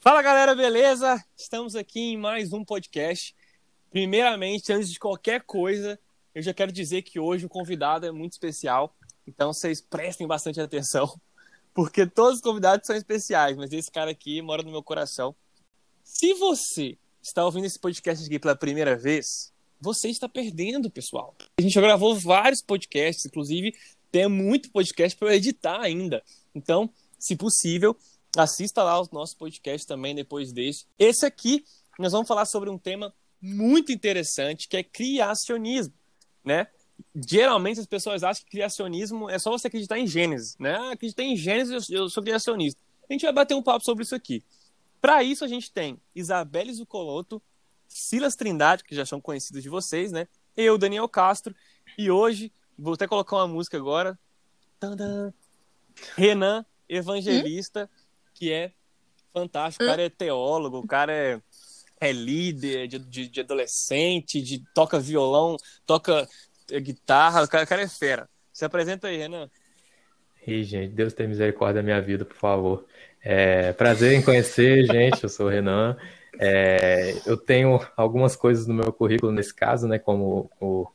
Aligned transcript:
Fala 0.00 0.22
galera, 0.22 0.54
beleza? 0.54 1.22
Estamos 1.36 1.76
aqui 1.76 2.00
em 2.00 2.16
mais 2.16 2.52
um 2.52 2.64
podcast. 2.64 3.36
Primeiramente, 3.90 4.72
antes 4.72 4.90
de 4.90 4.98
qualquer 4.98 5.42
coisa, 5.42 6.00
eu 6.34 6.42
já 6.42 6.54
quero 6.54 6.72
dizer 6.72 7.02
que 7.02 7.20
hoje 7.20 7.44
o 7.44 7.48
convidado 7.48 8.06
é 8.06 8.10
muito 8.10 8.32
especial, 8.32 8.96
então 9.26 9.52
vocês 9.52 9.82
prestem 9.82 10.26
bastante 10.26 10.60
atenção, 10.60 11.20
porque 11.74 12.06
todos 12.06 12.36
os 12.36 12.40
convidados 12.40 12.86
são 12.86 12.96
especiais, 12.96 13.54
mas 13.56 13.70
esse 13.70 13.90
cara 13.90 14.10
aqui 14.10 14.40
mora 14.40 14.62
no 14.62 14.70
meu 14.70 14.82
coração. 14.82 15.36
Se 16.02 16.32
você 16.34 16.96
está 17.22 17.44
ouvindo 17.44 17.66
esse 17.66 17.78
podcast 17.78 18.24
aqui 18.24 18.38
pela 18.38 18.56
primeira 18.56 18.96
vez, 18.96 19.51
você 19.82 20.08
está 20.08 20.28
perdendo, 20.28 20.88
pessoal. 20.88 21.34
A 21.58 21.62
gente 21.62 21.74
já 21.74 21.80
gravou 21.80 22.14
vários 22.14 22.62
podcasts, 22.62 23.26
inclusive 23.26 23.74
tem 24.10 24.28
muito 24.28 24.70
podcast 24.70 25.18
para 25.18 25.34
editar 25.34 25.80
ainda. 25.80 26.22
Então, 26.54 26.88
se 27.18 27.34
possível, 27.34 27.96
Assista 28.36 28.82
lá 28.82 28.98
o 28.98 29.06
nosso 29.12 29.36
podcast 29.36 29.86
também 29.86 30.14
depois 30.14 30.52
desse. 30.52 30.86
Esse 30.98 31.26
aqui, 31.26 31.66
nós 31.98 32.12
vamos 32.12 32.26
falar 32.26 32.46
sobre 32.46 32.70
um 32.70 32.78
tema 32.78 33.14
muito 33.42 33.92
interessante, 33.92 34.68
que 34.68 34.76
é 34.78 34.82
criacionismo, 34.82 35.92
né? 36.42 36.66
Geralmente 37.28 37.80
as 37.80 37.86
pessoas 37.86 38.22
acham 38.22 38.42
que 38.44 38.50
criacionismo 38.50 39.28
é 39.28 39.38
só 39.38 39.50
você 39.50 39.66
acreditar 39.66 39.98
em 39.98 40.06
Gênesis, 40.06 40.56
né? 40.58 40.74
Ah, 40.74 40.92
acreditar 40.92 41.24
em 41.24 41.36
Gênesis, 41.36 41.90
eu 41.90 42.08
sou 42.08 42.22
criacionista. 42.22 42.80
A 43.06 43.12
gente 43.12 43.22
vai 43.22 43.34
bater 43.34 43.54
um 43.54 43.62
papo 43.62 43.84
sobre 43.84 44.02
isso 44.02 44.14
aqui. 44.14 44.42
Para 44.98 45.22
isso, 45.22 45.44
a 45.44 45.48
gente 45.48 45.70
tem 45.70 46.00
Isabelle 46.14 46.72
Zucoloto, 46.72 47.42
Silas 47.94 48.36
Trindade, 48.36 48.84
que 48.84 48.94
já 48.94 49.06
são 49.06 49.20
conhecidos 49.20 49.62
de 49.62 49.68
vocês, 49.68 50.12
né? 50.12 50.26
Eu, 50.56 50.76
Daniel 50.76 51.08
Castro, 51.08 51.54
e 51.96 52.10
hoje, 52.10 52.52
vou 52.78 52.94
até 52.94 53.06
colocar 53.06 53.36
uma 53.36 53.48
música 53.48 53.76
agora. 53.76 54.18
Tadã, 54.78 55.32
Renan, 56.16 56.64
evangelista. 56.88 57.84
Hum? 57.84 58.02
que 58.42 58.52
é 58.52 58.72
fantástico. 59.32 59.84
O 59.84 59.86
cara 59.86 60.02
é 60.02 60.10
teólogo, 60.10 60.78
o 60.78 60.86
cara 60.86 61.12
é, 61.12 61.40
é 62.00 62.10
líder 62.10 62.88
de, 62.88 62.98
de, 62.98 63.28
de 63.28 63.40
adolescente, 63.40 64.42
de, 64.42 64.64
toca 64.74 64.98
violão, 64.98 65.56
toca 65.86 66.28
é, 66.72 66.80
guitarra, 66.80 67.44
o 67.44 67.48
cara, 67.48 67.64
o 67.64 67.66
cara 67.66 67.82
é 67.82 67.88
fera. 67.88 68.28
Se 68.52 68.64
apresenta 68.64 69.06
aí, 69.06 69.16
Renan. 69.16 69.48
Ih, 70.44 70.64
gente, 70.64 70.92
Deus 70.92 71.12
tenha 71.14 71.28
misericórdia 71.28 71.80
da 71.80 71.84
minha 71.84 72.00
vida, 72.00 72.24
por 72.24 72.36
favor. 72.36 72.84
É, 73.22 73.72
prazer 73.74 74.12
em 74.12 74.22
conhecer, 74.22 74.84
gente. 74.90 75.22
Eu 75.22 75.28
sou 75.28 75.46
o 75.46 75.48
Renan. 75.48 75.96
É, 76.38 77.14
eu 77.26 77.36
tenho 77.36 77.80
algumas 77.96 78.34
coisas 78.34 78.66
no 78.66 78.74
meu 78.74 78.92
currículo 78.92 79.32
nesse 79.32 79.54
caso, 79.54 79.86
né? 79.86 79.98
Como 79.98 80.50
o 80.60 80.86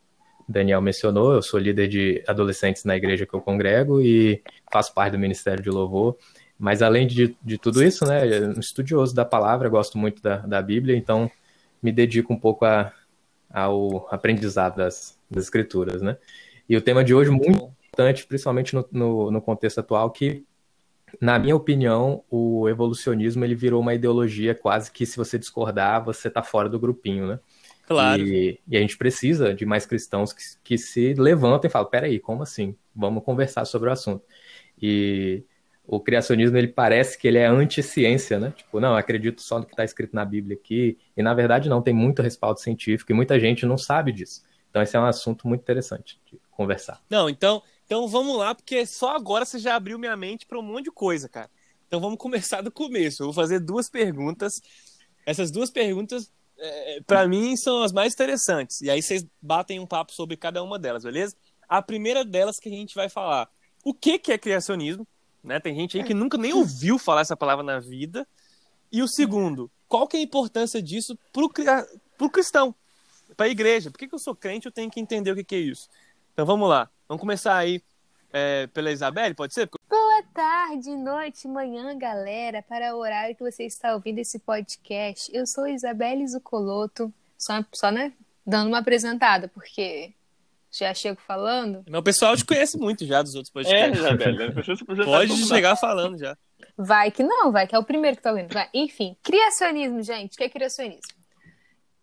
Daniel 0.48 0.82
mencionou, 0.82 1.34
eu 1.34 1.42
sou 1.42 1.60
líder 1.60 1.88
de 1.88 2.24
adolescentes 2.28 2.84
na 2.84 2.96
igreja 2.96 3.26
que 3.26 3.34
eu 3.34 3.42
congrego 3.42 4.02
e 4.02 4.42
faço 4.72 4.94
parte 4.94 5.12
do 5.12 5.20
Ministério 5.20 5.62
de 5.62 5.70
Louvor. 5.70 6.18
Mas 6.58 6.82
além 6.82 7.06
de, 7.06 7.36
de 7.44 7.58
tudo 7.58 7.84
isso, 7.84 8.06
né, 8.06 8.24
um 8.56 8.60
estudioso 8.60 9.14
da 9.14 9.24
palavra, 9.24 9.70
gosto 9.70 9.98
muito 9.98 10.22
da, 10.22 10.38
da 10.38 10.62
Bíblia, 10.62 10.96
então 10.96 11.30
me 11.82 11.92
dedico 11.92 12.34
um 12.34 12.40
pouco 12.40 12.66
a, 12.66 12.92
ao 13.50 14.08
aprendizado 14.12 14.78
das, 14.78 15.18
das 15.30 15.44
escrituras, 15.44 16.02
né? 16.02 16.18
E 16.68 16.76
o 16.76 16.82
tema 16.82 17.04
de 17.04 17.14
hoje 17.14 17.30
muito 17.30 17.72
importante, 17.88 18.26
principalmente 18.26 18.74
no, 18.74 18.86
no, 18.92 19.32
no, 19.32 19.42
contexto 19.42 19.80
atual, 19.80 20.10
que, 20.12 20.44
na 21.22 21.40
minha 21.40 21.56
opinião, 21.56 22.24
o 22.30 22.68
evolucionismo 22.68 23.44
ele 23.44 23.56
virou 23.56 23.82
uma 23.82 23.94
ideologia 23.94 24.54
quase 24.54 24.92
que 24.92 25.06
se 25.06 25.18
você 25.18 25.40
discordar, 25.40 26.04
você 26.04 26.28
está 26.28 26.44
fora 26.44 26.70
do 26.70 26.80
grupinho, 26.80 27.28
né? 27.28 27.40
Claro. 27.88 28.22
E, 28.22 28.60
e, 28.68 28.76
a 28.76 28.82
gente 28.82 28.98
precisa 28.98 29.54
de 29.54 29.66
mais 29.66 29.86
cristãos 29.86 30.34
que, 30.34 30.44
que 30.62 30.78
se 30.78 31.14
levantem 31.14 31.70
e 31.70 31.72
falam, 31.72 31.90
peraí, 31.90 32.20
como 32.20 32.44
assim? 32.44 32.76
Vamos 32.94 33.24
conversar 33.24 33.64
sobre 33.64 33.88
o 33.88 33.92
assunto. 33.94 34.26
E 34.82 35.44
o 35.88 36.02
criacionismo 36.02 36.58
ele 36.58 36.68
parece 36.68 37.18
que 37.18 37.26
ele 37.26 37.38
é 37.38 37.46
anti-ciência, 37.46 38.38
né? 38.38 38.54
Tipo, 38.56 38.82
não, 38.82 38.96
acredito 38.96 39.42
só 39.42 39.58
no 39.58 39.66
que 39.66 39.72
está 39.72 39.86
escrito 39.86 40.14
na 40.14 40.26
Bíblia 40.26 40.58
aqui. 40.58 40.98
E 41.16 41.24
na 41.24 41.34
verdade 41.34 41.70
não, 41.70 41.82
tem 41.82 41.94
muito 41.94 42.22
respaldo 42.22 42.60
científico 42.60 43.12
e 43.14 43.16
muita 43.16 43.40
gente 43.40 43.66
não 43.66 43.78
sabe 43.78 44.12
disso. 44.12 44.44
Então 44.70 44.82
esse 44.82 44.98
é 44.98 45.00
um 45.00 45.06
assunto 45.06 45.48
muito 45.48 45.62
interessante 45.62 46.20
de 46.30 46.38
conversar. 46.52 47.02
Não, 47.10 47.30
então, 47.30 47.64
então 47.88 48.06
vamos 48.06 48.38
lá, 48.38 48.54
porque 48.54 48.86
só 48.86 49.16
agora 49.16 49.46
você 49.46 49.58
já 49.58 49.74
abriu 49.76 49.98
minha 49.98 50.16
mente 50.18 50.46
para 50.46 50.60
um 50.60 50.62
monte 50.62 50.86
de 50.86 50.92
coisa, 50.92 51.30
cara. 51.30 51.50
Então 51.88 52.02
vamos 52.02 52.18
começar 52.20 52.62
do 52.62 52.70
começo. 52.70 53.24
Eu 53.24 53.28
vou 53.28 53.34
fazer 53.34 53.62
duas 53.62 53.90
perguntas. 53.90 54.62
Essas 55.26 55.50
duas 55.50 55.72
perguntas, 55.72 56.30
é, 56.58 57.00
para 57.08 57.26
mim, 57.26 57.56
são 57.56 57.82
as 57.82 57.94
mais 57.94 58.14
interessantes. 58.14 58.82
E 58.82 58.90
aí 58.90 59.02
vocês 59.02 59.26
batem 59.42 59.80
um 59.80 59.88
papo 59.88 60.12
sobre 60.12 60.36
cada 60.36 60.62
uma 60.62 60.78
delas, 60.78 61.04
beleza? 61.04 61.34
A 61.68 61.82
primeira 61.82 62.26
delas 62.26 62.60
que 62.60 62.68
a 62.68 62.72
gente 62.72 62.94
vai 62.94 63.08
falar. 63.08 63.50
O 63.86 63.94
que, 63.94 64.20
que 64.20 64.34
é 64.34 64.38
criacionismo? 64.38 65.08
Né? 65.42 65.58
Tem 65.62 65.74
gente 65.74 65.98
aí 65.98 66.04
que 66.04 66.14
nunca 66.14 66.38
nem 66.38 66.54
ouviu 66.54 67.00
falar 67.00 67.22
essa 67.22 67.38
palavra 67.38 67.64
na 67.64 67.80
vida. 67.80 68.28
E 68.92 69.02
o 69.02 69.08
segundo, 69.08 69.72
qual 69.88 70.06
que 70.10 70.18
é 70.18 70.20
a 70.20 70.24
importância 70.24 70.82
disso 70.82 71.18
pro, 71.32 71.50
pro 72.18 72.30
cristão, 72.30 72.76
para 73.38 73.46
a 73.46 73.50
igreja? 73.50 73.90
Por 73.90 73.98
que, 73.98 74.10
que 74.10 74.16
eu 74.16 74.20
sou 74.20 74.36
crente 74.36 74.66
eu 74.66 74.74
tenho 74.74 74.92
que 74.92 75.00
entender 75.00 75.32
o 75.32 75.36
que, 75.36 75.44
que 75.44 75.56
é 75.56 75.60
isso? 75.60 75.88
Então 76.34 76.46
vamos 76.46 76.68
lá, 76.68 76.90
vamos 77.08 77.22
começar 77.22 77.56
aí 77.56 77.82
é, 78.32 78.68
pela 78.68 78.92
Isabelle, 78.92 79.34
pode 79.34 79.54
ser? 79.54 79.70
Boa 79.90 80.24
tarde, 80.34 80.96
noite, 80.96 81.48
manhã, 81.48 81.98
galera, 81.98 82.62
para 82.62 82.96
o 82.96 83.00
horário 83.00 83.36
que 83.36 83.44
você 83.44 83.64
está 83.64 83.94
ouvindo 83.94 84.20
esse 84.20 84.40
podcast. 84.40 85.32
Eu 85.34 85.46
sou 85.48 85.68
Isabelle 85.68 86.28
Zucoloto, 86.28 87.14
só, 87.38 87.64
só 87.74 87.92
né, 87.92 88.12
dando 88.46 88.68
uma 88.68 88.80
apresentada, 88.80 89.48
porque 89.48 90.14
já 90.72 90.94
chego 90.94 91.20
falando. 91.26 91.84
O 91.92 92.04
pessoal 92.04 92.36
te 92.36 92.46
conhece 92.46 92.78
muito 92.78 93.06
já 93.06 93.22
dos 93.22 93.36
outros 93.36 93.52
podcasts. 93.52 93.98
É, 93.98 94.00
Isabelle, 94.00 94.54
Pode 95.06 95.48
chegar 95.48 95.76
falando 95.76 96.18
já. 96.18 96.38
Vai 96.78 97.10
que 97.10 97.24
não, 97.24 97.52
vai 97.52 97.66
que 97.66 97.76
é 97.76 97.80
o 97.80 97.84
primeiro 97.84 98.18
que 98.18 98.24
tá 98.24 98.32
lendo. 98.32 98.54
Vai. 98.54 98.70
Enfim, 98.74 99.16
criacionismo, 99.24 100.02
gente. 100.04 100.34
O 100.34 100.38
que 100.38 100.44
é 100.44 100.50
criacionismo? 100.50 101.02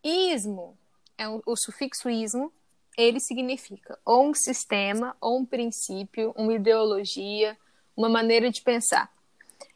Ismo, 0.03 0.77
é 1.17 1.29
o, 1.29 1.41
o 1.47 1.57
sufixo 1.57 2.11
ismo, 2.11 2.53
ele 2.97 3.21
significa 3.21 3.99
ou 4.05 4.29
um 4.29 4.35
sistema, 4.35 5.17
ou 5.21 5.39
um 5.39 5.47
princípio, 5.47 6.33
uma 6.37 6.55
ideologia, 6.55 7.57
uma 7.97 8.09
maneira 8.09 8.51
de 8.51 8.63
pensar. 8.63 9.13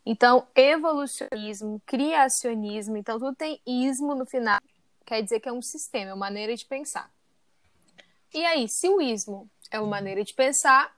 Então, 0.05 0.47
evolucionismo, 0.55 1.83
criacionismo, 1.84 2.97
então 2.97 3.19
tudo 3.19 3.34
tem 3.34 3.61
ismo 3.67 4.15
no 4.15 4.25
final, 4.25 4.59
quer 5.05 5.23
dizer 5.23 5.41
que 5.41 5.49
é 5.49 5.53
um 5.53 5.62
sistema, 5.62 6.11
é 6.11 6.15
uma 6.15 6.27
maneira 6.27 6.55
de 6.57 6.65
pensar. 6.65 7.11
E 8.33 8.45
aí, 8.45 8.69
se 8.69 8.89
o 8.89 9.01
ismo 9.01 9.49
é 9.71 9.78
uma 9.78 9.89
maneira 9.89 10.25
de 10.25 10.34
pensar, 10.34 10.97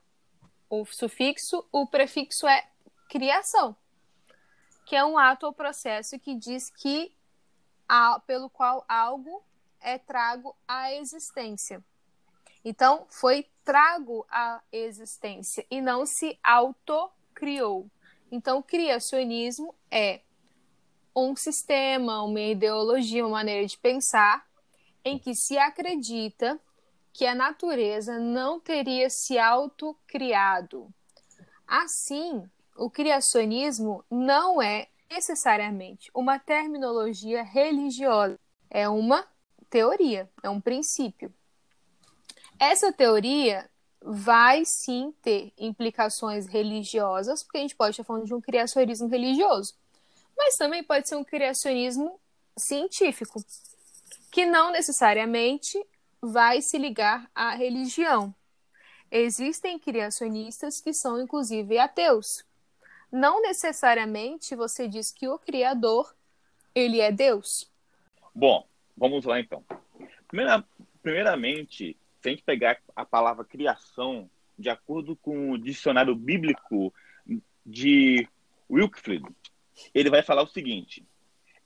o 0.69 0.85
sufixo, 0.85 1.67
o 1.73 1.87
prefixo 1.87 2.47
é 2.47 2.69
criação, 3.09 3.77
que 4.87 4.95
é 4.95 5.05
um 5.05 5.19
ato 5.19 5.47
ou 5.47 5.53
processo 5.53 6.19
que 6.19 6.35
diz 6.35 6.71
que 6.71 7.13
pelo 8.27 8.49
qual 8.49 8.85
algo 8.89 9.43
é 9.81 9.99
trago 9.99 10.55
à 10.69 10.93
existência. 10.95 11.83
Então, 12.65 13.07
foi 13.09 13.47
trago 13.65 14.27
à 14.31 14.61
existência 14.73 15.67
e 15.71 15.81
não 15.81 16.05
se 16.05 16.39
autocriou. 16.43 17.87
Então, 18.31 18.63
criacionismo 18.63 19.75
é 19.91 20.21
um 21.15 21.35
sistema, 21.35 22.23
uma 22.23 22.41
ideologia, 22.41 23.25
uma 23.25 23.39
maneira 23.39 23.67
de 23.67 23.79
pensar 23.79 24.47
em 25.05 25.19
que 25.19 25.35
se 25.35 25.59
acredita 25.59 26.61
que 27.13 27.27
a 27.27 27.35
natureza 27.35 28.19
não 28.19 28.61
teria 28.61 29.11
se 29.11 29.39
autocriado. 29.39 30.89
Assim, 31.67 32.49
o 32.77 32.91
criacionismo 32.91 34.05
não 34.11 34.63
é 34.63 34.89
necessariamente 35.11 36.11
uma 36.15 36.39
terminologia 36.39 37.43
religiosa, 37.43 38.39
é 38.71 38.89
uma 38.89 39.27
teoria, 39.69 40.31
é 40.43 40.49
um 40.49 40.61
princípio. 40.61 41.35
Essa 42.61 42.93
teoria 42.93 43.71
vai 44.03 44.67
sim 44.67 45.15
ter 45.23 45.51
implicações 45.57 46.47
religiosas, 46.47 47.43
porque 47.43 47.57
a 47.57 47.63
gente 47.63 47.75
pode 47.75 47.93
estar 47.93 48.05
falando 48.05 48.27
de 48.27 48.35
um 48.35 48.41
criacionismo 48.41 49.09
religioso, 49.09 49.75
mas 50.37 50.57
também 50.57 50.85
pode 50.85 51.09
ser 51.09 51.17
um 51.17 51.25
criacionismo 51.25 52.21
científico, 52.59 53.43
que 54.31 54.45
não 54.45 54.71
necessariamente 54.73 55.83
vai 56.21 56.61
se 56.61 56.77
ligar 56.77 57.31
à 57.35 57.55
religião. 57.55 58.35
Existem 59.11 59.79
criacionistas 59.79 60.83
que 60.83 60.93
são, 60.93 61.19
inclusive, 61.19 61.79
ateus. 61.79 62.45
Não 63.11 63.41
necessariamente 63.41 64.55
você 64.55 64.87
diz 64.87 65.11
que 65.11 65.27
o 65.27 65.39
Criador, 65.39 66.15
ele 66.75 67.01
é 67.01 67.11
Deus. 67.11 67.71
Bom, 68.35 68.67
vamos 68.95 69.25
lá 69.25 69.41
então. 69.41 69.65
Primeira, 70.29 70.63
primeiramente, 71.03 71.97
se 72.21 72.29
a 72.29 72.31
gente 72.31 72.43
pegar 72.43 72.79
a 72.95 73.05
palavra 73.05 73.45
criação, 73.45 74.31
de 74.59 74.69
acordo 74.69 75.17
com 75.17 75.53
o 75.53 75.59
dicionário 75.59 76.15
bíblico 76.15 76.93
de 77.65 78.29
Wilkfried, 78.71 79.25
ele 79.95 80.11
vai 80.11 80.23
falar 80.23 80.43
o 80.43 80.47
seguinte: 80.47 81.05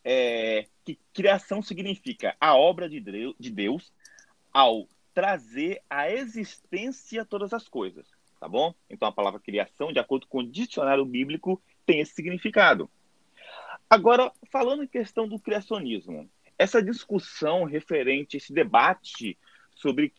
é, 0.05 0.67
que 0.85 0.99
criação 1.13 1.61
significa 1.61 2.37
a 2.41 2.57
obra 2.57 2.89
de 2.89 3.01
Deus 3.51 3.93
ao 4.53 4.87
trazer 5.13 5.83
à 5.91 6.11
existência 6.11 7.25
todas 7.25 7.53
as 7.53 7.69
coisas, 7.69 8.07
tá 8.39 8.49
bom? 8.49 8.75
Então 8.89 9.09
a 9.09 9.13
palavra 9.13 9.41
criação, 9.41 9.93
de 9.93 9.99
acordo 9.99 10.27
com 10.27 10.39
o 10.39 10.49
dicionário 10.49 11.05
bíblico, 11.05 11.61
tem 11.85 12.01
esse 12.01 12.15
significado. 12.15 12.89
Agora, 13.91 14.33
falando 14.51 14.83
em 14.83 14.89
questão 14.89 15.29
do 15.29 15.39
criacionismo, 15.39 16.29
essa 16.59 16.83
discussão 16.83 17.65
referente, 17.65 18.37
esse 18.37 18.53
debate 18.53 19.37
sobre 19.75 20.13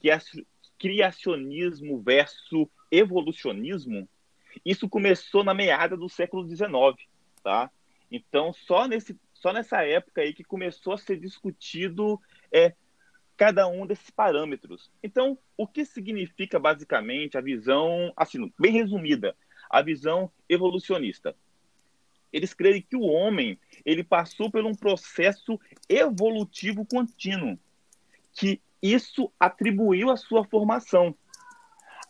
criacionismo 0.78 2.02
versus 2.02 2.68
evolucionismo, 2.92 4.08
isso 4.64 4.88
começou 4.88 5.44
na 5.44 5.54
meada 5.54 5.98
do 5.98 6.08
século 6.08 6.48
XIX, 6.48 6.70
tá? 7.44 7.70
Então, 8.12 8.54
só, 8.54 8.88
nesse, 8.88 9.20
só 9.34 9.52
nessa 9.52 9.84
época 9.84 10.22
aí 10.22 10.34
que 10.34 10.44
começou 10.44 10.94
a 10.94 10.98
ser 10.98 11.20
discutido 11.20 12.20
é, 12.52 12.74
cada 13.36 13.68
um 13.68 13.86
desses 13.86 14.10
parâmetros. 14.10 14.92
Então, 15.04 15.38
o 15.58 15.68
que 15.68 15.84
significa 15.84 16.60
basicamente 16.60 17.38
a 17.38 17.42
visão, 17.42 18.14
assim, 18.16 18.52
bem 18.58 18.72
resumida, 18.72 19.36
a 19.70 19.82
visão 19.82 20.32
evolucionista? 20.48 21.36
Eles 22.32 22.54
creem 22.54 22.82
que 22.82 22.96
o 22.96 23.04
homem 23.04 23.58
ele 23.86 24.04
passou 24.04 24.52
por 24.52 24.66
um 24.66 24.76
processo 24.76 25.60
evolutivo 25.88 26.86
contínuo, 26.86 27.58
que 28.34 28.62
isso 28.94 29.32
atribuiu 29.40 30.10
a 30.10 30.18
sua 30.18 30.44
formação. 30.44 31.16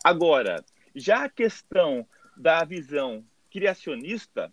Agora, 0.04 0.64
já 0.94 1.24
a 1.24 1.28
questão 1.28 2.06
da 2.36 2.64
visão 2.64 3.24
criacionista, 3.50 4.52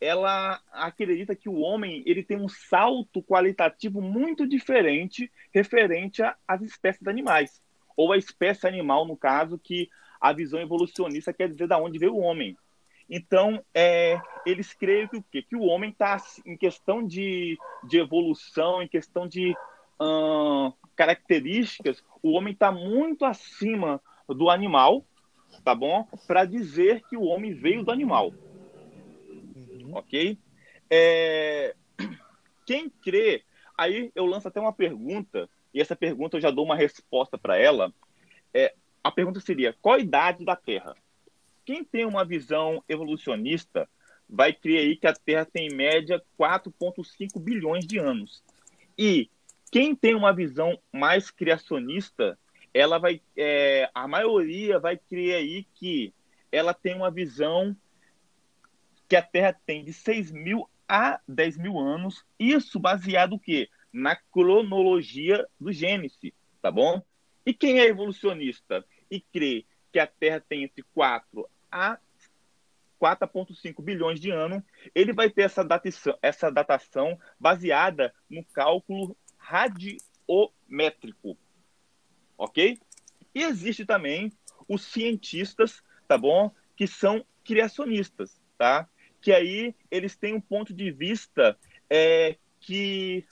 ela 0.00 0.60
acredita 0.72 1.34
que 1.34 1.48
o 1.48 1.58
homem 1.60 2.02
ele 2.04 2.22
tem 2.22 2.36
um 2.36 2.48
salto 2.48 3.22
qualitativo 3.22 4.02
muito 4.02 4.46
diferente 4.46 5.30
referente 5.52 6.22
às 6.46 6.60
espécies 6.60 7.06
animais, 7.06 7.62
ou 7.96 8.12
a 8.12 8.18
espécie 8.18 8.66
animal, 8.66 9.06
no 9.06 9.16
caso, 9.16 9.58
que 9.58 9.88
a 10.20 10.32
visão 10.32 10.60
evolucionista 10.60 11.32
quer 11.32 11.48
dizer 11.48 11.66
da 11.66 11.78
onde 11.78 11.98
veio 11.98 12.14
o 12.14 12.20
homem. 12.20 12.56
Então, 13.08 13.62
é, 13.74 14.20
eles 14.46 14.72
creem 14.72 15.06
que 15.06 15.16
o 15.16 15.24
quê? 15.30 15.42
Que 15.42 15.56
o 15.56 15.64
homem 15.64 15.90
está, 15.90 16.16
em 16.46 16.56
questão 16.56 17.06
de, 17.06 17.58
de 17.88 17.98
evolução, 17.98 18.82
em 18.82 18.88
questão 18.88 19.26
de 19.26 19.54
características, 20.96 22.02
o 22.22 22.32
homem 22.32 22.52
está 22.52 22.70
muito 22.70 23.24
acima 23.24 24.00
do 24.28 24.50
animal, 24.50 25.04
tá 25.64 25.74
bom? 25.74 26.06
Para 26.26 26.44
dizer 26.44 27.02
que 27.08 27.16
o 27.16 27.24
homem 27.24 27.52
veio 27.52 27.84
do 27.84 27.90
animal. 27.90 28.32
Uhum. 29.54 29.92
Ok? 29.94 30.38
É... 30.90 31.74
Quem 32.64 32.88
crê, 32.88 33.42
aí 33.76 34.12
eu 34.14 34.24
lanço 34.26 34.48
até 34.48 34.60
uma 34.60 34.72
pergunta, 34.72 35.48
e 35.74 35.80
essa 35.80 35.96
pergunta 35.96 36.36
eu 36.36 36.40
já 36.40 36.50
dou 36.50 36.64
uma 36.64 36.76
resposta 36.76 37.36
para 37.36 37.56
ela. 37.56 37.92
É, 38.54 38.74
a 39.02 39.10
pergunta 39.10 39.40
seria: 39.40 39.74
qual 39.80 39.96
a 39.96 40.00
idade 40.00 40.44
da 40.44 40.54
Terra? 40.54 40.94
Quem 41.64 41.84
tem 41.84 42.04
uma 42.04 42.24
visão 42.24 42.82
evolucionista 42.88 43.88
vai 44.28 44.52
crer 44.52 44.78
aí 44.78 44.96
que 44.96 45.06
a 45.06 45.12
Terra 45.12 45.44
tem 45.44 45.68
em 45.68 45.74
média 45.74 46.22
4,5 46.38 47.38
bilhões 47.40 47.86
de 47.86 47.98
anos. 47.98 48.42
E 48.98 49.30
quem 49.72 49.96
tem 49.96 50.14
uma 50.14 50.34
visão 50.34 50.78
mais 50.92 51.30
criacionista, 51.30 52.38
ela 52.74 52.98
vai, 52.98 53.22
é, 53.34 53.90
a 53.94 54.06
maioria 54.06 54.78
vai 54.78 54.98
crer 54.98 55.36
aí 55.36 55.66
que 55.74 56.12
ela 56.52 56.74
tem 56.74 56.94
uma 56.94 57.10
visão 57.10 57.74
que 59.08 59.16
a 59.16 59.22
Terra 59.22 59.58
tem 59.64 59.82
de 59.82 59.94
6 59.94 60.30
mil 60.30 60.68
a 60.86 61.18
10 61.26 61.56
mil 61.56 61.78
anos. 61.78 62.22
Isso 62.38 62.78
baseado 62.78 63.36
o 63.36 63.38
quê? 63.38 63.70
Na 63.90 64.14
cronologia 64.14 65.46
do 65.58 65.72
Gênesis, 65.72 66.32
tá 66.60 66.70
bom? 66.70 67.02
E 67.46 67.54
quem 67.54 67.80
é 67.80 67.86
evolucionista 67.86 68.84
e 69.10 69.22
crê 69.22 69.64
que 69.90 69.98
a 69.98 70.06
Terra 70.06 70.44
tem 70.46 70.64
entre 70.64 70.84
4 70.94 71.48
a 71.70 71.98
4,5 73.02 73.82
bilhões 73.82 74.20
de 74.20 74.30
anos, 74.30 74.62
ele 74.94 75.12
vai 75.12 75.28
ter 75.28 75.42
essa 75.42 75.64
datação, 75.64 76.16
essa 76.22 76.52
datação 76.52 77.18
baseada 77.40 78.14
no 78.30 78.44
cálculo 78.44 79.16
radiométrico. 79.42 81.36
Ok? 82.38 82.78
E 83.34 83.42
existe 83.42 83.84
também 83.84 84.32
os 84.68 84.84
cientistas, 84.84 85.82
tá 86.06 86.16
bom? 86.16 86.50
Que 86.76 86.86
são 86.86 87.24
criacionistas, 87.44 88.40
tá? 88.56 88.88
Que 89.20 89.32
aí 89.32 89.74
eles 89.90 90.16
têm 90.16 90.34
um 90.34 90.40
ponto 90.40 90.72
de 90.72 90.90
vista 90.90 91.58
é, 91.90 92.36
que 92.60 93.26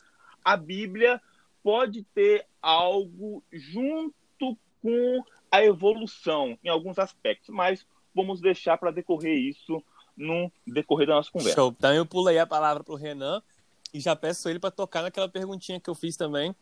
a 0.45 0.57
Bíblia 0.57 1.21
pode 1.63 2.03
ter 2.03 2.47
algo 2.61 3.45
junto 3.53 4.59
com 4.83 5.25
a 5.51 5.65
evolução 5.65 6.59
em 6.63 6.69
alguns 6.69 6.99
aspectos, 6.99 7.49
mas 7.51 7.87
vamos 8.15 8.41
deixar 8.41 8.79
para 8.79 8.91
decorrer 8.91 9.37
isso 9.37 9.83
no 10.17 10.51
decorrer 10.67 11.07
da 11.07 11.15
nossa 11.15 11.31
conversa. 11.31 11.55
Show. 11.55 11.75
Então 11.77 11.95
eu 11.95 12.05
pulei 12.05 12.39
a 12.39 12.47
palavra 12.47 12.85
para 12.85 12.95
o 12.95 12.97
Renan 12.97 13.43
e 13.93 14.01
já 14.01 14.15
peço 14.15 14.49
ele 14.49 14.59
para 14.59 14.71
tocar 14.71 15.03
naquela 15.03 15.29
perguntinha 15.29 15.81
que 15.81 15.91
eu 15.91 15.95
fiz 15.95 16.17
também 16.17 16.55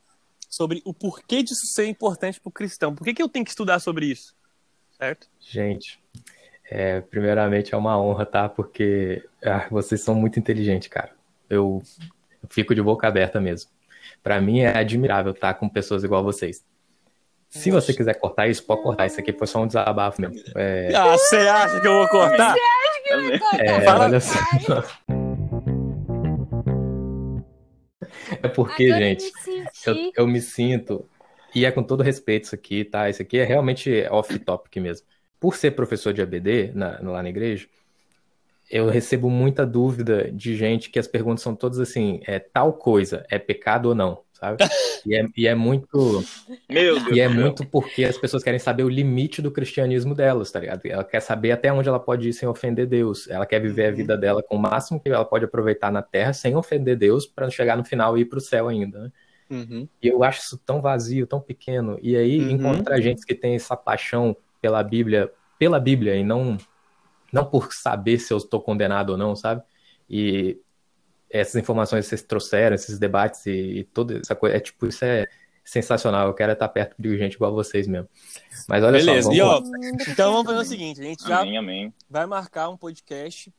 sobre 0.48 0.80
o 0.84 0.94
porquê 0.94 1.42
disso 1.42 1.66
ser 1.75 1.86
importante 1.86 2.40
para 2.40 2.48
o 2.48 2.52
cristão. 2.52 2.94
Por 2.94 3.04
que, 3.04 3.14
que 3.14 3.22
eu 3.22 3.28
tenho 3.28 3.44
que 3.44 3.50
estudar 3.50 3.78
sobre 3.78 4.06
isso? 4.06 4.34
Certo? 4.96 5.28
Gente, 5.38 6.00
é, 6.70 7.00
primeiramente 7.00 7.75
é 7.75 7.76
uma 7.76 8.00
honra, 8.00 8.26
tá? 8.26 8.48
Porque 8.48 9.25
ah, 9.44 9.66
vocês 9.70 10.02
são 10.02 10.14
muito 10.14 10.38
inteligentes, 10.38 10.88
cara. 10.88 11.10
Eu, 11.48 11.82
eu 12.42 12.48
fico 12.48 12.75
de 12.75 12.82
boca 12.82 13.06
aberta 13.06 13.40
mesmo. 13.40 13.70
Para 14.22 14.40
mim 14.40 14.60
é 14.60 14.76
admirável 14.76 15.32
estar 15.32 15.54
com 15.54 15.69
pessoas 15.69 16.02
igual 16.02 16.25
vocês. 16.25 16.64
Se 17.48 17.70
você 17.70 17.94
quiser 17.94 18.14
cortar 18.14 18.46
isso, 18.46 18.62
pode 18.62 18.82
cortar. 18.82 19.06
Isso 19.06 19.19
aqui 19.19 19.32
foi 19.32 19.46
só 19.46 19.62
um 19.62 19.66
desabafo 19.66 20.20
mesmo. 20.20 20.38
É... 20.54 20.94
Ah, 20.94 21.16
você 21.16 21.36
acha 21.36 21.80
que 21.80 21.86
eu 21.86 21.92
vou 21.92 22.08
cortar? 22.08 22.52
Você 22.52 22.60
acha 22.60 23.02
que 23.02 23.12
eu 23.12 23.22
vou 23.22 23.38
cortar? 23.38 23.64
É, 23.64 23.88
olha 23.88 24.20
só. 24.20 24.38
É 28.49 28.55
porque, 28.55 28.85
Agora 28.85 29.00
gente, 29.00 29.25
me 29.25 29.67
eu, 29.87 29.95
eu 30.17 30.27
me 30.27 30.41
sinto, 30.41 31.09
e 31.55 31.65
é 31.65 31.73
com 31.73 31.83
todo 31.83 32.03
respeito 32.03 32.45
isso 32.45 32.55
aqui, 32.55 32.85
tá? 32.85 33.09
Isso 33.11 33.23
aqui 33.23 33.39
é 33.39 33.45
realmente 33.45 33.91
off-topic 34.11 34.77
mesmo. 34.81 35.06
Por 35.41 35.56
ser 35.56 35.73
professor 35.73 36.12
de 36.12 36.23
ABD 36.23 36.73
na- 36.75 37.00
lá 37.03 37.23
na 37.23 37.29
igreja, 37.31 37.69
eu 38.71 38.89
recebo 38.89 39.31
muita 39.31 39.67
dúvida 39.67 40.31
de 40.31 40.55
gente 40.56 40.91
que 40.91 40.99
as 40.99 41.09
perguntas 41.09 41.43
são 41.43 41.56
todas 41.56 41.79
assim, 41.79 42.21
é 42.27 42.39
tal 42.39 42.73
coisa, 42.75 43.25
é 43.31 43.39
pecado 43.39 43.87
ou 43.89 43.95
não, 43.95 44.23
sabe? 44.38 44.58
E 45.06 45.14
é, 45.14 45.25
e 45.37 45.46
é 45.46 45.55
muito, 45.55 46.23
Meu 46.69 46.99
Deus 47.02 47.17
e 47.17 47.20
é 47.20 47.29
muito 47.29 47.64
porque 47.64 48.05
as 48.05 48.19
pessoas 48.19 48.43
querem 48.43 48.58
saber 48.58 48.82
o 48.82 48.88
limite 48.88 49.40
do 49.40 49.50
cristianismo 49.50 50.14
delas, 50.14 50.50
tá 50.50 50.59
ligado? 50.61 50.85
Ela 50.85 51.04
quer 51.04 51.21
saber 51.21 51.52
até 51.52 51.73
onde 51.73 51.88
ela 51.88 52.00
pode 52.00 52.28
ir 52.28 52.33
sem 52.33 52.49
ofender 52.49 52.87
Deus. 52.87 53.28
Ela 53.28 53.47
quer 53.47 53.61
viver 53.61 53.87
a 53.87 53.90
Uhum. 53.90 53.97
vida 53.97 54.18
dela 54.18 54.42
com 54.42 54.57
o 54.57 54.59
máximo 54.59 55.00
que 55.00 55.09
ela 55.09 55.25
pode 55.25 55.45
aproveitar 55.45 55.90
na 55.92 56.02
terra 56.02 56.33
sem 56.33 56.57
ofender 56.57 56.97
Deus 56.97 57.26
para 57.26 57.49
chegar 57.49 57.76
no 57.76 57.85
final 57.85 58.18
e 58.18 58.23
ir 58.23 58.25
pro 58.26 58.40
céu 58.40 58.68
ainda, 58.68 58.99
né? 59.04 59.12
Uhum. 59.50 59.88
E 60.02 60.09
eu 60.09 60.23
acho 60.23 60.40
isso 60.42 60.59
tão 60.66 60.83
vazio, 60.83 61.26
tão 61.26 61.40
pequeno. 61.40 61.99
E 62.02 62.14
aí 62.16 62.38
Uhum. 62.40 62.50
encontrar 62.50 63.00
gente 63.00 63.25
que 63.25 63.35
tem 63.35 63.54
essa 63.54 63.76
paixão 63.76 64.37
pela 64.61 64.83
Bíblia, 64.83 65.33
pela 65.59 65.80
Bíblia 65.80 66.16
e 66.16 66.25
não 66.25 66.59
não 67.33 67.45
por 67.45 67.73
saber 67.73 68.18
se 68.18 68.33
eu 68.33 68.37
estou 68.38 68.61
condenado 68.61 69.11
ou 69.11 69.16
não, 69.16 69.35
sabe? 69.37 69.62
E 70.11 70.59
essas 71.30 71.56
informações 71.56 72.04
que 72.04 72.11
vocês 72.11 72.23
trouxeram, 72.23 72.75
esses 72.75 72.99
debates 72.99 73.44
e, 73.47 73.50
e 73.50 73.85
toda 73.85 74.18
essa 74.18 74.35
coisa, 74.35 74.56
é 74.56 74.61
tipo, 74.61 74.87
isso 74.87 75.04
é 75.04 75.26
sensacional. 75.64 76.28
Eu 76.28 76.35
quero 76.35 76.52
estar 76.52 76.68
perto 76.68 76.94
de 76.99 77.18
gente 77.18 77.35
igual 77.35 77.52
vocês 77.52 77.87
mesmo. 77.87 78.08
Mas 78.68 78.82
olha 78.82 78.99
Beleza, 78.99 79.28
só, 79.28 79.32
e 79.32 79.40
vamos 79.40 79.68
ó, 79.68 79.73
lá. 79.73 79.78
então 80.08 80.32
vamos 80.32 80.47
fazer 80.47 80.61
o 80.61 80.64
seguinte, 80.64 81.00
a 81.00 81.04
gente 81.04 81.23
já 81.26 81.40
Amém, 81.40 81.58
amém. 81.58 81.94
vai 82.08 82.26
marcar 82.26 82.68
um 82.68 82.76
podcast 82.76 83.52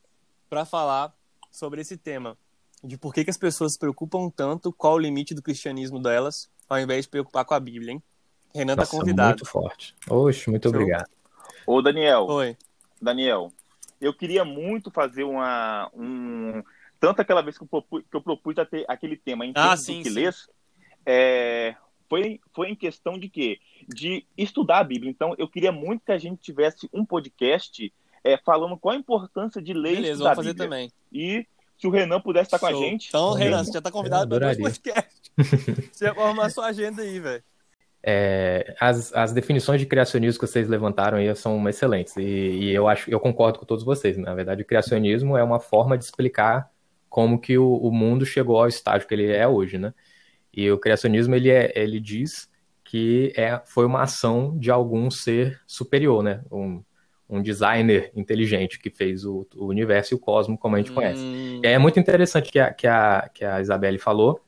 para 0.49 0.65
falar 0.65 1.13
sobre 1.51 1.81
esse 1.81 1.97
tema, 1.97 2.37
de 2.83 2.97
por 2.97 3.13
que, 3.13 3.23
que 3.23 3.29
as 3.29 3.37
pessoas 3.37 3.73
se 3.73 3.79
preocupam 3.79 4.29
tanto, 4.29 4.71
qual 4.73 4.95
o 4.95 4.99
limite 4.99 5.35
do 5.35 5.41
cristianismo 5.41 6.01
delas, 6.01 6.49
ao 6.67 6.79
invés 6.79 7.05
de 7.05 7.09
preocupar 7.09 7.45
com 7.45 7.53
a 7.53 7.59
Bíblia, 7.59 7.93
hein? 7.93 8.03
Renan 8.53 8.75
tá 8.75 8.81
Nossa, 8.81 8.97
convidado. 8.97 9.29
muito 9.29 9.45
forte. 9.45 9.95
Oxe, 10.09 10.49
muito 10.49 10.63
Show. 10.63 10.71
obrigado. 10.71 11.07
Ô, 11.67 11.81
Daniel, 11.81 12.25
Oi. 12.25 12.57
Daniel, 12.99 13.51
eu 14.01 14.13
queria 14.13 14.43
muito 14.43 14.89
fazer 14.89 15.23
uma. 15.23 15.89
Um, 15.93 16.63
tanto 16.99 17.21
aquela 17.21 17.41
vez 17.41 17.57
que 17.57 17.63
eu 17.63 17.67
propus, 17.67 18.03
que 18.09 18.15
eu 18.15 18.21
propus 18.21 18.57
a 18.57 18.65
ter 18.65 18.85
aquele 18.87 19.15
tema 19.17 19.45
em 19.45 19.53
Ah, 19.55 19.75
sim, 19.77 20.01
que 20.03 20.09
sim. 20.09 20.15
lês, 20.15 20.47
é, 21.05 21.75
foi, 22.09 22.39
foi 22.53 22.69
em 22.69 22.75
questão 22.75 23.17
de 23.17 23.29
quê? 23.29 23.59
De 23.87 24.25
estudar 24.37 24.79
a 24.79 24.83
Bíblia. 24.83 25.09
Então, 25.09 25.33
eu 25.37 25.47
queria 25.47 25.71
muito 25.71 26.03
que 26.05 26.11
a 26.11 26.17
gente 26.17 26.41
tivesse 26.41 26.89
um 26.91 27.05
podcast 27.05 27.91
é, 28.23 28.37
falando 28.37 28.77
qual 28.77 28.95
a 28.95 28.97
importância 28.97 29.61
de 29.61 29.73
ler 29.73 29.93
e 29.93 29.95
Beleza, 29.97 30.11
estudar 30.13 30.35
vamos 30.35 30.37
fazer 30.37 30.49
a 30.49 30.53
Bíblia. 30.53 30.69
também. 30.69 30.91
E 31.11 31.45
se 31.77 31.87
o 31.87 31.89
Renan 31.89 32.19
pudesse 32.19 32.47
estar 32.47 32.59
com 32.59 32.65
a 32.65 32.73
gente. 32.73 33.07
Então. 33.07 33.33
Renan, 33.33 33.63
você 33.63 33.71
já 33.71 33.81
tá 33.81 33.91
convidado 33.91 34.27
para 34.27 34.39
dois 34.39 34.57
adoraria. 34.57 34.63
podcasts. 34.63 35.19
Você 35.93 36.05
já 36.05 36.13
pode 36.13 36.27
arrumar 36.27 36.49
sua 36.49 36.65
agenda 36.65 37.01
aí, 37.01 37.17
velho. 37.17 37.41
É, 38.03 38.75
as, 38.79 39.13
as 39.13 39.31
definições 39.31 39.79
de 39.79 39.85
criacionismo 39.85 40.39
que 40.39 40.47
vocês 40.47 40.67
levantaram 40.69 41.17
aí 41.17 41.33
são 41.35 41.67
excelentes 41.67 42.15
e, 42.15 42.21
e 42.23 42.69
eu 42.73 42.87
acho, 42.87 43.09
eu 43.09 43.19
concordo 43.19 43.59
com 43.59 43.65
todos 43.65 43.83
vocês. 43.85 44.17
Na 44.17 44.33
verdade, 44.33 44.61
o 44.61 44.65
criacionismo 44.65 45.37
é 45.37 45.43
uma 45.43 45.59
forma 45.59 45.97
de 45.97 46.03
explicar 46.03 46.69
como 47.09 47.39
que 47.39 47.57
o, 47.57 47.75
o 47.75 47.91
mundo 47.91 48.25
chegou 48.25 48.59
ao 48.59 48.67
estágio 48.67 49.07
que 49.07 49.13
ele 49.13 49.31
é 49.31 49.47
hoje, 49.47 49.77
né? 49.77 49.93
E 50.53 50.69
o 50.71 50.77
criacionismo 50.77 51.35
ele, 51.35 51.49
é, 51.49 51.71
ele 51.75 51.99
diz 51.99 52.49
que 52.83 53.33
é, 53.35 53.61
foi 53.65 53.85
uma 53.85 54.01
ação 54.01 54.57
de 54.57 54.71
algum 54.71 55.09
ser 55.11 55.61
superior, 55.67 56.23
né? 56.23 56.41
Um, 56.51 56.83
um 57.29 57.41
designer 57.41 58.11
inteligente 58.15 58.79
que 58.79 58.89
fez 58.89 59.23
o, 59.23 59.47
o, 59.55 59.67
universo 59.67 60.13
e 60.13 60.15
o 60.15 60.19
cosmos 60.19 60.59
como 60.59 60.75
a 60.75 60.79
gente 60.79 60.91
hum. 60.91 60.95
conhece. 60.95 61.21
E 61.63 61.67
aí 61.67 61.73
é 61.73 61.77
muito 61.77 61.99
interessante 61.99 62.51
que 62.51 62.59
a, 62.59 62.73
que 62.73 62.87
a, 62.87 63.29
que 63.33 63.45
a 63.45 63.61
Isabelle 63.61 63.99
falou, 63.99 64.43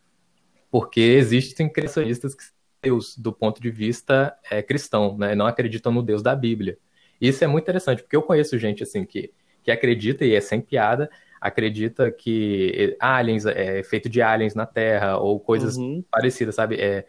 porque 0.71 0.99
existem 0.99 1.69
criacionistas 1.69 2.33
que 2.33 2.43
Deus 2.81 3.15
do 3.15 3.31
ponto 3.31 3.61
de 3.61 3.69
vista 3.69 4.35
é, 4.49 4.61
cristão, 4.61 5.17
né? 5.17 5.35
Não 5.35 5.45
acreditam 5.45 5.91
no 5.91 6.01
Deus 6.01 6.23
da 6.23 6.35
Bíblia. 6.35 6.77
Isso 7.19 7.43
é 7.43 7.47
muito 7.47 7.63
interessante, 7.65 8.01
porque 8.01 8.15
eu 8.15 8.23
conheço 8.23 8.57
gente 8.57 8.81
assim 8.81 9.05
que, 9.05 9.31
que 9.61 9.69
acredita, 9.69 10.25
e 10.25 10.33
é 10.33 10.41
sem 10.41 10.59
piada, 10.59 11.09
acredita 11.41 12.11
que 12.11 12.95
aliens 12.99 13.47
é 13.47 13.81
feito 13.81 14.07
de 14.07 14.21
aliens 14.21 14.53
na 14.53 14.67
Terra 14.67 15.17
ou 15.17 15.39
coisas 15.39 15.75
uhum. 15.75 16.03
parecidas, 16.11 16.53
sabe? 16.53 16.75
É, 16.79 17.03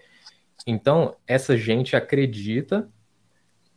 então, 0.67 1.15
essa 1.27 1.55
gente 1.55 1.95
acredita 1.95 2.89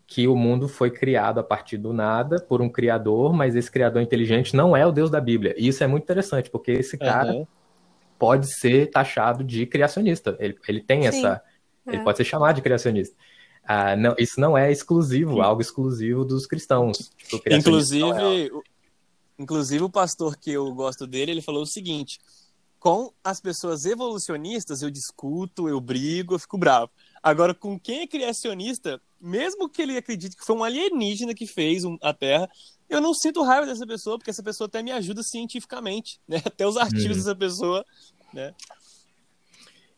que 0.08 0.28
o 0.28 0.36
mundo 0.36 0.70
foi 0.70 0.90
criado 0.92 1.40
a 1.40 1.44
partir 1.44 1.78
do 1.78 1.92
nada 1.92 2.40
por 2.40 2.62
um 2.62 2.70
criador, 2.70 3.34
mas 3.34 3.56
esse 3.56 3.70
criador 3.70 4.02
inteligente 4.02 4.56
não 4.56 4.78
é 4.78 4.86
o 4.86 4.92
Deus 4.92 5.10
da 5.10 5.20
Bíblia. 5.20 5.54
E 5.58 5.68
isso 5.68 5.84
é 5.84 5.88
muito 5.88 6.04
interessante, 6.04 6.50
porque 6.50 6.72
esse 6.72 6.98
cara 6.98 7.34
uhum. 7.34 7.48
pode 8.18 8.48
ser 8.48 8.90
taxado 8.92 9.44
de 9.44 9.66
criacionista. 9.66 10.38
Ele, 10.40 10.56
ele 10.68 10.82
tem 10.82 11.02
Sim. 11.02 11.08
essa. 11.08 11.42
Ele 11.86 11.98
é. 11.98 12.04
pode 12.04 12.18
ser 12.18 12.24
chamado 12.24 12.56
de 12.56 12.62
criacionista. 12.62 13.16
Ah, 13.68 13.96
não, 13.96 14.16
isso 14.18 14.40
não 14.40 14.56
é 14.58 14.72
exclusivo, 14.72 15.34
Sim. 15.34 15.42
algo 15.42 15.60
exclusivo 15.60 16.24
dos 16.24 16.46
cristãos. 16.46 17.12
Tipo, 17.18 17.42
inclusive, 17.52 18.10
é 18.12 18.50
inclusive, 19.38 19.84
o 19.84 19.90
pastor 19.90 20.38
que 20.38 20.52
eu 20.52 20.74
gosto 20.74 21.06
dele, 21.06 21.32
ele 21.32 21.42
falou 21.42 21.64
o 21.64 21.68
seguinte: 21.68 22.20
com 22.80 23.12
as 23.24 23.42
pessoas 23.42 23.86
evolucionistas, 23.86 24.82
eu 24.82 24.92
discuto, 24.92 25.68
eu 25.68 25.82
brigo, 25.82 26.36
eu 26.36 26.40
fico 26.40 26.58
bravo. 26.58 26.92
Agora, 27.22 27.54
com 27.54 27.80
quem 27.80 28.02
é 28.02 28.08
criacionista, 28.08 29.02
mesmo 29.20 29.68
que 29.68 29.82
ele 29.82 29.98
acredite 29.98 30.36
que 30.36 30.46
foi 30.46 30.56
um 30.56 30.64
alienígena 30.64 31.34
que 31.34 31.48
fez 31.48 31.84
a 32.02 32.14
Terra, 32.14 32.48
eu 32.88 33.02
não 33.02 33.14
sinto 33.14 33.42
raiva 33.42 33.66
dessa 33.66 33.88
pessoa, 33.88 34.18
porque 34.18 34.30
essa 34.30 34.44
pessoa 34.44 34.68
até 34.68 34.84
me 34.84 34.92
ajuda 34.92 35.24
cientificamente, 35.24 36.20
né? 36.28 36.42
Até 36.46 36.68
os 36.68 36.78
artigos 36.78 37.18
uhum. 37.18 37.24
dessa 37.24 37.36
pessoa, 37.36 37.86
né? 38.32 38.54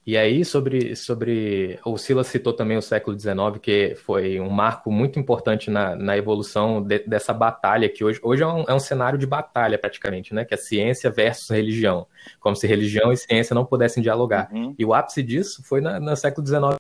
E 0.08 0.16
aí, 0.16 0.46
sobre, 0.46 0.96
sobre. 0.96 1.78
O 1.84 1.98
Silas 1.98 2.28
citou 2.28 2.54
também 2.54 2.78
o 2.78 2.82
século 2.82 3.20
XIX, 3.20 3.36
que 3.62 3.94
foi 3.94 4.40
um 4.40 4.50
marco 4.50 4.90
muito 4.90 5.20
importante 5.20 5.70
na, 5.70 5.98
na 5.98 6.18
evolução 6.18 6.82
de, 6.82 7.00
dessa 7.00 7.34
batalha, 7.34 7.90
que 7.90 8.06
hoje, 8.06 8.18
hoje 8.24 8.42
é, 8.42 8.48
um, 8.48 8.64
é 8.70 8.74
um 8.74 8.80
cenário 8.80 9.20
de 9.20 9.28
batalha, 9.28 9.78
praticamente, 9.78 10.34
né? 10.34 10.46
Que 10.46 10.54
é 10.54 10.58
ciência 10.58 11.12
versus 11.12 11.50
religião. 11.50 12.08
Como 12.40 12.56
se 12.56 12.66
religião 12.66 13.12
e 13.12 13.18
ciência 13.18 13.54
não 13.54 13.66
pudessem 13.66 14.02
dialogar. 14.02 14.48
Uhum. 14.50 14.74
E 14.80 14.86
o 14.86 14.94
ápice 14.94 15.22
disso 15.22 15.62
foi 15.66 15.82
na, 15.82 16.00
no 16.00 16.16
século 16.16 16.48
XIX. 16.48 16.80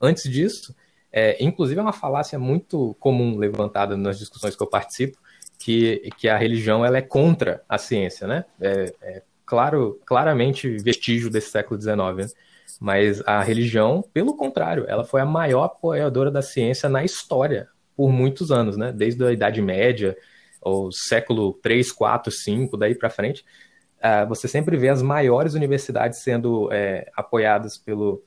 Antes 0.00 0.22
disso, 0.22 0.74
é, 1.12 1.36
inclusive 1.44 1.78
é 1.78 1.82
uma 1.82 1.92
falácia 1.92 2.38
muito 2.38 2.96
comum 2.98 3.36
levantada 3.36 3.98
nas 3.98 4.18
discussões 4.18 4.56
que 4.56 4.62
eu 4.62 4.66
participo, 4.66 5.18
que, 5.58 6.08
que 6.16 6.26
a 6.26 6.38
religião 6.38 6.82
ela 6.82 6.96
é 6.96 7.02
contra 7.02 7.62
a 7.68 7.76
ciência, 7.76 8.26
né? 8.26 8.46
É, 8.58 8.94
é 9.02 9.22
claro, 9.44 10.00
claramente 10.06 10.78
vestígio 10.78 11.28
desse 11.28 11.50
século 11.50 11.78
XIX. 11.78 12.16
Né? 12.16 12.26
Mas 12.80 13.22
a 13.26 13.42
religião, 13.42 14.04
pelo 14.12 14.36
contrário, 14.36 14.84
ela 14.88 15.04
foi 15.04 15.20
a 15.20 15.26
maior 15.26 15.64
apoiadora 15.64 16.30
da 16.30 16.42
ciência 16.42 16.88
na 16.88 17.04
história 17.04 17.68
por 17.96 18.10
muitos 18.10 18.50
anos, 18.50 18.76
né? 18.76 18.92
Desde 18.92 19.24
a 19.24 19.32
Idade 19.32 19.60
Média, 19.60 20.16
ou 20.60 20.90
século 20.92 21.54
3, 21.54 21.90
4, 21.92 22.32
5, 22.32 22.76
daí 22.76 22.94
para 22.94 23.10
frente, 23.10 23.44
uh, 23.98 24.26
você 24.28 24.46
sempre 24.48 24.76
vê 24.76 24.88
as 24.88 25.02
maiores 25.02 25.54
universidades 25.54 26.20
sendo 26.20 26.72
é, 26.72 27.10
apoiadas 27.16 27.76
pelo, 27.76 28.22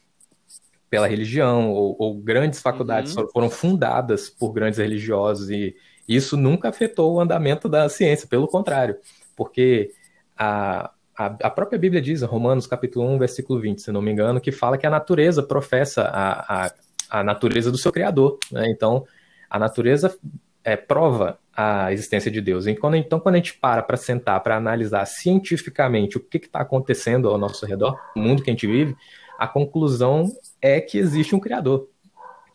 pela 0.90 1.08
religião, 1.08 1.72
ou, 1.72 1.96
ou 1.98 2.16
grandes 2.16 2.62
faculdades 2.62 3.16
uhum. 3.16 3.28
foram 3.30 3.50
fundadas 3.50 4.30
por 4.30 4.52
grandes 4.52 4.80
religiosos, 4.80 5.50
e 5.50 5.76
isso 6.08 6.38
nunca 6.38 6.70
afetou 6.70 7.16
o 7.16 7.20
andamento 7.20 7.68
da 7.68 7.90
ciência, 7.90 8.28
pelo 8.28 8.48
contrário, 8.48 8.98
porque 9.36 9.92
a, 10.38 10.92
a, 11.18 11.50
própria 11.50 11.80
Bíblia 11.80 12.02
diz, 12.02 12.22
Romanos 12.22 12.68
capítulo 12.68 13.08
1, 13.16 13.18
versículo 13.18 13.60
20, 13.60 13.82
se 13.82 13.92
não 13.92 14.02
me 14.02 14.12
engano, 14.12 14.42
que 14.42 14.52
fala 14.52 14.78
que 14.78 14.86
a 14.86 14.90
natureza 14.90 15.42
professa 15.42 16.04
a, 16.04 16.66
a, 16.66 16.72
a 17.10 17.24
natureza 17.24 17.72
do 17.72 17.78
seu 17.78 17.92
Criador. 17.92 18.38
Né? 18.52 18.70
Então, 18.70 19.06
a 19.50 19.58
natureza 19.58 20.16
é, 20.64 20.76
prova 20.76 21.40
a 21.56 21.94
existência 21.94 22.30
de 22.30 22.42
Deus. 22.42 22.68
E 22.68 22.76
quando, 22.76 22.98
então, 22.98 23.20
quando 23.20 23.36
a 23.36 23.38
gente 23.38 23.54
para 23.54 23.82
para 23.82 23.96
sentar, 23.96 24.42
para 24.42 24.58
analisar 24.58 25.06
cientificamente 25.06 26.18
o 26.18 26.20
que 26.20 26.38
está 26.38 26.60
acontecendo 26.60 27.30
ao 27.30 27.38
nosso 27.38 27.66
redor, 27.66 27.98
no 28.16 28.24
mundo 28.24 28.44
que 28.44 28.50
a 28.50 28.54
gente 28.54 28.68
vive, 28.68 28.96
a 29.40 29.48
conclusão 29.48 30.30
é 30.62 30.82
que 30.82 30.98
existe 30.98 31.34
um 31.34 31.40
Criador. 31.40 31.88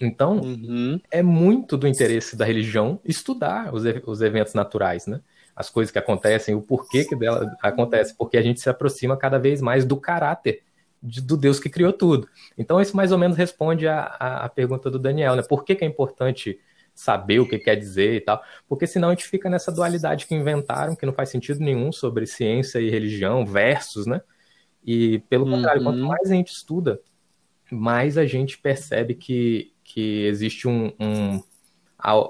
Então, 0.01 0.39
uhum. 0.39 1.01
é 1.11 1.23
muito 1.23 1.77
do 1.77 1.87
interesse 1.87 2.37
da 2.37 2.45
religião 2.45 3.01
estudar 3.05 3.73
os, 3.75 3.85
os 4.07 4.23
eventos 4.23 4.55
naturais, 4.55 5.07
né? 5.07 5.21
As 5.55 5.69
coisas 5.69 5.91
que 5.91 5.99
acontecem, 5.99 6.55
o 6.55 6.63
porquê 6.63 7.05
que 7.05 7.17
dela 7.17 7.55
acontece, 7.63 8.15
porque 8.17 8.37
a 8.37 8.43
gente 8.43 8.61
se 8.61 8.69
aproxima 8.69 9.17
cada 9.17 9.39
vez 9.39 9.61
mais 9.61 9.85
do 9.85 9.97
caráter 9.97 10.63
de, 11.03 11.21
do 11.21 11.37
Deus 11.37 11.59
que 11.59 11.71
criou 11.71 11.93
tudo. 11.93 12.29
Então, 12.57 12.81
isso 12.81 12.97
mais 12.97 13.13
ou 13.13 13.19
menos 13.19 13.37
responde 13.37 13.89
à, 13.89 14.51
pergunta 14.55 14.91
do 14.91 14.99
Daniel, 14.99 15.37
né? 15.37 15.43
Por 15.43 15.65
que, 15.65 15.75
que 15.75 15.85
é 15.85 15.89
importante 15.89 16.59
saber 16.95 17.41
o 17.41 17.49
que 17.49 17.59
quer 17.59 17.77
dizer 17.77 18.15
e 18.17 18.21
tal? 18.21 18.43
Porque 18.69 18.87
senão 18.87 19.09
a 19.09 19.13
gente 19.13 19.27
fica 19.27 19.49
nessa 19.49 19.73
dualidade 19.73 20.27
que 20.27 20.35
inventaram, 20.35 20.95
que 20.95 21.07
não 21.07 21.13
faz 21.13 21.31
sentido 21.31 21.61
nenhum 21.61 21.91
sobre 21.93 22.27
ciência 22.27 22.79
e 22.81 22.91
religião, 22.91 23.47
versus, 23.47 24.07
né? 24.07 24.21
E, 24.85 25.21
pelo 25.29 25.45
uhum. 25.45 25.53
contrário, 25.53 25.83
quanto 25.83 25.99
mais 25.99 26.31
a 26.31 26.35
gente 26.35 26.53
estuda, 26.53 27.01
mais 27.71 28.19
a 28.19 28.27
gente 28.27 28.59
percebe 28.59 29.15
que, 29.15 29.73
que 29.85 30.25
existe 30.27 30.67
um, 30.67 30.93
um 30.99 31.43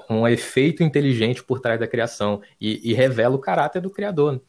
um 0.09 0.27
efeito 0.27 0.83
inteligente 0.83 1.43
por 1.43 1.61
trás 1.61 1.79
da 1.79 1.87
criação 1.87 2.41
e, 2.61 2.91
e 2.91 2.95
revela 2.95 3.37
o 3.37 3.41
caráter 3.41 3.81
do 3.81 3.91
criador. 3.91 4.41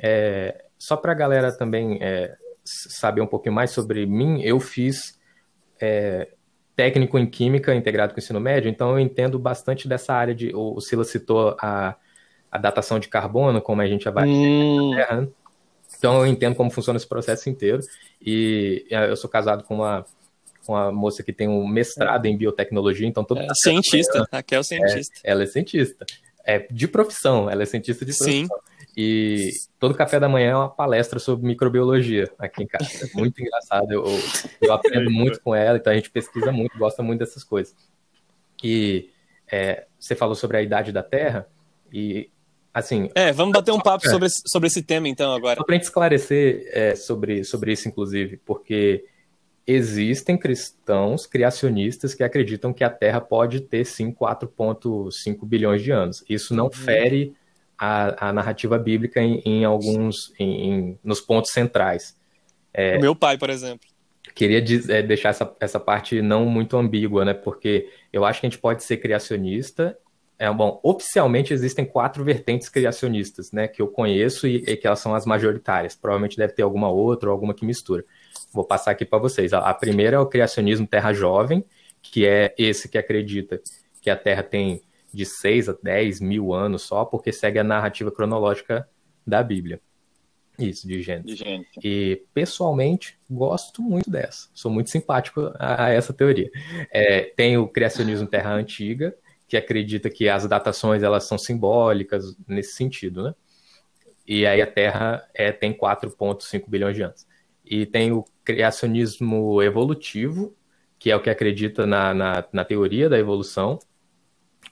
É, 0.00 0.64
só 0.78 0.96
para 0.96 1.12
a 1.12 1.14
galera 1.14 1.52
também 1.56 1.98
é, 2.00 2.34
saber 2.64 3.20
um 3.20 3.26
pouquinho 3.26 3.54
mais 3.54 3.70
sobre 3.70 4.06
mim, 4.06 4.40
eu 4.42 4.58
fiz 4.58 5.18
é, 5.80 6.28
técnico 6.74 7.18
em 7.18 7.26
química 7.26 7.74
integrado 7.74 8.12
com 8.12 8.20
o 8.20 8.22
ensino 8.22 8.40
médio, 8.40 8.68
então 8.68 8.92
eu 8.92 8.98
entendo 8.98 9.38
bastante 9.38 9.86
dessa 9.86 10.14
área 10.14 10.34
de. 10.34 10.54
O 10.54 10.80
Silas 10.80 11.08
citou 11.08 11.56
a, 11.60 11.96
a 12.50 12.58
datação 12.58 12.98
de 12.98 13.08
carbono, 13.08 13.60
como 13.60 13.82
a 13.82 13.86
gente 13.86 14.08
avalia 14.08 14.34
hum. 14.34 14.92
Terra. 14.94 15.20
Né? 15.22 15.28
Então 15.98 16.18
eu 16.18 16.26
entendo 16.26 16.56
como 16.56 16.70
funciona 16.70 16.96
esse 16.96 17.08
processo 17.08 17.48
inteiro. 17.48 17.80
E 18.20 18.86
eu 18.90 19.16
sou 19.16 19.28
casado 19.28 19.64
com 19.64 19.76
uma 19.76 20.04
uma 20.68 20.92
moça 20.92 21.22
que 21.22 21.32
tem 21.32 21.48
um 21.48 21.66
mestrado 21.66 22.26
é. 22.26 22.28
em 22.28 22.36
biotecnologia, 22.36 23.06
então 23.06 23.24
todo 23.24 23.40
é, 23.40 23.48
cientista, 23.54 24.26
Raquel 24.32 24.60
é 24.60 24.62
cientista. 24.62 25.20
É, 25.24 25.30
ela 25.30 25.42
é 25.42 25.46
cientista. 25.46 26.06
É 26.44 26.66
de 26.70 26.88
profissão, 26.88 27.48
ela 27.48 27.62
é 27.62 27.66
cientista 27.66 28.04
de 28.04 28.16
profissão. 28.16 28.46
Sim. 28.46 28.72
E 28.96 29.50
todo 29.78 29.94
café 29.94 30.20
da 30.20 30.28
manhã 30.28 30.50
é 30.50 30.56
uma 30.56 30.68
palestra 30.68 31.18
sobre 31.18 31.46
microbiologia 31.46 32.30
aqui 32.38 32.62
em 32.62 32.66
casa. 32.66 32.88
É 33.06 33.18
muito 33.18 33.40
engraçado, 33.40 33.90
eu, 33.90 34.04
eu 34.60 34.72
aprendo 34.74 35.10
muito 35.10 35.40
com 35.40 35.54
ela, 35.54 35.78
então 35.78 35.92
a 35.92 35.96
gente 35.96 36.10
pesquisa 36.10 36.52
muito, 36.52 36.76
gosta 36.78 37.02
muito 37.02 37.20
dessas 37.20 37.42
coisas. 37.42 37.74
E 38.62 39.10
é, 39.50 39.86
você 39.98 40.14
falou 40.14 40.34
sobre 40.34 40.58
a 40.58 40.62
idade 40.62 40.92
da 40.92 41.02
Terra, 41.02 41.48
e 41.92 42.30
assim. 42.72 43.10
É, 43.14 43.32
vamos 43.32 43.52
bater 43.52 43.72
um 43.72 43.80
papo 43.80 44.06
é, 44.06 44.10
sobre, 44.10 44.26
esse, 44.26 44.42
sobre 44.46 44.66
esse 44.66 44.82
tema 44.82 45.08
então 45.08 45.32
agora. 45.32 45.56
Só 45.56 45.64
para 45.64 45.74
gente 45.74 45.84
esclarecer 45.84 46.70
é, 46.72 46.94
sobre, 46.94 47.44
sobre 47.44 47.72
isso, 47.72 47.88
inclusive, 47.88 48.38
porque 48.44 49.04
existem 49.66 50.36
cristãos 50.36 51.26
criacionistas 51.26 52.14
que 52.14 52.24
acreditam 52.24 52.72
que 52.72 52.82
a 52.84 52.90
Terra 52.90 53.20
pode 53.20 53.60
ter 53.60 53.84
sim 53.84 54.12
4,5 54.12 55.46
bilhões 55.46 55.82
de 55.82 55.90
anos. 55.90 56.24
Isso 56.28 56.54
não 56.54 56.66
uhum. 56.66 56.72
fere 56.72 57.34
a, 57.78 58.28
a 58.28 58.32
narrativa 58.32 58.78
bíblica 58.78 59.20
em, 59.20 59.40
em 59.44 59.64
alguns 59.64 60.32
em, 60.38 60.70
em, 60.70 60.98
nos 61.02 61.20
pontos 61.20 61.52
centrais. 61.52 62.16
É, 62.72 62.96
o 62.96 63.00
meu 63.00 63.14
pai, 63.14 63.36
por 63.36 63.50
exemplo. 63.50 63.88
Queria 64.34 64.58
é, 64.88 65.02
deixar 65.02 65.30
essa, 65.30 65.54
essa 65.60 65.80
parte 65.80 66.22
não 66.22 66.46
muito 66.46 66.76
ambígua, 66.76 67.24
né? 67.24 67.34
Porque 67.34 67.88
eu 68.12 68.24
acho 68.24 68.40
que 68.40 68.46
a 68.46 68.50
gente 68.50 68.60
pode 68.60 68.82
ser 68.82 68.96
criacionista. 68.96 69.96
É, 70.38 70.50
bom, 70.50 70.80
oficialmente 70.82 71.52
existem 71.52 71.84
quatro 71.84 72.24
vertentes 72.24 72.68
criacionistas, 72.68 73.52
né? 73.52 73.68
Que 73.68 73.82
eu 73.82 73.88
conheço 73.88 74.46
e, 74.46 74.56
e 74.56 74.76
que 74.76 74.86
elas 74.86 75.00
são 75.00 75.14
as 75.14 75.26
majoritárias. 75.26 75.94
Provavelmente 75.94 76.36
deve 76.36 76.52
ter 76.52 76.62
alguma 76.62 76.88
outra 76.88 77.28
ou 77.28 77.32
alguma 77.32 77.52
que 77.52 77.66
mistura. 77.66 78.04
Vou 78.52 78.64
passar 78.64 78.90
aqui 78.90 79.04
para 79.04 79.18
vocês. 79.18 79.52
A 79.52 79.72
primeira 79.74 80.16
é 80.16 80.20
o 80.20 80.26
criacionismo 80.26 80.86
terra 80.86 81.12
jovem, 81.12 81.64
que 82.00 82.26
é 82.26 82.54
esse 82.58 82.88
que 82.88 82.98
acredita 82.98 83.60
que 84.00 84.10
a 84.10 84.16
Terra 84.16 84.42
tem 84.42 84.82
de 85.12 85.24
6 85.24 85.68
a 85.68 85.76
10 85.80 86.20
mil 86.20 86.52
anos 86.52 86.82
só, 86.82 87.04
porque 87.04 87.32
segue 87.32 87.58
a 87.58 87.64
narrativa 87.64 88.10
cronológica 88.10 88.88
da 89.26 89.42
Bíblia. 89.42 89.80
Isso, 90.58 90.86
de 90.86 91.02
Gênesis. 91.02 91.30
De 91.30 91.44
Gênesis. 91.44 91.72
E, 91.82 92.22
pessoalmente, 92.34 93.18
gosto 93.30 93.80
muito 93.80 94.10
dessa. 94.10 94.48
Sou 94.52 94.70
muito 94.70 94.90
simpático 94.90 95.52
a, 95.58 95.86
a 95.86 95.90
essa 95.90 96.12
teoria. 96.12 96.50
É, 96.90 97.32
tem 97.36 97.56
o 97.56 97.68
criacionismo 97.68 98.26
terra 98.26 98.52
antiga, 98.52 99.16
que 99.48 99.56
acredita 99.56 100.08
que 100.10 100.28
as 100.28 100.46
datações 100.46 101.02
elas 101.02 101.24
são 101.24 101.38
simbólicas 101.38 102.36
nesse 102.46 102.72
sentido, 102.72 103.22
né? 103.22 103.34
E 104.26 104.46
aí 104.46 104.62
a 104.62 104.66
Terra 104.66 105.28
é, 105.34 105.50
tem 105.50 105.76
4,5 105.76 106.64
bilhões 106.68 106.96
de 106.96 107.02
anos. 107.02 107.26
E 107.72 107.86
tem 107.86 108.12
o 108.12 108.22
criacionismo 108.44 109.62
evolutivo, 109.62 110.54
que 110.98 111.10
é 111.10 111.16
o 111.16 111.22
que 111.22 111.30
acredita 111.30 111.86
na, 111.86 112.12
na, 112.12 112.44
na 112.52 112.64
teoria 112.66 113.08
da 113.08 113.18
evolução, 113.18 113.78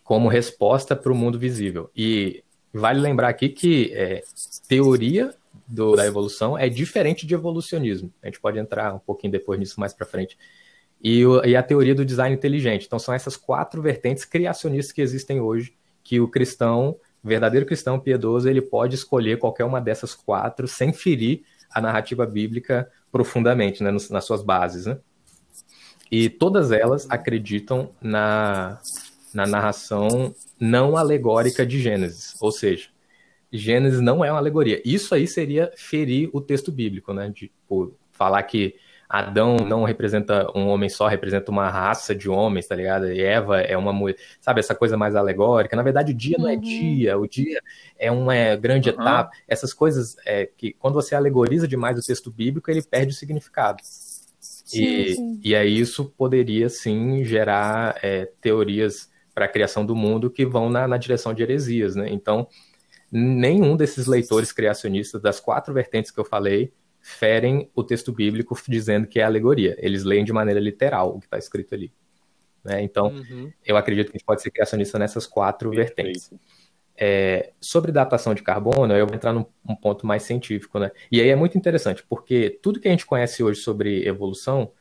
como 0.04 0.28
resposta 0.28 0.94
para 0.94 1.10
o 1.10 1.14
mundo 1.14 1.38
visível. 1.38 1.90
E 1.96 2.44
vale 2.74 3.00
lembrar 3.00 3.30
aqui 3.30 3.48
que 3.48 3.90
é, 3.94 4.22
teoria 4.68 5.34
do, 5.66 5.96
da 5.96 6.04
evolução 6.06 6.58
é 6.58 6.68
diferente 6.68 7.26
de 7.26 7.32
evolucionismo. 7.32 8.12
A 8.22 8.26
gente 8.26 8.38
pode 8.38 8.58
entrar 8.58 8.92
um 8.92 8.98
pouquinho 8.98 9.32
depois 9.32 9.58
nisso 9.58 9.80
mais 9.80 9.94
para 9.94 10.04
frente. 10.04 10.36
E, 11.02 11.24
o, 11.24 11.42
e, 11.42 11.56
a 11.56 11.62
teoria 11.62 11.94
do 11.94 12.04
design 12.04 12.36
inteligente. 12.36 12.84
Então, 12.84 12.98
são 12.98 13.14
essas 13.14 13.34
quatro 13.34 13.80
vertentes 13.80 14.26
criacionistas 14.26 14.92
que 14.92 15.00
existem 15.00 15.40
hoje, 15.40 15.72
que 16.04 16.20
o 16.20 16.28
cristão, 16.28 16.98
verdadeiro 17.24 17.64
cristão 17.64 17.98
piedoso, 17.98 18.46
ele 18.46 18.60
pode 18.60 18.94
escolher 18.94 19.38
qualquer 19.38 19.64
uma 19.64 19.80
dessas 19.80 20.14
quatro 20.14 20.68
sem 20.68 20.92
ferir 20.92 21.42
a 21.72 21.80
narrativa 21.80 22.26
bíblica 22.26 22.90
profundamente, 23.10 23.82
né, 23.82 23.90
nas 23.90 24.24
suas 24.24 24.42
bases. 24.42 24.86
Né? 24.86 24.98
E 26.10 26.28
todas 26.28 26.72
elas 26.72 27.06
acreditam 27.10 27.90
na, 28.00 28.80
na 29.32 29.46
narração 29.46 30.34
não 30.58 30.96
alegórica 30.96 31.64
de 31.64 31.80
Gênesis, 31.80 32.34
ou 32.40 32.50
seja, 32.50 32.88
Gênesis 33.52 34.00
não 34.00 34.24
é 34.24 34.30
uma 34.30 34.38
alegoria. 34.38 34.80
Isso 34.84 35.14
aí 35.14 35.26
seria 35.26 35.72
ferir 35.76 36.30
o 36.32 36.40
texto 36.40 36.70
bíblico, 36.70 37.12
né? 37.12 37.28
De 37.28 37.48
tipo, 37.48 37.94
falar 38.12 38.42
que 38.44 38.76
Adão 39.10 39.56
não 39.56 39.82
representa 39.82 40.46
um 40.56 40.68
homem 40.68 40.88
só, 40.88 41.08
representa 41.08 41.50
uma 41.50 41.68
raça 41.68 42.14
de 42.14 42.30
homens, 42.30 42.68
tá 42.68 42.76
ligado? 42.76 43.12
E 43.12 43.20
Eva 43.20 43.60
é 43.60 43.76
uma 43.76 43.92
mulher, 43.92 44.16
sabe, 44.40 44.60
essa 44.60 44.72
coisa 44.72 44.96
mais 44.96 45.16
alegórica. 45.16 45.74
Na 45.74 45.82
verdade, 45.82 46.12
o 46.12 46.14
dia 46.14 46.36
uhum. 46.36 46.44
não 46.44 46.48
é 46.48 46.54
uhum. 46.54 46.60
dia, 46.60 47.18
o 47.18 47.26
dia 47.26 47.60
é 47.98 48.08
uma 48.12 48.54
grande 48.54 48.88
uhum. 48.88 48.94
etapa. 48.94 49.32
Essas 49.48 49.74
coisas 49.74 50.16
é 50.24 50.48
que, 50.56 50.74
quando 50.74 50.94
você 50.94 51.16
alegoriza 51.16 51.66
demais 51.66 51.98
o 51.98 52.06
texto 52.06 52.30
bíblico, 52.30 52.70
ele 52.70 52.82
perde 52.82 53.12
o 53.12 53.16
significado. 53.16 53.82
Sim, 53.82 54.84
e, 54.84 55.14
sim. 55.16 55.40
e 55.42 55.56
aí 55.56 55.76
isso 55.76 56.04
poderia, 56.16 56.68
sim, 56.68 57.24
gerar 57.24 57.98
é, 58.04 58.30
teorias 58.40 59.10
para 59.34 59.46
a 59.46 59.48
criação 59.48 59.84
do 59.84 59.96
mundo 59.96 60.30
que 60.30 60.46
vão 60.46 60.70
na, 60.70 60.86
na 60.86 60.96
direção 60.96 61.34
de 61.34 61.42
heresias, 61.42 61.96
né? 61.96 62.08
Então, 62.12 62.46
nenhum 63.10 63.76
desses 63.76 64.06
leitores 64.06 64.52
criacionistas 64.52 65.20
das 65.20 65.40
quatro 65.40 65.74
vertentes 65.74 66.12
que 66.12 66.20
eu 66.20 66.24
falei 66.24 66.72
ferem 67.00 67.70
o 67.74 67.82
texto 67.82 68.12
bíblico 68.12 68.56
dizendo 68.68 69.06
que 69.06 69.20
é 69.20 69.24
alegoria. 69.24 69.76
Eles 69.78 70.04
leem 70.04 70.24
de 70.24 70.32
maneira 70.32 70.60
literal 70.60 71.16
o 71.16 71.20
que 71.20 71.26
está 71.26 71.38
escrito 71.38 71.74
ali. 71.74 71.92
Né? 72.64 72.82
Então, 72.82 73.08
uhum. 73.08 73.50
eu 73.64 73.76
acredito 73.76 74.06
que 74.06 74.16
a 74.16 74.18
gente 74.18 74.26
pode 74.26 74.42
ser 74.42 74.50
criacionista 74.50 74.98
nessas 74.98 75.26
quatro 75.26 75.70
Perfeito. 75.70 75.96
vertentes. 75.96 76.30
É, 77.02 77.52
sobre 77.58 77.90
datação 77.90 78.34
de 78.34 78.42
carbono, 78.42 78.92
eu 78.94 79.06
vou 79.06 79.16
entrar 79.16 79.32
num 79.32 79.46
um 79.66 79.74
ponto 79.74 80.06
mais 80.06 80.22
científico, 80.22 80.78
né? 80.78 80.90
E 81.10 81.18
aí 81.18 81.30
é 81.30 81.36
muito 81.36 81.56
interessante, 81.56 82.04
porque 82.06 82.58
tudo 82.62 82.78
que 82.78 82.88
a 82.88 82.90
gente 82.90 83.06
conhece 83.06 83.42
hoje 83.42 83.60
sobre 83.60 84.06
evolução, 84.06 84.72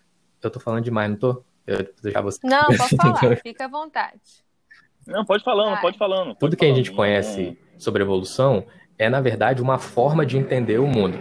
eu 0.44 0.50
tô 0.50 0.60
falando 0.60 0.84
demais, 0.84 1.10
não 1.10 1.18
tô? 1.18 1.44
Eu 1.66 1.88
deixar 2.04 2.20
você... 2.20 2.40
Não, 2.44 2.66
pode 2.66 2.98
falar, 2.98 3.36
fica 3.38 3.66
à 3.66 3.68
vontade. 3.70 4.20
Não, 5.08 5.24
pode 5.24 5.46
falando, 5.46 5.80
pode 5.80 5.98
falando. 5.98 6.26
Pode 6.26 6.40
tudo 6.40 6.58
que 6.58 6.66
falando. 6.66 6.74
a 6.74 6.78
gente 6.78 6.92
conhece 6.92 7.58
sobre 7.78 8.04
evolução 8.04 8.66
é, 8.98 9.10
na 9.10 9.22
verdade, 9.22 9.62
uma 9.62 9.80
forma 9.80 10.26
de 10.26 10.38
entender 10.38 10.78
o 10.78 10.86
mundo. 10.86 11.18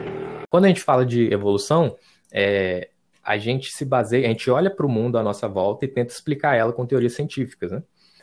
Quando 0.51 0.65
a 0.65 0.69
gente 0.69 0.83
fala 0.83 1.05
de 1.05 1.33
evolução, 1.33 1.97
é, 2.33 2.91
a 3.23 3.37
gente 3.37 3.71
se 3.71 3.85
baseia, 3.85 4.27
a 4.27 4.29
gente 4.31 4.51
olha 4.51 4.71
para 4.71 4.87
o 4.87 4.89
mundo 4.89 5.19
à 5.19 5.23
nossa 5.23 5.47
volta 5.47 5.85
e 5.85 5.89
tenta 5.89 6.13
explicar 6.13 6.57
ela 6.57 6.73
com 6.73 6.87
teorias 6.87 7.13
científicas, 7.13 7.71
né? 7.71 7.83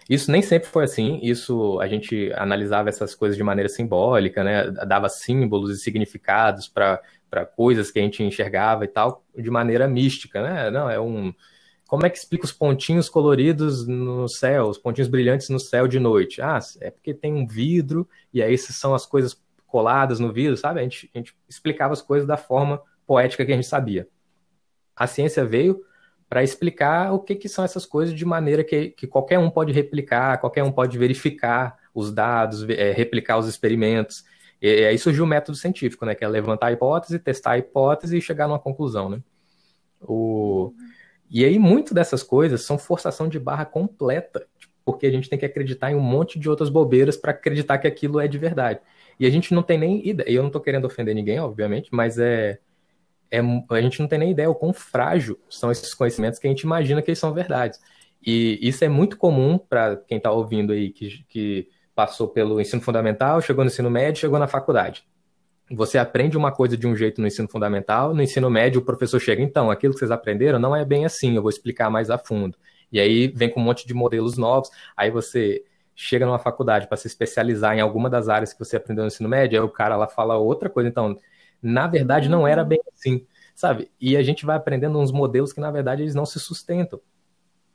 Isso 0.09 0.31
nem 0.31 0.41
sempre 0.41 0.69
foi 0.69 0.83
assim, 0.83 1.19
isso 1.23 1.79
a 1.79 1.87
gente 1.87 2.31
analisava 2.35 2.89
essas 2.89 3.15
coisas 3.15 3.35
de 3.35 3.43
maneira 3.43 3.67
simbólica, 3.67 4.43
né? 4.43 4.69
Dava 4.71 5.09
símbolos 5.09 5.71
e 5.71 5.81
significados 5.81 6.67
para 6.67 7.01
coisas 7.55 7.89
que 7.89 7.99
a 7.99 8.01
gente 8.03 8.23
enxergava 8.23 8.85
e 8.85 8.87
tal, 8.87 9.23
de 9.35 9.49
maneira 9.49 9.87
mística, 9.87 10.41
né? 10.41 10.69
Não, 10.69 10.89
é 10.89 10.99
um. 10.99 11.33
Como 11.87 12.05
é 12.05 12.09
que 12.09 12.17
explica 12.17 12.45
os 12.45 12.51
pontinhos 12.51 13.09
coloridos 13.09 13.87
no 13.87 14.27
céu, 14.27 14.67
os 14.69 14.77
pontinhos 14.77 15.07
brilhantes 15.07 15.49
no 15.49 15.59
céu 15.59 15.87
de 15.87 15.99
noite? 15.99 16.41
Ah, 16.41 16.59
é 16.81 16.89
porque 16.91 17.13
tem 17.13 17.33
um 17.33 17.45
vidro 17.45 18.07
e 18.33 18.41
aí 18.41 18.53
essas 18.53 18.75
são 18.75 18.93
as 18.95 19.05
coisas 19.05 19.39
coladas 19.75 20.21
no 20.21 20.31
vidro, 20.31 20.55
sabe? 20.55 20.79
A 20.79 20.83
gente, 20.83 21.11
a 21.13 21.17
gente 21.17 21.35
explicava 21.49 21.91
as 21.91 22.01
coisas 22.01 22.25
da 22.25 22.37
forma 22.37 22.81
poética 23.05 23.45
que 23.45 23.51
a 23.51 23.55
gente 23.55 23.67
sabia. 23.67 24.07
A 24.95 25.05
ciência 25.05 25.43
veio 25.43 25.81
para 26.29 26.41
explicar 26.41 27.11
o 27.11 27.19
que, 27.19 27.35
que 27.35 27.49
são 27.49 27.65
essas 27.65 27.85
coisas 27.85 28.15
de 28.15 28.23
maneira 28.23 28.63
que, 28.63 28.91
que 28.91 29.05
qualquer 29.05 29.37
um 29.37 29.49
pode 29.49 29.73
replicar, 29.73 30.37
qualquer 30.37 30.63
um 30.63 30.71
pode 30.71 30.97
verificar 30.97 31.77
os 31.93 32.09
dados, 32.09 32.63
é, 32.69 32.93
replicar 32.93 33.37
os 33.37 33.49
experimentos. 33.49 34.23
E, 34.61 34.83
e, 34.83 34.85
aí 34.85 34.97
surgiu 34.97 35.25
o 35.25 35.27
método 35.27 35.57
científico, 35.57 36.05
né? 36.05 36.15
Que 36.15 36.23
é 36.23 36.27
levantar 36.29 36.67
a 36.67 36.71
hipótese, 36.71 37.19
testar 37.19 37.51
a 37.51 37.57
hipótese 37.57 38.17
e 38.17 38.21
chegar 38.21 38.47
numa 38.47 38.59
conclusão, 38.59 39.09
né? 39.09 39.21
O... 39.99 40.73
E 41.29 41.43
aí, 41.43 41.59
muito 41.59 41.93
dessas 41.93 42.23
coisas 42.23 42.61
são 42.61 42.77
forçação 42.77 43.27
de 43.27 43.37
barra 43.37 43.65
completa, 43.65 44.47
porque 44.85 45.05
a 45.05 45.11
gente 45.11 45.29
tem 45.29 45.37
que 45.37 45.45
acreditar 45.45 45.91
em 45.91 45.95
um 45.95 45.99
monte 45.99 46.39
de 46.39 46.49
outras 46.49 46.69
bobeiras 46.69 47.17
para 47.17 47.31
acreditar 47.31 47.77
que 47.77 47.87
aquilo 47.87 48.21
é 48.21 48.27
de 48.29 48.37
verdade. 48.37 48.79
E 49.19 49.25
a 49.25 49.29
gente 49.29 49.53
não 49.53 49.63
tem 49.63 49.77
nem 49.77 50.07
ideia, 50.07 50.29
eu 50.29 50.41
não 50.41 50.47
estou 50.47 50.61
querendo 50.61 50.85
ofender 50.85 51.15
ninguém, 51.15 51.39
obviamente, 51.39 51.89
mas 51.91 52.17
é, 52.17 52.59
é, 53.31 53.39
a 53.69 53.81
gente 53.81 53.99
não 53.99 54.07
tem 54.07 54.19
nem 54.19 54.31
ideia 54.31 54.49
o 54.49 54.55
quão 54.55 54.73
frágil 54.73 55.39
são 55.49 55.71
esses 55.71 55.93
conhecimentos 55.93 56.39
que 56.39 56.47
a 56.47 56.49
gente 56.49 56.61
imagina 56.61 57.01
que 57.01 57.09
eles 57.09 57.19
são 57.19 57.33
verdades. 57.33 57.79
E 58.25 58.59
isso 58.61 58.83
é 58.83 58.89
muito 58.89 59.17
comum 59.17 59.57
para 59.57 59.97
quem 59.97 60.17
está 60.17 60.31
ouvindo 60.31 60.73
aí, 60.73 60.89
que, 60.89 61.23
que 61.29 61.67
passou 61.93 62.27
pelo 62.27 62.59
ensino 62.59 62.81
fundamental, 62.81 63.41
chegou 63.41 63.63
no 63.63 63.69
ensino 63.69 63.89
médio, 63.89 64.19
chegou 64.19 64.39
na 64.39 64.47
faculdade. 64.47 65.05
Você 65.71 65.97
aprende 65.97 66.37
uma 66.37 66.51
coisa 66.51 66.77
de 66.77 66.85
um 66.85 66.95
jeito 66.95 67.21
no 67.21 67.27
ensino 67.27 67.47
fundamental, 67.47 68.13
no 68.13 68.21
ensino 68.21 68.49
médio 68.49 68.81
o 68.81 68.85
professor 68.85 69.19
chega, 69.19 69.41
então, 69.41 69.71
aquilo 69.71 69.93
que 69.93 69.99
vocês 69.99 70.11
aprenderam 70.11 70.59
não 70.59 70.75
é 70.75 70.85
bem 70.85 71.05
assim, 71.05 71.35
eu 71.35 71.41
vou 71.41 71.49
explicar 71.49 71.89
mais 71.89 72.09
a 72.09 72.17
fundo. 72.17 72.57
E 72.91 72.99
aí 72.99 73.27
vem 73.27 73.49
com 73.49 73.59
um 73.59 73.63
monte 73.63 73.87
de 73.87 73.93
modelos 73.93 74.37
novos, 74.37 74.69
aí 74.95 75.09
você 75.09 75.63
chega 75.95 76.25
numa 76.25 76.37
faculdade 76.37 76.87
para 76.87 76.97
se 76.97 77.07
especializar 77.07 77.75
em 77.75 77.81
alguma 77.81 78.09
das 78.09 78.27
áreas 78.27 78.51
que 78.51 78.59
você 78.59 78.75
aprendeu 78.75 79.03
no 79.03 79.07
ensino 79.07 79.29
médio, 79.29 79.59
aí 79.59 79.65
o 79.65 79.69
cara 79.69 79.95
lá 79.95 80.07
fala 80.07 80.35
outra 80.37 80.69
coisa. 80.69 80.89
Então, 80.89 81.17
na 81.61 81.87
verdade, 81.87 82.29
não 82.29 82.47
era 82.47 82.63
bem 82.63 82.79
assim, 82.93 83.25
sabe? 83.55 83.89
E 83.99 84.17
a 84.17 84.21
gente 84.21 84.45
vai 84.45 84.57
aprendendo 84.57 84.99
uns 84.99 85.11
modelos 85.11 85.53
que, 85.53 85.61
na 85.61 85.71
verdade, 85.71 86.03
eles 86.03 86.13
não 86.13 86.25
se 86.25 86.39
sustentam. 86.39 86.99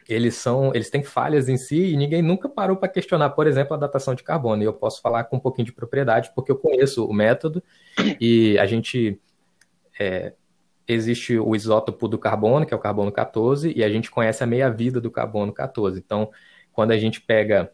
Eles 0.08 0.34
são, 0.34 0.74
eles 0.74 0.90
têm 0.90 1.02
falhas 1.02 1.48
em 1.48 1.56
si 1.56 1.92
e 1.92 1.96
ninguém 1.96 2.20
nunca 2.20 2.48
parou 2.48 2.76
para 2.76 2.88
questionar, 2.88 3.30
por 3.30 3.46
exemplo, 3.46 3.74
a 3.74 3.78
datação 3.78 4.14
de 4.14 4.22
carbono. 4.22 4.62
E 4.62 4.66
eu 4.66 4.72
posso 4.72 5.00
falar 5.00 5.24
com 5.24 5.36
um 5.36 5.40
pouquinho 5.40 5.66
de 5.66 5.72
propriedade 5.72 6.32
porque 6.34 6.50
eu 6.50 6.56
conheço 6.56 7.06
o 7.06 7.12
método 7.12 7.62
e 8.20 8.58
a 8.58 8.66
gente 8.66 9.20
é, 9.98 10.34
existe 10.86 11.38
o 11.38 11.54
isótopo 11.54 12.08
do 12.08 12.18
carbono, 12.18 12.66
que 12.66 12.74
é 12.74 12.76
o 12.76 12.80
carbono 12.80 13.12
14, 13.12 13.72
e 13.74 13.84
a 13.84 13.88
gente 13.88 14.10
conhece 14.10 14.42
a 14.42 14.46
meia-vida 14.46 15.00
do 15.00 15.10
carbono 15.10 15.52
14. 15.52 15.98
Então, 15.98 16.30
quando 16.72 16.90
a 16.90 16.98
gente 16.98 17.20
pega 17.20 17.72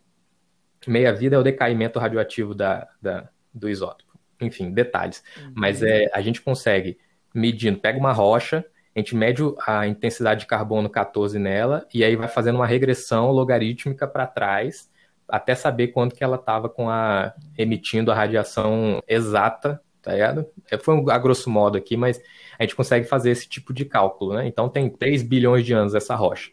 meia-vida 0.89 1.37
é 1.37 1.39
o 1.39 1.43
decaimento 1.43 1.99
radioativo 1.99 2.55
da, 2.55 2.89
da, 3.01 3.29
do 3.53 3.69
isótopo. 3.69 4.19
Enfim, 4.41 4.71
detalhes. 4.71 5.23
Uhum. 5.39 5.53
Mas 5.55 5.83
é, 5.83 6.11
a 6.13 6.21
gente 6.21 6.41
consegue, 6.41 6.99
medindo, 7.35 7.79
pega 7.79 7.99
uma 7.99 8.13
rocha, 8.13 8.65
a 8.95 8.99
gente 8.99 9.15
mede 9.15 9.43
a 9.67 9.87
intensidade 9.87 10.41
de 10.41 10.47
carbono 10.47 10.89
14 10.89 11.39
nela, 11.39 11.87
e 11.93 12.03
aí 12.03 12.17
vai 12.17 12.29
fazendo 12.29 12.57
uma 12.57 12.67
regressão 12.67 13.31
logarítmica 13.31 14.07
para 14.07 14.27
trás, 14.27 14.91
até 15.29 15.55
saber 15.55 15.89
quanto 15.89 16.15
que 16.15 16.25
ela 16.25 16.37
estava 16.37 16.69
com 16.69 16.89
a 16.89 17.35
emitindo 17.59 18.11
a 18.11 18.15
radiação 18.15 19.03
exata, 19.07 19.81
tá 20.01 20.13
ligado? 20.13 20.47
É, 20.71 20.79
foi 20.79 20.95
um, 20.95 21.11
a 21.11 21.19
grosso 21.19 21.51
modo 21.51 21.77
aqui, 21.77 21.97
mas 21.97 22.21
a 22.59 22.63
gente 22.63 22.77
consegue 22.77 23.07
fazer 23.07 23.31
esse 23.31 23.49
tipo 23.49 23.75
de 23.75 23.85
cálculo, 23.85 24.35
né? 24.35 24.47
Então 24.47 24.69
tem 24.69 24.89
3 24.89 25.23
bilhões 25.23 25.67
de 25.67 25.73
anos 25.73 25.95
essa 25.95 26.15
rocha. 26.15 26.53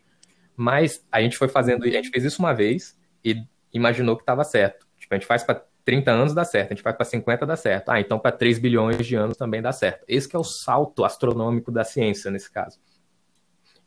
Mas 0.56 1.06
a 1.12 1.22
gente 1.22 1.38
foi 1.38 1.48
fazendo, 1.48 1.84
a 1.84 1.90
gente 1.90 2.10
fez 2.10 2.26
isso 2.26 2.42
uma 2.42 2.54
vez, 2.54 2.98
e 3.24 3.38
imaginou 3.74 4.16
que 4.16 4.24
estava 4.24 4.44
certo. 4.44 4.88
Tipo, 4.98 5.14
a 5.14 5.18
gente 5.18 5.28
faz 5.28 5.44
para 5.44 5.64
30 5.86 6.12
anos 6.12 6.34
dá 6.34 6.46
certo, 6.46 6.72
a 6.72 6.76
gente 6.76 6.84
faz 6.84 6.96
para 6.96 7.06
50 7.06 7.46
dá 7.46 7.56
certo. 7.56 7.90
Ah, 7.90 8.00
então 8.00 8.18
para 8.20 8.32
3 8.32 8.60
bilhões 8.60 9.06
de 9.06 9.16
anos 9.16 9.38
também 9.38 9.62
dá 9.62 9.72
certo. 9.72 10.04
Esse 10.08 10.34
é 10.36 10.40
o 10.40 10.44
salto 10.44 11.04
astronômico 11.04 11.72
da 11.72 11.84
ciência 11.84 12.32
nesse 12.32 12.52
caso. 12.52 12.80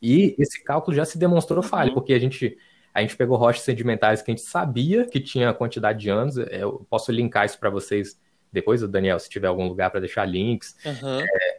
E 0.01 0.35
esse 0.39 0.63
cálculo 0.63 0.95
já 0.95 1.05
se 1.05 1.19
demonstrou 1.19 1.63
falho, 1.63 1.95
porque 1.95 2.13
a 2.13 2.19
gente 2.19 2.57
a 2.93 3.03
gente 3.03 3.15
pegou 3.15 3.37
rochas 3.37 3.63
sedimentares 3.63 4.23
que 4.23 4.31
a 4.31 4.35
gente 4.35 4.47
sabia 4.47 5.05
que 5.05 5.21
tinha 5.21 5.53
quantidade 5.53 5.99
de 5.99 6.09
anos. 6.09 6.39
É, 6.39 6.63
eu 6.63 6.87
posso 6.89 7.13
linkar 7.13 7.45
isso 7.45 7.59
para 7.59 7.69
vocês 7.69 8.19
depois, 8.51 8.81
Daniel, 8.89 9.19
se 9.19 9.29
tiver 9.29 9.49
algum 9.49 9.69
lugar 9.69 9.91
para 9.91 10.01
deixar 10.01 10.25
links. 10.25 10.75
Uhum. 10.83 11.21
É, 11.21 11.59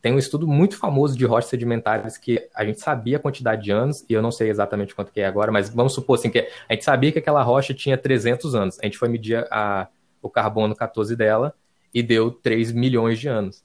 tem 0.00 0.12
um 0.12 0.18
estudo 0.18 0.46
muito 0.46 0.76
famoso 0.76 1.16
de 1.16 1.24
rochas 1.24 1.50
sedimentares 1.50 2.16
que 2.16 2.48
a 2.54 2.64
gente 2.64 2.80
sabia 2.80 3.16
a 3.16 3.20
quantidade 3.20 3.62
de 3.62 3.70
anos, 3.70 4.04
e 4.08 4.12
eu 4.12 4.22
não 4.22 4.30
sei 4.30 4.48
exatamente 4.48 4.94
quanto 4.94 5.12
que 5.12 5.20
é 5.20 5.26
agora, 5.26 5.50
mas 5.50 5.68
vamos 5.68 5.94
supor 5.94 6.18
assim, 6.18 6.30
que 6.30 6.48
a 6.68 6.72
gente 6.72 6.84
sabia 6.84 7.12
que 7.12 7.18
aquela 7.18 7.42
rocha 7.42 7.74
tinha 7.74 7.98
300 7.98 8.54
anos. 8.54 8.78
A 8.80 8.84
gente 8.84 8.98
foi 8.98 9.08
medir 9.08 9.46
a, 9.50 9.88
o 10.22 10.30
carbono 10.30 10.74
14 10.74 11.14
dela 11.16 11.54
e 11.92 12.02
deu 12.02 12.30
3 12.30 12.72
milhões 12.72 13.18
de 13.18 13.28
anos. 13.28 13.64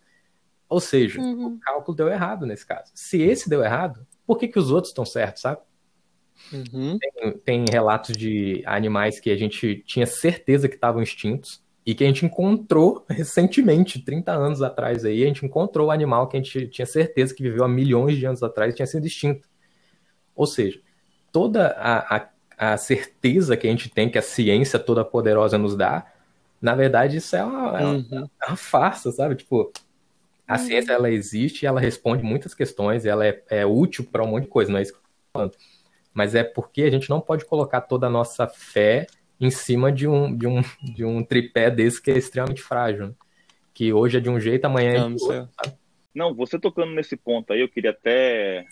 Ou 0.67 0.79
seja, 0.79 1.19
uhum. 1.21 1.47
o 1.47 1.59
cálculo 1.59 1.95
deu 1.95 2.07
errado 2.07 2.45
nesse 2.45 2.65
caso. 2.65 2.91
Se 2.95 3.21
esse 3.21 3.49
deu 3.49 3.63
errado, 3.63 4.05
por 4.25 4.37
que, 4.37 4.47
que 4.47 4.57
os 4.57 4.71
outros 4.71 4.89
estão 4.89 5.05
certos, 5.05 5.41
sabe? 5.41 5.61
Uhum. 6.51 6.97
Tem, 6.97 7.31
tem 7.37 7.65
relatos 7.71 8.17
de 8.17 8.63
animais 8.65 9.19
que 9.19 9.29
a 9.29 9.37
gente 9.37 9.83
tinha 9.85 10.05
certeza 10.05 10.67
que 10.67 10.75
estavam 10.75 11.01
extintos, 11.01 11.62
e 11.85 11.93
que 11.95 12.03
a 12.03 12.07
gente 12.07 12.25
encontrou 12.25 13.05
recentemente, 13.09 13.99
30 14.03 14.31
anos 14.33 14.61
atrás 14.61 15.05
aí, 15.05 15.23
a 15.23 15.27
gente 15.27 15.45
encontrou 15.45 15.87
o 15.87 15.91
animal 15.91 16.27
que 16.27 16.37
a 16.37 16.41
gente 16.41 16.67
tinha 16.69 16.85
certeza 16.85 17.33
que 17.35 17.43
viveu 17.43 17.63
há 17.63 17.67
milhões 17.67 18.17
de 18.17 18.25
anos 18.25 18.43
atrás 18.43 18.73
e 18.73 18.75
tinha 18.77 18.87
sido 18.87 19.05
extinto. 19.05 19.47
Ou 20.35 20.47
seja, 20.47 20.79
toda 21.31 21.69
a, 21.77 22.17
a, 22.17 22.73
a 22.73 22.77
certeza 22.77 23.57
que 23.57 23.67
a 23.67 23.69
gente 23.71 23.89
tem 23.89 24.09
que 24.09 24.17
a 24.17 24.21
ciência 24.21 24.79
toda 24.79 25.05
poderosa 25.05 25.57
nos 25.57 25.75
dá, 25.75 26.11
na 26.61 26.75
verdade, 26.75 27.17
isso 27.17 27.35
é 27.35 27.43
uma, 27.43 27.79
é 27.81 27.85
uma, 27.85 27.93
Uhum. 27.93 28.29
é 28.43 28.47
uma 28.47 28.55
farsa, 28.57 29.11
sabe? 29.11 29.35
Tipo, 29.35 29.71
a 30.47 30.57
Uhum. 30.57 30.59
ciência 30.59 30.93
ela 30.93 31.09
existe, 31.11 31.65
ela 31.65 31.79
responde 31.79 32.23
muitas 32.23 32.53
questões, 32.53 33.05
ela 33.05 33.25
é, 33.25 33.43
é 33.49 33.65
útil 33.65 34.05
para 34.05 34.23
um 34.23 34.27
monte 34.27 34.43
de 34.45 34.49
coisa, 34.49 34.71
não 34.71 34.79
é 34.79 34.83
isso 34.83 34.93
que 34.93 34.99
eu 34.99 35.03
tô 35.03 35.09
falando. 35.39 35.57
Mas 36.13 36.35
é 36.35 36.43
porque 36.43 36.83
a 36.83 36.91
gente 36.91 37.09
não 37.09 37.21
pode 37.21 37.45
colocar 37.45 37.81
toda 37.81 38.07
a 38.07 38.09
nossa 38.09 38.47
fé 38.47 39.07
em 39.45 39.51
cima 39.51 39.91
de 39.91 40.07
um, 40.07 40.35
de 40.35 40.47
um, 40.47 40.61
de 40.81 41.05
um 41.05 41.23
tripé 41.23 41.69
desse 41.69 42.01
que 42.01 42.11
é 42.11 42.17
extremamente 42.17 42.61
frágil, 42.61 43.07
né? 43.07 43.13
que 43.73 43.91
hoje 43.91 44.17
é 44.17 44.21
de 44.21 44.29
um 44.29 44.39
jeito, 44.39 44.65
amanhã 44.65 44.91
é 44.91 44.99
Não, 44.99 45.09
de 45.09 45.15
isso 45.15 45.31
outro. 45.31 45.49
é- 45.65 45.73
Não, 46.13 46.33
você 46.33 46.59
tocando 46.59 46.91
nesse 46.93 47.17
ponto 47.17 47.51
aí, 47.51 47.61
eu 47.61 47.69
queria 47.69 47.91
até 47.91 48.65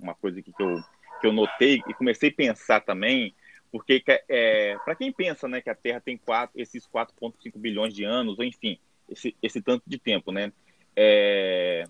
uma 0.00 0.14
coisa 0.14 0.40
aqui 0.40 0.52
que 0.52 0.62
eu, 0.62 0.82
que 1.20 1.26
eu 1.26 1.32
notei 1.32 1.82
e 1.86 1.94
comecei 1.94 2.30
a 2.30 2.34
pensar 2.34 2.80
também, 2.80 3.34
porque 3.70 4.02
é, 4.28 4.78
para 4.84 4.94
quem 4.94 5.12
pensa 5.12 5.46
né, 5.46 5.60
que 5.60 5.68
a 5.68 5.74
Terra 5.74 6.00
tem 6.00 6.16
quatro, 6.16 6.58
esses 6.60 6.86
4,5 6.86 7.58
bilhões 7.58 7.94
de 7.94 8.04
anos, 8.04 8.38
ou 8.38 8.44
enfim, 8.44 8.78
esse, 9.10 9.36
esse 9.42 9.60
tanto 9.60 9.82
de 9.86 9.98
tempo, 9.98 10.32
né? 10.32 10.52
É, 10.94 11.84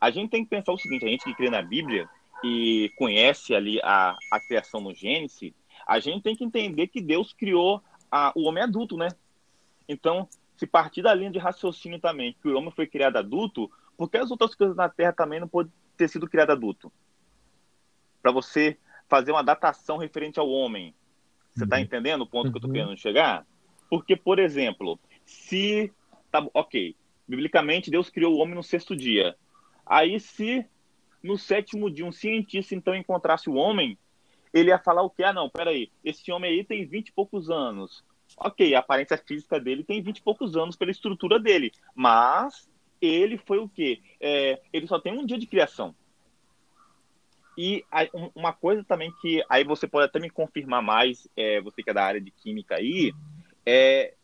a 0.00 0.10
gente 0.10 0.30
tem 0.30 0.44
que 0.44 0.50
pensar 0.50 0.72
o 0.72 0.78
seguinte: 0.78 1.04
a 1.04 1.08
gente 1.08 1.24
que 1.24 1.34
crê 1.34 1.48
na 1.48 1.62
Bíblia 1.62 2.08
e 2.44 2.90
conhece 2.96 3.54
ali 3.54 3.80
a, 3.82 4.14
a 4.30 4.40
criação 4.40 4.80
no 4.80 4.94
Gênesis, 4.94 5.52
a 5.86 5.98
gente 6.00 6.22
tem 6.22 6.34
que 6.36 6.44
entender 6.44 6.86
que 6.88 7.00
Deus 7.00 7.32
criou 7.32 7.82
a, 8.10 8.32
o 8.34 8.44
homem 8.44 8.62
adulto, 8.62 8.96
né? 8.96 9.08
Então, 9.88 10.28
se 10.56 10.66
partir 10.66 11.02
da 11.02 11.12
linha 11.14 11.30
de 11.30 11.38
raciocínio 11.38 12.00
também, 12.00 12.34
que 12.40 12.48
o 12.48 12.56
homem 12.56 12.70
foi 12.70 12.86
criado 12.86 13.16
adulto, 13.16 13.70
por 13.96 14.10
que 14.10 14.16
as 14.16 14.30
outras 14.30 14.54
coisas 14.54 14.76
na 14.76 14.88
Terra 14.88 15.12
também 15.12 15.40
não 15.40 15.48
podem 15.48 15.72
ter 15.96 16.08
sido 16.08 16.28
criado 16.28 16.50
adulto? 16.50 16.92
Para 18.22 18.32
você 18.32 18.78
fazer 19.08 19.32
uma 19.32 19.42
datação 19.42 19.96
referente 19.98 20.38
ao 20.40 20.48
homem. 20.48 20.94
Você 21.54 21.64
está 21.64 21.76
Uhum. 21.76 21.82
entendendo 21.82 22.22
o 22.22 22.26
ponto 22.26 22.50
que 22.50 22.56
eu 22.56 22.58
estou 22.58 22.70
Uhum. 22.70 22.74
querendo 22.74 22.96
chegar? 22.98 23.46
Porque, 23.88 24.16
por 24.16 24.38
exemplo, 24.38 24.98
se. 25.24 25.92
Tá, 26.30 26.44
ok, 26.52 26.96
biblicamente 27.28 27.90
Deus 27.90 28.10
criou 28.10 28.34
o 28.34 28.38
homem 28.38 28.54
no 28.54 28.62
sexto 28.62 28.96
dia. 28.96 29.36
Aí, 29.86 30.18
se 30.18 30.66
no 31.22 31.38
sétimo 31.38 31.90
dia 31.90 32.04
um 32.04 32.10
cientista 32.12 32.74
então 32.74 32.94
encontrasse 32.94 33.48
o 33.48 33.54
homem, 33.54 33.96
ele 34.54 34.70
ia 34.70 34.78
falar 34.78 35.02
o 35.02 35.10
quê? 35.10 35.24
Ah, 35.24 35.32
não, 35.32 35.50
peraí, 35.50 35.90
esse 36.04 36.30
homem 36.30 36.50
aí 36.52 36.64
tem 36.64 36.86
20 36.86 37.08
e 37.08 37.12
poucos 37.12 37.50
anos. 37.50 38.04
Ok, 38.38 38.74
a 38.74 38.78
aparência 38.78 39.18
física 39.18 39.60
dele 39.60 39.84
tem 39.84 40.00
20 40.00 40.18
e 40.18 40.22
poucos 40.22 40.56
anos 40.56 40.76
pela 40.76 40.90
estrutura 40.90 41.38
dele, 41.38 41.72
mas 41.94 42.70
ele 43.00 43.36
foi 43.36 43.58
o 43.58 43.68
quê? 43.68 44.00
É, 44.20 44.60
ele 44.72 44.86
só 44.86 44.98
tem 44.98 45.12
um 45.12 45.26
dia 45.26 45.36
de 45.36 45.46
criação. 45.46 45.94
E 47.56 47.84
um- 48.14 48.30
uma 48.34 48.52
coisa 48.52 48.82
também 48.82 49.12
que 49.20 49.44
aí 49.48 49.62
você 49.64 49.86
pode 49.86 50.06
até 50.06 50.18
me 50.18 50.30
confirmar 50.30 50.82
mais, 50.82 51.28
é, 51.36 51.60
você 51.60 51.82
que 51.82 51.90
é 51.90 51.94
da 51.94 52.04
área 52.04 52.20
de 52.20 52.30
química 52.30 52.76
aí, 52.76 53.12
é 53.66 54.14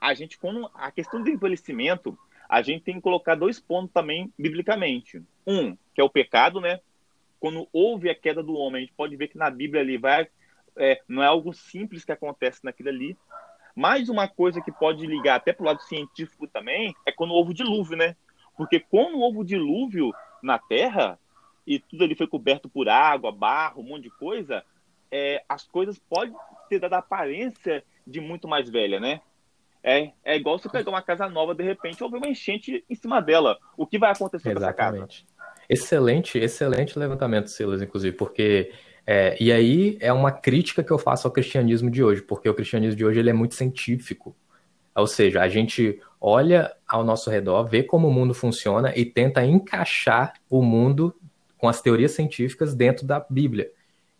a 0.00 0.14
gente 0.14 0.38
quando 0.38 0.68
a 0.74 0.90
questão 0.90 1.22
do 1.22 1.30
envelhecimento, 1.30 2.18
a 2.48 2.60
gente 2.60 2.82
tem 2.82 2.96
que 2.96 3.00
colocar 3.00 3.36
dois 3.36 3.60
pontos 3.60 3.92
também 3.92 4.32
biblicamente. 4.36 5.22
Um, 5.46 5.76
que 5.94 6.00
é 6.00 6.04
o 6.04 6.10
pecado, 6.10 6.60
né? 6.60 6.80
Quando 7.42 7.68
houve 7.72 8.08
a 8.08 8.14
queda 8.14 8.40
do 8.40 8.54
homem, 8.54 8.78
a 8.78 8.84
gente 8.84 8.94
pode 8.96 9.16
ver 9.16 9.26
que 9.26 9.36
na 9.36 9.50
Bíblia 9.50 9.82
ali 9.82 9.98
vai 9.98 10.28
é, 10.76 11.02
não 11.08 11.20
é 11.20 11.26
algo 11.26 11.52
simples 11.52 12.04
que 12.04 12.12
acontece 12.12 12.64
naquilo 12.64 12.88
ali. 12.88 13.18
Mais 13.74 14.08
uma 14.08 14.28
coisa 14.28 14.60
que 14.60 14.70
pode 14.70 15.04
ligar 15.04 15.34
até 15.34 15.52
para 15.52 15.64
o 15.64 15.66
lado 15.66 15.82
científico 15.82 16.46
também 16.46 16.94
é 17.04 17.10
quando 17.10 17.34
houve 17.34 17.50
o 17.50 17.54
dilúvio, 17.54 17.96
né? 17.96 18.14
Porque 18.56 18.78
quando 18.78 19.18
houve 19.18 19.38
o 19.38 19.44
dilúvio 19.44 20.12
na 20.40 20.56
Terra 20.56 21.18
e 21.66 21.80
tudo 21.80 22.04
ali 22.04 22.14
foi 22.14 22.28
coberto 22.28 22.68
por 22.68 22.88
água, 22.88 23.32
barro, 23.32 23.80
um 23.80 23.88
monte 23.88 24.04
de 24.04 24.10
coisa, 24.10 24.64
é, 25.10 25.42
as 25.48 25.66
coisas 25.66 25.98
podem 25.98 26.32
ter 26.68 26.78
dado 26.78 26.94
a 26.94 26.98
aparência 26.98 27.82
de 28.06 28.20
muito 28.20 28.46
mais 28.46 28.70
velha, 28.70 29.00
né? 29.00 29.20
É, 29.82 30.12
é 30.22 30.36
igual 30.36 30.60
você 30.60 30.68
pegar 30.68 30.90
uma 30.90 31.02
casa 31.02 31.28
nova, 31.28 31.56
de 31.56 31.64
repente, 31.64 32.04
houve 32.04 32.16
uma 32.16 32.28
enchente 32.28 32.84
em 32.88 32.94
cima 32.94 33.20
dela. 33.20 33.58
O 33.76 33.84
que 33.84 33.98
vai 33.98 34.12
acontecer 34.12 34.52
com 34.52 34.62
essa 34.62 34.72
casa? 34.72 35.08
Excelente, 35.72 36.38
excelente 36.38 36.98
levantamento, 36.98 37.48
Silas, 37.48 37.80
inclusive, 37.80 38.16
porque 38.16 38.70
é, 39.06 39.36
e 39.40 39.52
aí 39.52 39.96
é 40.00 40.12
uma 40.12 40.30
crítica 40.30 40.82
que 40.82 40.90
eu 40.90 40.98
faço 40.98 41.26
ao 41.26 41.32
cristianismo 41.32 41.90
de 41.90 42.04
hoje, 42.04 42.22
porque 42.22 42.48
o 42.48 42.54
cristianismo 42.54 42.96
de 42.96 43.04
hoje 43.04 43.18
ele 43.18 43.30
é 43.30 43.32
muito 43.32 43.54
científico. 43.54 44.36
Ou 44.94 45.06
seja, 45.06 45.40
a 45.40 45.48
gente 45.48 45.98
olha 46.20 46.72
ao 46.86 47.02
nosso 47.02 47.30
redor, 47.30 47.64
vê 47.64 47.82
como 47.82 48.08
o 48.08 48.12
mundo 48.12 48.34
funciona 48.34 48.92
e 48.94 49.04
tenta 49.04 49.44
encaixar 49.44 50.34
o 50.48 50.62
mundo 50.62 51.14
com 51.56 51.68
as 51.68 51.80
teorias 51.80 52.12
científicas 52.12 52.74
dentro 52.74 53.06
da 53.06 53.24
Bíblia. 53.28 53.70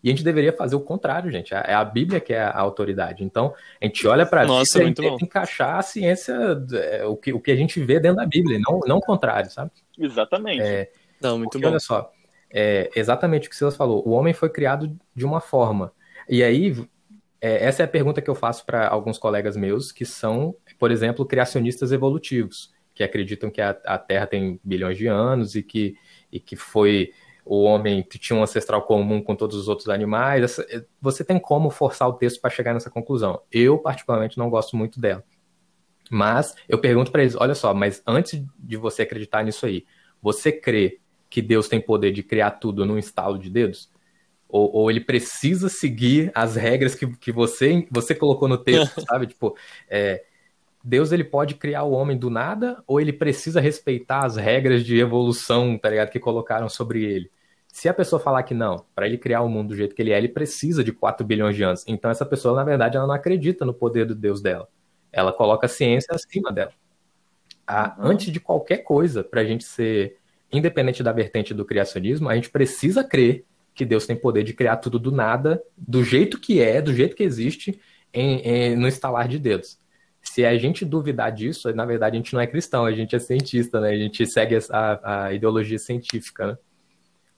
E 0.02 0.08
a 0.08 0.10
gente 0.10 0.24
deveria 0.24 0.52
fazer 0.52 0.74
o 0.74 0.80
contrário, 0.80 1.30
gente. 1.30 1.54
É 1.54 1.74
a 1.74 1.84
Bíblia 1.84 2.18
que 2.18 2.32
é 2.32 2.42
a 2.42 2.58
autoridade. 2.58 3.22
Então, 3.22 3.54
a 3.80 3.84
gente 3.84 4.04
olha 4.08 4.26
para 4.26 4.40
a 4.40 4.44
Bíblia 4.44 4.62
e 4.62 4.94
tenta 4.94 5.02
bom. 5.02 5.18
encaixar 5.20 5.76
a 5.76 5.82
ciência, 5.82 6.34
é, 6.72 7.04
o 7.04 7.16
que, 7.16 7.32
o 7.32 7.38
que 7.38 7.52
a 7.52 7.56
gente 7.56 7.78
vê 7.78 8.00
dentro 8.00 8.16
da 8.16 8.26
Bíblia, 8.26 8.58
não, 8.58 8.80
não 8.80 8.96
o 8.96 9.00
contrário, 9.00 9.48
sabe? 9.48 9.70
Exatamente. 9.96 10.60
É, 10.60 10.90
Não, 11.22 11.38
muito 11.38 11.58
porque, 11.58 11.60
bom. 11.60 11.68
olha 11.70 11.80
só, 11.80 12.10
é 12.50 12.90
exatamente 12.94 13.46
o 13.46 13.50
que 13.50 13.54
o 13.56 13.58
Silas 13.58 13.76
falou. 13.76 14.06
O 14.06 14.12
homem 14.12 14.34
foi 14.34 14.48
criado 14.50 14.98
de 15.14 15.24
uma 15.24 15.40
forma. 15.40 15.92
E 16.28 16.42
aí, 16.42 16.74
é, 17.40 17.64
essa 17.66 17.82
é 17.82 17.84
a 17.86 17.88
pergunta 17.88 18.22
que 18.22 18.30
eu 18.30 18.34
faço 18.34 18.64
para 18.66 18.88
alguns 18.88 19.18
colegas 19.18 19.56
meus 19.56 19.92
que 19.92 20.04
são, 20.04 20.54
por 20.78 20.90
exemplo, 20.90 21.26
criacionistas 21.26 21.92
evolutivos, 21.92 22.72
que 22.94 23.02
acreditam 23.02 23.50
que 23.50 23.60
a, 23.60 23.70
a 23.86 23.98
Terra 23.98 24.26
tem 24.26 24.60
bilhões 24.64 24.98
de 24.98 25.06
anos 25.06 25.54
e 25.56 25.62
que, 25.62 25.96
e 26.30 26.38
que 26.40 26.56
foi 26.56 27.12
o 27.44 27.64
homem 27.64 28.02
que 28.02 28.18
tinha 28.18 28.38
um 28.38 28.42
ancestral 28.42 28.82
comum 28.82 29.20
com 29.22 29.34
todos 29.34 29.56
os 29.56 29.68
outros 29.68 29.88
animais. 29.88 30.44
Essa- 30.44 30.66
é, 30.70 30.84
você 31.00 31.24
tem 31.24 31.38
como 31.40 31.70
forçar 31.70 32.08
o 32.08 32.12
texto 32.14 32.40
para 32.40 32.50
chegar 32.50 32.74
nessa 32.74 32.90
conclusão. 32.90 33.40
Eu, 33.50 33.78
particularmente, 33.78 34.38
não 34.38 34.50
gosto 34.50 34.76
muito 34.76 35.00
dela. 35.00 35.24
Mas 36.10 36.54
eu 36.68 36.78
pergunto 36.80 37.10
para 37.12 37.22
eles: 37.22 37.36
olha 37.36 37.54
só, 37.54 37.74
mas 37.74 38.02
antes 38.06 38.44
de 38.58 38.76
você 38.76 39.02
acreditar 39.02 39.44
nisso 39.44 39.66
aí, 39.66 39.86
você 40.20 40.52
crê 40.52 41.00
que 41.32 41.40
Deus 41.40 41.66
tem 41.66 41.80
poder 41.80 42.12
de 42.12 42.22
criar 42.22 42.50
tudo 42.50 42.84
num 42.84 42.98
estalo 42.98 43.38
de 43.38 43.48
dedos? 43.48 43.90
Ou, 44.46 44.70
ou 44.70 44.90
ele 44.90 45.00
precisa 45.00 45.70
seguir 45.70 46.30
as 46.34 46.56
regras 46.56 46.94
que, 46.94 47.06
que 47.16 47.32
você, 47.32 47.88
você 47.90 48.14
colocou 48.14 48.46
no 48.46 48.58
texto, 48.58 49.00
sabe? 49.08 49.28
Tipo, 49.28 49.56
é, 49.88 50.26
Deus 50.84 51.10
ele 51.10 51.24
pode 51.24 51.54
criar 51.54 51.84
o 51.84 51.92
homem 51.92 52.18
do 52.18 52.28
nada 52.28 52.84
ou 52.86 53.00
ele 53.00 53.14
precisa 53.14 53.62
respeitar 53.62 54.26
as 54.26 54.36
regras 54.36 54.84
de 54.84 54.98
evolução, 54.98 55.78
tá 55.78 55.88
ligado? 55.88 56.10
Que 56.10 56.20
colocaram 56.20 56.68
sobre 56.68 57.02
ele. 57.02 57.30
Se 57.66 57.88
a 57.88 57.94
pessoa 57.94 58.20
falar 58.20 58.42
que 58.42 58.52
não, 58.52 58.84
para 58.94 59.06
ele 59.06 59.16
criar 59.16 59.40
o 59.40 59.48
mundo 59.48 59.68
do 59.68 59.76
jeito 59.76 59.94
que 59.94 60.02
ele 60.02 60.12
é, 60.12 60.18
ele 60.18 60.28
precisa 60.28 60.84
de 60.84 60.92
4 60.92 61.26
bilhões 61.26 61.56
de 61.56 61.62
anos. 61.62 61.82
Então 61.88 62.10
essa 62.10 62.26
pessoa, 62.26 62.54
na 62.54 62.62
verdade, 62.62 62.98
ela 62.98 63.06
não 63.06 63.14
acredita 63.14 63.64
no 63.64 63.72
poder 63.72 64.04
do 64.04 64.14
Deus 64.14 64.42
dela. 64.42 64.68
Ela 65.10 65.32
coloca 65.32 65.64
a 65.64 65.68
ciência 65.68 66.14
acima 66.14 66.52
dela. 66.52 66.72
A-. 67.66 67.96
Antes 67.98 68.30
de 68.30 68.38
qualquer 68.38 68.78
coisa, 68.78 69.24
para 69.24 69.40
a 69.40 69.44
gente 69.46 69.64
ser 69.64 70.20
independente 70.52 71.02
da 71.02 71.12
vertente 71.12 71.54
do 71.54 71.64
criacionismo, 71.64 72.28
a 72.28 72.34
gente 72.34 72.50
precisa 72.50 73.02
crer 73.04 73.44
que 73.74 73.84
Deus 73.84 74.06
tem 74.06 74.16
poder 74.16 74.44
de 74.44 74.52
criar 74.52 74.76
tudo 74.76 74.98
do 74.98 75.10
nada, 75.10 75.62
do 75.76 76.04
jeito 76.04 76.38
que 76.38 76.60
é, 76.60 76.82
do 76.82 76.94
jeito 76.94 77.16
que 77.16 77.22
existe, 77.22 77.80
em, 78.12 78.40
em- 78.40 78.76
no 78.76 78.86
estalar 78.86 79.26
de 79.28 79.38
dedos. 79.38 79.78
Se 80.22 80.44
a 80.44 80.56
gente 80.58 80.84
duvidar 80.84 81.32
disso, 81.32 81.72
na 81.74 81.84
verdade 81.86 82.16
a 82.16 82.18
gente 82.20 82.34
não 82.34 82.40
é 82.40 82.46
cristão, 82.46 82.84
a 82.84 82.92
gente 82.92 83.16
é 83.16 83.18
cientista, 83.18 83.80
né? 83.80 83.90
A 83.90 83.96
gente 83.98 84.24
segue 84.26 84.56
a, 84.70 85.24
a 85.26 85.32
ideologia 85.32 85.78
científica, 85.78 86.46
né? 86.48 86.58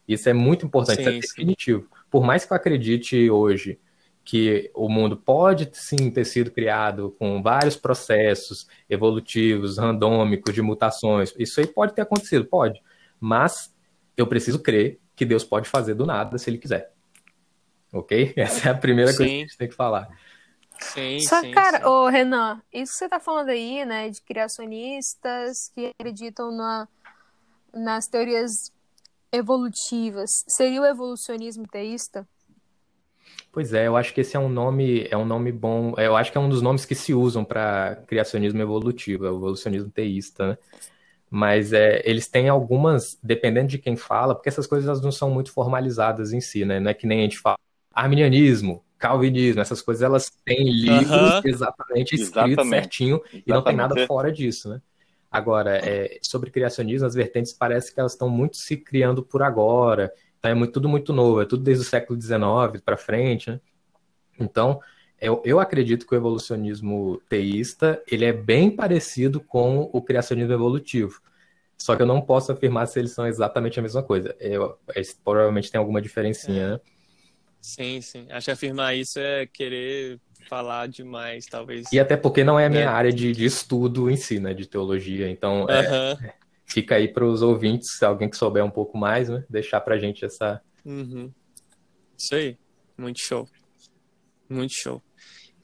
Isso 0.07 0.29
é 0.29 0.33
muito 0.33 0.67
importante, 0.67 1.01
isso 1.01 1.09
é 1.09 1.13
Sim, 1.13 1.23
sim. 1.23 1.53
definitivo. 1.53 1.89
Por 2.11 2.23
mais 2.25 2.45
que 2.45 2.53
eu 2.53 2.57
acredite 2.57 3.31
hoje 3.31 3.79
que 4.25 4.71
o 4.75 4.89
mundo 4.89 5.17
pode 5.17 5.69
sim 5.75 6.11
ter 6.11 6.25
sido 6.25 6.51
criado 6.51 7.15
com 7.19 7.43
vários 7.43 7.77
processos 7.77 8.67
evolutivos, 8.89 9.79
randômicos, 9.79 10.55
de 10.55 10.63
mutações, 10.63 11.35
isso 11.39 11.61
aí 11.61 11.67
pode 11.67 11.95
ter 11.95 12.03
acontecido, 12.03 12.45
pode. 12.47 12.81
Mas 13.25 13.75
eu 14.19 14.27
preciso 14.27 14.59
crer 14.59 15.01
que 15.17 15.25
Deus 15.25 15.43
pode 15.43 15.67
fazer 15.67 15.95
do 15.95 16.05
nada 16.05 16.37
se 16.37 16.51
ele 16.51 16.59
quiser. 16.59 16.93
Ok? 17.91 18.35
Essa 18.37 18.69
é 18.69 18.73
a 18.73 18.75
primeira 18.75 19.17
coisa 19.17 19.25
que 19.25 19.37
a 19.37 19.39
Sim. 19.39 19.41
gente 19.47 19.57
tem 19.57 19.69
que 19.69 19.75
falar. 19.75 20.09
Sim, 20.79 21.19
Só, 21.21 21.41
sim, 21.41 21.51
cara, 21.51 21.79
sim. 21.79 21.85
ô 21.85 22.07
Renan, 22.09 22.61
isso 22.71 22.93
que 22.93 22.99
você 22.99 23.09
tá 23.09 23.19
falando 23.19 23.49
aí, 23.49 23.83
né, 23.87 24.11
de 24.11 24.21
criacionistas 24.21 25.71
que 25.75 25.91
acreditam 25.99 26.55
na, 26.55 26.87
nas 27.73 28.07
teorias 28.09 28.71
evolutivas, 29.33 30.31
seria 30.47 30.83
o 30.83 30.85
evolucionismo 30.85 31.67
teísta? 31.67 32.29
Pois 33.51 33.73
é, 33.73 33.87
eu 33.87 33.97
acho 33.97 34.13
que 34.13 34.21
esse 34.21 34.37
é 34.37 34.41
um 34.41 34.51
nome, 34.51 35.07
é 35.11 35.17
um 35.17 35.25
nome 35.25 35.51
bom. 35.51 35.95
Eu 35.97 36.15
acho 36.15 36.31
que 36.31 36.37
é 36.37 36.41
um 36.41 36.49
dos 36.49 36.61
nomes 36.61 36.85
que 36.85 36.95
se 36.95 37.15
usam 37.15 37.43
para 37.43 38.03
criacionismo 38.07 38.61
evolutivo, 38.61 39.25
é 39.25 39.31
o 39.31 39.37
evolucionismo 39.37 39.91
teísta, 39.91 40.49
né? 40.49 40.59
Mas 41.37 41.73
é, 41.73 42.01
eles 42.05 42.29
têm 42.29 42.49
algumas, 42.49 43.19
dependendo 43.21 43.67
de 43.67 43.77
quem 43.77 43.97
fala, 43.97 44.37
porque 44.37 44.49
essas 44.49 44.69
coisas 44.69 44.87
elas 44.87 45.03
não 45.03 45.11
são 45.11 45.29
muito 45.29 45.51
formalizadas 45.53 46.33
em 46.33 46.41
si, 46.41 46.65
né? 46.65 46.79
Não 46.79 46.89
é 46.89 46.95
que 46.95 47.09
nem 47.09 47.19
a 47.19 47.23
gente 47.23 47.41
fala 47.41 47.59
arminianismo, 47.93 48.85
calvinismo, 48.97 49.61
essas 49.61 49.83
coisas 49.83 50.05
elas 50.05 50.31
têm 50.45 50.71
livros 50.71 51.35
Aham. 51.35 51.43
exatamente 51.45 52.15
escritos 52.15 52.69
Exatamente. 52.69 52.69
certinho 52.69 53.21
e 53.45 53.53
não 53.53 53.63
tem 53.63 53.75
nada 53.75 53.89
Exatamente. 53.89 54.07
fora 54.07 54.31
disso, 54.31 54.69
né? 54.69 54.81
Agora, 55.29 55.77
é, 55.79 56.21
sobre 56.23 56.53
criacionismo, 56.53 57.05
as 57.05 57.17
vertentes 57.17 57.53
parece 57.53 57.93
que 57.93 57.99
elas 57.99 58.13
estão 58.13 58.29
muito 58.29 58.57
se 58.57 58.77
criando 58.77 59.21
por 59.21 59.43
agora, 59.43 60.13
Então 60.39 60.53
é 60.53 60.55
muito, 60.55 60.73
tudo 60.73 60.89
muito 60.89 61.13
novo, 61.13 61.41
é 61.43 61.47
tudo 61.47 61.65
desde 61.65 61.83
o 61.85 61.89
século 61.89 62.17
XIX 62.17 62.81
para 62.85 62.97
frente, 62.97 63.51
né? 63.51 63.61
Então, 64.39 64.81
eu, 65.25 65.41
eu 65.45 65.59
acredito 65.59 66.07
que 66.07 66.15
o 66.15 66.17
evolucionismo 66.17 67.21
teísta 67.29 68.03
ele 68.11 68.27
é 68.27 68.33
bem 68.33 68.71
parecido 68.71 69.41
com 69.41 69.89
o 69.91 70.03
criacionismo 70.03 70.53
evolutivo. 70.53 71.23
Só 71.79 71.97
que 71.97 72.03
eu 72.03 72.07
não 72.07 72.21
posso 72.21 72.53
afirmar 72.53 72.87
se 72.87 72.99
eles 72.99 73.13
são 73.13 73.27
exatamente 73.27 73.79
a 73.79 73.83
mesma 73.83 74.03
coisa. 74.03 74.37
Eu, 74.39 74.79
eles 74.95 75.19
provavelmente 75.25 75.71
tem 75.71 75.79
alguma 75.79 76.01
diferencinha, 76.03 76.63
é. 76.63 76.69
né? 76.73 76.81
Sim, 77.61 78.01
sim. 78.03 78.27
Acho 78.31 78.45
que 78.45 78.51
afirmar 78.51 78.95
isso 78.95 79.19
é 79.19 79.47
querer 79.47 80.21
falar 80.47 80.89
demais, 80.89 81.47
talvez. 81.47 81.91
E 81.91 81.99
até 81.99 82.19
porque 82.19 82.45
não 82.45 82.61
é 82.61 82.67
a 82.67 82.71
minha 82.71 82.83
é. 82.83 82.87
área 82.87 83.11
de, 83.11 83.33
de, 83.33 83.47
estudo 83.47 84.11
em 84.11 84.17
si, 84.17 84.39
né? 84.39 84.53
De 84.53 84.67
teologia. 84.67 85.31
Então, 85.31 85.67
é, 85.71 86.35
fica 86.67 86.97
aí 86.97 87.09
para 87.09 87.25
os 87.25 87.41
ouvintes, 87.41 87.97
se 87.97 88.05
alguém 88.05 88.29
que 88.29 88.37
souber 88.37 88.63
um 88.63 88.71
pouco 88.71 88.99
mais, 88.99 89.31
né? 89.31 89.43
Deixar 89.49 89.81
para 89.81 89.99
gente 89.99 90.23
essa. 90.23 90.61
Uhum. 90.85 91.33
Isso 92.19 92.35
aí. 92.35 92.59
Muito 92.99 93.21
show. 93.21 93.49
Muito 94.49 94.75
show. 94.75 95.03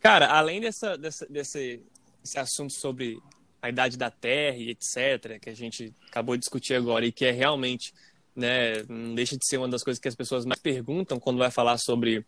Cara, 0.00 0.26
além 0.28 0.60
dessa, 0.60 0.96
dessa, 0.96 1.26
desse, 1.26 1.82
desse 2.22 2.38
assunto 2.38 2.72
sobre 2.72 3.20
a 3.62 3.68
idade 3.68 3.96
da 3.96 4.10
Terra 4.10 4.56
e 4.56 4.70
etc., 4.70 5.38
que 5.40 5.50
a 5.50 5.54
gente 5.54 5.94
acabou 6.08 6.36
de 6.36 6.40
discutir 6.40 6.74
agora 6.74 7.04
e 7.04 7.12
que 7.12 7.26
é 7.26 7.30
realmente, 7.30 7.92
né, 8.34 8.82
não 8.88 9.14
deixa 9.14 9.36
de 9.36 9.46
ser 9.46 9.58
uma 9.58 9.68
das 9.68 9.82
coisas 9.82 10.00
que 10.00 10.08
as 10.08 10.14
pessoas 10.14 10.46
mais 10.46 10.60
perguntam 10.60 11.20
quando 11.20 11.38
vai 11.38 11.50
falar 11.50 11.76
sobre 11.76 12.24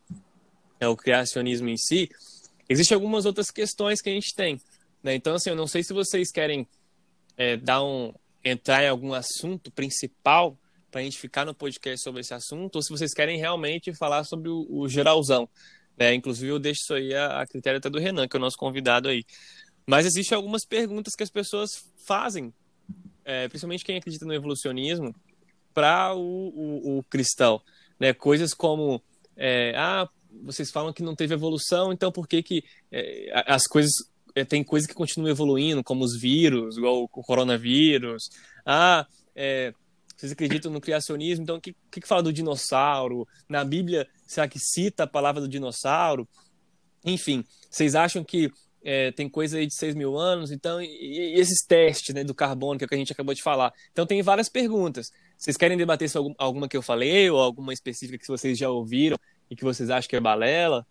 é, 0.78 0.86
o 0.86 0.96
criacionismo 0.96 1.68
em 1.68 1.76
si, 1.76 2.10
existem 2.68 2.94
algumas 2.94 3.24
outras 3.24 3.50
questões 3.50 4.02
que 4.02 4.10
a 4.10 4.12
gente 4.12 4.34
tem. 4.34 4.60
Né? 5.02 5.14
Então, 5.14 5.34
assim, 5.34 5.50
eu 5.50 5.56
não 5.56 5.66
sei 5.66 5.82
se 5.82 5.94
vocês 5.94 6.30
querem 6.30 6.66
é, 7.36 7.56
dar 7.56 7.82
um, 7.82 8.12
entrar 8.44 8.84
em 8.84 8.88
algum 8.88 9.14
assunto 9.14 9.70
principal 9.70 10.58
para 10.90 11.00
a 11.00 11.04
gente 11.04 11.18
ficar 11.18 11.46
no 11.46 11.54
podcast 11.54 12.02
sobre 12.02 12.20
esse 12.20 12.34
assunto, 12.34 12.76
ou 12.76 12.82
se 12.82 12.90
vocês 12.90 13.14
querem 13.14 13.38
realmente 13.38 13.94
falar 13.94 14.24
sobre 14.24 14.50
o, 14.50 14.66
o 14.68 14.88
geralzão. 14.88 15.48
Né? 15.98 16.14
Inclusive, 16.14 16.50
eu 16.50 16.58
deixo 16.58 16.80
isso 16.82 16.94
aí 16.94 17.14
a, 17.14 17.40
a 17.40 17.46
critério 17.46 17.78
até 17.78 17.90
do 17.90 17.98
Renan, 17.98 18.28
que 18.28 18.36
é 18.36 18.38
o 18.38 18.40
nosso 18.40 18.56
convidado 18.56 19.08
aí. 19.08 19.24
Mas 19.86 20.06
existem 20.06 20.36
algumas 20.36 20.64
perguntas 20.64 21.14
que 21.14 21.22
as 21.22 21.30
pessoas 21.30 21.84
fazem, 22.06 22.52
é, 23.24 23.48
principalmente 23.48 23.84
quem 23.84 23.96
acredita 23.96 24.24
no 24.24 24.34
evolucionismo, 24.34 25.14
para 25.74 26.14
o, 26.14 26.20
o, 26.20 26.98
o, 26.98 27.02
cristão. 27.04 27.60
Né? 27.98 28.12
Coisas 28.12 28.54
como, 28.54 29.02
é, 29.36 29.74
ah, 29.76 30.08
vocês 30.42 30.70
falam 30.70 30.92
que 30.92 31.02
não 31.02 31.14
teve 31.14 31.34
evolução, 31.34 31.92
então 31.92 32.12
por 32.12 32.26
que, 32.26 32.42
que 32.42 32.64
é, 32.90 33.30
as 33.46 33.66
coisas. 33.66 33.92
É, 34.34 34.46
tem 34.46 34.64
coisas 34.64 34.88
que 34.88 34.94
continuam 34.94 35.30
evoluindo, 35.30 35.84
como 35.84 36.02
os 36.02 36.18
vírus, 36.18 36.78
igual 36.78 37.02
o 37.02 37.08
coronavírus. 37.08 38.30
Ah, 38.64 39.06
é, 39.36 39.74
vocês 40.22 40.30
acreditam 40.30 40.70
no 40.70 40.80
criacionismo, 40.80 41.42
então 41.42 41.56
o 41.56 41.60
que, 41.60 41.74
que, 41.90 42.06
fala 42.06 42.22
do 42.22 42.32
dinossauro? 42.32 43.26
Na 43.48 43.64
Bíblia, 43.64 44.06
será 44.24 44.46
que 44.46 44.56
cita 44.56 45.02
a 45.02 45.06
palavra 45.06 45.40
do 45.40 45.48
dinossauro? 45.48 46.28
Enfim, 47.04 47.44
vocês 47.68 47.96
acham 47.96 48.22
que 48.22 48.48
é, 48.84 49.10
tem 49.10 49.28
coisa 49.28 49.58
aí 49.58 49.66
de 49.66 49.74
6 49.74 49.96
mil 49.96 50.16
anos, 50.16 50.52
então, 50.52 50.80
e, 50.80 50.86
e 50.86 51.40
esses 51.40 51.66
testes 51.66 52.14
né, 52.14 52.22
do 52.22 52.36
carbono, 52.36 52.78
que, 52.78 52.84
é 52.84 52.88
que 52.88 52.94
a 52.94 52.98
gente 52.98 53.12
acabou 53.12 53.34
de 53.34 53.42
falar. 53.42 53.72
Então, 53.90 54.06
tem 54.06 54.22
várias 54.22 54.48
perguntas. 54.48 55.10
Vocês 55.36 55.56
querem 55.56 55.76
debater 55.76 56.08
sobre 56.08 56.32
alguma 56.38 56.68
que 56.68 56.76
eu 56.76 56.82
falei, 56.82 57.28
ou 57.28 57.40
alguma 57.40 57.72
específica 57.72 58.16
que 58.16 58.28
vocês 58.28 58.56
já 58.56 58.70
ouviram 58.70 59.18
e 59.50 59.56
que 59.56 59.64
vocês 59.64 59.90
acham 59.90 60.08
que 60.08 60.14
é 60.14 60.20
balela? 60.20 60.86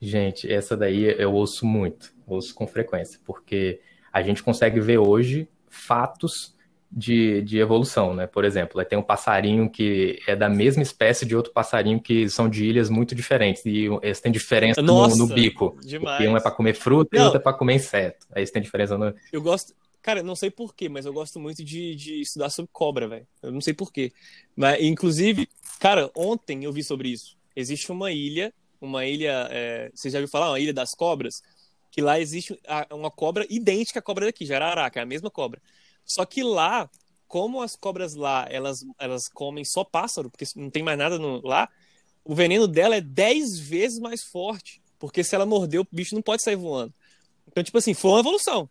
Gente, 0.00 0.48
essa 0.48 0.76
daí 0.76 1.12
eu 1.20 1.32
ouço 1.32 1.66
muito, 1.66 2.14
ouço 2.24 2.54
com 2.54 2.68
frequência, 2.68 3.18
porque 3.24 3.80
a 4.12 4.22
gente 4.22 4.44
consegue 4.44 4.78
ver 4.78 4.98
hoje 4.98 5.48
fatos 5.68 6.55
de, 6.90 7.42
de 7.42 7.58
evolução, 7.58 8.14
né? 8.14 8.26
Por 8.26 8.44
exemplo, 8.44 8.82
tem 8.84 8.98
um 8.98 9.02
passarinho 9.02 9.68
que 9.68 10.20
é 10.26 10.36
da 10.36 10.48
mesma 10.48 10.82
espécie 10.82 11.26
de 11.26 11.34
outro 11.34 11.52
passarinho 11.52 12.00
que 12.00 12.28
são 12.28 12.48
de 12.48 12.64
ilhas 12.64 12.88
muito 12.88 13.14
diferentes 13.14 13.64
e 13.66 13.88
eles 14.02 14.20
têm 14.20 14.30
diferença 14.32 14.80
Nossa, 14.80 15.16
no, 15.16 15.26
no, 15.26 15.34
bico. 15.34 15.76
Demais. 15.82 16.26
Um 16.26 16.36
é 16.36 16.40
para 16.40 16.50
comer 16.50 16.74
fruta 16.74 17.10
não, 17.12 17.22
e 17.22 17.24
outro 17.24 17.40
é 17.40 17.42
para 17.42 17.56
comer 17.56 17.74
inseto. 17.74 18.26
Aí 18.32 18.40
eles 18.40 18.50
têm 18.50 18.62
diferença 18.62 18.96
no. 18.96 19.14
Eu 19.32 19.42
gosto. 19.42 19.74
Cara, 20.00 20.22
não 20.22 20.36
sei 20.36 20.50
porquê, 20.50 20.88
mas 20.88 21.04
eu 21.04 21.12
gosto 21.12 21.40
muito 21.40 21.64
de, 21.64 21.96
de 21.96 22.20
estudar 22.20 22.48
sobre 22.50 22.70
cobra, 22.72 23.08
velho. 23.08 23.26
Eu 23.42 23.50
não 23.50 23.60
sei 23.60 23.74
porquê. 23.74 24.12
Mas, 24.54 24.80
inclusive, 24.80 25.48
cara, 25.80 26.10
ontem 26.14 26.64
eu 26.64 26.72
vi 26.72 26.84
sobre 26.84 27.08
isso. 27.08 27.36
Existe 27.56 27.90
uma 27.90 28.12
ilha, 28.12 28.54
uma 28.80 29.04
ilha. 29.04 29.48
É... 29.50 29.90
Você 29.92 30.08
já 30.08 30.18
ouviu 30.18 30.30
falar? 30.30 30.50
Uma 30.50 30.60
ilha 30.60 30.72
das 30.72 30.94
cobras? 30.94 31.42
Que 31.90 32.00
lá 32.00 32.20
existe 32.20 32.56
uma 32.92 33.10
cobra 33.10 33.44
idêntica 33.50 33.98
à 33.98 34.02
cobra 34.02 34.26
daqui, 34.26 34.46
jararaca, 34.46 35.00
é 35.00 35.02
a 35.02 35.06
mesma 35.06 35.30
cobra. 35.30 35.60
Só 36.06 36.24
que 36.24 36.42
lá, 36.42 36.88
como 37.26 37.60
as 37.60 37.74
cobras 37.74 38.14
lá, 38.14 38.46
elas, 38.48 38.86
elas 38.98 39.28
comem 39.28 39.64
só 39.64 39.82
pássaro, 39.84 40.30
porque 40.30 40.46
não 40.54 40.70
tem 40.70 40.82
mais 40.82 40.96
nada 40.96 41.18
no, 41.18 41.44
lá, 41.44 41.68
o 42.24 42.34
veneno 42.34 42.68
dela 42.68 42.96
é 42.96 43.00
10 43.00 43.58
vezes 43.58 43.98
mais 43.98 44.22
forte. 44.22 44.80
Porque 44.98 45.22
se 45.22 45.34
ela 45.34 45.44
morder, 45.44 45.80
o 45.80 45.86
bicho 45.90 46.14
não 46.14 46.22
pode 46.22 46.42
sair 46.42 46.56
voando. 46.56 46.94
Então, 47.46 47.62
tipo 47.62 47.76
assim, 47.76 47.92
foi 47.92 48.12
uma 48.12 48.20
evolução. 48.20 48.68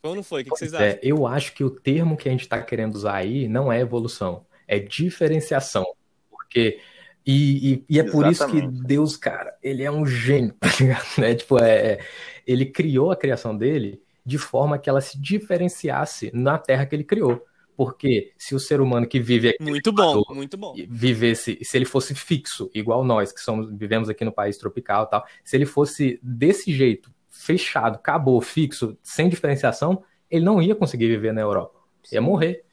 Foi 0.00 0.10
ou 0.10 0.16
não 0.16 0.22
foi? 0.22 0.42
O 0.42 0.44
que, 0.44 0.50
que 0.50 0.58
vocês 0.58 0.72
é, 0.74 0.90
acham? 0.90 1.00
eu 1.02 1.26
acho 1.26 1.52
que 1.54 1.64
o 1.64 1.70
termo 1.70 2.16
que 2.16 2.28
a 2.28 2.32
gente 2.32 2.42
está 2.42 2.60
querendo 2.60 2.94
usar 2.94 3.16
aí 3.16 3.48
não 3.48 3.72
é 3.72 3.80
evolução, 3.80 4.44
é 4.66 4.78
diferenciação. 4.78 5.86
Porque. 6.30 6.80
E, 7.24 7.74
e, 7.74 7.84
e 7.88 8.00
é 8.00 8.02
por 8.02 8.26
isso 8.26 8.44
que 8.48 8.60
Deus, 8.60 9.16
cara, 9.16 9.56
ele 9.62 9.84
é 9.84 9.90
um 9.90 10.04
gênio, 10.04 10.52
tá 10.58 10.68
ligado? 10.78 11.06
Né? 11.18 11.34
Tipo, 11.36 11.62
é, 11.62 12.00
ele 12.44 12.66
criou 12.66 13.12
a 13.12 13.16
criação 13.16 13.56
dele 13.56 14.02
de 14.24 14.38
forma 14.38 14.78
que 14.78 14.88
ela 14.88 15.00
se 15.00 15.20
diferenciasse 15.20 16.30
na 16.34 16.58
terra 16.58 16.86
que 16.86 16.94
ele 16.94 17.04
criou. 17.04 17.44
Porque 17.76 18.32
se 18.36 18.54
o 18.54 18.60
ser 18.60 18.80
humano 18.80 19.06
que 19.06 19.18
vive 19.18 19.48
aqui 19.48 19.62
muito 19.62 19.90
bom, 19.90 20.22
muito 20.30 20.56
bom. 20.56 20.74
vivesse, 20.88 21.58
se 21.62 21.76
ele 21.76 21.86
fosse 21.86 22.14
fixo, 22.14 22.70
igual 22.74 23.02
nós 23.02 23.32
que 23.32 23.40
somos, 23.40 23.70
vivemos 23.72 24.08
aqui 24.08 24.24
no 24.24 24.32
país 24.32 24.58
tropical, 24.58 25.06
tal, 25.06 25.24
se 25.42 25.56
ele 25.56 25.64
fosse 25.64 26.20
desse 26.22 26.72
jeito, 26.72 27.10
fechado, 27.30 27.96
acabou, 27.96 28.40
fixo, 28.40 28.96
sem 29.02 29.28
diferenciação, 29.28 30.04
ele 30.30 30.44
não 30.44 30.60
ia 30.60 30.74
conseguir 30.74 31.08
viver 31.08 31.32
na 31.32 31.40
Europa. 31.40 31.80
Ia 32.12 32.20
morrer. 32.20 32.64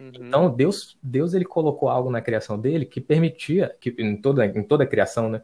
Uhum. 0.00 0.10
Então 0.14 0.54
Deus, 0.54 0.98
Deus 1.02 1.34
ele 1.34 1.44
colocou 1.44 1.88
algo 1.88 2.10
na 2.10 2.20
criação 2.20 2.58
dele 2.58 2.84
que 2.84 3.00
permitia, 3.00 3.74
que 3.80 3.94
em 3.98 4.16
toda 4.16 4.44
em 4.44 4.62
toda 4.62 4.84
a 4.84 4.86
criação, 4.86 5.28
né, 5.28 5.42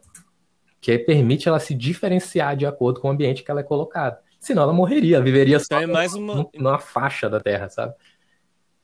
que 0.79 0.97
permite 0.99 1.47
ela 1.47 1.59
se 1.59 1.73
diferenciar 1.73 2.55
de 2.55 2.65
acordo 2.65 2.99
com 2.99 3.07
o 3.07 3.11
ambiente 3.11 3.43
que 3.43 3.49
ela 3.49 3.61
é 3.61 3.63
colocada. 3.63 4.19
Senão 4.45 4.61
ela 4.61 4.73
morreria, 4.73 5.19
viveria 5.19 5.55
então 5.55 5.79
só 5.79 5.81
é 5.81 5.87
mais 5.87 6.13
uma... 6.13 6.47
numa 6.53 6.77
faixa 6.77 7.27
da 7.27 7.39
Terra, 7.39 7.67
sabe? 7.67 7.95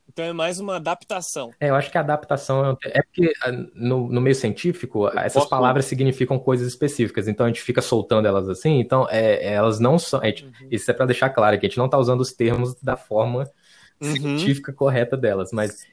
Então 0.09 0.25
é 0.25 0.33
mais 0.33 0.59
uma 0.59 0.77
adaptação. 0.77 1.51
É, 1.59 1.69
eu 1.69 1.75
acho 1.75 1.91
que 1.91 1.97
a 1.99 2.01
adaptação 2.01 2.75
é, 2.83 2.97
é 2.97 3.03
porque 3.03 3.31
ah, 3.43 3.51
no, 3.75 4.09
no 4.09 4.19
meio 4.19 4.33
científico 4.33 5.07
essas 5.09 5.33
posso... 5.33 5.49
palavras 5.49 5.85
significam 5.85 6.39
coisas 6.39 6.67
específicas, 6.67 7.27
então 7.27 7.45
a 7.45 7.49
gente 7.49 7.61
fica 7.61 7.79
soltando 7.79 8.27
elas 8.27 8.49
assim, 8.49 8.79
então 8.79 9.07
é, 9.07 9.53
elas 9.53 9.79
não 9.79 9.99
são. 9.99 10.19
Gente, 10.21 10.45
uhum. 10.45 10.51
Isso 10.71 10.89
é 10.89 10.95
para 10.95 11.05
deixar 11.05 11.29
claro 11.29 11.59
que 11.59 11.67
a 11.67 11.69
gente 11.69 11.77
não 11.77 11.85
está 11.85 11.99
usando 11.99 12.21
os 12.21 12.33
termos 12.33 12.73
da 12.81 12.97
forma 12.97 13.47
uhum. 14.01 14.15
científica 14.15 14.73
correta 14.73 15.15
delas, 15.15 15.51
mas. 15.53 15.85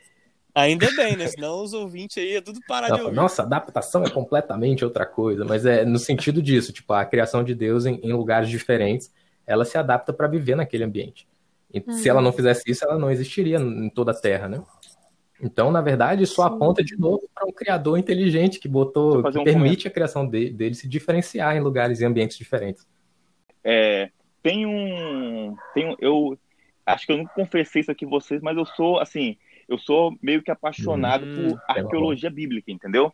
Ainda 0.55 0.91
bem, 0.97 1.15
né? 1.15 1.27
Senão 1.29 1.63
os 1.63 1.75
ouvintes 1.75 2.17
aí 2.17 2.37
é 2.37 2.41
tudo 2.41 2.59
parar 2.67 2.89
de 2.89 3.03
ouvir. 3.03 3.15
Nossa, 3.15 3.43
adaptação 3.43 4.03
é 4.03 4.09
completamente 4.09 4.83
outra 4.83 5.05
coisa, 5.05 5.45
mas 5.45 5.67
é 5.67 5.85
no 5.85 5.99
sentido 5.99 6.41
disso, 6.41 6.73
tipo, 6.73 6.91
a 6.95 7.05
criação 7.05 7.45
de 7.45 7.55
Deus 7.55 7.85
em, 7.85 8.01
em 8.03 8.15
lugares 8.15 8.49
diferentes 8.49 9.13
ela 9.49 9.65
se 9.65 9.79
adapta 9.79 10.13
para 10.13 10.29
viver 10.29 10.55
naquele 10.55 10.85
ambiente. 10.85 11.27
E 11.73 11.81
uhum. 11.81 11.93
se 11.95 12.09
ela 12.09 12.21
não 12.21 12.33
fizesse 12.33 12.71
isso, 12.71 12.85
ela 12.85 12.99
não 12.99 13.11
existiria 13.11 13.59
em 13.59 13.89
toda 13.89 14.13
a 14.13 14.15
Terra, 14.15 14.49
né? 14.49 14.63
Então, 15.41 15.71
na 15.71 15.81
verdade, 15.81 16.25
isso 16.25 16.43
aponta 16.43 16.83
de 16.83 16.99
novo 16.99 17.29
para 17.35 17.47
um 17.47 17.53
criador 17.53 17.99
inteligente 17.99 18.59
que 18.59 18.69
botou, 18.69 19.23
que 19.31 19.39
um 19.39 19.45
permite 19.45 19.87
a 19.87 19.91
criação 19.91 20.27
dele, 20.27 20.51
dele, 20.51 20.75
se 20.75 20.89
diferenciar 20.89 21.57
em 21.57 21.61
lugares 21.61 22.01
e 22.01 22.05
ambientes 22.05 22.37
diferentes. 22.37 22.87
É, 23.63 24.11
tem 24.43 24.67
um, 24.67 25.57
tem 25.75 25.91
um, 25.91 25.97
eu 26.01 26.39
acho 26.85 27.07
que 27.07 27.13
eu 27.13 27.19
nunca 27.19 27.33
confessei 27.35 27.81
isso 27.81 27.91
aqui 27.91 28.05
vocês, 28.05 28.43
mas 28.43 28.57
eu 28.57 28.67
sou 28.67 28.99
assim, 28.99 29.37
eu 29.69 29.79
sou 29.79 30.17
meio 30.21 30.43
que 30.43 30.51
apaixonado 30.51 31.25
hum, 31.25 31.51
por 31.51 31.63
arqueologia 31.69 32.31
bíblica, 32.31 32.73
entendeu? 32.73 33.13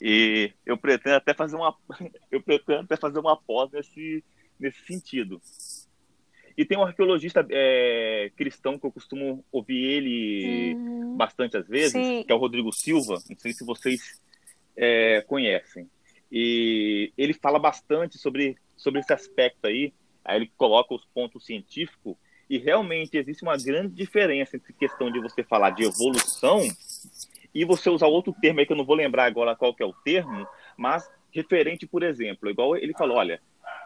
E 0.00 0.52
eu 0.64 0.76
pretendo 0.76 1.16
até 1.16 1.34
fazer 1.34 1.56
uma, 1.56 1.74
eu 2.30 2.40
pretendo 2.40 2.82
até 2.82 2.96
fazer 2.96 3.18
uma 3.18 3.36
pós 3.36 3.72
nesse 3.72 4.22
nesse 4.58 4.80
sentido. 4.84 5.40
E 6.56 6.64
tem 6.64 6.78
um 6.78 6.84
arqueologista 6.84 7.44
é, 7.50 8.30
cristão 8.36 8.78
que 8.78 8.86
eu 8.86 8.92
costumo 8.92 9.44
ouvir 9.50 9.82
ele 9.84 10.74
uhum. 10.74 11.16
bastante 11.16 11.56
às 11.56 11.66
vezes, 11.66 11.92
Sim. 11.92 12.22
que 12.22 12.30
é 12.30 12.34
o 12.34 12.38
Rodrigo 12.38 12.72
Silva. 12.72 13.20
Não 13.28 13.36
sei 13.36 13.52
se 13.52 13.64
vocês 13.64 14.20
é, 14.76 15.20
conhecem. 15.22 15.88
E 16.30 17.12
ele 17.18 17.34
fala 17.34 17.58
bastante 17.58 18.18
sobre, 18.18 18.56
sobre 18.76 19.00
esse 19.00 19.12
aspecto 19.12 19.66
aí. 19.66 19.92
Aí 20.24 20.36
ele 20.36 20.52
coloca 20.56 20.94
os 20.94 21.04
pontos 21.06 21.44
científicos 21.44 22.16
e 22.48 22.58
realmente 22.58 23.16
existe 23.16 23.42
uma 23.42 23.56
grande 23.56 23.94
diferença 23.94 24.56
entre 24.56 24.72
questão 24.72 25.10
de 25.10 25.20
você 25.20 25.42
falar 25.42 25.70
de 25.70 25.84
evolução 25.84 26.60
e 27.54 27.64
você 27.64 27.88
usar 27.88 28.06
outro 28.06 28.34
termo 28.40 28.60
aí 28.60 28.66
que 28.66 28.72
eu 28.72 28.76
não 28.76 28.84
vou 28.84 28.96
lembrar 28.96 29.24
agora 29.24 29.56
qual 29.56 29.74
que 29.74 29.82
é 29.82 29.86
o 29.86 29.92
termo, 29.92 30.46
mas 30.76 31.08
referente, 31.30 31.86
por 31.86 32.02
exemplo, 32.02 32.50
igual 32.50 32.76
ele 32.76 32.92
falou, 32.92 33.16
olha, 33.16 33.40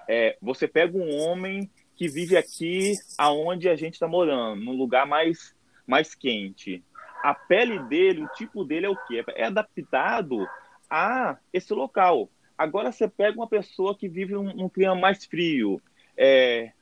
é, 0.09 0.39
você 0.41 0.67
pega 0.67 0.97
um 0.97 1.15
homem 1.17 1.71
que 1.95 2.09
vive 2.09 2.37
aqui 2.37 2.95
aonde 3.19 3.69
a 3.69 3.77
gente 3.77 3.95
está 3.95 4.09
morando, 4.09 4.65
num 4.65 4.77
lugar 4.77 5.07
mais, 5.07 5.55
mais 5.87 6.15
quente. 6.15 6.83
a 7.23 7.35
pele 7.35 7.79
dele, 7.81 8.25
o 8.25 8.29
tipo 8.29 8.65
dele 8.65 8.87
é 8.87 8.89
o 8.89 8.97
quê? 9.07 9.25
É 9.35 9.45
adaptado 9.45 10.49
a 10.89 11.37
esse 11.53 11.75
local. 11.75 12.31
Agora 12.57 12.91
você 12.91 13.07
pega 13.07 13.37
uma 13.37 13.49
pessoa 13.49 13.97
que 13.97 14.09
vive 14.09 14.33
num, 14.33 14.55
num 14.55 14.69
clima 14.69 14.95
mais 14.95 15.25
frio, 15.27 15.83
é, 16.17 16.73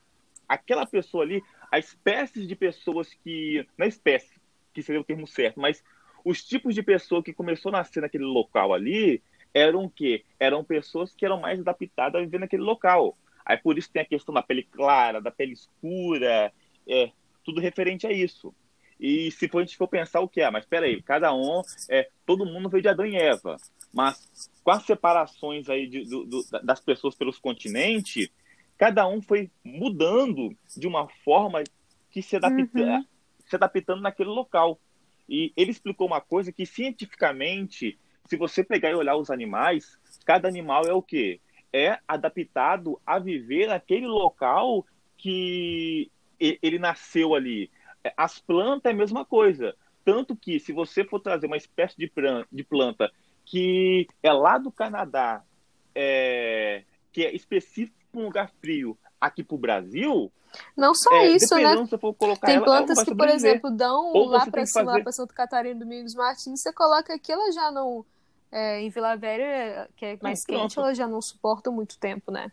aquela 0.47 0.85
pessoa 0.85 1.23
ali, 1.23 1.43
a 1.71 1.77
espécies 1.77 2.47
de 2.47 2.55
pessoas 2.55 3.13
que, 3.23 3.67
não 3.77 3.85
é 3.85 3.89
espécie, 3.89 4.39
que 4.73 4.81
seria 4.81 5.01
o 5.01 5.03
termo 5.03 5.27
certo, 5.27 5.59
mas 5.59 5.83
os 6.23 6.43
tipos 6.43 6.73
de 6.73 6.83
pessoa 6.83 7.23
que 7.23 7.33
começou 7.33 7.69
a 7.69 7.79
nascer 7.79 8.01
naquele 8.01 8.23
local 8.23 8.73
ali 8.73 9.21
eram 9.57 9.85
o 9.85 9.89
quê? 9.89 10.23
Eram 10.39 10.63
pessoas 10.63 11.13
que 11.13 11.25
eram 11.25 11.39
mais 11.39 11.59
adaptadas 11.59 12.21
a 12.21 12.23
viver 12.23 12.39
naquele 12.39 12.63
local. 12.63 13.17
Aí 13.45 13.57
por 13.57 13.77
isso 13.77 13.91
tem 13.91 14.01
a 14.01 14.05
questão 14.05 14.33
da 14.33 14.41
pele 14.41 14.63
clara, 14.63 15.21
da 15.21 15.31
pele 15.31 15.53
escura, 15.53 16.51
é, 16.87 17.11
tudo 17.43 17.61
referente 17.61 18.05
a 18.05 18.11
isso. 18.11 18.53
E 18.99 19.31
se 19.31 19.47
for, 19.47 19.59
a 19.59 19.61
gente 19.61 19.77
for 19.77 19.87
pensar 19.87 20.21
o 20.21 20.27
que 20.27 20.41
é, 20.41 20.49
mas 20.49 20.65
peraí, 20.65 21.01
cada 21.01 21.33
um, 21.33 21.61
é, 21.89 22.09
todo 22.25 22.45
mundo 22.45 22.69
veio 22.69 22.81
de 22.81 22.89
Adão 22.89 23.05
e 23.05 23.15
Eva, 23.15 23.57
mas 23.93 24.49
com 24.63 24.71
as 24.71 24.83
separações 24.83 25.69
aí 25.69 25.87
de, 25.87 26.03
do, 26.03 26.25
do, 26.25 26.43
das 26.63 26.79
pessoas 26.79 27.15
pelos 27.15 27.39
continentes, 27.39 28.29
cada 28.77 29.07
um 29.07 29.21
foi 29.21 29.49
mudando 29.63 30.55
de 30.75 30.87
uma 30.87 31.07
forma 31.23 31.63
que 32.11 32.21
se, 32.21 32.35
adapta, 32.35 32.79
uhum. 32.79 33.05
se 33.45 33.55
adaptando 33.55 34.01
naquele 34.01 34.29
local. 34.29 34.79
E 35.29 35.51
ele 35.55 35.71
explicou 35.71 36.07
uma 36.07 36.21
coisa 36.21 36.51
que 36.51 36.65
cientificamente, 36.65 37.97
se 38.27 38.35
você 38.37 38.63
pegar 38.63 38.91
e 38.91 38.95
olhar 38.95 39.15
os 39.15 39.29
animais, 39.29 39.97
cada 40.25 40.47
animal 40.47 40.83
é 40.85 40.93
o 40.93 41.01
quê? 41.01 41.39
É 41.71 41.99
adaptado 42.07 42.99
a 43.05 43.19
viver 43.19 43.67
naquele 43.67 44.07
local 44.07 44.85
que 45.17 46.11
ele 46.39 46.79
nasceu 46.79 47.33
ali. 47.33 47.71
É, 48.03 48.13
as 48.15 48.39
plantas 48.39 48.91
é 48.91 48.93
a 48.93 48.97
mesma 48.97 49.25
coisa. 49.25 49.75
Tanto 50.05 50.35
que, 50.35 50.59
se 50.59 50.71
você 50.71 51.03
for 51.03 51.19
trazer 51.19 51.47
uma 51.47 51.57
espécie 51.57 51.95
de 51.97 52.63
planta 52.63 53.11
que 53.45 54.07
é 54.21 54.31
lá 54.31 54.57
do 54.57 54.71
Canadá, 54.71 55.41
é, 55.95 56.83
que 57.11 57.25
é 57.25 57.33
específico 57.33 57.97
para 58.11 58.21
um 58.21 58.25
lugar 58.25 58.51
frio, 58.61 58.97
aqui 59.19 59.43
para 59.43 59.55
o 59.55 59.59
Brasil. 59.59 60.31
Não 60.75 60.93
só 60.93 61.13
é, 61.15 61.29
isso, 61.31 61.55
né? 61.55 61.75
Tem 62.45 62.55
ela, 62.55 62.65
plantas 62.65 63.03
que, 63.03 63.15
por 63.15 63.27
exemplo, 63.27 63.69
dão 63.69 64.11
Ou 64.13 64.27
lá 64.27 64.45
para 64.45 64.65
fazer... 64.65 65.11
Santa 65.11 65.33
Catarina, 65.33 65.79
Domingos 65.79 66.15
Martins, 66.15 66.61
você 66.61 66.71
coloca 66.71 67.13
aqui, 67.13 67.31
ela 67.31 67.51
já 67.51 67.71
não. 67.71 68.05
É, 68.51 68.81
em 68.81 68.89
Vila 68.89 69.15
Velha, 69.15 69.89
que 69.95 70.05
é 70.05 70.17
mais 70.21 70.45
não, 70.47 70.61
quente, 70.61 70.79
ela 70.79 70.93
já 70.93 71.07
não 71.07 71.21
suporta 71.21 71.69
muito 71.69 71.97
tempo, 71.97 72.31
né? 72.31 72.51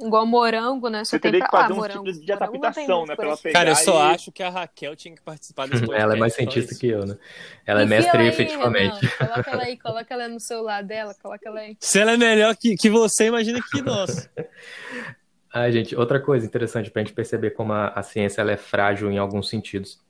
Igual 0.00 0.24
morango, 0.24 0.88
né? 0.88 1.04
Só 1.04 1.10
Você 1.10 1.18
teria 1.18 1.44
que 1.44 1.50
fazer 1.50 1.74
um 1.74 1.76
morango. 1.76 2.04
tipo 2.10 2.24
de 2.24 2.32
adaptação, 2.32 3.04
né? 3.04 3.14
Pra 3.14 3.26
ela 3.26 3.36
pegar 3.36 3.58
Cara, 3.58 3.70
eu 3.70 3.76
só 3.76 4.10
e... 4.10 4.14
acho 4.14 4.32
que 4.32 4.42
a 4.42 4.48
Raquel 4.48 4.96
tinha 4.96 5.14
que 5.14 5.20
participar 5.20 5.68
desse 5.68 5.80
podcast. 5.80 6.00
ela 6.02 6.16
é 6.16 6.18
mais 6.18 6.34
cientista 6.34 6.74
que 6.74 6.88
eu, 6.88 7.04
né? 7.04 7.18
Ela 7.66 7.82
é 7.82 7.84
mestre 7.84 8.26
efetivamente. 8.26 9.06
coloca 9.18 9.50
ela 9.50 9.62
aí, 9.62 9.76
coloca 9.76 10.14
ela 10.14 10.28
no 10.28 10.40
celular 10.40 10.82
dela, 10.82 11.14
coloca 11.22 11.46
ela 11.46 11.60
aí. 11.60 11.76
Se 11.78 11.98
ela 11.98 12.12
é 12.12 12.16
melhor 12.16 12.56
que, 12.56 12.76
que 12.76 12.88
você, 12.88 13.26
imagina 13.26 13.60
que 13.70 13.82
nós. 13.82 14.30
Ai, 15.52 15.70
gente, 15.72 15.94
outra 15.94 16.18
coisa 16.18 16.46
interessante 16.46 16.90
pra 16.90 17.02
gente 17.02 17.12
perceber 17.12 17.50
como 17.50 17.72
a, 17.72 17.88
a 17.88 18.02
ciência 18.02 18.40
ela 18.40 18.52
é 18.52 18.56
frágil 18.56 19.10
em 19.10 19.18
alguns 19.18 19.50
sentidos. 19.50 20.00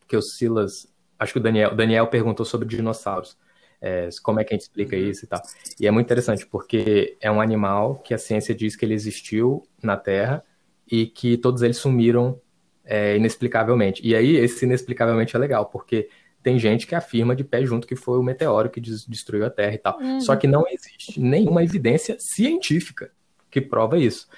Porque 0.00 0.16
o 0.16 0.22
Silas, 0.22 0.91
acho 1.22 1.32
que 1.32 1.38
o 1.38 1.42
Daniel, 1.42 1.74
Daniel 1.74 2.06
perguntou 2.06 2.44
sobre 2.44 2.68
dinossauros 2.68 3.36
é, 3.82 4.08
como 4.22 4.38
é 4.38 4.44
que 4.44 4.54
a 4.54 4.56
gente 4.56 4.62
explica 4.62 4.96
uhum. 4.96 5.02
isso 5.02 5.24
e 5.24 5.28
tal. 5.28 5.42
E 5.78 5.86
é 5.88 5.90
muito 5.90 6.06
interessante, 6.06 6.46
porque 6.46 7.16
é 7.20 7.30
um 7.30 7.40
animal 7.40 7.96
que 7.96 8.14
a 8.14 8.18
ciência 8.18 8.54
diz 8.54 8.76
que 8.76 8.84
ele 8.84 8.94
existiu 8.94 9.66
na 9.82 9.96
Terra 9.96 10.44
e 10.90 11.06
que 11.06 11.36
todos 11.36 11.62
eles 11.62 11.78
sumiram 11.78 12.40
é, 12.84 13.16
inexplicavelmente. 13.16 14.00
E 14.06 14.14
aí, 14.14 14.36
esse 14.36 14.64
inexplicavelmente 14.64 15.34
é 15.34 15.38
legal, 15.38 15.66
porque 15.66 16.08
tem 16.42 16.58
gente 16.58 16.86
que 16.86 16.94
afirma 16.94 17.34
de 17.34 17.42
pé 17.42 17.64
junto 17.64 17.86
que 17.86 17.96
foi 17.96 18.18
o 18.18 18.22
meteoro 18.22 18.70
que 18.70 18.80
destruiu 18.80 19.44
a 19.44 19.50
Terra 19.50 19.74
e 19.74 19.78
tal. 19.78 19.98
Uhum. 19.98 20.20
Só 20.20 20.36
que 20.36 20.46
não 20.46 20.64
existe 20.68 21.20
nenhuma 21.20 21.64
evidência 21.64 22.16
científica 22.20 23.10
que 23.50 23.60
prova 23.60 23.98
isso. 23.98 24.28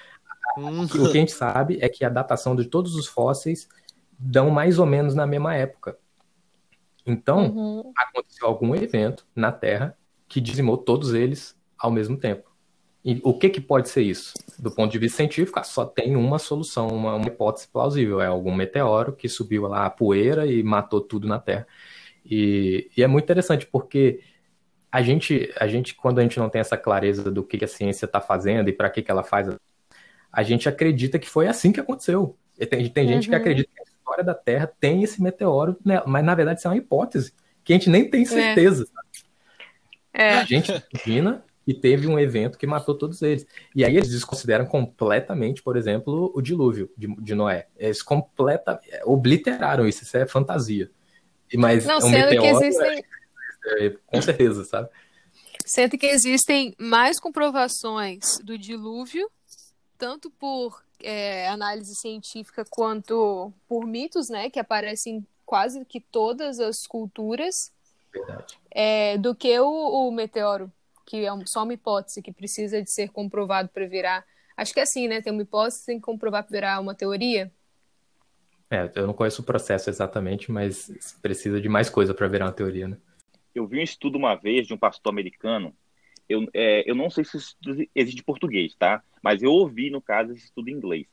Uhum. 0.57 0.83
O 0.83 0.89
que 0.89 0.99
a 0.99 1.11
gente 1.11 1.31
sabe 1.31 1.77
é 1.81 1.87
que 1.87 2.03
a 2.03 2.09
datação 2.09 2.55
de 2.55 2.65
todos 2.65 2.95
os 2.95 3.05
fósseis 3.07 3.67
dão 4.17 4.49
mais 4.49 4.79
ou 4.79 4.85
menos 4.85 5.13
na 5.13 5.27
mesma 5.27 5.55
época. 5.55 5.97
Então, 7.05 7.47
uhum. 7.47 7.93
aconteceu 7.95 8.47
algum 8.47 8.75
evento 8.75 9.25
na 9.35 9.51
Terra 9.51 9.97
que 10.27 10.41
dizimou 10.41 10.77
todos 10.77 11.13
eles 11.13 11.55
ao 11.77 11.91
mesmo 11.91 12.17
tempo. 12.17 12.55
E 13.03 13.21
o 13.23 13.37
que, 13.37 13.49
que 13.49 13.61
pode 13.61 13.87
ser 13.87 14.01
isso? 14.01 14.33
Do 14.57 14.71
ponto 14.71 14.91
de 14.91 14.97
vista 14.97 15.17
científico, 15.17 15.63
só 15.63 15.85
tem 15.85 16.15
uma 16.15 16.39
solução, 16.39 16.87
uma, 16.87 17.13
uma 17.13 17.27
hipótese 17.27 17.67
plausível. 17.67 18.19
É 18.19 18.25
algum 18.25 18.53
meteoro 18.53 19.13
que 19.13 19.29
subiu 19.29 19.67
lá 19.67 19.85
a 19.85 19.91
poeira 19.91 20.47
e 20.47 20.63
matou 20.63 20.99
tudo 20.99 21.27
na 21.27 21.37
Terra. 21.37 21.67
E, 22.25 22.89
e, 22.97 23.03
é 23.03 23.07
muito 23.07 23.25
interessante 23.25 23.67
porque 23.67 24.21
a 24.91 25.03
gente, 25.03 25.53
a 25.59 25.67
gente, 25.67 25.93
quando 25.93 26.17
a 26.17 26.23
gente 26.23 26.39
não 26.39 26.49
tem 26.49 26.59
essa 26.59 26.75
clareza 26.75 27.29
do 27.29 27.43
que 27.43 27.63
a 27.63 27.67
ciência 27.67 28.07
está 28.07 28.19
fazendo 28.19 28.69
e 28.69 28.73
para 28.73 28.89
que, 28.89 29.03
que 29.03 29.11
ela 29.11 29.21
faz, 29.21 29.55
a 30.31 30.41
gente 30.41 30.67
acredita 30.67 31.19
que 31.19 31.29
foi 31.29 31.47
assim 31.47 31.71
que 31.71 31.79
aconteceu. 31.79 32.35
E 32.57 32.65
tem, 32.65 32.89
tem 32.89 33.05
uhum. 33.05 33.13
gente 33.13 33.29
que 33.29 33.35
uhum. 33.35 33.41
acredita 33.41 33.69
que 33.71 33.81
história 34.05 34.23
da 34.23 34.35
Terra 34.35 34.71
tem 34.79 35.01
esse 35.03 35.21
meteoro, 35.21 35.75
né? 35.83 36.01
mas 36.05 36.23
na 36.23 36.35
verdade 36.35 36.59
isso 36.59 36.67
é 36.67 36.71
uma 36.71 36.77
hipótese, 36.77 37.33
que 37.63 37.73
a 37.73 37.75
gente 37.75 37.89
nem 37.89 38.07
tem 38.07 38.21
é. 38.21 38.25
certeza. 38.25 38.87
É. 40.13 40.33
A 40.35 40.43
gente 40.45 40.71
imagina 40.93 41.43
que 41.65 41.73
teve 41.73 42.07
um 42.07 42.19
evento 42.19 42.59
que 42.59 42.67
matou 42.67 42.95
todos 42.95 43.23
eles. 43.23 43.45
E 43.75 43.83
aí 43.83 43.97
eles 43.97 44.11
desconsideram 44.11 44.67
completamente, 44.67 45.63
por 45.63 45.75
exemplo, 45.75 46.31
o 46.35 46.41
dilúvio 46.41 46.91
de, 46.95 47.07
de 47.15 47.33
Noé. 47.33 47.67
Eles 47.75 48.03
completa, 48.03 48.79
obliteraram 49.03 49.87
isso, 49.87 50.03
isso 50.03 50.15
é 50.15 50.27
fantasia. 50.27 50.91
Mas 51.55 51.85
Não, 51.85 51.97
um 51.97 52.01
sendo 52.01 52.29
meteoro, 52.29 52.41
que 52.59 52.65
existem... 52.65 53.03
É, 53.65 53.85
é, 53.87 53.89
com 54.05 54.21
certeza, 54.21 54.63
sabe? 54.63 54.89
Sendo 55.65 55.97
que 55.97 56.05
existem 56.05 56.75
mais 56.77 57.19
comprovações 57.19 58.37
do 58.43 58.55
dilúvio, 58.59 59.27
tanto 59.97 60.29
por 60.29 60.84
é, 61.05 61.47
análise 61.47 61.95
científica 61.95 62.65
quanto 62.67 63.53
por 63.67 63.85
mitos, 63.85 64.27
né, 64.27 64.49
que 64.49 64.59
aparecem 64.59 65.17
em 65.17 65.27
quase 65.45 65.85
que 65.85 65.99
todas 65.99 66.59
as 66.59 66.87
culturas, 66.87 67.71
é, 68.71 69.17
do 69.17 69.35
que 69.35 69.57
o, 69.59 69.67
o, 69.67 70.11
meteoro, 70.11 70.71
que 71.05 71.25
é 71.25 71.29
só 71.45 71.63
uma 71.63 71.73
hipótese 71.73 72.21
que 72.21 72.31
precisa 72.31 72.81
de 72.81 72.89
ser 72.89 73.09
comprovado 73.09 73.69
para 73.69 73.85
virar. 73.87 74.25
Acho 74.57 74.73
que 74.73 74.79
é 74.79 74.83
assim, 74.83 75.07
né? 75.07 75.21
Tem 75.21 75.31
uma 75.31 75.43
hipótese, 75.43 75.85
tem 75.85 75.99
que 75.99 76.05
comprovar 76.05 76.43
para 76.43 76.51
virar 76.51 76.79
uma 76.79 76.95
teoria. 76.95 77.51
É, 78.71 78.89
eu 78.95 79.05
não 79.05 79.13
conheço 79.13 79.41
o 79.41 79.45
processo 79.45 79.89
exatamente, 79.89 80.51
mas 80.51 80.89
precisa 81.21 81.61
de 81.61 81.69
mais 81.69 81.89
coisa 81.89 82.13
para 82.13 82.27
virar 82.27 82.45
uma 82.45 82.53
teoria, 82.53 82.87
né? 82.87 82.97
Eu 83.53 83.67
vi 83.67 83.79
um 83.79 83.83
estudo 83.83 84.17
uma 84.17 84.33
vez 84.35 84.65
de 84.65 84.73
um 84.73 84.77
pastor 84.77 85.11
americano 85.11 85.73
eu, 86.27 86.47
é, 86.53 86.89
eu 86.89 86.95
não 86.95 87.09
sei 87.09 87.23
se 87.23 87.37
isso 87.37 87.55
existe 87.93 88.19
em 88.19 88.23
português, 88.25 88.75
tá? 88.75 89.03
Mas 89.21 89.41
eu 89.41 89.51
ouvi, 89.51 89.89
no 89.89 90.01
caso, 90.01 90.31
esse 90.31 90.45
estudo 90.45 90.69
em 90.69 90.73
inglês. 90.73 91.07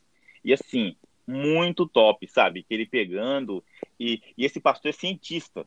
E 0.44 0.52
assim, 0.52 0.96
muito 1.26 1.86
top, 1.86 2.26
sabe? 2.28 2.62
Que 2.62 2.74
ele 2.74 2.86
pegando. 2.86 3.62
E, 3.98 4.22
e 4.36 4.44
esse 4.44 4.60
pastor 4.60 4.90
é 4.90 4.92
cientista. 4.92 5.66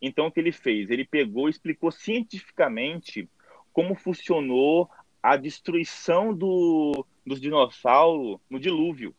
Então, 0.00 0.26
o 0.26 0.30
que 0.30 0.40
ele 0.40 0.52
fez? 0.52 0.90
Ele 0.90 1.04
pegou 1.04 1.48
e 1.48 1.50
explicou 1.50 1.90
cientificamente 1.90 3.28
como 3.72 3.94
funcionou 3.94 4.88
a 5.22 5.36
destruição 5.36 6.34
do, 6.34 7.06
dos 7.26 7.40
dinossauros 7.40 8.38
no 8.48 8.60
dilúvio. 8.60 9.14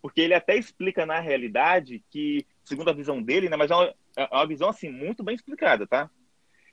Porque 0.00 0.22
ele 0.22 0.34
até 0.34 0.56
explica 0.56 1.04
na 1.04 1.20
realidade 1.20 2.02
que, 2.10 2.46
segundo 2.64 2.88
a 2.88 2.94
visão 2.94 3.22
dele, 3.22 3.48
né, 3.48 3.56
mas 3.56 3.70
é 3.70 3.74
uma, 3.74 3.94
é 4.16 4.24
uma 4.32 4.46
visão 4.46 4.70
assim 4.70 4.90
muito 4.90 5.22
bem 5.22 5.34
explicada, 5.34 5.86
tá? 5.86 6.10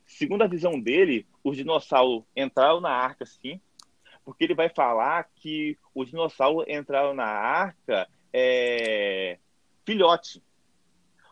Segundo 0.08 0.42
a 0.42 0.46
visão 0.46 0.80
dele, 0.80 1.26
os 1.44 1.54
dinossauros 1.54 2.24
entraram 2.34 2.80
na 2.80 2.90
arca, 2.90 3.26
sim, 3.26 3.60
porque 4.24 4.42
ele 4.42 4.54
vai 4.54 4.70
falar 4.70 5.28
que 5.34 5.78
os 5.94 6.08
dinossauros 6.08 6.66
entraram 6.66 7.12
na 7.12 7.26
arca 7.26 8.08
é, 8.32 9.38
filhote. 9.84 10.42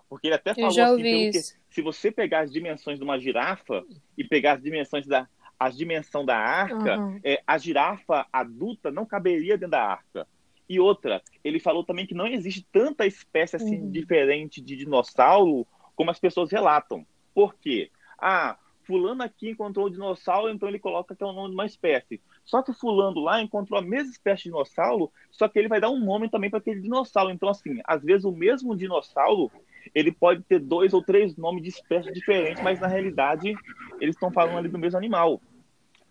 Porque 0.08 0.29
ele 0.29 0.35
até 0.35 0.54
falou 0.54 0.68
assim, 0.68 1.31
que, 1.31 1.40
se 1.70 1.83
você 1.83 2.12
pegar 2.12 2.40
as 2.40 2.52
dimensões 2.52 2.98
de 2.98 3.04
uma 3.04 3.18
girafa 3.18 3.83
e 4.16 4.22
pegar 4.22 4.52
as 4.52 4.62
dimensões 4.62 5.06
da 5.06 5.27
as 5.58 5.74
dimensão 5.74 6.22
da 6.22 6.37
arca, 6.37 6.98
uhum. 6.98 7.18
é, 7.24 7.42
a 7.46 7.56
girafa 7.56 8.27
adulta 8.31 8.90
não 8.90 9.06
caberia 9.06 9.56
dentro 9.56 9.70
da 9.70 9.83
arca. 9.83 10.29
E 10.68 10.79
outra, 10.79 11.22
ele 11.42 11.58
falou 11.58 11.83
também 11.83 12.06
que 12.06 12.14
não 12.14 12.27
existe 12.27 12.66
tanta 12.70 13.06
espécie 13.06 13.56
assim 13.56 13.81
uhum. 13.81 13.90
diferente 13.90 14.60
de 14.60 14.77
dinossauro 14.77 15.66
como 15.94 16.10
as 16.10 16.18
pessoas 16.18 16.50
relatam. 16.50 17.06
Por 17.35 17.54
quê? 17.54 17.90
Ah, 18.18 18.58
fulano 18.87 19.22
aqui 19.22 19.50
encontrou 19.50 19.87
o 19.87 19.90
dinossauro, 19.90 20.50
então 20.50 20.68
ele 20.68 20.78
coloca 20.78 21.14
que 21.14 21.22
é 21.22 21.26
o 21.26 21.32
nome 21.32 21.50
de 21.50 21.54
uma 21.54 21.66
espécie. 21.66 22.20
Só 22.44 22.62
que 22.62 22.72
fulano 22.72 23.20
lá 23.20 23.42
encontrou 23.42 23.78
a 23.78 23.82
mesma 23.82 24.10
espécie 24.10 24.44
de 24.44 24.50
dinossauro, 24.50 25.10
só 25.30 25.48
que 25.48 25.58
ele 25.58 25.68
vai 25.68 25.80
dar 25.80 25.90
um 25.90 25.98
nome 25.98 26.30
também 26.30 26.48
para 26.48 26.60
aquele 26.60 26.80
dinossauro. 26.80 27.30
Então, 27.30 27.48
assim, 27.48 27.80
às 27.84 28.02
vezes 28.02 28.24
o 28.24 28.32
mesmo 28.32 28.76
dinossauro, 28.76 29.50
ele 29.94 30.12
pode 30.12 30.42
ter 30.44 30.60
dois 30.60 30.94
ou 30.94 31.02
três 31.02 31.37
nomes 31.37 31.62
de 31.62 31.70
espécies 31.70 32.12
diferentes, 32.12 32.62
mas 32.62 32.80
na 32.80 32.87
realidade 32.87 33.54
eles 34.00 34.14
estão 34.14 34.30
falando 34.30 34.58
ali 34.58 34.68
do 34.68 34.78
mesmo 34.78 34.98
animal. 34.98 35.40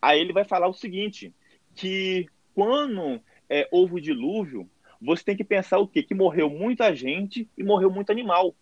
Aí 0.01 0.19
ele 0.19 0.33
vai 0.33 0.43
falar 0.43 0.67
o 0.67 0.73
seguinte, 0.73 1.33
que 1.73 2.27
quando 2.53 3.21
é, 3.49 3.67
houve 3.71 3.95
o 3.95 4.01
dilúvio, 4.01 4.69
você 5.01 5.23
tem 5.23 5.35
que 5.35 5.43
pensar 5.43 5.79
o 5.79 5.87
quê? 5.87 6.03
Que 6.03 6.13
morreu 6.13 6.49
muita 6.49 6.93
gente 6.95 7.49
e 7.57 7.63
morreu 7.63 7.89
muito 7.89 8.11
animal. 8.11 8.55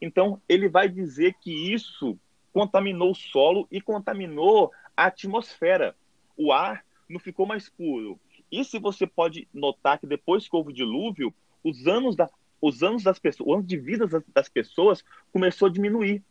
Então, 0.00 0.40
ele 0.48 0.68
vai 0.68 0.88
dizer 0.88 1.34
que 1.40 1.72
isso 1.72 2.18
contaminou 2.56 3.10
o 3.10 3.14
solo 3.14 3.68
e 3.70 3.82
contaminou 3.82 4.72
a 4.96 5.04
atmosfera. 5.08 5.94
O 6.38 6.50
ar 6.50 6.86
não 7.06 7.20
ficou 7.20 7.44
mais 7.44 7.68
puro. 7.68 8.18
E 8.50 8.64
se 8.64 8.78
você 8.78 9.06
pode 9.06 9.46
notar 9.52 9.98
que 9.98 10.06
depois 10.06 10.48
que 10.48 10.56
houve 10.56 10.70
o 10.70 10.74
dilúvio, 10.74 11.34
os 11.62 11.86
anos, 11.86 12.16
da, 12.16 12.30
os 12.58 12.82
anos 12.82 13.02
das 13.02 13.18
pessoas, 13.18 13.46
o 13.46 13.52
ano 13.52 13.62
de 13.62 13.76
vida 13.76 14.06
das, 14.06 14.22
das 14.32 14.48
pessoas 14.48 15.04
começou 15.30 15.68
a 15.68 15.70
diminuir. 15.70 16.24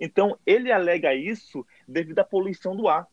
Então, 0.00 0.38
ele 0.46 0.72
alega 0.72 1.14
isso 1.14 1.66
devido 1.86 2.20
à 2.20 2.24
poluição 2.24 2.74
do 2.74 2.88
ar. 2.88 3.06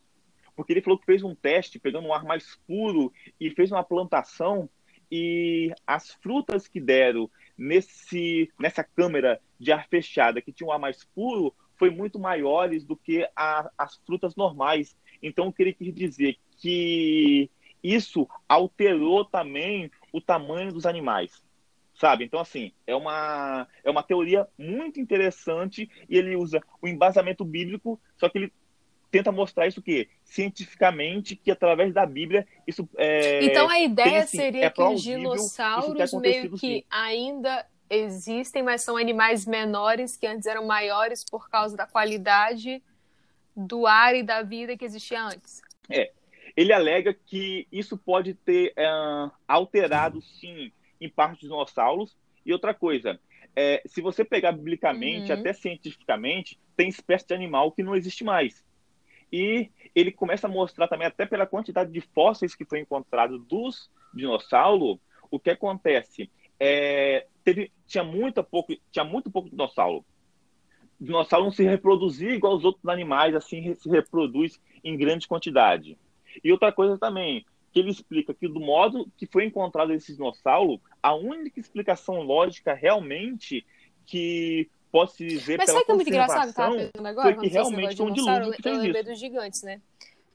Porque 0.56 0.72
ele 0.72 0.80
falou 0.80 0.98
que 0.98 1.04
fez 1.04 1.22
um 1.22 1.34
teste 1.34 1.78
pegando 1.78 2.08
um 2.08 2.14
ar 2.14 2.24
mais 2.24 2.58
puro 2.66 3.12
e 3.38 3.50
fez 3.50 3.70
uma 3.72 3.84
plantação 3.84 4.70
e 5.12 5.70
as 5.86 6.14
frutas 6.14 6.66
que 6.66 6.80
deram 6.80 7.30
nesse, 7.58 8.50
nessa 8.58 8.82
câmera 8.82 9.38
de 9.60 9.70
ar 9.70 9.86
fechada 9.86 10.40
que 10.40 10.50
tinha 10.50 10.66
um 10.66 10.72
ar 10.72 10.78
mais 10.78 11.04
puro 11.14 11.54
foi 11.76 11.90
muito 11.90 12.18
maiores 12.18 12.84
do 12.84 12.96
que 12.96 13.28
a, 13.34 13.70
as 13.76 13.96
frutas 14.06 14.34
normais. 14.36 14.96
Então, 15.22 15.48
o 15.48 15.52
que 15.52 15.62
ele 15.62 15.72
quis 15.72 15.94
dizer 15.94 16.36
que 16.58 17.50
isso 17.82 18.28
alterou 18.48 19.24
também 19.24 19.90
o 20.12 20.20
tamanho 20.20 20.72
dos 20.72 20.86
animais, 20.86 21.42
sabe? 22.00 22.24
Então, 22.24 22.40
assim, 22.40 22.72
é 22.86 22.94
uma, 22.94 23.68
é 23.82 23.90
uma 23.90 24.02
teoria 24.02 24.48
muito 24.58 25.00
interessante 25.00 25.90
e 26.08 26.16
ele 26.16 26.36
usa 26.36 26.62
o 26.80 26.88
embasamento 26.88 27.44
bíblico, 27.44 28.00
só 28.16 28.28
que 28.28 28.38
ele 28.38 28.52
tenta 29.10 29.30
mostrar 29.30 29.68
isso 29.68 29.80
que 29.80 30.08
cientificamente 30.24 31.36
que 31.36 31.48
através 31.48 31.94
da 31.94 32.04
Bíblia 32.04 32.44
isso 32.66 32.88
é 32.96 33.44
então 33.44 33.70
a 33.70 33.78
ideia 33.78 34.08
tem, 34.08 34.16
assim, 34.18 34.36
seria 34.36 34.64
é 34.64 34.70
que 34.70 34.82
os 34.82 35.00
dinossauros 35.00 36.12
meio 36.14 36.50
que 36.50 36.58
sim. 36.58 36.84
ainda 36.90 37.64
existem 37.90 38.62
mas 38.62 38.82
são 38.82 38.96
animais 38.96 39.46
menores 39.46 40.16
que 40.16 40.26
antes 40.26 40.46
eram 40.46 40.66
maiores 40.66 41.24
por 41.24 41.48
causa 41.48 41.76
da 41.76 41.86
qualidade 41.86 42.82
do 43.56 43.86
ar 43.86 44.14
e 44.14 44.22
da 44.22 44.42
vida 44.42 44.76
que 44.76 44.84
existia 44.84 45.22
antes 45.22 45.62
É. 45.90 46.10
Ele 46.56 46.72
alega 46.72 47.12
que 47.12 47.66
isso 47.72 47.96
pode 47.98 48.34
ter 48.34 48.72
é, 48.76 48.86
alterado, 49.48 50.22
sim, 50.22 50.70
em 51.00 51.08
parte 51.08 51.32
dos 51.40 51.48
dinossauros. 51.48 52.16
E 52.46 52.52
outra 52.52 52.72
coisa, 52.72 53.18
é, 53.56 53.82
se 53.86 54.00
você 54.00 54.24
pegar 54.24 54.52
biblicamente, 54.52 55.32
Uhum. 55.32 55.38
até 55.40 55.52
cientificamente, 55.52 56.58
tem 56.76 56.88
espécie 56.88 57.26
de 57.26 57.34
animal 57.34 57.72
que 57.72 57.82
não 57.82 57.96
existe 57.96 58.22
mais. 58.22 58.64
E 59.32 59.68
ele 59.94 60.12
começa 60.12 60.46
a 60.46 60.50
mostrar 60.50 60.86
também, 60.86 61.08
até 61.08 61.26
pela 61.26 61.44
quantidade 61.46 61.90
de 61.90 62.00
fósseis 62.00 62.54
que 62.54 62.64
foi 62.64 62.78
encontrado 62.78 63.36
dos 63.38 63.90
dinossauros, 64.12 64.98
o 65.30 65.40
que 65.40 65.50
acontece. 65.50 66.30
É, 66.60 67.26
teve, 67.44 67.70
tinha, 67.86 68.02
muito 68.02 68.42
pouco, 68.42 68.74
tinha 68.90 69.04
muito 69.04 69.30
pouco 69.30 69.50
dinossauro. 69.50 70.04
O 71.00 71.04
dinossauro 71.04 71.44
não 71.44 71.52
se 71.52 71.62
reproduzia 71.62 72.34
igual 72.34 72.56
os 72.56 72.64
outros 72.64 72.86
animais, 72.88 73.34
assim, 73.34 73.74
se 73.74 73.88
reproduz 73.88 74.58
em 74.82 74.96
grande 74.96 75.28
quantidade. 75.28 75.98
E 76.42 76.50
outra 76.50 76.72
coisa 76.72 76.98
também, 76.98 77.44
que 77.72 77.80
ele 77.80 77.90
explica 77.90 78.32
que 78.32 78.48
do 78.48 78.60
modo 78.60 79.08
que 79.16 79.26
foi 79.26 79.44
encontrado 79.44 79.92
esse 79.92 80.14
dinossauro, 80.14 80.80
a 81.02 81.14
única 81.14 81.60
explicação 81.60 82.22
lógica 82.22 82.72
realmente 82.72 83.64
que 84.06 84.68
pode 84.90 85.12
se 85.12 85.26
dizer 85.26 85.58
Mas 85.58 85.66
pela 85.66 85.78
sabe 85.78 85.86
que 85.86 85.92
é 85.92 85.94
muito 85.94 86.08
engraçado? 86.08 86.48
Eu 86.48 86.90
pensando 86.92 87.06
agora, 87.06 87.34
foi 87.34 87.42
que 87.42 87.52
realmente 87.52 87.96
foi 87.96 88.06
um 88.06 88.12
dilúvio 88.12 88.52
que 88.52 88.60
Eu 88.60 88.62
fez 88.62 88.78
lembrei 88.78 89.02
isso. 89.02 89.10
dos 89.10 89.18
gigantes, 89.18 89.62
né? 89.62 89.80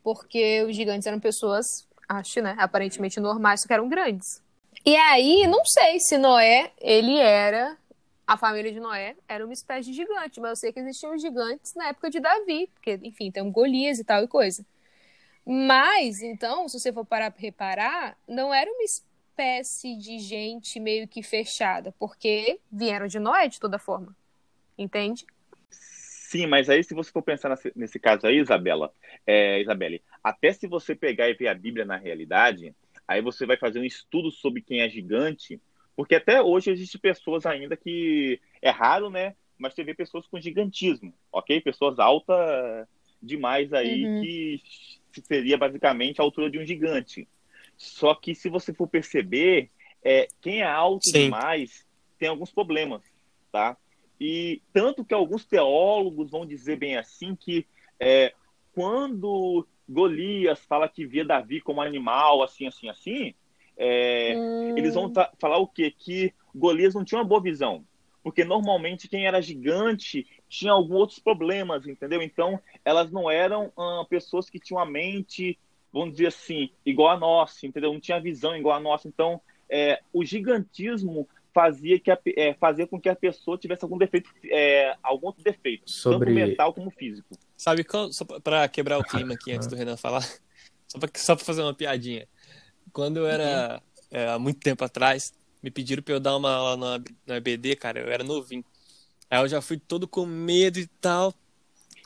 Porque 0.04 0.64
os 0.64 0.76
gigantes 0.76 1.08
eram 1.08 1.20
pessoas, 1.20 1.88
acho, 2.08 2.42
né? 2.42 2.56
Aparentemente 2.58 3.20
normais, 3.20 3.62
só 3.62 3.68
que 3.68 3.74
eram 3.74 3.88
grandes. 3.88 4.44
E 4.86 4.96
aí, 4.96 5.46
não 5.48 5.64
sei 5.66 6.00
se 6.00 6.18
Noé, 6.18 6.72
ele 6.80 7.18
era. 7.18 7.78
A 8.26 8.38
família 8.38 8.72
de 8.72 8.80
Noé 8.80 9.16
era 9.28 9.44
uma 9.44 9.54
espécie 9.54 9.90
de 9.90 9.96
gigante, 9.96 10.40
mas 10.40 10.52
eu 10.52 10.56
sei 10.56 10.72
que 10.72 10.80
existiam 10.80 11.18
gigantes 11.18 11.74
na 11.74 11.88
época 11.88 12.12
de 12.12 12.20
Davi, 12.20 12.70
porque, 12.76 13.00
enfim, 13.04 13.32
tem 13.32 13.42
um 13.42 13.52
Golias 13.52 13.98
e 13.98 14.04
tal 14.04 14.24
e 14.24 14.28
coisa. 14.28 14.64
Mas, 15.46 16.22
então, 16.22 16.68
se 16.68 16.80
você 16.80 16.94
for 16.94 17.04
parar 17.04 17.32
pra 17.32 17.42
reparar, 17.42 18.18
não 18.28 18.54
era 18.54 18.70
uma 18.70 18.84
espécie 18.84 19.96
de 19.98 20.20
gente 20.20 20.80
meio 20.80 21.08
que 21.08 21.24
fechada, 21.24 21.92
porque 21.98 22.60
vieram 22.72 23.08
de 23.08 23.18
Noé 23.18 23.48
de 23.48 23.60
toda 23.60 23.80
forma. 23.80 24.16
Entende? 24.78 25.26
Sim, 25.72 26.46
mas 26.46 26.70
aí 26.70 26.84
se 26.84 26.94
você 26.94 27.12
for 27.12 27.24
pensar 27.24 27.50
nesse, 27.50 27.72
nesse 27.76 28.00
caso 28.00 28.28
aí, 28.28 28.38
Isabela, 28.38 28.94
é, 29.26 29.60
Isabelle, 29.60 30.04
até 30.24 30.54
se 30.54 30.68
você 30.68 30.94
pegar 30.94 31.28
e 31.28 31.34
ver 31.34 31.48
a 31.48 31.56
Bíblia 31.56 31.84
na 31.84 31.98
realidade, 31.98 32.76
aí 33.10 33.24
você 33.24 33.44
vai 33.44 33.58
fazer 33.58 33.80
um 33.80 33.84
estudo 33.84 34.30
sobre 34.30 34.62
quem 34.62 34.82
é 34.82 34.88
gigante, 34.88 35.60
porque 35.96 36.14
até 36.14 36.44
hoje 36.44 36.70
existem 36.70 37.02
pessoas 37.02 37.44
ainda 37.44 37.76
que 37.76 38.40
é 38.62 38.70
raro, 38.70 39.10
né? 39.10 39.36
Mas 39.58 39.74
você 39.74 39.84
vê 39.84 39.96
pessoas 39.96 40.28
com 40.28 40.40
gigantismo, 40.40 41.12
ok? 41.32 41.60
Pessoas 41.60 41.98
altas 41.98 42.88
demais 43.20 43.74
aí 43.74 44.06
Uhum. 44.06 44.22
que 44.22 44.62
seria 45.24 45.58
basicamente 45.58 46.22
a 46.22 46.24
altura 46.24 46.52
de 46.52 46.60
um 46.60 46.66
gigante. 46.66 47.28
Só 47.76 48.14
que 48.14 48.36
se 48.36 48.48
você 48.48 48.72
for 48.76 48.88
perceber, 48.88 49.72
é, 50.04 50.28
quem 50.40 50.62
é 50.62 50.68
alto 50.68 51.10
Sim. 51.10 51.24
demais 51.24 51.88
tem 52.20 52.30
alguns 52.30 52.52
problemas, 52.52 53.02
tá? 53.52 53.76
E 54.22 54.62
tanto 54.72 55.04
que 55.04 55.16
alguns 55.16 55.46
teólogos 55.48 56.30
vão 56.30 56.46
dizer 56.46 56.78
bem 56.78 56.96
assim 56.96 57.36
que 57.36 57.66
é, 58.00 58.36
quando 58.72 59.66
Golias 59.90 60.60
fala 60.66 60.88
que 60.88 61.06
via 61.06 61.26
Davi 61.26 61.60
como 61.60 61.82
animal, 61.82 62.44
assim, 62.44 62.68
assim, 62.68 62.90
assim, 62.90 63.34
é, 63.76 64.34
eles 64.78 64.94
vão 64.94 65.12
falar 65.40 65.58
o 65.58 65.68
quê? 65.68 65.90
Que 65.90 66.34
Golias 66.54 66.94
não 66.94 67.04
tinha 67.04 67.20
uma 67.20 67.28
boa 67.28 67.42
visão. 67.42 67.84
Porque 68.22 68.44
normalmente 68.44 69.08
quem 69.08 69.26
era 69.26 69.42
gigante 69.42 70.28
tinha 70.48 70.74
alguns 70.74 71.00
outros 71.00 71.20
problemas, 71.20 71.88
entendeu? 71.88 72.22
Então, 72.22 72.60
elas 72.84 73.10
não 73.10 73.32
eram 73.32 73.72
ah, 73.78 74.06
pessoas 74.10 74.50
que 74.50 74.60
tinham 74.60 74.80
a 74.80 74.86
mente, 74.86 75.58
vamos 75.92 76.12
dizer 76.12 76.28
assim, 76.28 76.70
igual 76.86 77.10
a 77.10 77.18
nossa, 77.18 77.66
entendeu? 77.66 77.94
Não 77.94 78.00
tinha 78.00 78.20
visão 78.20 78.56
igual 78.56 78.76
a 78.76 78.80
nossa. 78.80 79.08
Então, 79.08 79.42
é, 79.70 80.02
o 80.12 80.26
gigantismo 80.26 81.28
fazia, 81.54 82.00
que 82.00 82.12
a, 82.12 82.18
é, 82.38 82.54
fazia 82.54 82.86
com 82.88 83.00
que 83.00 83.10
a 83.10 83.16
pessoa 83.16 83.58
tivesse 83.58 83.84
algum 83.84 83.98
defeito, 83.98 84.30
é, 84.46 84.96
algum 85.04 85.28
outro 85.28 85.44
defeito, 85.44 85.90
Sobre- 85.90 86.20
tanto 86.28 86.36
mental 86.36 86.74
como 86.74 86.92
físico. 86.92 87.38
Sabe, 87.58 87.86
só 88.12 88.24
pra- 88.26 88.40
pra 88.40 88.68
quebrar 88.68 89.00
o 89.00 89.04
clima 89.04 89.34
aqui 89.34 89.52
antes 89.52 89.68
do 89.68 89.76
Renan 89.76 89.98
falar, 89.98 90.22
só 90.88 91.00
pra, 91.00 91.10
só 91.16 91.36
pra 91.36 91.46
fazer 91.46 91.62
uma 91.62 91.74
piadinha. 91.74 92.28
Quando 92.94 93.18
eu 93.18 93.28
era, 93.28 93.82
é, 94.10 94.28
há 94.30 94.40
muito 94.40 94.60
tempo 94.60 94.84
atrás, 94.84 95.34
me 95.62 95.70
pediram 95.70 96.02
pra 96.02 96.14
eu 96.16 96.20
dar 96.20 96.36
uma 96.38 96.52
aula 96.54 96.78
na, 96.98 97.04
na 97.28 97.36
EBD, 97.38 97.76
cara, 97.76 98.00
eu 98.00 98.10
era 98.10 98.24
novinho. 98.24 98.64
Aí 99.30 99.40
eu 99.42 99.48
já 99.48 99.62
fui 99.62 99.78
todo 99.78 100.08
com 100.08 100.26
medo 100.26 100.80
e 100.80 100.88
tal. 100.88 101.34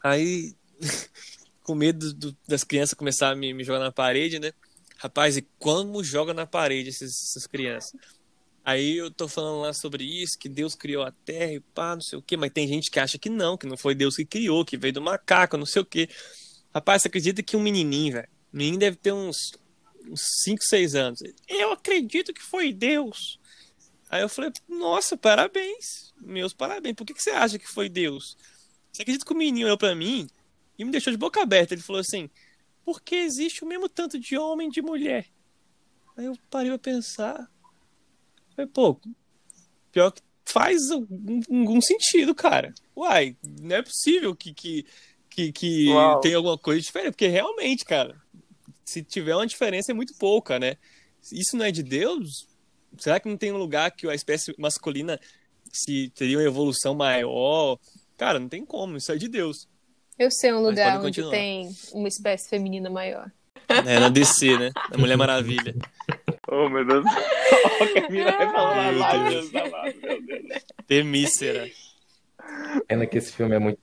Aí, 0.04 0.54
com 1.64 1.76
medo 1.76 2.14
do- 2.14 2.36
das 2.48 2.64
crianças 2.64 2.94
começar 2.94 3.30
a 3.30 3.36
me, 3.36 3.54
me 3.54 3.64
jogar 3.64 3.80
na 3.80 3.92
parede, 3.92 4.40
né? 4.40 4.52
Rapaz, 4.98 5.38
e 5.38 5.42
como 5.60 6.04
joga 6.04 6.34
na 6.34 6.46
parede 6.46 6.90
esses- 6.90 7.24
essas 7.30 7.46
crianças? 7.48 7.94
Aí 8.66 8.98
eu 8.98 9.12
tô 9.12 9.28
falando 9.28 9.60
lá 9.60 9.74
sobre 9.74 10.06
isso, 10.06 10.40
que 10.40 10.48
Deus 10.48 10.74
criou 10.74 11.04
a 11.04 11.12
terra 11.12 11.52
e 11.52 11.60
pá, 11.60 11.96
não 11.96 12.02
sei 12.02 12.18
o 12.18 12.22
quê, 12.22 12.38
mas 12.38 12.52
tem 12.52 12.68
gente 12.68 12.90
que 12.90 13.00
acha 13.00 13.18
que 13.18 13.30
não, 13.30 13.58
que 13.58 13.68
não 13.68 13.76
foi 13.76 13.94
Deus 13.94 14.16
que 14.16 14.26
criou, 14.26 14.64
que 14.64 14.78
veio 14.78 14.94
do 14.94 15.02
macaco, 15.02 15.58
não 15.58 15.66
sei 15.66 15.82
o 15.82 15.86
quê. 15.86 16.08
Rapaz, 16.74 17.02
você 17.02 17.10
acredita 17.10 17.44
que 17.44 17.58
um 17.58 17.62
menininho, 17.62 18.14
velho, 18.14 18.30
menino 18.54 18.78
deve 18.78 18.96
ter 18.96 19.12
uns 19.12 19.52
5, 20.46 20.64
6 20.64 20.96
anos. 20.96 21.20
Eu 21.48 21.74
acredito 21.74 22.34
que 22.34 22.42
foi 22.42 22.72
Deus. 22.72 23.38
Aí 24.10 24.22
eu 24.22 24.30
falei, 24.30 24.52
nossa, 24.70 25.18
parabéns, 25.18 26.14
meus 26.22 26.54
parabéns, 26.54 26.96
por 26.96 27.06
que, 27.06 27.14
que 27.14 27.22
você 27.22 27.32
acha 27.32 27.60
que 27.60 27.68
foi 27.68 27.90
Deus? 27.90 28.38
Você 28.92 29.02
acredita 29.02 29.26
que 29.26 29.34
o 29.34 29.36
menino 29.36 29.66
olhou 29.66 29.78
pra 29.78 29.96
mim 29.96 30.28
e 30.78 30.86
me 30.86 30.92
deixou 30.92 31.12
de 31.12 31.18
boca 31.18 31.42
aberta? 31.42 31.74
Ele 31.74 31.82
falou 31.82 32.00
assim, 32.00 32.30
porque 32.86 33.16
existe 33.16 33.64
o 33.64 33.68
mesmo 33.68 33.90
tanto 33.90 34.20
de 34.20 34.38
homem 34.38 34.70
e 34.70 34.72
de 34.72 34.82
mulher. 34.82 35.26
Aí 36.16 36.26
eu 36.26 36.38
parei 36.50 36.70
pra 36.70 36.78
pensar, 36.78 37.50
Falei, 38.56 38.70
pô, 38.74 39.00
pior 39.92 40.12
que 40.12 40.22
faz 40.46 40.92
algum, 40.92 41.82
sentido, 41.82 42.36
cara. 42.36 42.74
Uai, 42.96 43.36
não 43.62 43.76
é 43.76 43.82
possível 43.82 44.36
que, 44.36 44.54
que, 44.54 44.86
que, 45.30 45.52
que 45.52 45.88
tenha 46.22 46.38
alguma 46.38 46.58
coisa 46.58 46.82
diferente, 46.82 47.12
porque 47.12 47.28
realmente, 47.28 47.86
cara, 47.86 48.16
se 48.86 49.04
tiver 49.04 49.36
uma 49.36 49.48
diferença 49.48 49.92
é 49.92 49.96
muito 49.96 50.14
pouca, 50.16 50.60
né? 50.60 50.78
Isso 51.32 51.56
não 51.56 51.66
é 51.66 51.72
de 51.72 51.82
Deus? 51.82 52.48
Será 52.98 53.20
que 53.20 53.30
não 53.30 53.38
tem 53.38 53.52
um 53.52 53.58
lugar 53.58 53.92
que 53.92 54.08
a 54.08 54.14
espécie 54.14 54.54
masculina 54.58 55.20
se 55.72 56.12
teria 56.16 56.38
uma 56.38 56.44
evolução 56.44 56.94
maior? 56.94 57.80
Cara, 58.18 58.40
não 58.40 58.50
tem 58.50 58.66
como, 58.66 58.98
isso 58.98 59.12
é 59.12 59.16
de 59.16 59.28
Deus. 59.28 59.68
Eu 60.20 60.30
sei 60.30 60.54
um 60.54 60.62
lugar 60.62 61.04
onde 61.04 61.28
tem 61.30 61.72
uma 61.92 62.08
espécie 62.08 62.48
feminina 62.50 62.90
maior. 62.90 63.32
É, 63.68 64.00
na 64.00 64.10
DC, 64.10 64.58
né? 64.58 64.72
Na 64.92 64.98
Mulher 64.98 65.18
Maravilha. 65.18 65.74
Oh, 66.56 66.70
meu 66.70 66.86
Deus. 66.86 67.06
Olha 67.82 67.94
que 67.94 68.00
a 68.00 68.10
mina 68.10 68.32
vai 68.32 68.52
falar 68.52 68.96
lá, 68.96 69.18
Meu 69.18 69.32
Deus. 69.32 69.52
Temícera. 70.88 71.68
Pena 72.88 73.06
que 73.06 73.18
esse 73.18 73.32
filme 73.34 73.56
é 73.56 73.60
muito. 73.60 73.80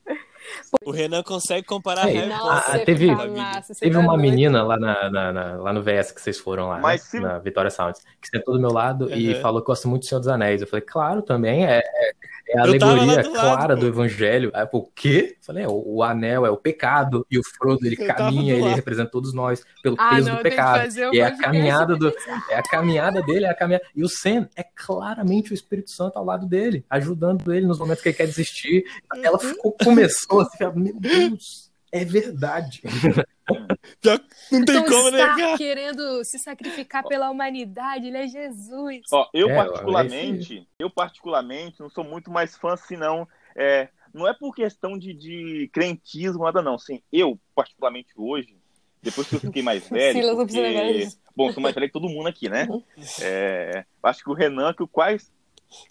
O 0.83 0.91
Renan 0.91 1.23
consegue 1.23 1.65
comparar 1.65 2.09
É, 2.09 2.25
Nossa, 2.25 2.71
ah, 2.75 2.79
teve- 2.79 3.07
Teve 3.07 3.93
tá 3.93 3.99
uma 3.99 4.07
doido. 4.17 4.21
menina 4.21 4.63
lá, 4.63 4.77
na, 4.77 5.09
na- 5.09 5.31
na- 5.33 5.55
lá 5.57 5.73
no 5.73 5.81
VS 5.83 6.11
que 6.11 6.21
vocês 6.21 6.39
foram 6.39 6.67
lá, 6.69 6.79
Mas 6.79 7.01
né? 7.03 7.07
se- 7.09 7.19
na 7.19 7.39
Vitória 7.39 7.69
Sounds, 7.69 8.01
que 8.21 8.27
sentou 8.27 8.53
do 8.55 8.59
meu 8.59 8.71
lado 8.71 9.13
e 9.13 9.33
Uhum. 9.35 9.41
falou 9.41 9.61
que 9.61 9.67
gosta 9.67 9.87
muito 9.87 10.01
do 10.03 10.07
Senhor 10.07 10.19
dos 10.19 10.27
Anéis. 10.27 10.61
Eu 10.61 10.67
falei, 10.67 10.85
claro, 10.85 11.21
também 11.21 11.65
é, 11.65 11.77
é, 11.79 12.11
é 12.51 12.59
a 12.59 12.63
alegoria 12.63 13.05
do 13.23 13.31
lado, 13.31 13.31
clara 13.31 13.73
pô. 13.75 13.81
do 13.81 13.87
Evangelho. 13.87 14.51
Aí, 14.53 14.65
pô, 14.65 14.77
o 14.79 14.91
quê? 14.95 15.35
Eu 15.39 15.45
falei, 15.45 15.63
é, 15.63 15.67
o, 15.67 15.83
o 15.85 16.03
anel 16.03 16.45
é 16.45 16.49
o 16.49 16.57
pecado 16.57 17.25
e 17.29 17.37
o 17.39 17.41
Frodo 17.43 17.85
ele 17.85 17.97
Eu 17.99 18.07
caminha, 18.07 18.53
ele 18.53 18.63
lado. 18.63 18.75
representa 18.75 19.09
todos 19.11 19.33
nós 19.33 19.63
pelo 19.81 19.95
Ah, 19.99 20.09
peso 20.15 20.29
não, 20.29 20.37
do 20.37 20.41
pecado. 20.43 20.89
E 21.13 21.19
é 21.19 21.25
a 21.25 21.37
caminhada 21.37 21.95
do, 21.95 22.13
é 22.49 22.55
a 22.55 22.63
caminhada 22.63 23.21
dele, 23.21 23.45
é 23.45 23.49
a 23.49 23.53
caminhada. 23.55 23.85
E 23.95 24.03
o 24.03 24.09
Sam 24.09 24.47
é 24.55 24.63
claramente 24.63 25.51
o 25.51 25.53
Espírito 25.53 25.91
Santo 25.91 26.17
ao 26.17 26.25
lado 26.25 26.45
dele, 26.45 26.85
ajudando 26.89 27.53
ele 27.53 27.65
nos 27.65 27.79
momentos 27.79 28.01
que 28.03 28.09
ele 28.09 28.17
quer 28.17 28.27
desistir. 28.27 28.83
Ela 29.23 29.37
Uhum. 29.41 29.49
ficou, 29.49 29.71
começou 29.83 30.41
assim, 30.41 30.63
ela, 30.63 30.73
meu 30.75 30.99
Deus, 30.99 31.60
é 31.91 32.05
verdade. 32.05 32.81
Já 34.01 34.17
não 34.51 34.63
tem 34.65 34.77
Então 34.77 34.85
como 34.85 35.09
está 35.09 35.35
negar. 35.35 35.57
querendo 35.57 36.23
se 36.23 36.39
sacrificar 36.39 37.03
pela 37.03 37.29
humanidade, 37.29 38.07
ele 38.07 38.17
é 38.17 38.27
Jesus. 38.27 39.01
Ó, 39.11 39.29
eu 39.33 39.49
É, 39.49 39.55
particularmente, 39.55 40.67
eu 40.79 40.89
particularmente 40.89 41.79
não 41.79 41.89
sou 41.89 42.03
muito 42.03 42.31
mais 42.31 42.55
fã 42.55 42.73
assim 42.73 42.95
não. 42.95 43.27
É, 43.55 43.89
não 44.13 44.27
é 44.27 44.33
por 44.33 44.55
questão 44.55 44.97
de, 44.97 45.13
de 45.13 45.69
crentismo 45.73 46.43
nada 46.43 46.61
não. 46.61 46.75
Assim, 46.75 47.01
eu 47.11 47.37
particularmente 47.53 48.09
hoje, 48.15 48.55
depois 49.01 49.27
que 49.27 49.35
eu 49.35 49.39
fiquei 49.39 49.61
mais 49.61 49.87
velho, 49.89 50.21
Silas 50.21 50.35
porque, 50.35 51.07
bom, 51.35 51.51
sou 51.51 51.61
mais 51.61 51.75
velho 51.75 51.87
que 51.87 51.93
todo 51.93 52.09
mundo 52.09 52.27
aqui, 52.27 52.47
né? 52.47 52.67
Uhum. 52.69 52.83
É, 53.21 53.85
acho 54.03 54.23
que 54.23 54.29
o 54.29 54.33
Renan, 54.33 54.73
que 54.73 54.83
o 54.83 54.87
quais 54.87 55.31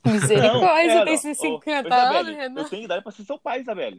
Misericórdia, 0.05 1.05
tem 1.05 1.15
não, 1.15 1.17
seus 1.17 1.39
ô, 1.39 1.43
50 1.43 1.89
ô, 1.89 1.93
anos, 1.93 2.37
Renan. 2.37 2.61
Eu 2.61 2.69
tenho 2.69 2.85
idade 2.85 3.03
pra 3.03 3.13
ser 3.13 3.25
seu 3.25 3.39
pai, 3.39 3.61
Isabelle. 3.61 3.99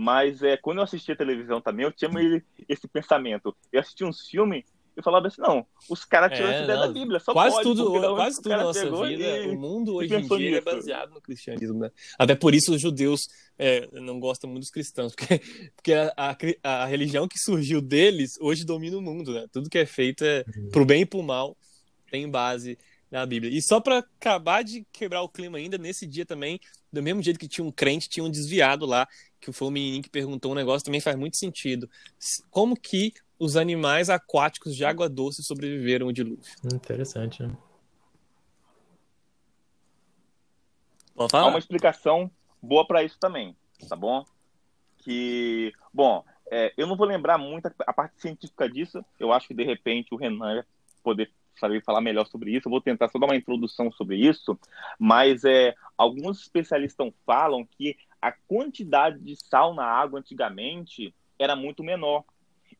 Mas 0.00 0.42
é, 0.42 0.56
quando 0.56 0.78
eu 0.78 0.84
assistia 0.84 1.14
televisão 1.14 1.60
também, 1.60 1.84
eu 1.84 1.92
tinha 1.92 2.10
meio 2.10 2.42
esse 2.66 2.88
pensamento. 2.88 3.54
Eu 3.70 3.80
assistia 3.80 4.06
uns 4.06 4.26
filmes 4.26 4.64
e 4.96 5.02
falava 5.02 5.26
assim, 5.26 5.42
não, 5.42 5.66
os 5.90 6.06
caras 6.06 6.32
tiram 6.34 6.48
É, 6.48 6.54
essa 6.54 6.64
ideia 6.64 6.78
não, 6.78 6.86
da 6.86 6.92
Bíblia, 6.94 7.20
só 7.20 7.34
quase 7.34 7.56
pode, 7.56 7.68
tudo, 7.68 8.14
quase 8.14 8.38
o 8.38 8.42
tudo 8.42 8.52
na 8.52 8.62
nossa 8.64 8.90
vida, 8.90 9.36
e- 9.44 9.48
o 9.48 9.60
mundo 9.60 9.94
hoje 9.96 10.14
em 10.14 10.26
dia 10.26 10.48
é 10.48 10.50
nisso. 10.52 10.64
baseado 10.64 11.10
no 11.10 11.20
cristianismo, 11.20 11.78
né? 11.80 11.90
Até 12.18 12.34
por 12.34 12.54
isso 12.54 12.74
os 12.74 12.80
judeus 12.80 13.20
é, 13.58 13.86
não 14.00 14.18
gostam 14.18 14.48
muito 14.48 14.62
dos 14.62 14.70
cristãos, 14.70 15.12
porque, 15.14 15.38
porque 15.76 15.92
a, 15.92 16.14
a, 16.16 16.82
a 16.82 16.86
religião 16.86 17.28
que 17.28 17.38
surgiu 17.38 17.82
deles 17.82 18.38
hoje 18.40 18.64
domina 18.64 18.96
o 18.96 19.02
mundo, 19.02 19.34
né? 19.34 19.44
Tudo 19.52 19.68
que 19.68 19.76
é 19.78 19.84
feito 19.84 20.24
é 20.24 20.44
pro 20.72 20.86
bem 20.86 21.02
e 21.02 21.06
pro 21.06 21.22
mal, 21.22 21.54
tem 22.10 22.26
base 22.26 22.78
na 23.10 23.26
Bíblia. 23.26 23.52
E 23.52 23.60
só 23.60 23.80
para 23.80 23.98
acabar 23.98 24.62
de 24.62 24.86
quebrar 24.92 25.22
o 25.22 25.28
clima 25.28 25.58
ainda, 25.58 25.76
nesse 25.76 26.06
dia 26.06 26.24
também, 26.24 26.60
do 26.92 27.02
mesmo 27.02 27.22
jeito 27.22 27.40
que 27.40 27.48
tinha 27.48 27.64
um 27.64 27.72
crente, 27.72 28.08
tinha 28.08 28.24
um 28.24 28.30
desviado 28.30 28.86
lá, 28.86 29.08
que 29.40 29.52
foi 29.52 29.68
o 29.68 29.70
menininho 29.70 30.02
que 30.02 30.10
perguntou 30.10 30.52
um 30.52 30.54
negócio, 30.54 30.84
também 30.84 31.00
faz 31.00 31.16
muito 31.16 31.36
sentido. 31.36 31.90
Como 32.50 32.76
que 32.76 33.12
os 33.38 33.56
animais 33.56 34.10
aquáticos 34.10 34.76
de 34.76 34.84
água 34.84 35.08
doce 35.08 35.42
sobreviveram 35.42 36.06
ao 36.06 36.12
dilúvio? 36.12 36.44
Interessante, 36.72 37.42
né? 37.42 37.56
Há 41.32 41.46
uma 41.46 41.58
explicação 41.58 42.30
boa 42.62 42.86
para 42.86 43.02
isso 43.02 43.18
também, 43.18 43.54
tá 43.88 43.96
bom? 43.96 44.24
Que, 44.98 45.72
bom, 45.92 46.24
é, 46.50 46.72
eu 46.76 46.86
não 46.86 46.96
vou 46.96 47.06
lembrar 47.06 47.36
muito 47.36 47.66
a, 47.66 47.72
a 47.86 47.92
parte 47.92 48.20
científica 48.20 48.68
disso. 48.68 49.04
Eu 49.18 49.32
acho 49.32 49.48
que 49.48 49.54
de 49.54 49.64
repente 49.64 50.14
o 50.14 50.16
Renan 50.16 50.56
vai 50.56 50.64
poder 51.02 51.30
saber 51.58 51.82
falar 51.82 52.00
melhor 52.00 52.26
sobre 52.26 52.52
isso. 52.52 52.68
Eu 52.68 52.70
vou 52.70 52.80
tentar 52.80 53.08
só 53.08 53.18
dar 53.18 53.26
uma 53.26 53.36
introdução 53.36 53.90
sobre 53.92 54.16
isso, 54.16 54.58
mas 54.98 55.44
é, 55.44 55.74
alguns 55.96 56.40
especialistas 56.40 57.12
falam 57.26 57.64
que 57.64 57.96
a 58.20 58.32
quantidade 58.32 59.18
de 59.20 59.36
sal 59.36 59.74
na 59.74 59.84
água 59.84 60.18
antigamente 60.20 61.14
era 61.38 61.56
muito 61.56 61.82
menor. 61.82 62.24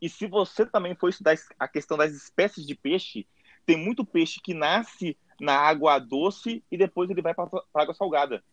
E 0.01 0.07
se 0.09 0.27
você 0.27 0.65
também 0.65 0.95
for 0.95 1.09
estudar 1.09 1.35
a 1.59 1.67
questão 1.67 1.97
das 1.97 2.11
espécies 2.13 2.65
de 2.65 2.75
peixe, 2.75 3.27
tem 3.65 3.77
muito 3.77 4.03
peixe 4.05 4.39
que 4.41 4.53
nasce 4.53 5.17
na 5.39 5.55
água 5.55 5.99
doce 5.99 6.63
e 6.71 6.77
depois 6.77 7.09
ele 7.09 7.21
vai 7.21 7.33
para 7.33 7.45
a 7.73 7.81
água 7.81 7.93
salgada. 7.93 8.43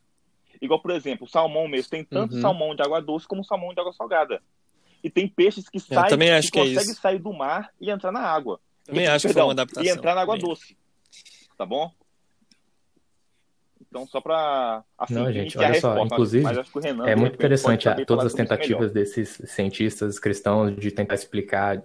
Igual, 0.60 0.80
por 0.80 0.90
exemplo, 0.90 1.26
o 1.26 1.30
salmão 1.30 1.68
mesmo. 1.68 1.90
Tem 1.90 2.04
tanto 2.04 2.34
Uhum. 2.34 2.40
salmão 2.40 2.74
de 2.74 2.82
água 2.82 3.00
doce 3.00 3.26
como 3.26 3.44
salmão 3.44 3.72
de 3.72 3.80
água 3.80 3.92
salgada. 3.92 4.42
E 5.02 5.08
tem 5.08 5.28
peixes 5.28 5.68
que 5.68 5.78
saem, 5.78 6.08
também 6.10 6.30
acho 6.32 6.50
que 6.50 6.58
é 6.58 6.62
conseguem 6.64 6.90
isso. 6.92 7.00
sair 7.00 7.18
do 7.18 7.32
mar 7.32 7.70
e 7.80 7.90
entrar 7.90 8.10
na 8.10 8.20
água. 8.20 8.60
Também 8.88 9.06
acho 9.06 9.26
que 9.28 9.34
foi 9.34 9.42
uma 9.42 9.52
adaptação. 9.52 9.84
E 9.84 9.88
entrar 9.90 10.14
na 10.14 10.22
água 10.22 10.34
Também. 10.36 10.48
doce. 10.48 10.74
Tá 11.58 11.66
bom? 11.66 11.92
Então, 13.82 14.06
só 14.06 14.18
para 14.20 14.82
assim, 14.98 15.14
Não, 15.14 15.30
gente, 15.30 15.58
olha 15.58 15.74
só, 15.74 15.92
resposta, 15.92 16.14
inclusive, 16.14 16.44
mas 16.44 16.58
acho 16.58 16.72
que 16.72 16.78
o 16.78 16.80
Renan, 16.80 17.06
É 17.06 17.14
muito 17.14 17.34
interessante 17.34 17.88
a- 17.88 18.04
todas 18.04 18.26
as 18.26 18.34
tentativas 18.34 18.90
desses 18.90 19.40
cientistas 19.46 20.18
cristãos 20.18 20.74
de 20.74 20.90
tentar 20.90 21.14
explicar, 21.14 21.82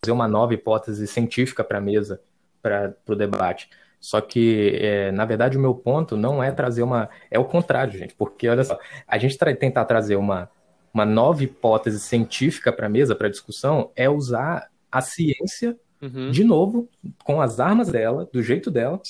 fazer 0.00 0.12
uma 0.12 0.28
nova 0.28 0.54
hipótese 0.54 1.06
científica 1.06 1.64
para 1.64 1.78
a 1.78 1.80
mesa, 1.80 2.20
para 2.62 2.94
o 3.08 3.14
debate. 3.16 3.68
Só 4.00 4.20
que, 4.20 4.78
é, 4.80 5.10
na 5.10 5.24
verdade, 5.24 5.56
o 5.58 5.60
meu 5.60 5.74
ponto 5.74 6.16
não 6.16 6.42
é 6.42 6.52
trazer 6.52 6.82
uma. 6.82 7.08
É 7.28 7.38
o 7.40 7.44
contrário, 7.44 7.96
gente, 7.98 8.14
porque 8.14 8.48
olha 8.48 8.62
só, 8.62 8.78
a 9.06 9.18
gente 9.18 9.36
tra- 9.36 9.54
tentar 9.54 9.84
trazer 9.84 10.14
uma, 10.16 10.48
uma 10.94 11.04
nova 11.04 11.42
hipótese 11.42 11.98
científica 11.98 12.72
para 12.72 12.86
a 12.86 12.90
mesa, 12.90 13.16
para 13.16 13.26
a 13.26 13.30
discussão, 13.30 13.90
é 13.96 14.08
usar 14.08 14.70
a 14.92 15.00
ciência 15.00 15.76
Uhum. 16.02 16.30
de 16.30 16.44
novo, 16.44 16.88
com 17.24 17.40
as 17.40 17.60
armas 17.60 17.90
dela, 17.90 18.28
do 18.32 18.42
jeito 18.42 18.70
dela, 18.70 19.00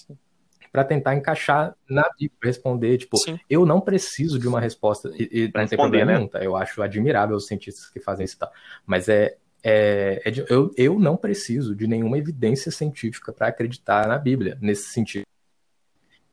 para 0.72 0.84
tentar 0.84 1.14
encaixar 1.14 1.74
na 1.88 2.02
Bíblia, 2.18 2.38
responder, 2.42 2.98
tipo, 2.98 3.16
Sim. 3.18 3.38
eu 3.48 3.64
não 3.64 3.80
preciso 3.80 4.38
de 4.38 4.46
uma 4.46 4.60
resposta, 4.60 5.10
e, 5.16 5.44
e 5.44 5.48
Pra 5.52 5.62
não 5.62 5.68
tem 5.68 5.78
responder, 5.78 5.98
problema 5.98 6.12
né? 6.12 6.18
nenhum, 6.18 6.28
tá? 6.28 6.42
Eu 6.44 6.56
acho 6.56 6.82
admirável 6.82 7.36
os 7.36 7.46
cientistas 7.46 7.88
que 7.88 8.00
fazem 8.00 8.24
isso 8.24 8.36
e 8.36 8.38
tal, 8.38 8.52
mas 8.84 9.08
é, 9.08 9.36
é, 9.62 10.20
é 10.24 10.30
de- 10.30 10.44
eu, 10.48 10.70
eu 10.76 10.98
não 10.98 11.16
preciso 11.16 11.74
de 11.74 11.86
nenhuma 11.86 12.18
evidência 12.18 12.70
científica 12.70 13.32
para 13.32 13.48
acreditar 13.48 14.06
na 14.06 14.18
Bíblia, 14.18 14.58
nesse 14.60 14.90
sentido. 14.90 15.24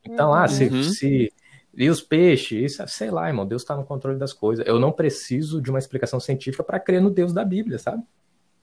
Então, 0.04 0.34
ah, 0.34 0.48
se, 0.48 0.70
Uhum. 0.70 0.82
se 0.84 1.34
e 1.76 1.90
os 1.90 2.02
peixes, 2.02 2.74
isso, 2.74 2.88
sei 2.88 3.10
lá, 3.10 3.28
irmão, 3.28 3.48
Deus 3.48 3.64
está 3.64 3.76
no 3.76 3.84
controle 3.84 4.20
das 4.20 4.32
coisas. 4.32 4.66
Eu 4.68 4.80
não 4.80 4.92
preciso 4.92 5.60
de 5.62 5.70
uma 5.72 5.80
explicação 5.80 6.20
científica 6.20 6.64
para 6.64 6.80
crer 6.80 7.02
no 7.02 7.10
Deus 7.10 7.34
da 7.34 7.44
Bíblia, 7.44 7.80
sabe? 7.80 8.04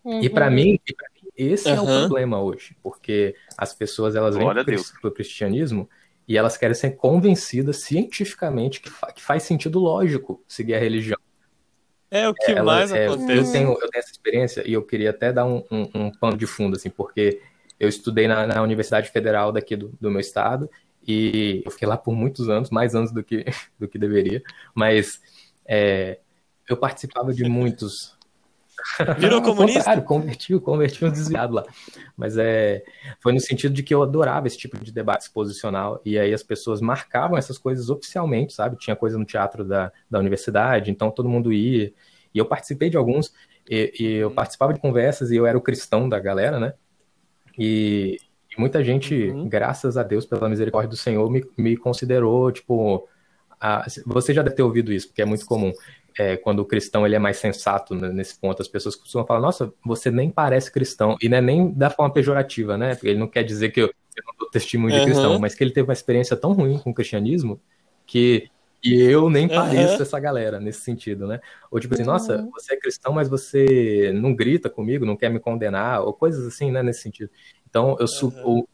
E 0.04 0.28
para 0.30 0.48
Uhum. 0.48 0.54
mim, 0.54 0.78
e 0.86 0.94
pra 0.94 1.08
mim, 1.14 1.19
esse 1.36 1.68
é 1.68 1.80
o 1.80 1.84
problema 1.84 2.40
hoje, 2.40 2.76
porque 2.82 3.34
as 3.56 3.72
pessoas 3.74 4.14
elas 4.16 4.34
vêm 4.34 4.44
Glória 4.44 4.62
a 4.62 4.64
pro, 4.64 4.74
Deus. 4.74 4.88
cris- 4.90 5.00
pro 5.00 5.12
cristianismo 5.12 5.88
e 6.28 6.36
elas 6.36 6.56
querem 6.56 6.74
ser 6.74 6.92
convencidas 6.92 7.82
cientificamente 7.82 8.80
que, 8.80 8.90
fa- 8.90 9.12
que 9.12 9.22
faz 9.22 9.42
sentido 9.42 9.78
lógico 9.80 10.42
seguir 10.46 10.74
a 10.74 10.78
religião. 10.78 11.18
É 12.10 12.28
o 12.28 12.34
que 12.34 12.52
Ela- 12.52 12.74
mais 12.74 12.92
é, 12.92 13.06
acontece. 13.06 13.32
eu, 13.32 13.52
tenho, 13.52 13.68
eu 13.72 13.88
tenho 13.88 14.00
essa 14.00 14.10
experiência 14.10 14.68
e 14.68 14.72
eu 14.72 14.82
queria 14.84 15.10
até 15.10 15.32
dar 15.32 15.44
um, 15.44 15.64
um, 15.70 15.88
um 15.94 16.10
pano 16.12 16.36
de 16.36 16.46
fundo, 16.46 16.76
assim, 16.76 16.90
porque 16.90 17.40
eu 17.78 17.88
estudei 17.88 18.26
na, 18.28 18.46
na 18.46 18.62
Universidade 18.62 19.10
Federal 19.10 19.52
daqui 19.52 19.76
do, 19.76 19.92
do 20.00 20.10
meu 20.10 20.20
estado 20.20 20.68
e 21.06 21.62
eu 21.64 21.70
fiquei 21.70 21.88
lá 21.88 21.96
por 21.96 22.12
muitos 22.14 22.48
anos, 22.48 22.68
mais 22.70 22.94
anos 22.94 23.12
do 23.12 23.22
que, 23.22 23.44
do 23.78 23.88
que 23.88 23.98
deveria, 23.98 24.42
mas 24.74 25.20
é, 25.66 26.18
eu 26.68 26.76
participava 26.76 27.32
de 27.32 27.44
muitos 27.44 28.16
Virou 29.18 29.42
comunista? 29.42 29.78
contrário, 29.80 30.02
converti, 30.04 30.58
converti 30.60 31.04
um 31.04 31.10
desviado 31.10 31.54
lá. 31.54 31.64
Mas 32.16 32.36
é, 32.36 32.82
foi 33.20 33.32
no 33.32 33.40
sentido 33.40 33.74
de 33.74 33.82
que 33.82 33.94
eu 33.94 34.02
adorava 34.02 34.46
esse 34.46 34.58
tipo 34.58 34.82
de 34.82 34.92
debate 34.92 35.22
exposicional, 35.22 36.00
e 36.04 36.18
aí 36.18 36.32
as 36.32 36.42
pessoas 36.42 36.80
marcavam 36.80 37.36
essas 37.36 37.58
coisas 37.58 37.90
oficialmente, 37.90 38.52
sabe? 38.52 38.76
Tinha 38.76 38.96
coisa 38.96 39.18
no 39.18 39.24
teatro 39.24 39.64
da, 39.64 39.90
da 40.10 40.18
universidade, 40.18 40.90
então 40.90 41.10
todo 41.10 41.28
mundo 41.28 41.52
ia, 41.52 41.92
e 42.34 42.38
eu 42.38 42.46
participei 42.46 42.90
de 42.90 42.96
alguns, 42.96 43.32
e, 43.68 43.92
e 43.98 44.12
eu 44.14 44.30
participava 44.30 44.72
de 44.74 44.80
conversas, 44.80 45.30
e 45.30 45.36
eu 45.36 45.46
era 45.46 45.56
o 45.56 45.60
cristão 45.62 46.08
da 46.08 46.18
galera, 46.18 46.58
né? 46.60 46.74
E, 47.58 48.18
e 48.56 48.60
muita 48.60 48.82
gente, 48.82 49.14
Uhum. 49.28 49.48
graças 49.48 49.96
a 49.96 50.02
Deus, 50.02 50.24
pela 50.24 50.48
misericórdia 50.48 50.88
do 50.90 50.96
Senhor, 50.96 51.30
me, 51.30 51.44
me 51.56 51.76
considerou, 51.76 52.50
tipo, 52.50 53.08
a- 53.60 53.84
você 54.06 54.32
já 54.32 54.42
deve 54.42 54.56
ter 54.56 54.62
ouvido 54.62 54.92
isso, 54.92 55.08
porque 55.08 55.22
é 55.22 55.26
muito 55.26 55.44
comum 55.44 55.72
é, 56.18 56.36
quando 56.36 56.60
o 56.60 56.64
cristão 56.64 57.06
ele 57.06 57.14
é 57.16 57.18
mais 57.18 57.36
sensato 57.38 57.94
né, 57.94 58.08
nesse 58.10 58.38
ponto, 58.38 58.60
as 58.62 58.68
pessoas 58.68 58.96
costumam 58.96 59.26
falar, 59.26 59.40
nossa, 59.40 59.72
você 59.84 60.10
nem 60.10 60.30
parece 60.30 60.70
cristão, 60.72 61.16
e 61.20 61.28
não 61.28 61.38
é 61.38 61.40
nem 61.40 61.72
da 61.72 61.90
forma 61.90 62.12
pejorativa, 62.12 62.76
né? 62.78 62.94
Porque 62.94 63.08
ele 63.08 63.18
não 63.18 63.28
quer 63.28 63.44
dizer 63.44 63.70
que 63.70 63.80
eu, 63.80 63.86
eu 63.86 64.22
não 64.26 64.34
dou 64.38 64.50
testemunho 64.50 64.92
de 64.92 65.00
Aham. 65.00 65.04
cristão, 65.04 65.38
mas 65.38 65.54
que 65.54 65.62
ele 65.64 65.72
teve 65.72 65.88
uma 65.88 65.92
experiência 65.92 66.36
tão 66.36 66.52
ruim 66.52 66.78
com 66.78 66.90
o 66.90 66.94
cristianismo 66.94 67.60
que 68.06 68.48
e 68.82 68.94
eu 69.02 69.28
nem 69.28 69.46
pareço 69.46 70.00
essa 70.00 70.18
galera 70.18 70.58
nesse 70.58 70.80
sentido, 70.80 71.26
né? 71.26 71.38
Ou 71.70 71.78
tipo 71.78 71.92
assim, 71.92 72.02
nossa, 72.02 72.38
Uhum. 72.38 72.50
você 72.50 72.74
é 72.74 72.76
cristão, 72.78 73.12
mas 73.12 73.28
você 73.28 74.10
não 74.14 74.34
grita 74.34 74.70
comigo, 74.70 75.04
não 75.04 75.16
quer 75.18 75.28
me 75.30 75.38
condenar, 75.38 76.00
ou 76.02 76.14
coisas 76.14 76.46
assim, 76.46 76.70
né, 76.72 76.82
nesse 76.82 77.02
sentido. 77.02 77.30
Então, 77.68 77.96
eu 78.00 78.06
o- 78.42 78.66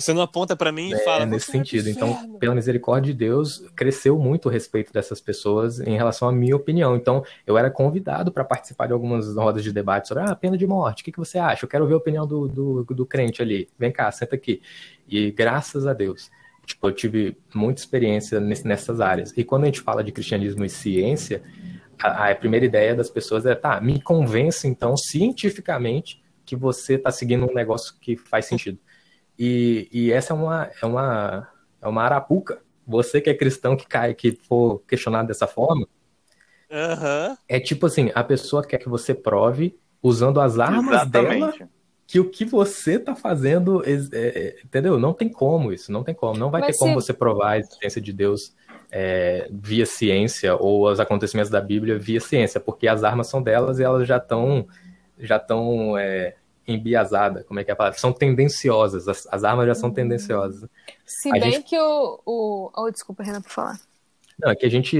Você 0.00 0.12
não 0.12 0.22
aponta 0.22 0.56
pra 0.56 0.70
mim 0.70 0.90
e 0.90 0.94
é, 0.94 0.98
fala. 0.98 1.26
nesse 1.26 1.46
"Você 1.46 1.52
vai 1.52 1.60
pro 1.60 1.68
sentido. 1.70 1.88
Então, 1.88 2.10
inferno." 2.10 2.38
pela 2.38 2.54
misericórdia 2.54 3.12
de 3.12 3.18
Deus, 3.18 3.64
cresceu 3.74 4.18
muito 4.18 4.46
o 4.46 4.48
respeito 4.50 4.92
dessas 4.92 5.20
pessoas 5.20 5.80
em 5.80 5.96
relação 5.96 6.28
à 6.28 6.32
minha 6.32 6.56
opinião. 6.56 6.96
Então, 6.96 7.24
eu 7.46 7.56
era 7.58 7.70
convidado 7.70 8.30
para 8.30 8.44
participar 8.44 8.86
de 8.86 8.92
algumas 8.92 9.34
rodas 9.34 9.62
de 9.62 9.72
debate 9.72 10.08
sobre 10.08 10.24
ah, 10.24 10.34
pena 10.34 10.56
de 10.56 10.66
morte, 10.66 11.02
o 11.02 11.04
que, 11.04 11.12
que 11.12 11.18
você 11.18 11.38
acha? 11.38 11.64
Eu 11.64 11.68
quero 11.68 11.86
ver 11.86 11.94
a 11.94 11.98
opinião 11.98 12.26
do, 12.26 12.48
do, 12.48 12.84
do 12.84 13.06
crente 13.06 13.42
ali. 13.42 13.68
Vem 13.78 13.92
cá, 13.92 14.10
senta 14.10 14.36
aqui. 14.36 14.60
E 15.08 15.30
graças 15.30 15.86
a 15.86 15.92
Deus, 15.92 16.30
tipo, 16.66 16.86
eu 16.86 16.92
tive 16.92 17.36
muita 17.54 17.80
experiência 17.80 18.38
nessas 18.40 19.00
áreas. 19.00 19.32
E 19.36 19.42
quando 19.42 19.64
a 19.64 19.66
gente 19.66 19.80
fala 19.80 20.04
de 20.04 20.12
cristianismo 20.12 20.64
e 20.64 20.68
ciência, 20.68 21.42
a, 22.00 22.30
a 22.30 22.34
primeira 22.34 22.64
ideia 22.64 22.94
das 22.94 23.10
pessoas 23.10 23.44
é, 23.46 23.54
tá, 23.54 23.80
me 23.80 24.00
convence 24.00 24.66
então 24.68 24.96
cientificamente 24.96 26.22
que 26.44 26.56
você 26.56 26.94
está 26.94 27.10
seguindo 27.10 27.50
um 27.50 27.54
negócio 27.54 27.94
que 28.00 28.16
faz 28.16 28.46
sentido. 28.46 28.78
E, 29.38 29.88
e 29.92 30.12
essa 30.12 30.32
é 30.32 30.36
uma, 30.36 30.70
é 30.82 30.86
uma, 30.86 31.48
é 31.80 31.88
uma 31.88 32.02
arapuca. 32.02 32.60
Você 32.86 33.20
que 33.20 33.30
é 33.30 33.34
cristão 33.34 33.76
que 33.76 33.86
cai, 33.86 34.14
que 34.14 34.32
for 34.32 34.80
questionado 34.88 35.28
dessa 35.28 35.46
forma, 35.46 35.86
Aham. 36.70 37.36
é 37.48 37.60
tipo 37.60 37.86
assim, 37.86 38.10
a 38.14 38.22
pessoa 38.24 38.64
quer 38.64 38.78
que 38.78 38.88
você 38.88 39.14
prove 39.14 39.78
usando 40.02 40.40
as 40.40 40.58
armas 40.58 41.06
dela 41.08 41.34
Exatamente. 41.34 41.66
que 42.06 42.18
o 42.20 42.28
que 42.30 42.44
você 42.44 42.98
tá 42.98 43.14
fazendo, 43.14 43.82
é- 43.84 43.92
é- 44.12 44.56
entendeu? 44.64 44.98
Não 44.98 45.12
tem 45.12 45.28
como 45.28 45.72
isso, 45.72 45.92
não 45.92 46.02
tem 46.02 46.14
como. 46.14 46.38
Não 46.38 46.50
vai 46.50 46.60
Mas 46.62 46.76
ter 46.76 46.78
como 46.78 46.90
se- 47.00 47.06
você 47.06 47.12
provar 47.12 47.50
a 47.52 47.58
existência 47.58 48.00
de 48.00 48.12
Deus 48.12 48.54
é, 48.90 49.48
via 49.50 49.84
ciência 49.84 50.56
ou 50.56 50.88
os 50.90 50.98
acontecimentos 50.98 51.50
da 51.50 51.60
Bíblia 51.60 51.98
via 51.98 52.20
ciência, 52.20 52.58
porque 52.58 52.88
as 52.88 53.04
armas 53.04 53.26
são 53.26 53.42
delas 53.42 53.78
e 53.78 53.82
elas 53.82 54.08
já 54.08 54.16
estão 54.16 54.66
já 55.18 55.36
estão 55.36 55.98
é, 55.98 56.36
embiasadas, 56.68 57.44
como 57.46 57.58
é 57.58 57.64
que 57.64 57.70
é 57.70 57.72
a 57.72 57.76
palavra? 57.76 57.98
São 57.98 58.12
tendenciosas, 58.12 59.08
as, 59.08 59.26
as 59.30 59.42
armas 59.42 59.66
já 59.66 59.74
são 59.74 59.90
tendenciosas. 59.90 60.68
Se 61.04 61.28
A 61.30 61.32
bem 61.32 61.52
gente- 61.52 61.64
que 61.64 61.78
o. 61.78 62.20
o... 62.24 62.70
Oh, 62.76 62.90
desculpa, 62.90 63.22
Renan, 63.22 63.40
por 63.42 63.50
falar. 63.50 63.80
Não, 64.40 64.52
é 64.52 64.54
que 64.54 64.64
a 64.64 64.70
gente 64.70 64.96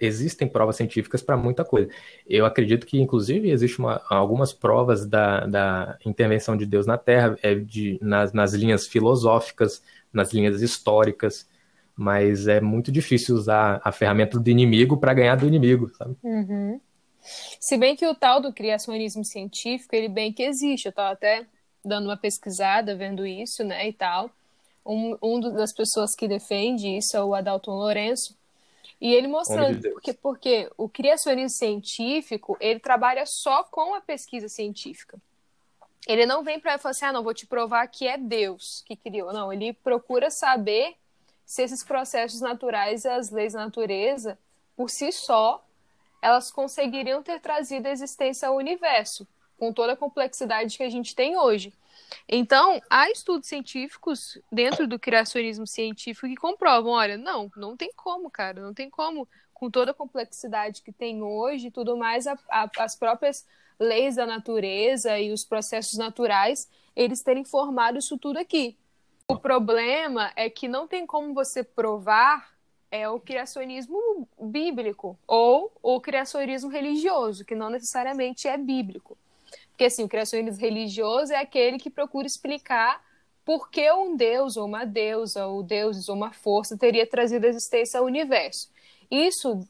existem 0.00 0.48
provas 0.48 0.74
científicas 0.74 1.22
para 1.22 1.36
muita 1.36 1.64
coisa. 1.64 1.88
Eu 2.26 2.44
acredito 2.44 2.84
que, 2.84 3.00
inclusive, 3.00 3.48
existe 3.48 3.78
uma- 3.78 4.02
algumas 4.10 4.52
provas 4.52 5.06
da, 5.06 5.46
da 5.46 5.96
intervenção 6.04 6.56
de 6.56 6.66
Deus 6.66 6.84
na 6.84 6.98
Terra, 6.98 7.38
é, 7.44 7.54
de, 7.54 7.96
nas, 8.02 8.32
nas 8.32 8.54
linhas 8.54 8.88
filosóficas, 8.88 9.80
nas 10.12 10.32
linhas 10.32 10.60
históricas, 10.62 11.46
mas 11.94 12.48
é 12.48 12.60
muito 12.60 12.90
difícil 12.90 13.36
usar 13.36 13.80
a 13.84 13.92
ferramenta 13.92 14.40
do 14.40 14.50
inimigo 14.50 14.96
para 14.96 15.14
ganhar 15.14 15.36
do 15.36 15.46
inimigo, 15.46 15.88
sabe? 15.96 16.16
Uhum. 16.22 16.80
Se 17.22 17.76
bem 17.76 17.94
que 17.94 18.06
o 18.06 18.14
tal 18.14 18.40
do 18.40 18.52
criacionismo 18.52 19.24
científico, 19.24 19.94
ele 19.94 20.08
bem 20.08 20.32
que 20.32 20.42
existe. 20.42 20.86
Eu 20.86 20.90
estava 20.90 21.12
até 21.12 21.46
dando 21.84 22.06
uma 22.06 22.16
pesquisada, 22.16 22.94
vendo 22.94 23.26
isso, 23.26 23.64
né, 23.64 23.88
e 23.88 23.92
tal. 23.92 24.30
Um, 24.84 25.16
um 25.22 25.40
das 25.40 25.72
pessoas 25.72 26.14
que 26.16 26.26
defende 26.26 26.88
isso 26.88 27.16
é 27.16 27.22
o 27.22 27.34
Adalton 27.34 27.72
Lourenço. 27.72 28.36
E 29.00 29.12
ele 29.12 29.26
mostrando, 29.26 29.80
de 29.80 29.90
porque, 29.90 30.12
porque 30.12 30.70
o 30.76 30.88
criacionismo 30.88 31.50
científico, 31.50 32.56
ele 32.60 32.78
trabalha 32.78 33.24
só 33.26 33.64
com 33.64 33.94
a 33.94 34.00
pesquisa 34.00 34.48
científica. 34.48 35.18
Ele 36.06 36.26
não 36.26 36.42
vem 36.42 36.58
para 36.58 36.78
falar 36.78 36.90
assim, 36.90 37.04
ah, 37.06 37.12
não, 37.12 37.22
vou 37.22 37.34
te 37.34 37.46
provar 37.46 37.86
que 37.86 38.06
é 38.06 38.18
Deus 38.18 38.82
que 38.86 38.96
criou. 38.96 39.32
Não, 39.32 39.52
ele 39.52 39.72
procura 39.72 40.30
saber 40.30 40.94
se 41.44 41.62
esses 41.62 41.84
processos 41.84 42.40
naturais 42.40 43.04
e 43.04 43.08
as 43.08 43.30
leis 43.30 43.52
da 43.52 43.64
natureza, 43.64 44.38
por 44.76 44.88
si 44.88 45.12
só, 45.12 45.64
elas 46.22 46.50
conseguiriam 46.50 47.22
ter 47.22 47.40
trazido 47.40 47.88
a 47.88 47.90
existência 47.90 48.48
ao 48.48 48.56
universo, 48.56 49.26
com 49.58 49.72
toda 49.72 49.92
a 49.92 49.96
complexidade 49.96 50.76
que 50.76 50.82
a 50.84 50.88
gente 50.88 51.14
tem 51.14 51.36
hoje. 51.36 51.72
Então, 52.28 52.80
há 52.88 53.10
estudos 53.10 53.48
científicos 53.48 54.38
dentro 54.50 54.86
do 54.86 54.98
criacionismo 54.98 55.66
científico 55.66 56.28
que 56.28 56.36
comprovam, 56.36 56.92
olha, 56.92 57.16
não, 57.16 57.50
não 57.56 57.76
tem 57.76 57.92
como, 57.94 58.30
cara, 58.30 58.60
não 58.60 58.72
tem 58.72 58.88
como, 58.88 59.28
com 59.52 59.70
toda 59.70 59.90
a 59.90 59.94
complexidade 59.94 60.82
que 60.82 60.92
tem 60.92 61.22
hoje 61.22 61.66
e 61.68 61.70
tudo 61.70 61.96
mais, 61.96 62.26
a- 62.26 62.38
a- 62.48 62.70
as 62.78 62.96
próprias 62.96 63.46
leis 63.78 64.16
da 64.16 64.26
natureza 64.26 65.18
e 65.18 65.32
os 65.32 65.44
processos 65.44 65.98
naturais, 65.98 66.68
eles 66.94 67.22
terem 67.22 67.44
formado 67.44 67.98
isso 67.98 68.16
tudo 68.18 68.38
aqui. 68.38 68.76
O 69.28 69.36
problema 69.38 70.32
é 70.36 70.50
que 70.50 70.68
não 70.68 70.86
tem 70.86 71.06
como 71.06 71.34
você 71.34 71.64
provar 71.64 72.52
é 72.92 73.08
o 73.08 73.18
criacionismo 73.18 74.28
bíblico 74.38 75.18
ou 75.26 75.72
o 75.82 75.98
criacionismo 75.98 76.70
religioso, 76.70 77.42
que 77.42 77.54
não 77.54 77.70
necessariamente 77.70 78.46
é 78.46 78.58
bíblico. 78.58 79.16
Porque 79.70 79.84
assim, 79.84 80.04
o 80.04 80.08
criacionismo 80.08 80.60
religioso 80.60 81.32
é 81.32 81.36
aquele 81.36 81.78
que 81.78 81.88
procura 81.88 82.26
explicar 82.26 83.02
por 83.46 83.70
que 83.70 83.90
um 83.90 84.14
deus 84.14 84.58
ou 84.58 84.66
uma 84.66 84.84
deusa 84.84 85.46
ou 85.46 85.62
deuses 85.62 86.10
ou 86.10 86.14
uma 86.14 86.32
força 86.32 86.76
teria 86.76 87.06
trazido 87.06 87.46
a 87.46 87.48
existência 87.48 87.98
ao 87.98 88.04
universo. 88.04 88.70
Isso 89.10 89.66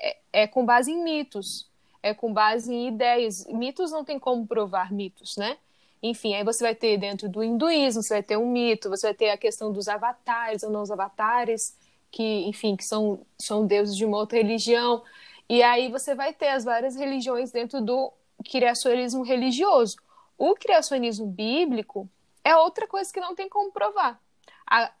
é, 0.00 0.16
é 0.32 0.46
com 0.46 0.64
base 0.64 0.90
em 0.90 1.04
mitos, 1.04 1.70
é 2.02 2.14
com 2.14 2.32
base 2.32 2.72
em 2.72 2.88
ideias. 2.88 3.44
Mitos 3.48 3.92
não 3.92 4.02
tem 4.02 4.18
como 4.18 4.46
provar 4.46 4.90
mitos, 4.90 5.36
né? 5.36 5.58
Enfim, 6.02 6.34
aí 6.34 6.42
você 6.42 6.64
vai 6.64 6.74
ter 6.74 6.96
dentro 6.96 7.28
do 7.28 7.44
hinduísmo, 7.44 8.02
você 8.02 8.14
vai 8.14 8.22
ter 8.22 8.38
um 8.38 8.50
mito, 8.50 8.88
você 8.88 9.08
vai 9.08 9.14
ter 9.14 9.30
a 9.30 9.36
questão 9.36 9.70
dos 9.70 9.86
avatares 9.88 10.62
ou 10.62 10.70
não 10.70 10.82
os 10.82 10.90
avatares, 10.90 11.76
que, 12.12 12.46
enfim, 12.46 12.76
que 12.76 12.84
são, 12.84 13.26
são 13.38 13.66
deuses 13.66 13.96
de 13.96 14.04
uma 14.04 14.18
outra 14.18 14.36
religião. 14.36 15.02
E 15.48 15.62
aí 15.62 15.90
você 15.90 16.14
vai 16.14 16.32
ter 16.32 16.48
as 16.48 16.62
várias 16.62 16.94
religiões 16.94 17.50
dentro 17.50 17.80
do 17.80 18.12
criacionismo 18.48 19.24
religioso. 19.24 19.96
O 20.36 20.54
criacionismo 20.54 21.26
bíblico 21.26 22.08
é 22.44 22.54
outra 22.54 22.86
coisa 22.86 23.12
que 23.12 23.20
não 23.20 23.34
tem 23.34 23.48
como 23.48 23.72
provar. 23.72 24.20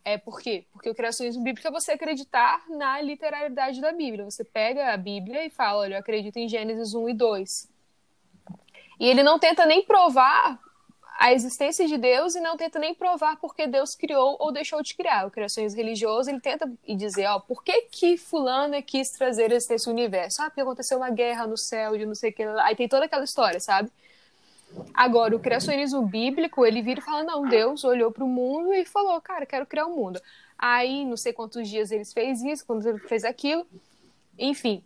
É 0.04 0.18
por 0.18 0.40
quê? 0.40 0.66
Porque 0.72 0.90
o 0.90 0.94
criacionismo 0.94 1.42
bíblico 1.42 1.66
é 1.66 1.70
você 1.70 1.92
acreditar 1.92 2.64
na 2.68 3.00
literalidade 3.00 3.80
da 3.80 3.92
Bíblia. 3.92 4.24
Você 4.24 4.44
pega 4.44 4.92
a 4.92 4.96
Bíblia 4.96 5.46
e 5.46 5.50
fala, 5.50 5.80
olha, 5.80 5.94
eu 5.94 6.00
acredito 6.00 6.36
em 6.36 6.48
Gênesis 6.48 6.94
1 6.94 7.08
e 7.08 7.14
2. 7.14 7.72
E 9.00 9.06
ele 9.06 9.22
não 9.22 9.38
tenta 9.38 9.64
nem 9.66 9.82
provar 9.82 10.60
a 11.22 11.32
existência 11.32 11.86
de 11.86 11.96
Deus 11.96 12.34
e 12.34 12.40
não 12.40 12.56
tenta 12.56 12.80
nem 12.80 12.92
provar 12.96 13.36
porque 13.36 13.64
Deus 13.64 13.94
criou 13.94 14.36
ou 14.40 14.50
deixou 14.50 14.82
de 14.82 14.92
criar. 14.92 15.24
O 15.24 15.30
criacionismo 15.30 15.78
religioso, 15.78 16.28
ele 16.28 16.40
tenta 16.40 16.68
e 16.84 16.96
dizer, 16.96 17.26
ó, 17.26 17.38
por 17.38 17.62
que 17.62 17.82
que 17.82 18.16
fulano 18.16 18.82
quis 18.82 19.08
trazer 19.10 19.52
ao 19.52 19.92
universo? 19.92 20.42
Ah, 20.42 20.46
porque 20.46 20.60
aconteceu 20.60 20.98
uma 20.98 21.10
guerra 21.10 21.46
no 21.46 21.56
céu 21.56 21.96
de 21.96 22.04
não 22.04 22.16
sei 22.16 22.30
o 22.30 22.32
que. 22.32 22.44
lá. 22.44 22.64
Aí 22.64 22.74
tem 22.74 22.88
toda 22.88 23.04
aquela 23.04 23.22
história, 23.22 23.60
sabe? 23.60 23.88
Agora, 24.92 25.36
o 25.36 25.38
criacionismo 25.38 26.02
bíblico, 26.04 26.66
ele 26.66 26.82
vira 26.82 26.98
e 26.98 27.04
fala, 27.04 27.22
não, 27.22 27.48
Deus 27.48 27.84
olhou 27.84 28.10
para 28.10 28.24
o 28.24 28.28
mundo 28.28 28.74
e 28.74 28.84
falou, 28.84 29.20
cara, 29.20 29.46
quero 29.46 29.64
criar 29.64 29.86
o 29.86 29.94
mundo. 29.94 30.20
Aí, 30.58 31.04
não 31.04 31.16
sei 31.16 31.32
quantos 31.32 31.68
dias 31.68 31.92
ele 31.92 32.04
fez 32.04 32.42
isso, 32.42 32.66
quantos 32.66 32.84
ele 32.84 32.98
fez 32.98 33.22
aquilo. 33.22 33.64
Enfim. 34.36 34.82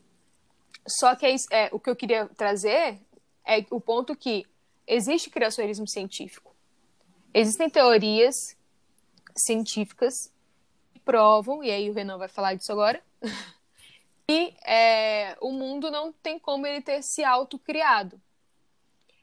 Só 0.87 1.15
que 1.17 1.25
é, 1.25 1.35
é, 1.51 1.69
o 1.73 1.81
que 1.81 1.89
eu 1.89 1.97
queria 1.97 2.27
trazer 2.37 2.99
é 3.43 3.65
o 3.71 3.81
ponto 3.81 4.15
que 4.15 4.45
existe 4.87 5.31
criacionismo 5.31 5.87
científico. 5.87 6.55
Existem 7.35 7.69
teorias 7.69 8.57
científicas 9.35 10.33
que 10.93 11.01
provam, 11.01 11.63
e 11.63 11.71
aí 11.71 11.91
o 11.91 11.93
Renan 11.93 12.19
vai 12.19 12.29
falar 12.29 12.55
disso 12.55 12.73
agora, 12.73 13.03
que 14.27 14.55
é, 14.65 15.37
o 15.41 15.53
mundo 15.53 15.91
não 15.91 16.13
tem 16.13 16.39
como 16.39 16.67
ele 16.67 16.81
ter 16.81 17.03
se 17.03 17.23
autocriado. 17.23 18.21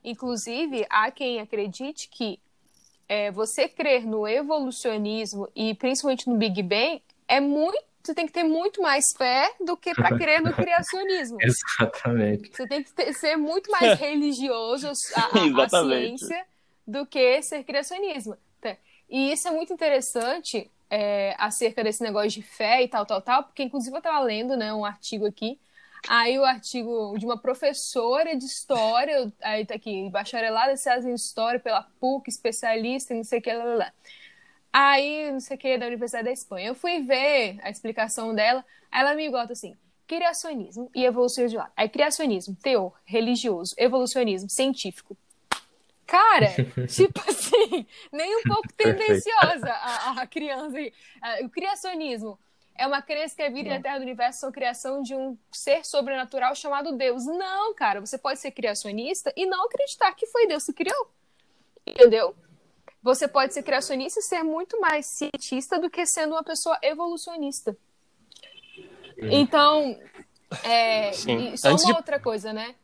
Inclusive, 0.04 0.86
há 0.90 1.10
quem 1.12 1.40
acredite 1.40 2.10
que 2.10 2.40
é, 3.08 3.32
você 3.32 3.68
crer 3.68 4.06
no 4.06 4.28
evolucionismo 4.28 5.50
e 5.56 5.74
principalmente 5.76 6.30
no 6.30 6.38
Big 6.38 6.62
Bang 6.62 7.02
é 7.28 7.40
muito. 7.40 7.93
Você 8.04 8.14
tem 8.14 8.28
que 8.28 8.34
ter 8.34 8.44
muito 8.44 8.82
mais 8.82 9.06
fé 9.18 9.50
do 9.66 9.78
que 9.78 9.94
para 9.94 10.18
crer 10.18 10.42
no 10.42 10.52
criacionismo. 10.54 11.38
Exatamente. 11.42 12.52
Você 12.54 12.68
tem 12.68 12.84
que 12.84 12.92
ter- 12.92 13.14
ser 13.14 13.38
muito 13.38 13.72
mais 13.72 13.98
religioso 14.00 14.90
Exatamente. 14.90 16.20
ciência 16.20 16.46
do 16.86 17.06
que 17.06 17.42
ser 17.42 17.64
criacionismo. 17.64 18.36
Tá? 18.60 18.76
E 19.10 19.32
isso 19.32 19.48
é 19.48 19.52
muito 19.52 19.72
interessante 19.72 20.70
é, 20.90 21.34
acerca 21.38 21.84
desse 21.84 22.04
negócio 22.04 22.30
de 22.30 22.42
fé 22.42 22.84
e 22.84 22.88
tal, 22.88 23.06
tal, 23.06 23.22
tal, 23.22 23.44
porque 23.44 23.64
inclusive 23.64 23.96
eu 23.96 24.00
estava 24.00 24.20
lendo 24.20 24.58
né, 24.58 24.74
um 24.74 24.84
artigo 24.84 25.26
aqui, 25.26 25.58
aí 26.08 26.38
o 26.38 26.44
artigo 26.44 27.16
de 27.18 27.26
uma 27.26 27.38
professora 27.38 28.36
de 28.36 28.46
história, 28.46 29.32
aí 29.42 29.66
tá 29.66 29.76
aqui, 29.76 30.10
bacharelada 30.10 30.74
em 30.74 30.78
ciências 30.78 31.06
em 31.06 31.14
história 31.14 31.60
pela 31.60 31.84
PUC, 32.00 32.30
especialista 32.30 33.14
em 33.14 33.18
não 33.18 33.24
sei 33.24 33.40
o 33.40 33.42
que, 33.42 33.54
lá, 33.54 33.64
lá, 33.64 33.76
lá. 33.76 33.94
Aí, 34.76 35.32
não 35.32 35.40
sei 35.40 35.56
o 35.56 35.60
que, 35.60 35.78
da 35.78 35.86
Universidade 35.86 36.26
da 36.26 36.32
Espanha. 36.32 36.70
Eu 36.70 36.76
fui 36.76 37.02
ver 37.02 37.60
a 37.62 37.70
explicação 37.70 38.34
dela, 38.34 38.66
aí 38.92 39.02
ela 39.02 39.14
me 39.14 39.30
bota 39.30 39.54
assim, 39.54 39.78
criacionismo 40.08 40.90
e 40.96 41.06
evolucionismo 41.06 41.52
de 41.52 41.58
lado. 41.58 41.72
Aí, 41.78 41.88
criacionismo, 41.88 42.56
teor, 42.56 42.92
religioso, 43.06 43.76
evolucionismo, 43.78 44.50
científico. 44.50 45.16
Cara, 46.08 46.48
tipo 46.90 47.20
assim, 47.30 47.86
nem 48.12 48.36
um 48.38 48.42
pouco 48.42 48.74
tendenciosa 48.74 49.70
a, 49.70 50.22
a 50.22 50.28
criança. 50.28 50.76
Ah, 51.22 51.38
O 51.44 51.50
criacionismo 51.50 52.40
é 52.76 52.88
uma 52.88 53.02
crença 53.02 53.36
que 53.36 53.44
a 53.44 53.50
vida 53.50 53.70
e 53.70 53.74
a 53.74 53.82
terra 53.82 54.00
do 54.00 54.04
universo 54.04 54.40
são 54.40 54.52
criação 54.52 55.04
de 55.04 55.14
um 55.14 55.38
ser 55.52 55.86
sobrenatural 55.86 56.56
chamado 56.56 56.98
Deus. 56.98 57.26
Não, 57.28 57.76
cara, 57.76 58.02
você 58.02 58.18
pode 58.18 58.40
ser 58.40 58.50
criacionista 58.50 59.32
e 59.36 59.46
não 59.46 59.66
acreditar 59.66 60.12
que 60.16 60.26
foi 60.26 60.48
Deus 60.48 60.66
que 60.66 60.74
criou. 60.74 61.12
Entendeu? 61.86 62.36
Você 63.04 63.28
pode 63.28 63.54
ser 63.54 63.64
criacionista 63.64 64.20
e 64.20 64.24
ser 64.24 64.44
muito 64.44 64.80
mais 64.80 65.06
cientista 65.18 65.78
do 65.78 65.90
que 65.90 66.06
sendo 66.06 66.32
uma 66.36 66.44
pessoa 66.44 66.78
evolucionista. 66.82 67.76
Então, 69.18 70.00
é, 70.64 71.12
Sim. 71.12 71.54
e 71.54 71.58
só 71.58 71.70
Antes 71.70 71.84
uma 71.84 71.92
de- 71.94 71.98
outra 72.00 72.20
coisa, 72.20 72.54
né? 72.54 72.76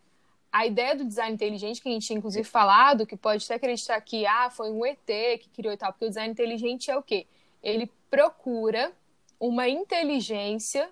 A 0.52 0.66
ideia 0.66 0.96
do 0.96 1.06
design 1.06 1.34
inteligente, 1.36 1.82
que 1.82 1.88
a 1.88 1.92
gente 1.92 2.08
tinha 2.08 2.18
inclusive 2.18 2.44
falado, 2.48 3.06
que 3.06 3.16
pode 3.16 3.46
até 3.46 3.56
acreditar 3.56 4.00
que 4.02 4.26
ah, 4.26 4.50
foi 4.50 4.72
um 4.72 4.86
ET 4.86 4.98
que 5.40 5.50
criou 5.56 5.74
e 5.74 5.78
tal, 5.78 5.92
porque 5.94 6.06
o 6.06 6.10
design 6.10 6.32
inteligente 6.32 6.90
é 6.92 6.98
o 6.98 7.04
quê? 7.04 7.26
Ele 7.62 7.90
procura 8.10 8.92
uma 9.40 9.70
inteligência 9.70 10.90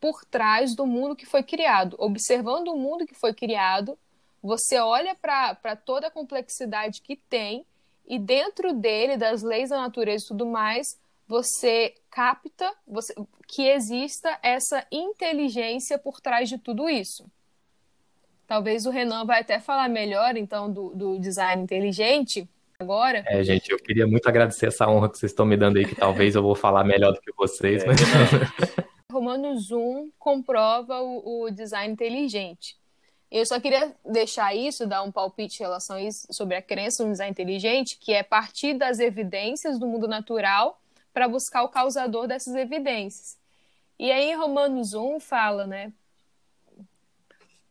por 0.00 0.24
trás 0.24 0.74
do 0.74 0.86
mundo 0.86 1.14
que 1.16 1.26
foi 1.26 1.42
criado. 1.42 1.96
Observando 1.98 2.68
o 2.68 2.78
mundo 2.78 3.06
que 3.06 3.14
foi 3.14 3.34
criado, 3.34 3.98
você 4.42 4.78
olha 4.78 5.14
para 5.14 5.76
toda 5.76 6.06
a 6.06 6.10
complexidade 6.10 7.02
que 7.02 7.16
tem 7.16 7.66
e 8.10 8.18
dentro 8.18 8.72
dele, 8.72 9.16
das 9.16 9.40
leis 9.40 9.70
da 9.70 9.82
natureza 9.82 10.24
e 10.24 10.28
tudo 10.28 10.44
mais, 10.44 10.98
você 11.28 11.94
capta 12.10 12.68
você, 12.84 13.14
que 13.46 13.68
exista 13.68 14.36
essa 14.42 14.84
inteligência 14.90 15.96
por 15.96 16.20
trás 16.20 16.48
de 16.48 16.58
tudo 16.58 16.88
isso. 16.90 17.24
Talvez 18.48 18.84
o 18.84 18.90
Renan 18.90 19.24
vai 19.24 19.42
até 19.42 19.60
falar 19.60 19.88
melhor, 19.88 20.36
então, 20.36 20.68
do, 20.68 20.90
do 20.90 21.20
design 21.20 21.62
inteligente 21.62 22.48
agora. 22.80 23.22
É, 23.28 23.44
gente, 23.44 23.70
eu 23.70 23.78
queria 23.78 24.08
muito 24.08 24.28
agradecer 24.28 24.66
essa 24.66 24.88
honra 24.88 25.08
que 25.08 25.16
vocês 25.16 25.30
estão 25.30 25.46
me 25.46 25.56
dando 25.56 25.76
aí, 25.76 25.86
que 25.86 25.94
talvez 25.94 26.34
eu 26.34 26.42
vou 26.42 26.56
falar 26.56 26.82
melhor 26.82 27.12
do 27.12 27.20
que 27.20 27.30
vocês. 27.36 27.84
É, 27.84 27.86
mas... 27.86 28.00
Romanos 29.08 29.70
1 29.70 30.10
comprova 30.18 31.00
o, 31.00 31.44
o 31.44 31.50
design 31.52 31.92
inteligente. 31.92 32.79
Eu 33.30 33.46
só 33.46 33.60
queria 33.60 33.94
deixar 34.04 34.54
isso, 34.54 34.86
dar 34.86 35.02
um 35.02 35.12
palpite 35.12 35.60
em 35.60 35.62
relação 35.62 35.96
a 35.96 36.02
isso, 36.02 36.26
sobre 36.32 36.56
a 36.56 36.62
crença 36.62 37.04
no 37.04 37.12
design 37.12 37.30
inteligente, 37.30 37.96
que 37.96 38.12
é 38.12 38.24
partir 38.24 38.74
das 38.74 38.98
evidências 38.98 39.78
do 39.78 39.86
mundo 39.86 40.08
natural 40.08 40.80
para 41.12 41.28
buscar 41.28 41.62
o 41.62 41.68
causador 41.68 42.26
dessas 42.26 42.54
evidências. 42.56 43.38
E 43.98 44.10
aí, 44.10 44.34
Romanos 44.34 44.94
1 44.94 45.20
fala, 45.20 45.66
né? 45.66 45.92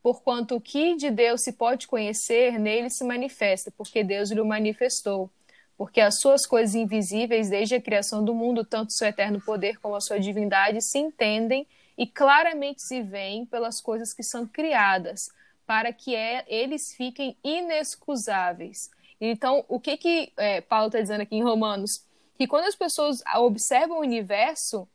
Porquanto 0.01 0.55
o 0.55 0.62
que 0.62 0.95
de 0.95 1.12
Deus 1.12 1.41
se 1.41 1.51
pode 1.51 1.88
conhecer, 1.88 2.57
nele 2.57 2.89
se 2.89 3.03
manifesta, 3.03 3.70
porque 3.72 4.01
Deus 4.01 4.32
lhe 4.32 4.41
manifestou. 4.41 5.30
Porque 5.78 5.99
as 5.99 6.20
suas 6.20 6.45
coisas 6.45 6.76
invisíveis, 6.76 7.49
desde 7.49 7.76
a 7.76 7.82
criação 7.82 8.24
do 8.24 8.34
mundo, 8.34 8.64
tanto 8.64 8.93
seu 8.93 9.07
eterno 9.07 9.41
poder 9.41 9.78
como 9.80 9.95
a 9.95 10.01
sua 10.01 10.20
divindade, 10.20 10.82
se 10.82 10.99
entendem 10.99 11.68
e 11.97 12.07
claramente 12.07 12.82
se 12.82 13.01
veem 13.01 13.45
pelas 13.45 13.82
coisas 13.82 14.14
que 14.14 14.24
são 14.24 14.47
criadas, 14.47 15.30
para 15.70 15.93
que 15.93 16.15
é, 16.15 16.43
eles 16.47 16.95
fiquem 16.95 17.38
inexcusáveis. 17.43 18.89
Então, 19.22 19.63
o 19.67 19.80
que, 19.80 19.97
que 19.97 20.34
é, 20.36 20.61
Paulo 20.61 20.88
está 20.88 20.99
dizendo 20.99 21.22
aqui 21.22 21.36
em 21.36 21.43
Romanos? 21.43 22.03
Que 22.36 22.47
quando 22.47 22.65
as 22.65 22.76
pessoas 22.76 23.22
observam 23.36 23.97
o 23.97 24.01
universo, 24.01 24.89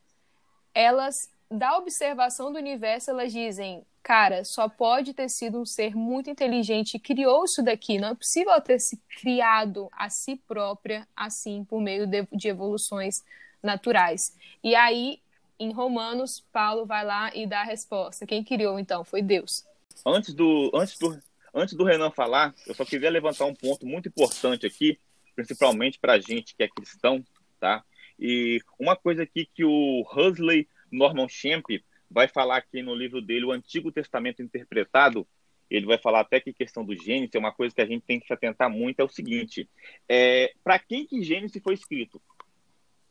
elas, 0.73 1.29
da 1.49 1.77
observação 1.77 2.51
do 2.51 2.59
universo, 2.59 3.09
elas 3.09 3.31
dizem: 3.31 3.85
cara, 4.03 4.43
só 4.43 4.67
pode 4.67 5.13
ter 5.13 5.29
sido 5.29 5.61
um 5.61 5.65
ser 5.65 5.95
muito 5.95 6.29
inteligente 6.29 6.99
que 6.99 7.15
criou 7.15 7.45
isso 7.45 7.63
daqui. 7.63 7.97
Não 7.97 8.09
é 8.09 8.15
possível 8.15 8.59
ter 8.59 8.79
se 8.79 8.97
criado 9.21 9.87
a 9.93 10.09
si 10.09 10.35
própria 10.45 11.07
assim, 11.15 11.63
por 11.63 11.79
meio 11.79 12.05
de, 12.05 12.27
de 12.33 12.49
evoluções 12.49 13.23
naturais. 13.63 14.35
E 14.61 14.75
aí, 14.75 15.21
em 15.57 15.71
Romanos, 15.71 16.43
Paulo 16.51 16.85
vai 16.85 17.05
lá 17.05 17.33
e 17.33 17.47
dá 17.47 17.61
a 17.61 17.63
resposta. 17.63 18.27
Quem 18.27 18.43
criou, 18.43 18.77
então? 18.77 19.05
Foi 19.05 19.21
Deus. 19.21 19.63
Antes 20.05 20.33
do, 20.33 20.71
antes 20.73 20.97
do, 20.97 21.19
antes 21.53 21.73
do 21.75 21.83
Renan 21.83 22.11
falar, 22.11 22.53
eu 22.65 22.73
só 22.73 22.83
queria 22.83 23.09
levantar 23.09 23.45
um 23.45 23.53
ponto 23.53 23.85
muito 23.85 24.09
importante 24.09 24.65
aqui, 24.65 24.99
principalmente 25.35 25.99
para 25.99 26.13
a 26.13 26.19
gente 26.19 26.55
que 26.55 26.63
é 26.63 26.67
cristão, 26.67 27.23
tá? 27.59 27.83
E 28.19 28.61
uma 28.79 28.95
coisa 28.95 29.23
aqui 29.23 29.47
que 29.53 29.63
o 29.63 30.01
Huxley 30.01 30.67
Norman 30.91 31.27
Champ 31.27 31.65
vai 32.09 32.27
falar 32.27 32.57
aqui 32.57 32.81
no 32.81 32.95
livro 32.95 33.21
dele, 33.21 33.45
O 33.45 33.51
Antigo 33.51 33.91
Testamento 33.91 34.41
Interpretado, 34.41 35.27
ele 35.69 35.85
vai 35.85 35.97
falar 35.97 36.21
até 36.21 36.39
que 36.39 36.53
questão 36.53 36.85
do 36.85 36.95
Gênesis 36.95 37.33
é 37.33 37.39
uma 37.39 37.51
coisa 37.51 37.73
que 37.73 37.81
a 37.81 37.85
gente 37.85 38.03
tem 38.05 38.19
que 38.19 38.27
se 38.27 38.33
atentar 38.33 38.69
muito, 38.69 38.99
é 38.99 39.03
o 39.03 39.09
seguinte, 39.09 39.67
é, 40.07 40.53
para 40.63 40.79
quem 40.79 41.05
que 41.05 41.23
Gênesis 41.23 41.61
foi 41.61 41.73
escrito? 41.73 42.21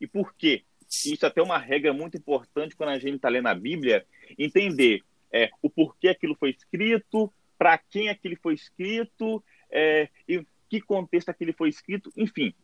E 0.01 0.07
por 0.07 0.35
quê? 0.35 0.65
Isso 0.89 1.25
é 1.25 1.29
até 1.29 1.43
uma 1.43 1.59
regra 1.59 1.93
muito 1.93 2.17
importante 2.17 2.77
quando 2.77 2.91
a 2.91 2.99
gente 2.99 3.17
está 3.17 3.29
lendo 3.29 3.49
a 3.49 3.55
Bíblia, 3.55 4.07
entender 4.39 5.03
é, 5.33 5.51
o 5.63 5.71
porquê 5.71 6.09
aquilo 6.09 6.35
foi 6.35 6.51
escrito, 6.51 7.33
para 7.59 7.79
quem 7.79 8.09
aquilo 8.09 8.37
foi 8.43 8.55
escrito, 8.55 9.43
é, 9.71 10.09
e 10.29 10.45
que 10.69 10.81
contexto 10.81 11.29
aquilo 11.29 11.53
foi 11.53 11.69
escrito, 11.69 12.13
enfim. 12.17 12.55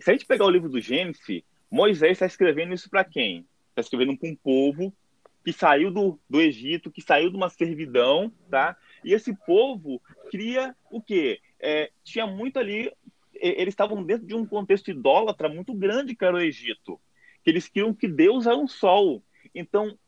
Se 0.00 0.10
a 0.10 0.12
gente 0.12 0.26
pegar 0.26 0.44
o 0.44 0.50
livro 0.50 0.68
do 0.68 0.80
Gênesis, 0.80 1.42
Moisés 1.70 2.12
está 2.12 2.26
escrevendo 2.26 2.74
isso 2.74 2.90
para 2.90 3.04
quem? 3.04 3.46
Está 3.70 3.80
escrevendo 3.80 4.16
para 4.16 4.28
um 4.28 4.36
povo 4.36 4.94
que 5.44 5.52
saiu 5.52 5.90
do, 5.90 6.18
do 6.28 6.40
Egito, 6.40 6.90
que 6.90 7.02
saiu 7.02 7.28
de 7.30 7.36
uma 7.36 7.50
servidão, 7.50 8.32
tá? 8.50 8.76
E 9.04 9.12
esse 9.12 9.34
povo 9.44 10.00
cria 10.30 10.74
o 10.90 11.02
quê? 11.02 11.40
É, 11.60 11.90
tinha 12.02 12.26
muito 12.26 12.58
ali, 12.58 12.90
eles 13.34 13.72
estavam 13.72 14.02
dentro 14.02 14.26
de 14.26 14.34
um 14.34 14.46
contexto 14.46 14.90
idólatra 14.90 15.48
muito 15.48 15.74
grande 15.74 16.16
que 16.16 16.24
era 16.24 16.36
o 16.36 16.40
Egito. 16.40 16.98
Que 17.42 17.50
eles 17.50 17.68
criam 17.68 17.92
que 17.92 18.08
Deus 18.08 18.46
é 18.46 18.54
um 18.54 18.66
sol. 18.66 19.22
Então, 19.54 19.98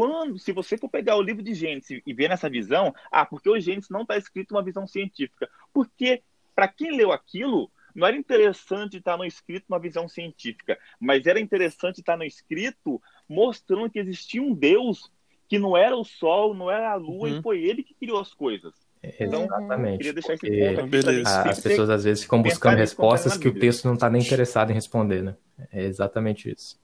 quando, 0.00 0.38
se 0.38 0.50
você 0.50 0.78
for 0.78 0.88
pegar 0.88 1.16
o 1.16 1.20
livro 1.20 1.42
de 1.42 1.52
Gênesis 1.52 2.00
e 2.06 2.14
ver 2.14 2.30
nessa 2.30 2.48
visão, 2.48 2.94
ah, 3.12 3.26
porque 3.26 3.50
o 3.50 3.60
Gênesis 3.60 3.90
não 3.90 4.00
está 4.00 4.16
escrito 4.16 4.52
uma 4.52 4.64
visão 4.64 4.86
científica? 4.86 5.46
Porque, 5.74 6.22
para 6.54 6.66
quem 6.68 6.96
leu 6.96 7.12
aquilo, 7.12 7.70
não 7.94 8.06
era 8.06 8.16
interessante 8.16 8.96
estar 8.96 9.18
no 9.18 9.26
escrito 9.26 9.66
uma 9.68 9.78
visão 9.78 10.08
científica, 10.08 10.78
mas 10.98 11.26
era 11.26 11.38
interessante 11.38 12.00
estar 12.00 12.16
no 12.16 12.24
escrito 12.24 12.98
mostrando 13.28 13.90
que 13.90 13.98
existia 13.98 14.42
um 14.42 14.54
Deus 14.54 15.12
que 15.46 15.58
não 15.58 15.76
era 15.76 15.94
o 15.94 16.02
Sol, 16.02 16.54
não 16.54 16.70
era 16.70 16.92
a 16.92 16.94
Lua, 16.94 17.28
uhum. 17.28 17.38
e 17.38 17.42
foi 17.42 17.62
ele 17.62 17.82
que 17.82 17.92
criou 17.92 18.20
as 18.20 18.32
coisas. 18.32 18.72
Então, 19.02 19.44
Exatamente. 19.44 19.98
Queria 19.98 20.12
deixar 20.14 20.32
esse 20.32 20.46
ponto 20.46 21.28
As 21.28 21.60
pessoas 21.60 21.90
às 21.90 22.04
vezes 22.04 22.22
ficam 22.22 22.40
buscando 22.40 22.78
respostas 22.78 23.36
que 23.36 23.48
o 23.48 23.54
texto 23.54 23.84
não 23.84 23.94
está 23.94 24.08
nem 24.08 24.22
interessado 24.22 24.70
em 24.70 24.74
responder, 24.74 25.22
né? 25.22 25.36
É 25.70 25.84
exatamente 25.84 26.50
isso. 26.50 26.80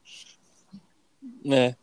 É. 1.50 1.74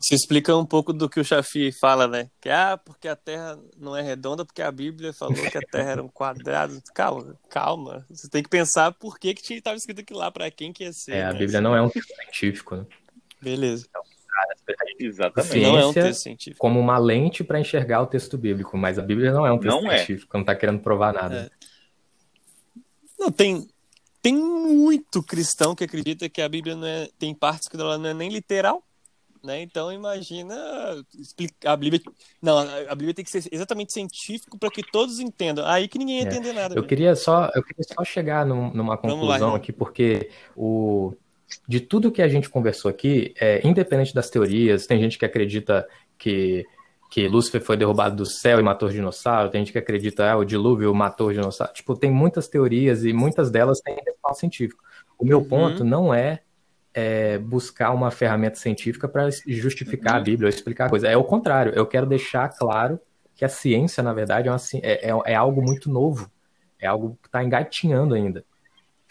Isso 0.00 0.14
explica 0.14 0.56
um 0.56 0.64
pouco 0.64 0.92
do 0.92 1.08
que 1.08 1.18
o 1.18 1.24
Chafi 1.24 1.72
fala, 1.72 2.06
né? 2.06 2.30
Que 2.40 2.48
ah, 2.48 2.78
porque 2.82 3.08
a 3.08 3.16
Terra 3.16 3.58
não 3.76 3.96
é 3.96 4.02
redonda, 4.02 4.44
porque 4.44 4.62
a 4.62 4.70
Bíblia 4.70 5.12
falou 5.12 5.34
que 5.34 5.58
a 5.58 5.60
Terra 5.60 5.90
era 5.90 6.02
um 6.02 6.08
quadrado. 6.08 6.80
Calma, 6.94 7.36
calma. 7.50 8.06
Você 8.08 8.28
tem 8.28 8.42
que 8.42 8.48
pensar 8.48 8.92
por 8.92 9.18
que 9.18 9.34
que 9.34 9.54
estava 9.54 9.76
escrito 9.76 10.00
aquilo 10.00 10.20
lá, 10.20 10.30
para 10.30 10.50
quem 10.52 10.72
que 10.72 10.84
ia 10.84 10.92
ser. 10.92 11.16
É, 11.16 11.24
a 11.24 11.32
né? 11.32 11.38
Bíblia 11.38 11.60
não 11.60 11.74
é 11.74 11.82
um 11.82 11.88
texto 11.88 12.14
científico, 12.14 12.76
né? 12.76 12.86
Beleza. 13.42 13.86
Então, 13.88 14.02
Exatamente. 15.00 15.60
Não 15.60 15.78
é 15.78 15.86
um 15.86 15.92
texto 15.92 16.22
científico. 16.22 16.60
Como 16.60 16.78
uma 16.78 16.98
lente 16.98 17.42
para 17.42 17.58
enxergar 17.58 18.02
o 18.02 18.06
texto 18.06 18.38
bíblico, 18.38 18.78
mas 18.78 18.98
a 18.98 19.02
Bíblia 19.02 19.32
não 19.32 19.44
é 19.44 19.52
um 19.52 19.58
texto 19.58 19.82
não 19.82 19.90
é. 19.90 19.98
científico, 19.98 20.36
é. 20.36 20.38
não 20.38 20.42
está 20.42 20.54
querendo 20.54 20.80
provar 20.80 21.12
nada. 21.12 21.50
É. 21.52 22.80
Não, 23.18 23.32
tem, 23.32 23.66
tem 24.22 24.36
muito 24.36 25.22
cristão 25.24 25.74
que 25.74 25.82
acredita 25.82 26.28
que 26.28 26.40
a 26.40 26.48
Bíblia 26.48 26.76
não 26.76 26.86
é, 26.86 27.08
tem 27.18 27.34
partes 27.34 27.66
que 27.66 27.76
ela 27.76 27.98
não 27.98 28.10
é 28.10 28.14
nem 28.14 28.28
literal 28.28 28.84
né? 29.42 29.62
Então 29.62 29.92
imagina 29.92 30.54
explicar 31.18 31.72
a 31.72 31.76
Bíblia. 31.76 32.00
Não, 32.40 32.58
a 32.58 32.94
Bíblia 32.94 33.14
tem 33.14 33.24
que 33.24 33.30
ser 33.30 33.44
exatamente 33.50 33.92
científico 33.92 34.58
para 34.58 34.70
que 34.70 34.82
todos 34.82 35.20
entendam. 35.20 35.66
Aí 35.66 35.88
que 35.88 35.98
ninguém 35.98 36.20
é. 36.20 36.22
entender 36.22 36.52
nada. 36.52 36.74
Eu 36.74 36.84
queria 36.84 37.14
só, 37.14 37.50
eu 37.54 37.62
queria 37.62 37.84
só 37.84 38.04
chegar 38.04 38.44
num, 38.46 38.72
numa 38.72 38.96
conclusão 38.96 39.50
lá, 39.50 39.56
aqui, 39.56 39.72
porque 39.72 40.30
o 40.56 41.14
de 41.66 41.80
tudo 41.80 42.12
que 42.12 42.20
a 42.20 42.28
gente 42.28 42.48
conversou 42.50 42.90
aqui, 42.90 43.34
é, 43.40 43.66
independente 43.66 44.14
das 44.14 44.28
teorias, 44.28 44.86
tem 44.86 45.00
gente 45.00 45.18
que 45.18 45.24
acredita 45.24 45.88
que 46.18 46.66
que 47.10 47.26
Lúcifer 47.26 47.62
foi 47.62 47.76
derrubado 47.76 48.16
do 48.16 48.26
céu 48.26 48.60
e 48.60 48.62
matou 48.62 48.88
o 48.88 48.92
dinossauro, 48.92 49.50
tem 49.50 49.62
gente 49.62 49.72
que 49.72 49.78
acredita 49.78 50.24
que 50.24 50.28
ah, 50.28 50.36
o 50.36 50.44
dilúvio 50.44 50.94
matou 50.94 51.28
o 51.28 51.32
dinossauro. 51.32 51.72
Tipo, 51.72 51.96
tem 51.96 52.10
muitas 52.10 52.48
teorias 52.48 53.02
e 53.04 53.12
muitas 53.12 53.50
delas 53.50 53.80
têm 53.80 53.96
respaldo 54.04 54.38
científico. 54.38 54.82
O 55.18 55.24
meu 55.24 55.38
uhum. 55.38 55.48
ponto 55.48 55.84
não 55.84 56.12
é 56.12 56.40
é, 56.98 57.38
buscar 57.38 57.92
uma 57.92 58.10
ferramenta 58.10 58.56
científica 58.56 59.06
para 59.06 59.30
justificar 59.46 60.16
a 60.16 60.20
Bíblia 60.20 60.48
ou 60.48 60.48
explicar 60.48 60.86
a 60.86 60.90
coisa. 60.90 61.06
É 61.06 61.16
o 61.16 61.22
contrário, 61.22 61.72
eu 61.76 61.86
quero 61.86 62.06
deixar 62.06 62.48
claro 62.48 62.98
que 63.36 63.44
a 63.44 63.48
ciência, 63.48 64.02
na 64.02 64.12
verdade, 64.12 64.48
é, 64.48 64.50
uma, 64.50 64.58
é, 64.82 65.08
é, 65.08 65.20
é 65.26 65.34
algo 65.36 65.62
muito 65.62 65.88
novo, 65.88 66.28
é 66.80 66.88
algo 66.88 67.16
que 67.22 67.28
está 67.28 67.44
engatinhando 67.44 68.16
ainda. 68.16 68.44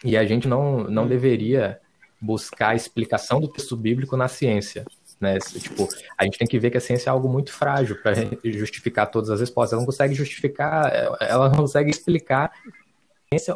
E 0.03 0.17
a 0.17 0.25
gente 0.25 0.49
não, 0.49 0.83
não 0.83 1.05
hum. 1.05 1.07
deveria 1.07 1.79
buscar 2.19 2.69
a 2.69 2.75
explicação 2.75 3.39
do 3.39 3.47
texto 3.47 3.77
bíblico 3.77 4.17
na 4.17 4.27
ciência. 4.27 4.85
Né? 5.17 5.39
Tipo, 5.39 5.87
a 6.17 6.25
gente 6.25 6.37
tem 6.37 6.47
que 6.47 6.59
ver 6.59 6.71
que 6.71 6.77
a 6.77 6.81
ciência 6.81 7.09
é 7.09 7.11
algo 7.11 7.29
muito 7.29 7.53
frágil 7.53 8.01
para 8.01 8.15
justificar 8.43 9.09
todas 9.09 9.29
as 9.29 9.39
respostas. 9.39 9.71
Ela 9.71 9.81
não 9.81 9.85
consegue 9.85 10.13
justificar, 10.13 10.91
ela 11.21 11.47
não 11.47 11.55
consegue 11.55 11.89
explicar 11.89 12.51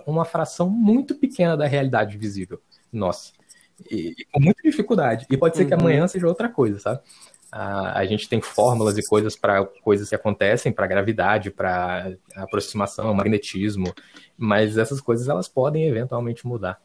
uma 0.07 0.23
fração 0.23 0.69
muito 0.69 1.15
pequena 1.15 1.57
da 1.57 1.67
realidade 1.67 2.17
visível. 2.17 2.61
Nossa. 2.93 3.40
E, 3.89 4.13
e, 4.17 4.25
com 4.25 4.39
muita 4.39 4.61
dificuldade. 4.63 5.25
E 5.29 5.37
pode 5.37 5.55
ser 5.55 5.63
uhum. 5.63 5.67
que 5.69 5.73
amanhã 5.73 6.07
seja 6.07 6.27
outra 6.27 6.49
coisa, 6.49 6.79
sabe? 6.79 7.01
A, 7.51 7.99
a 7.99 8.05
gente 8.05 8.29
tem 8.29 8.41
fórmulas 8.41 8.97
e 8.97 9.05
coisas 9.05 9.35
para 9.35 9.65
coisas 9.65 10.07
que 10.07 10.15
acontecem, 10.15 10.71
para 10.71 10.87
gravidade, 10.87 11.51
para 11.51 12.13
aproximação, 12.35 13.13
magnetismo, 13.13 13.93
mas 14.37 14.77
essas 14.77 15.01
coisas 15.01 15.27
elas 15.27 15.47
podem 15.47 15.87
eventualmente 15.87 16.47
mudar. 16.47 16.81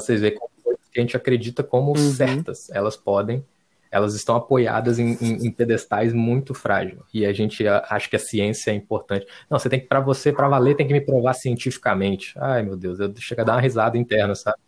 Vocês 0.00 0.20
veem 0.20 0.34
como 0.34 0.50
coisas 0.62 0.88
que 0.88 0.98
a 0.98 1.02
gente 1.02 1.16
acredita 1.16 1.62
como 1.62 1.90
uhum. 1.90 2.12
certas, 2.12 2.68
elas 2.70 2.96
podem, 2.96 3.44
elas 3.92 4.16
estão 4.16 4.34
apoiadas 4.34 4.98
em, 4.98 5.16
em, 5.20 5.46
em 5.46 5.50
pedestais 5.52 6.12
muito 6.12 6.52
frágeis. 6.52 6.98
E 7.14 7.24
a 7.24 7.32
gente 7.32 7.64
acha 7.68 8.10
que 8.10 8.16
a 8.16 8.18
ciência 8.18 8.72
é 8.72 8.74
importante. 8.74 9.24
Não, 9.48 9.56
você 9.56 9.68
tem 9.68 9.78
que, 9.78 9.86
para 9.86 10.00
você, 10.00 10.32
para 10.32 10.48
valer, 10.48 10.74
tem 10.74 10.84
que 10.84 10.92
me 10.92 11.00
provar 11.00 11.32
cientificamente. 11.34 12.34
Ai, 12.36 12.64
meu 12.64 12.76
Deus, 12.76 12.98
eu 12.98 13.14
chego 13.18 13.42
a 13.42 13.44
dar 13.44 13.52
uma 13.54 13.60
risada 13.60 13.96
interna, 13.96 14.34
sabe? 14.34 14.58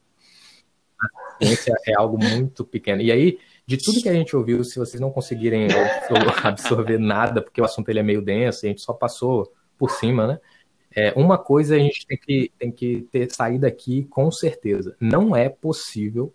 Ciência 1.41 1.75
é 1.87 1.95
algo 1.95 2.19
muito 2.23 2.65
pequeno. 2.65 3.03
E 3.03 3.11
aí, 3.11 3.39
de 3.67 3.77
tudo 3.77 4.01
que 4.01 4.09
a 4.09 4.13
gente 4.13 4.35
ouviu, 4.37 4.63
se 4.65 4.79
vocês 4.79 5.01
não 5.01 5.11
conseguirem 5.11 5.69
absorver 6.43 6.99
nada, 6.99 7.43
porque 7.43 7.61
o 7.61 7.65
assunto 7.65 7.89
ele 7.89 7.99
é 7.99 8.03
meio 8.03 8.23
denso, 8.23 8.65
a 8.65 8.69
gente 8.69 8.81
só 8.81 8.93
passou 8.93 9.53
por 9.79 9.91
cima, 9.91 10.27
né? 10.27 10.41
É, 10.95 11.13
uma 11.15 11.37
coisa 11.37 11.77
a 11.77 11.79
gente 11.79 12.07
tem 12.07 12.17
que, 12.17 12.53
tem 12.59 12.73
que 12.73 13.07
ter 13.13 13.31
saído 13.31 13.61
daqui 13.61 14.05
com 14.05 14.31
certeza. 14.31 14.97
Não 14.99 15.37
é 15.37 15.49
possível 15.49 16.33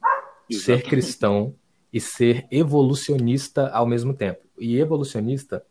Exatamente. 0.47 0.83
ser 0.83 0.89
cristão 0.89 1.55
e 1.91 1.99
ser 1.99 2.45
evolucionista 2.51 3.69
ao 3.69 3.87
mesmo 3.87 4.13
tempo. 4.13 4.41
E 4.59 4.77
evolucionista 4.77 5.63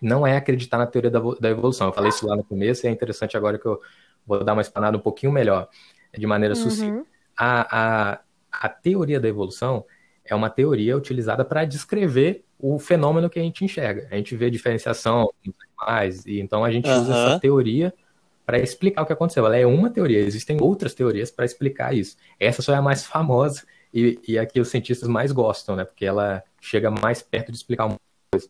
não 0.00 0.26
é 0.26 0.36
acreditar 0.36 0.78
na 0.78 0.86
teoria 0.86 1.10
da, 1.10 1.20
da 1.40 1.48
evolução. 1.48 1.88
Eu 1.88 1.92
falei 1.92 2.10
isso 2.10 2.26
lá 2.26 2.36
no 2.36 2.44
começo 2.44 2.86
e 2.86 2.88
é 2.88 2.92
interessante 2.92 3.36
agora 3.36 3.58
que 3.58 3.66
eu 3.66 3.80
vou 4.26 4.44
dar 4.44 4.52
uma 4.52 4.62
explanada 4.62 4.96
um 4.96 5.00
pouquinho 5.00 5.32
melhor, 5.32 5.68
de 6.16 6.26
maneira 6.26 6.54
uhum. 6.54 6.60
sucinta. 6.60 7.06
A, 7.36 8.12
a, 8.12 8.20
a 8.58 8.68
teoria 8.68 9.20
da 9.20 9.28
evolução 9.28 9.84
é 10.24 10.34
uma 10.34 10.50
teoria 10.50 10.96
utilizada 10.96 11.44
para 11.44 11.64
descrever 11.64 12.44
o 12.58 12.78
fenômeno 12.78 13.30
que 13.30 13.38
a 13.38 13.42
gente 13.42 13.64
enxerga. 13.64 14.08
A 14.10 14.16
gente 14.16 14.36
vê 14.36 14.50
diferenciação 14.50 15.30
nos 15.44 15.54
animais, 15.78 16.26
e 16.26 16.40
então 16.40 16.64
a 16.64 16.70
gente 16.70 16.88
uhum. 16.88 17.00
usa 17.00 17.14
essa 17.14 17.40
teoria 17.40 17.94
para 18.44 18.58
explicar 18.58 19.02
o 19.02 19.06
que 19.06 19.12
aconteceu. 19.12 19.46
Ela 19.46 19.56
é 19.56 19.66
uma 19.66 19.90
teoria, 19.90 20.18
existem 20.18 20.60
outras 20.60 20.92
teorias 20.92 21.30
para 21.30 21.44
explicar 21.44 21.94
isso. 21.94 22.16
Essa 22.38 22.60
só 22.60 22.72
é 22.72 22.76
a 22.76 22.82
mais 22.82 23.06
famosa 23.06 23.64
e, 23.94 24.18
e 24.26 24.38
a 24.38 24.44
que 24.44 24.60
os 24.60 24.68
cientistas 24.68 25.08
mais 25.08 25.30
gostam, 25.30 25.76
né? 25.76 25.84
Porque 25.84 26.04
ela 26.04 26.42
chega 26.60 26.90
mais 26.90 27.22
perto 27.22 27.52
de 27.52 27.58
explicar 27.58 27.86
uma 27.86 27.96
coisa. 28.32 28.48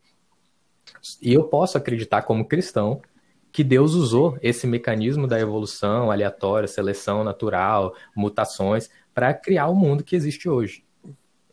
E 1.21 1.35
eu 1.35 1.45
posso 1.45 1.77
acreditar, 1.77 2.23
como 2.23 2.45
cristão, 2.47 3.03
que 3.53 3.63
Deus 3.65 3.95
usou 3.95 4.39
esse 4.43 4.67
mecanismo 4.67 5.27
da 5.27 5.39
evolução 5.39 6.11
aleatória, 6.11 6.69
seleção 6.69 7.25
natural, 7.25 7.95
mutações, 8.15 8.89
para 9.19 9.35
criar 9.35 9.67
o 9.67 9.75
mundo 9.75 10.05
que 10.05 10.15
existe 10.15 10.49
hoje. 10.49 10.85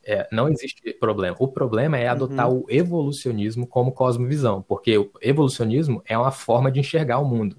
É, 0.06 0.28
não 0.32 0.48
existe 0.48 0.94
problema. 0.94 1.36
O 1.40 1.48
problema 1.48 1.98
é 1.98 2.08
adotar 2.08 2.48
uhum. 2.48 2.60
o 2.60 2.66
evolucionismo 2.70 3.66
como 3.66 3.92
cosmovisão, 3.92 4.62
porque 4.62 4.96
o 4.96 5.10
evolucionismo 5.20 6.00
é 6.06 6.16
uma 6.16 6.30
forma 6.30 6.72
de 6.72 6.80
enxergar 6.80 7.18
o 7.18 7.26
mundo, 7.26 7.58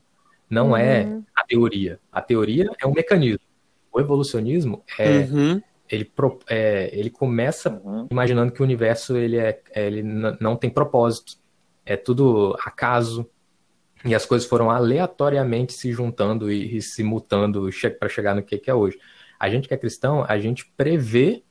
não 0.49 0.77
é 0.77 1.03
uhum. 1.03 1.19
é 1.19 1.41
a 1.41 1.45
teoria. 1.45 1.99
A 2.13 2.23
teoria 2.23 2.71
é 2.81 2.87
um 2.87 2.93
mecanismo. 2.93 3.41
O 3.93 3.99
evolucionismo 3.99 4.85
é, 4.97 5.23
uhum. 5.29 5.61
ele, 5.91 6.09
é, 6.49 6.97
ele 6.97 7.11
começa 7.11 7.83
imaginando 8.09 8.53
que 8.53 8.61
o 8.61 8.65
universo 8.65 9.17
ele, 9.17 9.39
é, 9.39 9.61
ele 9.75 10.05
não 10.05 10.55
tem 10.55 10.71
propósito, 10.71 11.37
é 11.85 11.97
tudo 11.97 12.57
acaso, 12.65 13.29
e 14.05 14.15
as 14.15 14.25
coisas 14.25 14.49
foram 14.49 14.71
aleatoriamente 14.71 15.73
se 15.73 15.91
juntando 15.91 16.49
e, 16.49 16.77
e 16.77 16.81
se 16.81 17.03
mutando 17.03 17.69
para 17.99 18.09
chegar 18.09 18.37
no 18.37 18.43
que, 18.45 18.57
que 18.57 18.71
é 18.71 18.75
hoje. 18.75 18.97
A 19.39 19.51
gente 19.51 19.69
que 19.69 19.75
é 19.75 19.77
cristão, 19.77 20.25
a 20.29 20.39
gente 20.39 20.67
prevê 20.77 21.43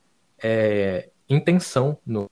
é, 0.42 1.10
intenção 1.28 1.98
no 2.04 2.28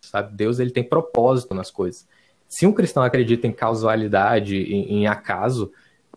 sabe? 0.00 0.34
Deus 0.36 0.58
ele 0.58 0.70
tem 0.70 0.82
propósito 0.82 1.54
nas 1.54 1.70
coisas. 1.70 2.06
Se 2.48 2.66
um 2.66 2.72
cristão 2.72 3.02
acredita 3.02 3.46
em 3.46 3.52
causalidade 3.52 4.56
em, 4.56 4.94
em 4.94 5.06
acaso 5.06 5.72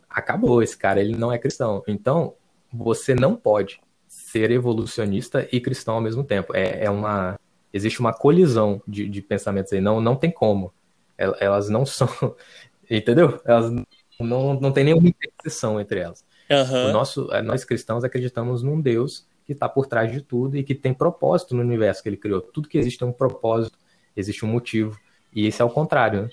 acabou 0.10 0.64
esse 0.64 0.78
cara 0.78 1.00
ele 1.02 1.16
não 1.16 1.32
é 1.32 1.38
cristão. 1.38 1.84
Então 1.88 2.34
você 2.74 3.16
não 3.16 3.36
pode 3.36 3.80
ser 4.08 4.52
evolucionista 4.52 5.48
e 5.52 5.60
cristão 5.62 5.96
ao 5.96 6.02
mesmo 6.02 6.24
tempo. 6.24 6.56
É, 6.56 6.86
é 6.86 6.90
uma 6.90 7.40
existe 7.74 8.00
uma 8.00 8.14
colisão 8.14 8.82
de, 8.88 9.08
de 9.08 9.22
pensamentos 9.22 9.72
aí. 9.74 9.82
Não 9.82 10.02
não 10.02 10.16
tem 10.16 10.32
como. 10.32 10.74
Elas 11.18 11.70
não 11.70 11.86
são 11.86 12.10
entendeu? 12.90 13.40
Elas 13.46 13.72
não, 14.20 14.54
não 14.60 14.72
tem 14.72 14.84
nenhuma 14.84 15.08
interseção 15.08 15.80
entre 15.80 16.00
elas 16.00 16.24
uhum. 16.50 16.89
o 16.89 16.91
nosso 16.91 17.28
nós 17.43 17.64
cristãos 17.64 18.04
acreditamos 18.04 18.62
num 18.64 18.80
Deus 18.80 19.26
que 19.46 19.54
está 19.54 19.70
por 19.70 19.86
trás 19.86 20.12
de 20.12 20.22
tudo 20.22 20.58
e 20.58 20.64
que 20.64 20.74
tem 20.74 20.93
propósito 20.93 21.56
no 21.56 21.62
universo 21.62 22.02
que 22.02 22.10
ele 22.10 22.18
criou. 22.18 22.41
Tudo 22.41 22.68
que 22.68 22.78
existe 22.78 23.00
tem 23.00 23.08
um 23.08 23.14
propósito, 23.14 23.78
existe 24.16 24.43
um 24.43 24.48
motivo. 24.48 25.00
E 25.34 25.46
esse 25.46 25.62
é 25.62 25.66
o 25.66 25.70
contrário 25.70 26.24
né? 26.24 26.30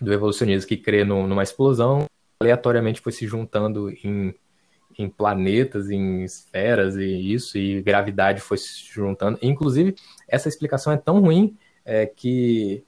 do 0.00 0.12
evolucionismo, 0.12 0.68
que 0.68 0.76
crê 0.76 1.04
no, 1.04 1.26
numa 1.26 1.42
explosão, 1.42 2.06
aleatoriamente 2.40 3.00
foi 3.00 3.12
se 3.12 3.26
juntando 3.26 3.90
em, 3.90 4.34
em 4.96 5.08
planetas, 5.08 5.90
em 5.90 6.22
esferas 6.22 6.96
e 6.96 7.32
isso, 7.32 7.58
e 7.58 7.82
gravidade 7.82 8.40
foi 8.40 8.58
se 8.58 8.84
juntando. 8.92 9.38
Inclusive, 9.42 9.96
essa 10.28 10.48
explicação 10.48 10.92
é 10.92 10.96
tão 10.96 11.20
ruim 11.20 11.56
é, 11.84 12.06
que 12.06 12.84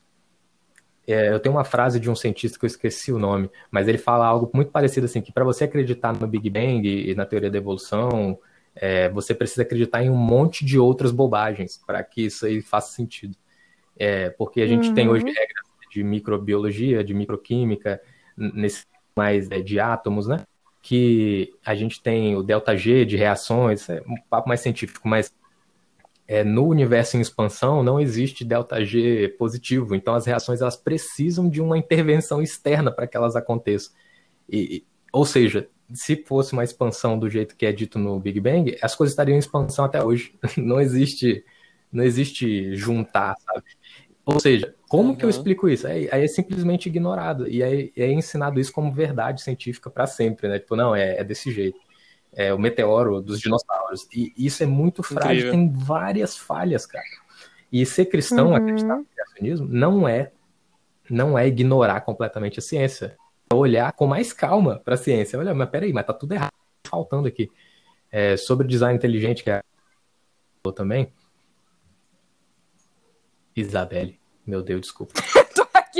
é, 1.13 1.33
eu 1.33 1.41
tenho 1.41 1.55
uma 1.55 1.65
frase 1.65 1.99
de 1.99 2.11
um 2.11 2.15
cientista 2.15 2.59
que 2.59 2.65
eu 2.65 2.69
esqueci 2.69 3.11
o 3.11 3.19
nome, 3.19 3.51
mas 3.71 3.89
ele 3.89 3.97
fala 3.97 4.27
algo 4.27 4.51
muito 4.53 4.71
parecido 4.71 5.07
assim, 5.07 5.23
que 5.23 5.33
para 5.33 5.45
você 5.45 5.65
acreditar 5.65 6.13
no 6.13 6.27
Big 6.27 6.51
Bang 6.51 6.87
e 6.87 7.15
na 7.15 7.25
teoria 7.25 7.51
da 7.51 7.57
evolução, 7.57 8.39
é, 8.77 9.09
você 9.09 9.35
precisa 9.35 9.63
acreditar 9.63 10.03
em 10.03 10.11
um 10.11 10.17
monte 10.17 10.65
de 10.65 10.79
outras 10.79 11.11
bobagens 11.11 11.81
para 11.87 12.03
que 12.05 12.27
isso 12.27 12.45
aí 12.45 12.61
faça 12.61 12.93
sentido. 12.93 13.35
É, 13.99 14.31
porque 14.31 14.61
a 14.61 14.67
gente 14.67 14.89
uhum. 14.89 14.95
tem 14.95 15.09
hoje 15.09 15.25
regras 15.25 15.67
de 15.91 16.05
microbiologia, 16.05 17.03
de 17.03 17.15
microquímica, 17.15 18.01
nesse 18.37 18.85
mais 19.17 19.51
é, 19.51 19.61
de 19.61 19.81
átomos, 19.81 20.29
né? 20.29 20.45
Que 20.83 21.55
a 21.65 21.75
gente 21.75 22.01
tem 22.01 22.37
o 22.37 22.43
delta 22.43 22.77
G 22.77 23.05
de 23.05 23.17
reações, 23.17 23.89
é 23.89 24.03
um 24.07 24.15
papo 24.31 24.49
mais 24.49 24.61
científico, 24.61 25.09
mas 25.09 25.33
é, 26.29 26.45
no 26.45 26.67
universo 26.67 27.17
em 27.17 27.21
expansão 27.21 27.83
não 27.83 27.99
existe 27.99 28.45
delta 28.45 28.85
G 28.85 29.35
positivo, 29.39 29.95
então 29.95 30.15
as 30.15 30.27
reações 30.27 30.61
elas 30.61 30.77
precisam 30.77 31.49
de 31.49 31.63
uma 31.63 31.79
intervenção 31.79 32.43
externa 32.43 32.93
para 32.93 33.07
que 33.07 33.17
elas 33.17 33.35
aconteçam. 33.35 33.93
E, 34.49 34.85
ou 35.11 35.25
seja, 35.25 35.69
se 35.93 36.17
fosse 36.17 36.53
uma 36.53 36.63
expansão 36.63 37.19
do 37.19 37.31
jeito 37.31 37.57
que 37.57 37.65
é 37.65 37.73
dito 37.73 37.99
no 37.99 38.21
Big 38.21 38.39
Bang, 38.41 38.77
as 38.83 38.95
coisas 38.95 39.13
estariam 39.13 39.37
em 39.37 39.39
expansão 39.39 39.87
até 39.87 40.05
hoje. 40.05 40.35
Não 40.59 40.81
existe, 40.81 41.45
não 41.91 42.05
existe 42.05 42.77
juntar, 42.77 43.35
sabe? 43.39 43.65
Ou 44.27 44.39
seja, 44.39 44.75
como 44.91 45.11
uhum. 45.11 45.17
que 45.17 45.25
eu 45.25 45.31
explico 45.31 45.67
isso? 45.71 45.87
Aí, 45.87 46.07
aí, 46.13 46.25
é 46.25 46.29
simplesmente 46.29 46.87
ignorado. 46.87 47.49
E 47.49 47.63
aí 47.63 47.91
é 47.97 48.13
ensinado 48.13 48.61
isso 48.61 48.71
como 48.71 48.93
verdade 48.93 49.41
científica 49.41 49.89
para 49.89 50.07
sempre, 50.07 50.49
né? 50.49 50.59
Tipo, 50.59 50.77
não, 50.77 50.95
é, 50.95 51.17
é, 51.17 51.25
desse 51.25 51.51
jeito. 51.51 51.79
É 52.39 52.55
o 52.55 52.59
meteoro 52.59 53.21
dos 53.21 53.41
dinossauros. 53.41 54.07
E 54.15 54.33
isso 54.37 54.63
é 54.63 54.67
muito 54.67 55.03
frágil, 55.03 55.49
Incrível. 55.49 55.51
tem 55.51 55.73
várias 55.73 56.37
falhas, 56.37 56.87
cara. 56.87 57.05
E 57.73 57.85
ser 57.85 58.07
cristão, 58.07 58.51
uhum. 58.51 58.55
acreditar 58.55 58.97
no 58.97 59.05
criacionismo, 59.05 59.67
não 59.69 60.09
é, 60.09 60.31
não 61.11 61.37
é 61.37 61.49
ignorar 61.49 62.01
completamente 62.03 62.61
a 62.61 62.63
ciência 62.63 63.17
olhar 63.53 63.93
com 63.93 64.07
mais 64.07 64.33
calma 64.33 64.81
para 64.85 64.95
a 64.95 64.99
ciência. 64.99 65.39
Olha, 65.39 65.55
mas 65.55 65.69
peraí, 65.71 65.93
mas 65.93 66.07
tá 66.07 66.13
tudo 66.13 66.33
errado, 66.33 66.53
faltando 66.87 67.29
aqui. 67.29 67.51
É, 68.11 68.37
sobre 68.37 68.67
design 68.67 68.97
inteligente, 68.97 69.43
que 69.43 69.51
é 69.51 69.63
também. 70.75 71.11
Isabelle, 73.57 74.21
meu 74.47 74.63
Deus, 74.63 74.83
desculpa. 74.83 75.15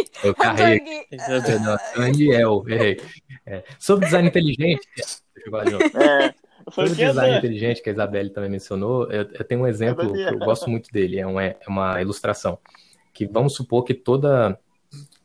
aqui. 0.01 0.11
Eu 0.23 0.35
carrei. 0.37 0.81
Daniel, 1.97 2.65
errei. 2.69 3.01
É, 3.47 3.65
sobre 3.79 4.07
design 4.07 4.29
inteligente. 4.29 4.87
Deixa 4.95 5.21
eu 5.47 5.51
falar 5.51 5.65
de 5.65 5.73
novo. 5.73 5.85
É. 5.99 6.35
Sobre 6.71 6.91
design 6.91 7.35
é? 7.35 7.39
inteligente, 7.39 7.83
que 7.83 7.89
a 7.89 7.93
Isabelle 7.93 8.31
também 8.31 8.51
mencionou, 8.51 9.11
eu, 9.11 9.23
eu 9.23 9.45
tenho 9.45 9.63
um 9.63 9.67
exemplo 9.67 10.13
que 10.13 10.21
eu 10.21 10.39
gosto 10.39 10.69
muito 10.69 10.91
dele, 10.93 11.19
é 11.19 11.27
uma, 11.27 11.43
é 11.43 11.59
uma 11.67 12.01
ilustração. 12.01 12.59
Que 13.15 13.27
vamos 13.27 13.55
supor 13.55 13.85
que 13.85 13.95
toda 13.95 14.59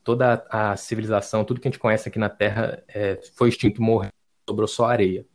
toda 0.03 0.45
a 0.49 0.75
civilização, 0.75 1.45
tudo 1.45 1.61
que 1.61 1.67
a 1.67 1.71
gente 1.71 1.79
conhece 1.79 2.09
aqui 2.09 2.19
na 2.19 2.29
Terra 2.29 2.83
é, 2.89 3.19
foi 3.35 3.49
extinto, 3.49 3.81
morreu, 3.81 4.11
sobrou 4.47 4.67
só 4.67 4.85
areia. 4.85 5.25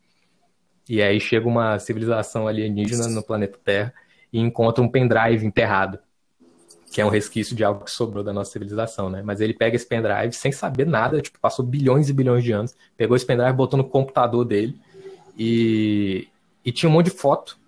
E 0.89 1.03
aí 1.03 1.21
chega 1.21 1.49
uma 1.49 1.79
civilização 1.79 2.47
alienígena 2.47 3.09
no 3.09 3.23
planeta 3.23 3.59
Terra 3.63 3.95
e 4.33 4.39
encontra 4.39 4.83
um 4.83 4.89
pendrive 4.89 5.45
enterrado, 5.45 5.99
que 6.91 7.01
é 7.01 7.05
um 7.05 7.09
resquício 7.09 7.55
de 7.55 7.63
algo 7.63 7.85
que 7.85 7.91
sobrou 7.91 8.25
da 8.25 8.33
nossa 8.33 8.53
civilização, 8.53 9.11
né? 9.11 9.23
Mas 9.23 9.41
ele 9.41 9.53
pega 9.53 9.77
esse 9.77 9.87
pendrive 9.87 10.33
sem 10.33 10.51
saber 10.51 10.87
nada, 10.87 11.21
tipo, 11.21 11.39
passou 11.39 11.65
bilhões 11.65 12.09
e 12.09 12.13
bilhões 12.13 12.43
de 12.43 12.53
anos, 12.53 12.75
pegou 12.97 13.17
esse 13.17 13.27
pendrive, 13.27 13.53
botou 13.53 13.77
no 13.77 13.85
computador 13.85 14.45
dele 14.45 14.81
e, 15.37 16.29
e 16.65 16.73
tinha 16.73 16.89
um 16.89 16.93
monte 16.93 17.07
de 17.07 17.17
foto, 17.17 17.59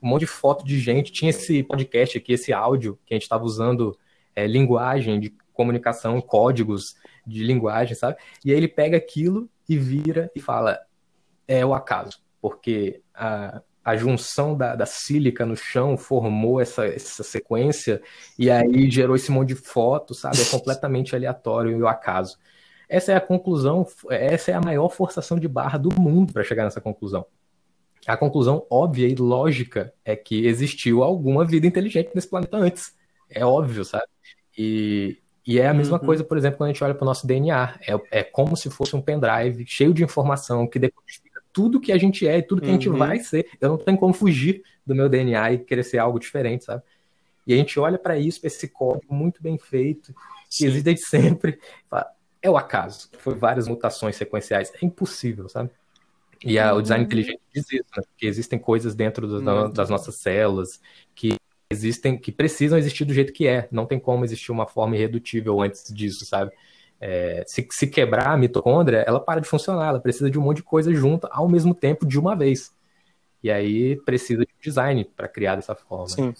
um 0.00 0.08
monte 0.08 0.20
de 0.20 0.26
foto 0.26 0.64
de 0.64 0.78
gente, 0.78 1.12
tinha 1.12 1.30
esse 1.30 1.62
podcast 1.62 2.16
aqui, 2.16 2.32
esse 2.32 2.52
áudio 2.52 2.98
que 3.04 3.14
a 3.14 3.16
gente 3.16 3.24
estava 3.24 3.44
usando 3.44 3.98
é, 4.34 4.46
linguagem 4.46 5.18
de 5.18 5.34
comunicação, 5.52 6.20
códigos 6.20 6.94
de 7.26 7.42
linguagem, 7.42 7.96
sabe? 7.96 8.16
E 8.44 8.52
aí 8.52 8.56
ele 8.56 8.68
pega 8.68 8.96
aquilo 8.96 9.48
e 9.68 9.76
vira 9.76 10.30
e 10.34 10.40
fala: 10.40 10.78
é 11.46 11.66
o 11.66 11.74
acaso, 11.74 12.20
porque 12.40 13.00
a, 13.12 13.60
a 13.88 13.96
junção 13.96 14.54
da, 14.54 14.76
da 14.76 14.84
sílica 14.84 15.46
no 15.46 15.56
chão 15.56 15.96
formou 15.96 16.60
essa, 16.60 16.86
essa 16.86 17.22
sequência 17.22 18.02
e 18.38 18.50
aí 18.50 18.90
gerou 18.90 19.16
esse 19.16 19.30
monte 19.30 19.48
de 19.48 19.54
fotos, 19.54 20.20
sabe? 20.20 20.42
É 20.42 20.44
completamente 20.44 21.16
aleatório 21.16 21.72
e 21.72 21.82
o 21.82 21.88
acaso. 21.88 22.36
Essa 22.86 23.12
é 23.12 23.16
a 23.16 23.20
conclusão, 23.20 23.86
essa 24.10 24.50
é 24.50 24.54
a 24.54 24.60
maior 24.60 24.90
forçação 24.90 25.38
de 25.38 25.48
barra 25.48 25.78
do 25.78 25.88
mundo 25.98 26.34
para 26.34 26.44
chegar 26.44 26.64
nessa 26.64 26.82
conclusão. 26.82 27.24
A 28.06 28.14
conclusão 28.14 28.66
óbvia 28.68 29.08
e 29.08 29.14
lógica 29.14 29.92
é 30.04 30.14
que 30.14 30.46
existiu 30.46 31.02
alguma 31.02 31.44
vida 31.46 31.66
inteligente 31.66 32.10
nesse 32.14 32.28
planeta 32.28 32.58
antes. 32.58 32.94
É 33.30 33.44
óbvio, 33.44 33.86
sabe? 33.86 34.06
E, 34.56 35.18
e 35.46 35.58
é 35.58 35.66
a 35.66 35.72
mesma 35.72 35.98
uhum. 35.98 36.04
coisa, 36.04 36.22
por 36.22 36.36
exemplo, 36.36 36.58
quando 36.58 36.70
a 36.70 36.72
gente 36.74 36.84
olha 36.84 36.94
para 36.94 37.04
o 37.04 37.06
nosso 37.06 37.26
DNA. 37.26 37.78
É, 37.86 38.20
é 38.20 38.22
como 38.22 38.54
se 38.54 38.68
fosse 38.68 38.94
um 38.94 39.00
pendrive 39.00 39.64
cheio 39.66 39.94
de 39.94 40.04
informação 40.04 40.66
que 40.66 40.78
decodifica 40.78 41.27
tudo 41.58 41.80
que 41.80 41.90
a 41.90 41.98
gente 41.98 42.24
é 42.24 42.38
e 42.38 42.42
tudo 42.42 42.60
que 42.60 42.68
uhum. 42.68 42.74
a 42.74 42.76
gente 42.76 42.88
uhum. 42.88 42.96
vai 42.96 43.18
ser. 43.18 43.48
Eu 43.60 43.70
não 43.70 43.76
tenho 43.76 43.98
como 43.98 44.14
fugir 44.14 44.62
do 44.86 44.94
meu 44.94 45.08
DNA 45.08 45.54
e 45.54 45.58
querer 45.58 45.82
ser 45.82 45.98
algo 45.98 46.20
diferente, 46.20 46.64
sabe? 46.64 46.84
E 47.44 47.52
a 47.52 47.56
gente 47.56 47.80
olha 47.80 47.98
para 47.98 48.16
isso, 48.16 48.40
para 48.40 48.46
esse 48.46 48.68
código 48.68 49.12
muito 49.12 49.42
bem 49.42 49.58
feito, 49.58 50.14
que 50.48 50.66
existe 50.66 50.84
desde 50.84 51.04
sempre. 51.04 51.58
É 52.40 52.48
o 52.48 52.56
acaso. 52.56 53.10
Foi 53.18 53.34
várias 53.34 53.66
mutações 53.66 54.14
sequenciais. 54.14 54.72
É 54.80 54.86
impossível, 54.86 55.48
sabe? 55.48 55.70
E 56.44 56.60
a, 56.60 56.72
o 56.72 56.80
design 56.80 57.02
uhum. 57.02 57.06
inteligente 57.06 57.40
diz 57.52 57.64
isso, 57.72 57.90
né? 57.96 58.04
que 58.16 58.24
existem 58.24 58.56
coisas 58.56 58.94
dentro 58.94 59.26
do, 59.26 59.42
da, 59.42 59.66
das 59.66 59.90
nossas 59.90 60.14
células 60.14 60.80
que 61.12 61.34
existem, 61.68 62.16
que 62.16 62.30
precisam 62.30 62.78
existir 62.78 63.04
do 63.04 63.12
jeito 63.12 63.32
que 63.32 63.48
é. 63.48 63.66
Não 63.72 63.84
tem 63.84 63.98
como 63.98 64.24
existir 64.24 64.52
uma 64.52 64.68
forma 64.68 64.94
irredutível 64.94 65.60
antes 65.60 65.92
disso, 65.92 66.24
sabe? 66.24 66.52
É, 67.00 67.44
se, 67.46 67.66
se, 67.70 67.86
quebrar 67.86 68.32
a 68.32 68.36
mitocôndria, 68.36 69.04
ela 69.06 69.20
para 69.20 69.40
de 69.40 69.48
funcionar, 69.48 69.88
ela 69.88 70.00
precisa 70.00 70.30
de 70.30 70.38
um 70.38 70.42
monte 70.42 70.58
de 70.58 70.62
coisa 70.64 70.92
junta 70.92 71.28
ao 71.30 71.48
mesmo 71.48 71.74
tempo 71.74 72.04
de 72.04 72.18
uma 72.18 72.34
vez. 72.34 72.72
E 73.42 73.50
aí 73.50 73.96
precisa 74.04 74.44
de 74.44 74.52
design 74.60 75.04
para 75.04 75.28
criar 75.28 75.56
dessa 75.56 75.74
forma. 75.74 76.08
Sim. 76.08 76.34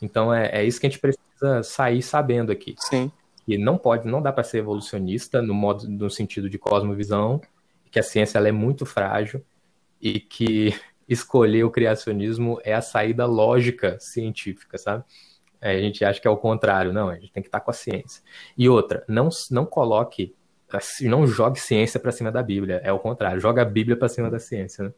Então 0.00 0.32
é, 0.32 0.60
é, 0.60 0.64
isso 0.64 0.80
que 0.80 0.86
a 0.86 0.90
gente 0.90 1.00
precisa 1.00 1.62
sair 1.62 2.02
sabendo 2.02 2.52
aqui. 2.52 2.76
Sim. 2.78 3.10
E 3.46 3.58
não 3.58 3.76
pode, 3.76 4.06
não 4.06 4.22
dá 4.22 4.32
para 4.32 4.44
ser 4.44 4.58
evolucionista 4.58 5.42
no 5.42 5.54
modo, 5.54 5.88
no 5.88 6.10
sentido 6.10 6.48
de 6.48 6.58
cosmovisão, 6.58 7.40
que 7.90 7.98
a 7.98 8.02
ciência 8.02 8.38
ela 8.38 8.48
é 8.48 8.52
muito 8.52 8.86
frágil 8.86 9.42
e 10.00 10.20
que 10.20 10.78
escolher 11.08 11.64
o 11.64 11.70
criacionismo 11.70 12.60
é 12.62 12.74
a 12.74 12.82
saída 12.82 13.26
lógica 13.26 13.98
científica, 13.98 14.78
sabe? 14.78 15.04
É, 15.60 15.72
a 15.72 15.80
gente 15.80 16.04
acha 16.04 16.20
que 16.20 16.28
é 16.28 16.30
o 16.30 16.36
contrário. 16.36 16.92
Não, 16.92 17.08
a 17.08 17.14
gente 17.14 17.32
tem 17.32 17.42
que 17.42 17.48
estar 17.48 17.60
com 17.60 17.70
a 17.70 17.74
ciência. 17.74 18.22
E 18.56 18.68
outra, 18.68 19.04
não, 19.08 19.28
não 19.50 19.66
coloque, 19.66 20.34
não 21.02 21.26
jogue 21.26 21.58
ciência 21.58 21.98
para 21.98 22.12
cima 22.12 22.30
da 22.30 22.42
Bíblia. 22.42 22.80
É 22.84 22.92
o 22.92 22.98
contrário, 22.98 23.40
joga 23.40 23.62
a 23.62 23.64
Bíblia 23.64 23.96
para 23.96 24.08
cima 24.08 24.30
da 24.30 24.38
ciência, 24.38 24.84
né? 24.84 24.92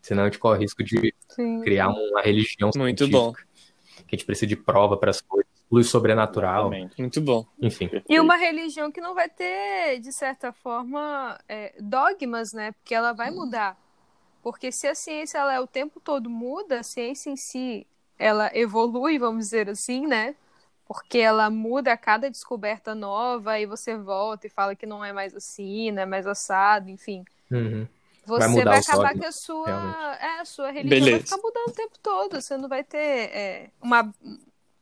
Senão 0.00 0.24
a 0.24 0.26
gente 0.26 0.38
corre 0.38 0.58
o 0.58 0.60
risco 0.60 0.82
de 0.82 1.14
Sim. 1.28 1.60
criar 1.62 1.88
uma 1.88 2.20
religião 2.20 2.70
Muito 2.76 3.08
bom. 3.08 3.32
Que 3.32 4.16
a 4.16 4.16
gente 4.16 4.26
precisa 4.26 4.48
de 4.48 4.56
prova 4.56 4.96
para 4.96 5.10
as 5.10 5.20
coisas, 5.20 5.48
luz 5.70 5.88
sobrenatural. 5.88 6.72
Exatamente. 6.72 7.00
Muito 7.00 7.20
bom. 7.20 7.46
Enfim. 7.60 7.88
E 8.08 8.18
uma 8.18 8.36
religião 8.36 8.90
que 8.90 9.00
não 9.00 9.14
vai 9.14 9.28
ter, 9.28 10.00
de 10.00 10.12
certa 10.12 10.52
forma, 10.52 11.38
é, 11.48 11.72
dogmas, 11.80 12.52
né? 12.52 12.72
Porque 12.72 12.94
ela 12.94 13.12
vai 13.12 13.30
mudar. 13.30 13.80
Porque 14.42 14.72
se 14.72 14.88
a 14.88 14.94
ciência 14.94 15.38
ela 15.38 15.54
é 15.54 15.60
o 15.60 15.68
tempo 15.68 16.00
todo 16.00 16.28
muda, 16.28 16.80
a 16.80 16.82
ciência 16.82 17.30
em 17.30 17.36
si 17.36 17.86
ela 18.18 18.50
evolui, 18.54 19.18
vamos 19.18 19.44
dizer 19.44 19.68
assim, 19.68 20.06
né? 20.06 20.34
Porque 20.86 21.18
ela 21.18 21.48
muda 21.48 21.92
a 21.92 21.96
cada 21.96 22.30
descoberta 22.30 22.94
nova 22.94 23.58
e 23.58 23.66
você 23.66 23.96
volta 23.96 24.46
e 24.46 24.50
fala 24.50 24.74
que 24.74 24.86
não 24.86 25.04
é 25.04 25.12
mais 25.12 25.34
assim, 25.34 25.90
não 25.90 26.02
é 26.02 26.06
mais 26.06 26.26
assado, 26.26 26.90
enfim. 26.90 27.24
Uhum. 27.50 27.86
Você 28.24 28.62
vai, 28.62 28.64
vai 28.64 28.78
acabar 28.78 29.14
que 29.14 29.24
a 29.24 29.32
sua, 29.32 30.18
é, 30.20 30.40
a 30.40 30.44
sua 30.44 30.70
religião 30.70 31.00
Beleza. 31.00 31.18
vai 31.18 31.26
ficar 31.26 31.36
mudando 31.38 31.68
o 31.68 31.72
tempo 31.72 31.98
todo. 32.00 32.40
Você 32.40 32.56
não 32.56 32.68
vai 32.68 32.84
ter 32.84 32.98
é, 32.98 33.70
uma, 33.80 34.14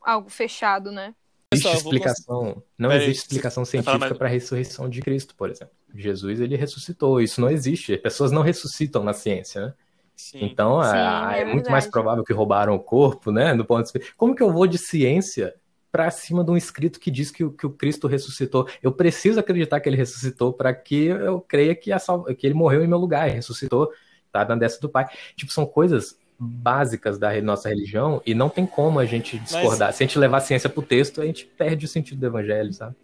algo 0.03 0.29
fechado, 0.29 0.93
né? 0.93 1.15
Existe 1.53 1.77
explicação, 1.79 2.63
não 2.79 2.93
existe 2.93 3.23
explicação 3.23 3.65
científica 3.65 4.15
para 4.15 4.29
a 4.29 4.31
ressurreição 4.31 4.89
de 4.89 5.01
Cristo, 5.01 5.35
por 5.35 5.51
exemplo. 5.51 5.75
Jesus 5.93 6.41
ele 6.41 6.55
ressuscitou, 6.55 7.21
isso 7.21 7.41
não 7.41 7.51
existe. 7.51 7.97
Pessoas 7.97 8.31
não 8.31 8.43
ressuscitam 8.43 9.03
na 9.03 9.13
ciência, 9.13 9.67
né? 9.67 9.75
Sim. 10.21 10.45
Então 10.45 10.83
Sim, 10.83 10.97
é, 10.97 11.39
é, 11.39 11.41
é 11.41 11.45
muito 11.45 11.71
mais 11.71 11.87
provável 11.87 12.23
que 12.23 12.33
roubaram 12.33 12.75
o 12.75 12.79
corpo, 12.79 13.33
né? 13.33 13.55
No 13.55 13.65
ponto 13.65 13.91
de... 13.93 14.13
Como 14.17 14.35
que 14.35 14.43
eu 14.43 14.53
vou 14.53 14.67
de 14.67 14.77
ciência 14.77 15.55
para 15.91 16.11
cima 16.11 16.45
de 16.45 16.51
um 16.51 16.57
escrito 16.57 17.01
que 17.01 17.11
diz 17.11 17.31
que 17.31 17.43
o, 17.43 17.51
que 17.51 17.67
o 17.67 17.71
Cristo 17.71 18.07
ressuscitou? 18.07 18.69
Eu 18.83 18.93
preciso 18.93 19.41
acreditar 19.41 19.81
que 19.81 19.89
ele 19.89 19.97
ressuscitou 19.97 20.53
para 20.53 20.75
que 20.75 21.07
eu 21.07 21.41
creia 21.41 21.75
que, 21.75 21.91
a 21.91 21.99
sal... 21.99 22.25
que 22.25 22.47
ele 22.47 22.55
morreu 22.55 22.85
em 22.85 22.87
meu 22.87 22.99
lugar 22.99 23.29
e 23.29 23.33
ressuscitou, 23.33 23.91
tá 24.31 24.45
na 24.45 24.55
destra 24.55 24.83
do 24.83 24.89
Pai. 24.89 25.09
Tipo, 25.35 25.51
são 25.51 25.65
coisas 25.67 26.19
básicas 26.39 27.19
da 27.19 27.41
nossa 27.43 27.69
religião 27.69 28.23
e 28.25 28.35
não 28.35 28.49
tem 28.49 28.65
como 28.67 28.99
a 28.99 29.05
gente 29.05 29.39
discordar. 29.39 29.89
Mas... 29.89 29.97
Se 29.97 30.05
a 30.05 30.07
gente 30.07 30.19
levar 30.19 30.37
a 30.37 30.43
ciência 30.43 30.69
pro 30.69 30.83
texto, 30.83 31.21
a 31.21 31.27
gente 31.27 31.45
perde 31.45 31.87
o 31.87 31.89
sentido 31.89 32.21
do 32.21 32.27
evangelho, 32.27 32.73
sabe? 32.73 32.95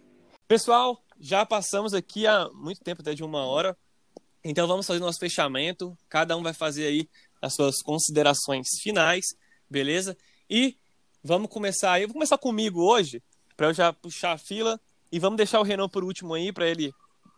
Pessoal, 0.47 0.97
já 1.19 1.45
passamos 1.45 1.93
aqui 1.93 2.25
há 2.25 2.49
muito 2.53 2.81
tempo, 2.81 3.01
até 3.01 3.13
de 3.13 3.23
uma 3.23 3.45
hora. 3.45 3.75
Então 4.49 4.65
vamos 4.65 4.87
fazer 4.87 5.01
nosso 5.01 5.19
fechamento. 5.19 5.97
Cada 6.07 6.37
um 6.37 6.41
vai 6.41 6.53
fazer 6.53 6.87
aí 6.87 7.09
as 7.41 7.53
suas 7.53 7.81
considerações 7.81 8.67
finais, 8.81 9.25
beleza? 9.69 10.17
E 10.49 10.77
vamos 11.21 11.49
começar 11.49 11.91
aí. 11.91 12.03
Eu 12.03 12.07
vou 12.07 12.13
começar 12.13 12.37
comigo 12.37 12.81
hoje, 12.81 13.21
para 13.57 13.67
eu 13.67 13.73
já 13.73 13.91
puxar 13.91 14.31
a 14.31 14.37
fila. 14.37 14.79
E 15.11 15.19
vamos 15.19 15.35
deixar 15.35 15.59
o 15.59 15.63
Renan 15.63 15.89
por 15.89 16.01
último 16.01 16.33
aí, 16.33 16.53
para 16.53 16.65
ele 16.65 16.93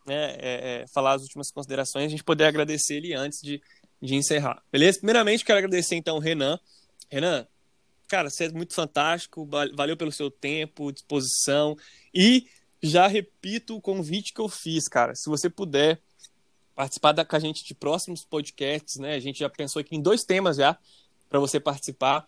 né, 0.06 0.36
é, 0.38 0.38
é, 0.82 0.86
falar 0.94 1.14
as 1.14 1.24
últimas 1.24 1.50
considerações. 1.52 2.06
A 2.06 2.10
gente 2.10 2.24
poder 2.24 2.46
agradecer 2.46 2.98
ele 2.98 3.14
antes 3.16 3.40
de, 3.42 3.60
de 4.00 4.14
encerrar, 4.14 4.62
beleza? 4.72 5.00
Primeiramente, 5.00 5.44
quero 5.44 5.58
agradecer 5.58 5.96
então 5.96 6.18
o 6.18 6.20
Renan. 6.20 6.60
Renan, 7.10 7.48
cara, 8.08 8.30
você 8.30 8.46
é 8.46 8.50
muito 8.52 8.76
fantástico. 8.76 9.50
Valeu 9.76 9.98
pelo 9.98 10.12
seu 10.12 10.30
tempo, 10.30 10.92
disposição. 10.92 11.76
E 12.14 12.46
já 12.84 13.08
repito 13.08 13.76
o 13.76 13.82
convite 13.82 14.32
que 14.32 14.42
eu 14.42 14.48
fiz, 14.48 14.88
cara. 14.88 15.16
Se 15.16 15.28
você 15.28 15.50
puder 15.50 16.00
participar 16.80 17.12
da, 17.12 17.26
com 17.26 17.36
a 17.36 17.40
gente 17.40 17.66
de 17.66 17.76
próximos 17.76 18.24
podcasts, 18.24 18.96
né? 18.96 19.14
A 19.14 19.20
gente 19.20 19.40
já 19.40 19.50
pensou 19.50 19.82
aqui 19.82 19.98
em 19.98 20.02
dois 20.02 20.24
temas 20.24 20.56
já 20.56 20.80
para 21.28 21.38
você 21.38 21.60
participar. 21.60 22.26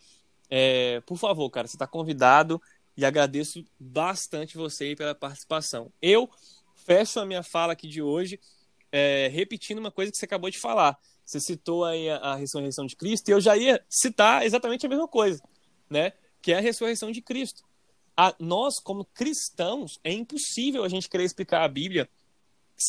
É, 0.49 0.99
por 1.05 1.17
favor, 1.17 1.49
cara, 1.49 1.69
você 1.69 1.77
está 1.77 1.87
convidado 1.87 2.61
e 2.97 3.05
agradeço 3.05 3.63
bastante 3.79 4.57
você 4.57 4.93
pela 4.93 5.15
participação. 5.15 5.89
Eu 6.01 6.29
fecho 6.75 7.17
a 7.21 7.25
minha 7.25 7.41
fala 7.41 7.71
aqui 7.71 7.87
de 7.87 8.01
hoje 8.01 8.41
é, 8.91 9.29
repetindo 9.31 9.79
uma 9.79 9.89
coisa 9.89 10.11
que 10.11 10.17
você 10.17 10.25
acabou 10.25 10.49
de 10.49 10.59
falar. 10.59 10.99
Você 11.23 11.39
citou 11.39 11.85
aí 11.85 12.09
a, 12.09 12.17
a 12.17 12.35
ressurreição 12.35 12.85
de 12.85 12.97
Cristo 12.97 13.29
e 13.29 13.31
eu 13.31 13.39
já 13.39 13.55
ia 13.55 13.81
citar 13.89 14.45
exatamente 14.45 14.85
a 14.85 14.89
mesma 14.89 15.07
coisa, 15.07 15.41
né? 15.89 16.11
Que 16.41 16.51
é 16.51 16.57
a 16.57 16.61
ressurreição 16.61 17.09
de 17.09 17.21
Cristo. 17.21 17.63
A, 18.17 18.35
nós, 18.37 18.81
como 18.83 19.05
cristãos, 19.05 19.97
é 20.03 20.11
impossível 20.11 20.83
a 20.83 20.89
gente 20.89 21.07
querer 21.07 21.23
explicar 21.23 21.63
a 21.63 21.69
Bíblia 21.69 22.09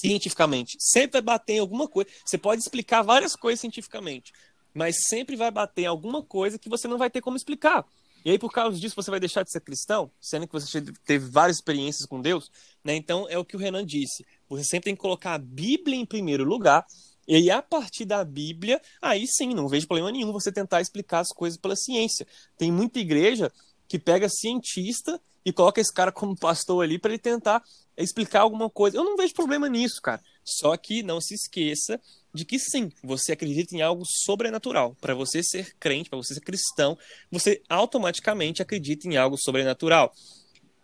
cientificamente. 0.00 0.76
Sempre 0.78 1.20
vai 1.20 1.22
bater 1.22 1.54
em 1.54 1.58
alguma 1.58 1.88
coisa. 1.88 2.10
Você 2.24 2.38
pode 2.38 2.60
explicar 2.60 3.02
várias 3.02 3.34
coisas 3.36 3.60
cientificamente, 3.60 4.32
mas 4.74 4.96
sempre 5.08 5.36
vai 5.36 5.50
bater 5.50 5.82
em 5.82 5.86
alguma 5.86 6.22
coisa 6.22 6.58
que 6.58 6.68
você 6.68 6.88
não 6.88 6.98
vai 6.98 7.10
ter 7.10 7.20
como 7.20 7.36
explicar. 7.36 7.84
E 8.24 8.30
aí, 8.30 8.38
por 8.38 8.52
causa 8.52 8.78
disso, 8.78 8.94
você 8.94 9.10
vai 9.10 9.18
deixar 9.18 9.42
de 9.42 9.50
ser 9.50 9.60
cristão, 9.60 10.10
sendo 10.20 10.46
que 10.46 10.52
você 10.52 10.80
teve 11.04 11.28
várias 11.28 11.56
experiências 11.56 12.06
com 12.06 12.20
Deus, 12.20 12.50
né? 12.84 12.94
Então, 12.94 13.26
é 13.28 13.36
o 13.36 13.44
que 13.44 13.56
o 13.56 13.58
Renan 13.58 13.84
disse. 13.84 14.24
Você 14.48 14.62
sempre 14.62 14.84
tem 14.84 14.94
que 14.94 15.00
colocar 15.00 15.34
a 15.34 15.38
Bíblia 15.38 15.96
em 15.96 16.06
primeiro 16.06 16.44
lugar, 16.44 16.86
e 17.26 17.36
aí, 17.36 17.50
a 17.50 17.62
partir 17.62 18.04
da 18.04 18.24
Bíblia, 18.24 18.80
aí 19.00 19.26
sim, 19.26 19.54
não 19.54 19.68
vejo 19.68 19.86
problema 19.86 20.10
nenhum 20.10 20.32
você 20.32 20.50
tentar 20.50 20.80
explicar 20.80 21.20
as 21.20 21.28
coisas 21.28 21.58
pela 21.58 21.76
ciência. 21.76 22.26
Tem 22.56 22.70
muita 22.70 22.98
igreja 22.98 23.52
que 23.88 23.98
pega 23.98 24.28
cientista 24.28 25.20
e 25.44 25.52
coloca 25.52 25.80
esse 25.80 25.92
cara 25.92 26.10
como 26.10 26.36
pastor 26.36 26.82
ali 26.82 26.98
para 26.98 27.12
ele 27.12 27.18
tentar 27.18 27.62
explicar 27.96 28.40
alguma 28.40 28.70
coisa. 28.70 28.96
Eu 28.96 29.04
não 29.04 29.16
vejo 29.16 29.34
problema 29.34 29.68
nisso, 29.68 30.00
cara. 30.00 30.22
Só 30.44 30.76
que 30.76 31.02
não 31.02 31.20
se 31.20 31.34
esqueça 31.34 32.00
de 32.34 32.44
que 32.44 32.58
sim, 32.58 32.90
você 33.02 33.32
acredita 33.32 33.74
em 33.76 33.82
algo 33.82 34.04
sobrenatural. 34.06 34.96
Para 35.00 35.14
você 35.14 35.42
ser 35.42 35.74
crente, 35.78 36.08
para 36.08 36.16
você 36.16 36.34
ser 36.34 36.40
cristão, 36.40 36.98
você 37.30 37.62
automaticamente 37.68 38.62
acredita 38.62 39.06
em 39.06 39.16
algo 39.16 39.36
sobrenatural. 39.36 40.12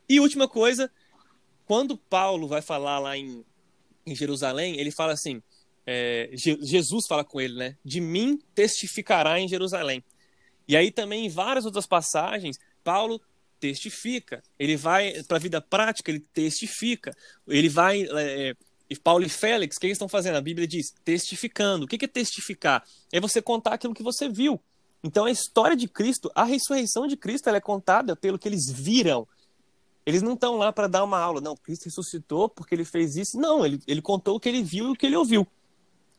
E 0.09 0.21
última 0.21 0.47
coisa, 0.49 0.91
quando 1.65 1.97
Paulo 1.97 2.47
vai 2.47 2.63
falar 2.63 2.99
lá 2.99 3.17
em, 3.17 3.45
em 4.07 4.15
Jerusalém, 4.15 4.79
ele 4.79 4.91
fala 4.91 5.13
assim: 5.13 5.43
é, 5.87 6.31
Jesus 6.35 7.07
fala 7.09 7.25
com 7.25 7.41
ele, 7.41 7.55
né? 7.55 7.77
De 7.85 8.01
mim 8.01 8.39
testificará 8.55 9.41
em 9.41 9.49
Jerusalém. 9.49 10.05
E 10.67 10.77
aí 10.77 10.91
também 10.91 11.25
em 11.25 11.31
várias 11.31 11.65
outras 11.65 11.87
passagens, 11.87 12.59
Paulo 12.85 13.21
testifica. 13.61 14.43
Ele 14.59 14.77
vai 14.77 15.23
para 15.25 15.37
a 15.37 15.41
vida 15.41 15.61
prática, 15.61 16.11
ele 16.11 16.21
testifica. 16.21 17.15
Ele 17.47 17.69
vai. 17.69 18.03
É, 18.03 18.55
e 18.91 18.97
Paulo 18.97 19.25
e 19.25 19.29
Félix, 19.29 19.77
o 19.77 19.81
que 19.81 19.87
eles 19.87 19.97
estão 19.97 20.09
fazendo? 20.09 20.37
A 20.37 20.41
Bíblia 20.41 20.67
diz 20.67 20.93
testificando. 21.05 21.85
O 21.85 21.89
que 21.89 22.03
é 22.05 22.09
testificar? 22.09 22.83
É 23.13 23.21
você 23.21 23.43
contar 23.43 23.75
aquilo 23.75 23.95
que 23.95 24.03
você 24.03 24.29
viu. 24.29 24.61
Então 25.03 25.27
a 25.27 25.31
história 25.31 25.77
de 25.77 25.87
Cristo, 25.87 26.31
a 26.35 26.45
ressurreição 26.45 27.07
de 27.07 27.17
Cristo, 27.17 27.49
ela 27.49 27.59
é 27.59 27.61
contada 27.61 28.17
pelo 28.17 28.39
que 28.39 28.49
eles 28.49 28.71
viram. 28.71 29.27
Eles 30.05 30.23
não 30.23 30.33
estão 30.33 30.57
lá 30.57 30.73
para 30.73 30.87
dar 30.89 31.05
uma 31.05 31.19
aula. 31.19 31.41
Não, 31.41 31.55
Cristo 31.55 31.85
ressuscitou 31.85 32.49
porque 32.49 32.75
ele 32.75 32.85
fez 32.85 33.15
isso. 33.17 33.39
Não, 33.39 33.65
ele, 33.65 33.79
ele 33.87 34.01
contou 34.01 34.37
o 34.37 34.41
que 34.41 34.49
ele 34.49 34.63
viu 34.63 34.87
e 34.87 34.93
o 34.93 34.95
que 34.95 35.05
ele 35.05 35.17
ouviu. 35.17 35.47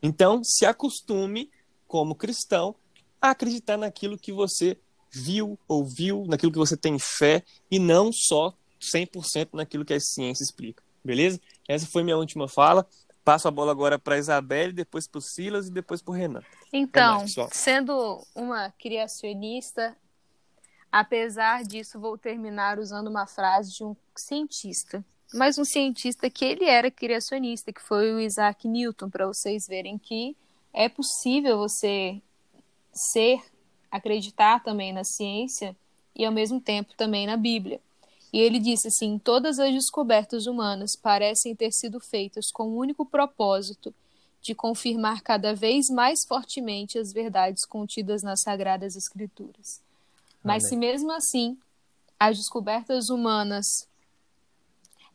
Então, 0.02 0.42
se 0.44 0.64
acostume, 0.64 1.50
como 1.86 2.14
cristão, 2.14 2.74
a 3.20 3.30
acreditar 3.30 3.76
naquilo 3.76 4.16
que 4.16 4.32
você 4.32 4.78
viu, 5.10 5.58
ouviu, 5.66 6.24
naquilo 6.28 6.52
que 6.52 6.58
você 6.58 6.76
tem 6.76 6.98
fé 6.98 7.42
e 7.70 7.78
não 7.78 8.12
só 8.12 8.54
100% 8.80 9.50
naquilo 9.52 9.84
que 9.84 9.94
a 9.94 10.00
ciência 10.00 10.42
explica. 10.42 10.82
Beleza? 11.04 11.40
Essa 11.68 11.86
foi 11.86 12.02
minha 12.02 12.16
última 12.16 12.48
fala. 12.48 12.86
Passo 13.24 13.48
a 13.48 13.50
bola 13.50 13.70
agora 13.70 13.98
para 13.98 14.14
a 14.14 14.18
Isabelle, 14.18 14.72
depois 14.72 15.06
para 15.06 15.18
o 15.18 15.22
Silas 15.22 15.68
e 15.68 15.72
depois 15.72 16.00
para 16.00 16.12
o 16.12 16.14
Renan. 16.14 16.42
Então, 16.72 17.18
mais, 17.18 17.34
sendo 17.52 18.24
uma 18.34 18.70
criacionista, 18.72 19.96
apesar 20.90 21.62
disso, 21.64 22.00
vou 22.00 22.16
terminar 22.16 22.78
usando 22.78 23.08
uma 23.08 23.26
frase 23.26 23.72
de 23.72 23.84
um 23.84 23.94
cientista. 24.16 25.04
Mas 25.32 25.58
um 25.58 25.64
cientista 25.64 26.28
que 26.28 26.44
ele 26.44 26.64
era 26.64 26.90
criacionista, 26.90 27.72
que 27.72 27.80
foi 27.80 28.12
o 28.12 28.18
Isaac 28.18 28.66
Newton, 28.66 29.08
para 29.08 29.26
vocês 29.26 29.66
verem 29.68 29.96
que 29.96 30.36
é 30.72 30.88
possível 30.88 31.58
você 31.58 32.20
ser 32.92 33.40
acreditar 33.90 34.62
também 34.62 34.92
na 34.92 35.04
ciência 35.04 35.76
e 36.14 36.24
ao 36.24 36.32
mesmo 36.32 36.60
tempo 36.60 36.94
também 36.96 37.26
na 37.26 37.36
Bíblia. 37.36 37.80
E 38.32 38.38
ele 38.38 38.58
disse 38.58 38.88
assim: 38.88 39.18
todas 39.18 39.58
as 39.58 39.72
descobertas 39.72 40.46
humanas 40.46 40.94
parecem 40.94 41.54
ter 41.54 41.72
sido 41.72 42.00
feitas 42.00 42.50
com 42.50 42.68
o 42.68 42.76
único 42.76 43.04
propósito 43.04 43.94
de 44.40 44.54
confirmar 44.54 45.20
cada 45.20 45.54
vez 45.54 45.90
mais 45.90 46.24
fortemente 46.24 46.98
as 46.98 47.12
verdades 47.12 47.64
contidas 47.64 48.22
nas 48.22 48.40
Sagradas 48.40 48.96
Escrituras. 48.96 49.80
Mas 50.42 50.64
Amém. 50.64 50.68
se 50.70 50.76
mesmo 50.76 51.12
assim 51.12 51.58
as 52.18 52.36
descobertas 52.38 53.10
humanas 53.10 53.88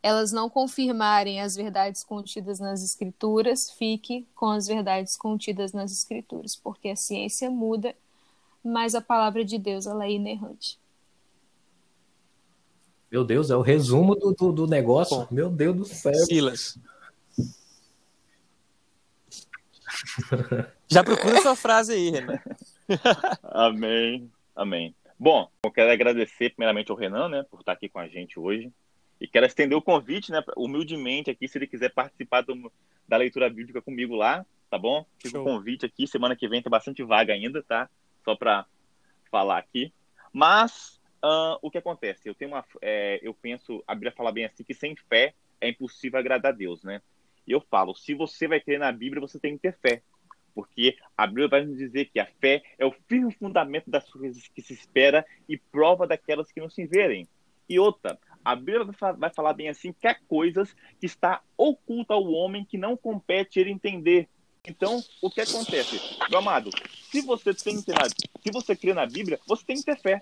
elas 0.05 0.31
não 0.31 0.47
confirmarem 0.47 1.41
as 1.41 1.55
verdades 1.55 2.03
contidas 2.03 2.59
nas 2.59 2.83
escrituras, 2.83 3.71
fique 3.71 4.27
com 4.35 4.51
as 4.51 4.67
verdades 4.67 5.17
contidas 5.17 5.73
nas 5.73 5.91
escrituras, 5.91 6.55
porque 6.55 6.89
a 6.89 6.95
ciência 6.95 7.49
muda, 7.49 7.95
mas 8.65 8.95
a 8.95 9.01
palavra 9.01 9.45
de 9.45 9.59
Deus 9.59 9.85
ela 9.85 10.05
é 10.05 10.11
inerrante. 10.11 10.79
Meu 13.11 13.23
Deus, 13.23 13.51
é 13.51 13.55
o 13.55 13.61
resumo 13.61 14.15
do, 14.15 14.33
do, 14.33 14.51
do 14.51 14.67
negócio. 14.67 15.17
Bom, 15.17 15.27
Meu 15.31 15.49
Deus 15.49 15.75
do 15.75 15.85
céu. 15.85 16.13
Silas. 16.13 16.77
Já 20.89 21.03
procura 21.03 21.41
sua 21.41 21.55
frase 21.55 21.93
aí, 21.93 22.09
Renan. 22.09 22.39
Amém. 23.43 24.29
Amém. 24.55 24.95
Bom, 25.17 25.49
eu 25.63 25.71
quero 25.71 25.91
agradecer 25.91 26.49
primeiramente 26.49 26.91
ao 26.91 26.97
Renan, 26.97 27.29
né, 27.29 27.43
por 27.49 27.59
estar 27.59 27.71
aqui 27.73 27.87
com 27.87 27.99
a 27.99 28.07
gente 28.07 28.39
hoje. 28.39 28.71
E 29.21 29.27
quero 29.27 29.45
estender 29.45 29.77
o 29.77 29.81
convite, 29.81 30.31
né, 30.31 30.43
humildemente 30.57 31.29
aqui, 31.29 31.47
se 31.47 31.57
ele 31.57 31.67
quiser 31.67 31.93
participar 31.93 32.41
do, 32.41 32.71
da 33.07 33.15
leitura 33.15 33.49
bíblica 33.49 33.81
comigo 33.81 34.15
lá, 34.15 34.45
tá 34.69 34.77
bom? 34.77 35.05
Fica 35.19 35.39
o 35.39 35.43
convite 35.43 35.85
aqui, 35.85 36.05
semana 36.05 36.35
que 36.35 36.47
vem 36.49 36.61
tem 36.61 36.69
bastante 36.69 37.01
vaga 37.01 37.31
ainda, 37.33 37.63
tá? 37.63 37.89
Só 38.25 38.35
para 38.35 38.65
falar 39.31 39.59
aqui. 39.59 39.93
Mas 40.33 40.99
uh, 41.23 41.57
o 41.61 41.71
que 41.71 41.77
acontece? 41.77 42.27
Eu 42.27 42.35
tenho 42.35 42.51
uma, 42.51 42.65
é, 42.81 43.19
eu 43.21 43.33
penso, 43.33 43.81
a 43.87 43.95
Bíblia 43.95 44.11
fala 44.11 44.31
bem 44.31 44.43
assim 44.43 44.63
que 44.63 44.73
sem 44.73 44.95
fé 44.95 45.33
é 45.61 45.69
impossível 45.69 46.19
agradar 46.19 46.51
a 46.51 46.55
Deus, 46.55 46.83
né? 46.83 47.01
E 47.47 47.51
eu 47.51 47.61
falo, 47.61 47.95
se 47.95 48.13
você 48.13 48.47
vai 48.47 48.59
crer 48.59 48.79
na 48.79 48.91
Bíblia, 48.91 49.21
você 49.21 49.39
tem 49.39 49.55
que 49.55 49.61
ter 49.61 49.77
fé. 49.77 50.01
Porque 50.53 50.97
a 51.17 51.27
Bíblia 51.27 51.47
vai 51.47 51.65
nos 51.65 51.77
dizer 51.77 52.05
que 52.05 52.19
a 52.19 52.25
fé 52.25 52.63
é 52.77 52.85
o 52.85 52.91
firme 53.07 53.31
fundamento 53.33 53.89
das 53.89 54.09
coisas 54.09 54.47
que 54.47 54.61
se 54.61 54.73
espera 54.73 55.25
e 55.47 55.57
prova 55.57 56.07
daquelas 56.07 56.51
que 56.51 56.59
não 56.59 56.69
se 56.69 56.85
verem. 56.85 57.27
E 57.67 57.77
outra, 57.79 58.17
a 58.43 58.55
Bíblia 58.55 58.85
vai 59.17 59.29
falar 59.29 59.53
bem 59.53 59.69
assim 59.69 59.91
que 59.91 60.07
há 60.07 60.15
coisas 60.15 60.75
que 60.99 61.05
está 61.05 61.41
oculta 61.57 62.13
ao 62.13 62.25
homem 62.31 62.63
que 62.63 62.77
não 62.77 62.95
compete 62.95 63.59
ele 63.59 63.71
entender. 63.71 64.29
Então, 64.67 65.03
o 65.21 65.29
que 65.29 65.41
acontece? 65.41 65.99
Meu 66.29 66.39
amado, 66.39 66.71
se 67.21 67.21
você 67.25 67.53
tem 67.53 67.77
se 67.77 68.51
você 68.51 68.75
crê 68.75 68.93
na 68.93 69.05
Bíblia, 69.05 69.39
você 69.47 69.65
tem 69.65 69.77
que 69.77 69.83
ter 69.83 69.97
fé. 69.99 70.21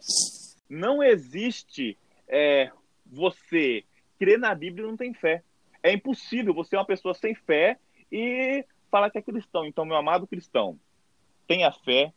Não 0.70 1.02
existe 1.04 1.98
é, 2.28 2.72
você 3.06 3.84
crer 4.20 4.38
na 4.38 4.54
Bíblia 4.54 4.86
e 4.86 4.88
não 4.90 4.98
tem 4.98 5.14
fé. 5.14 5.44
É 5.82 5.92
impossível 5.92 6.54
você 6.54 6.76
é 6.76 6.80
uma 6.80 6.86
pessoa 6.86 7.14
sem 7.14 7.36
fé 7.36 7.78
e 8.12 8.66
falar 8.90 9.10
que 9.10 9.18
é 9.18 9.22
cristão. 9.22 9.66
Então, 9.66 9.86
meu 9.86 9.98
amado 9.98 10.28
cristão, 10.28 10.80
tenha 11.48 11.72
fé, 11.72 12.14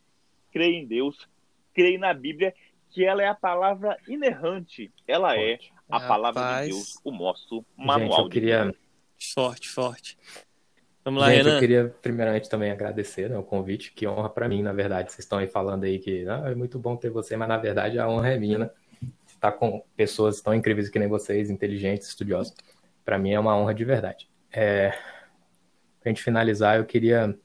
creia 0.52 0.76
em 0.76 0.86
Deus, 0.86 1.28
creia 1.74 1.98
na 1.98 2.12
Bíblia, 2.12 2.54
que 2.90 3.04
ela 3.04 3.22
é 3.22 3.28
a 3.28 3.34
palavra 3.34 3.96
inerrante. 4.06 4.92
Ela 5.06 5.34
forte. 5.34 5.42
é 5.42 5.58
a 5.88 5.98
Rapaz. 5.98 6.08
palavra 6.08 6.62
de 6.62 6.68
Deus, 6.68 7.00
o 7.02 7.10
nosso 7.10 7.64
manual. 7.76 8.10
Gente, 8.10 8.20
eu 8.20 8.28
queria... 8.28 8.74
Forte, 9.34 9.68
forte. 9.68 10.18
Vamos 11.06 11.22
lá, 11.22 11.30
Gente, 11.30 11.44
Renan. 11.44 11.54
eu 11.54 11.60
queria 11.60 11.94
primeiramente 12.02 12.48
também 12.50 12.72
agradecer 12.72 13.30
né, 13.30 13.38
o 13.38 13.42
convite, 13.44 13.92
que 13.92 14.08
honra 14.08 14.28
para 14.28 14.48
mim, 14.48 14.60
na 14.60 14.72
verdade. 14.72 15.12
Vocês 15.12 15.20
estão 15.20 15.38
aí 15.38 15.46
falando 15.46 15.84
aí 15.84 16.00
que 16.00 16.26
ah, 16.28 16.50
é 16.50 16.54
muito 16.56 16.80
bom 16.80 16.96
ter 16.96 17.10
você, 17.10 17.36
mas 17.36 17.48
na 17.48 17.56
verdade 17.56 17.96
a 17.96 18.08
honra 18.08 18.30
é 18.30 18.38
minha, 18.40 18.58
né? 18.58 18.70
Estar 19.24 19.52
com 19.52 19.84
pessoas 19.96 20.40
tão 20.40 20.52
incríveis 20.52 20.88
que 20.88 20.98
nem 20.98 21.06
vocês, 21.06 21.48
inteligentes, 21.48 22.08
estudiosos. 22.08 22.52
Para 23.04 23.20
mim 23.20 23.30
é 23.30 23.38
uma 23.38 23.56
honra 23.56 23.72
de 23.72 23.84
verdade. 23.84 24.28
É... 24.50 24.88
Para 26.00 26.06
a 26.06 26.08
gente 26.08 26.24
finalizar, 26.24 26.76
eu 26.76 26.84
queria 26.84 27.38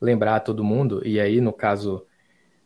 lembrar 0.00 0.36
a 0.36 0.40
todo 0.40 0.64
mundo, 0.64 1.06
e 1.06 1.20
aí, 1.20 1.42
no 1.42 1.52
caso, 1.52 2.06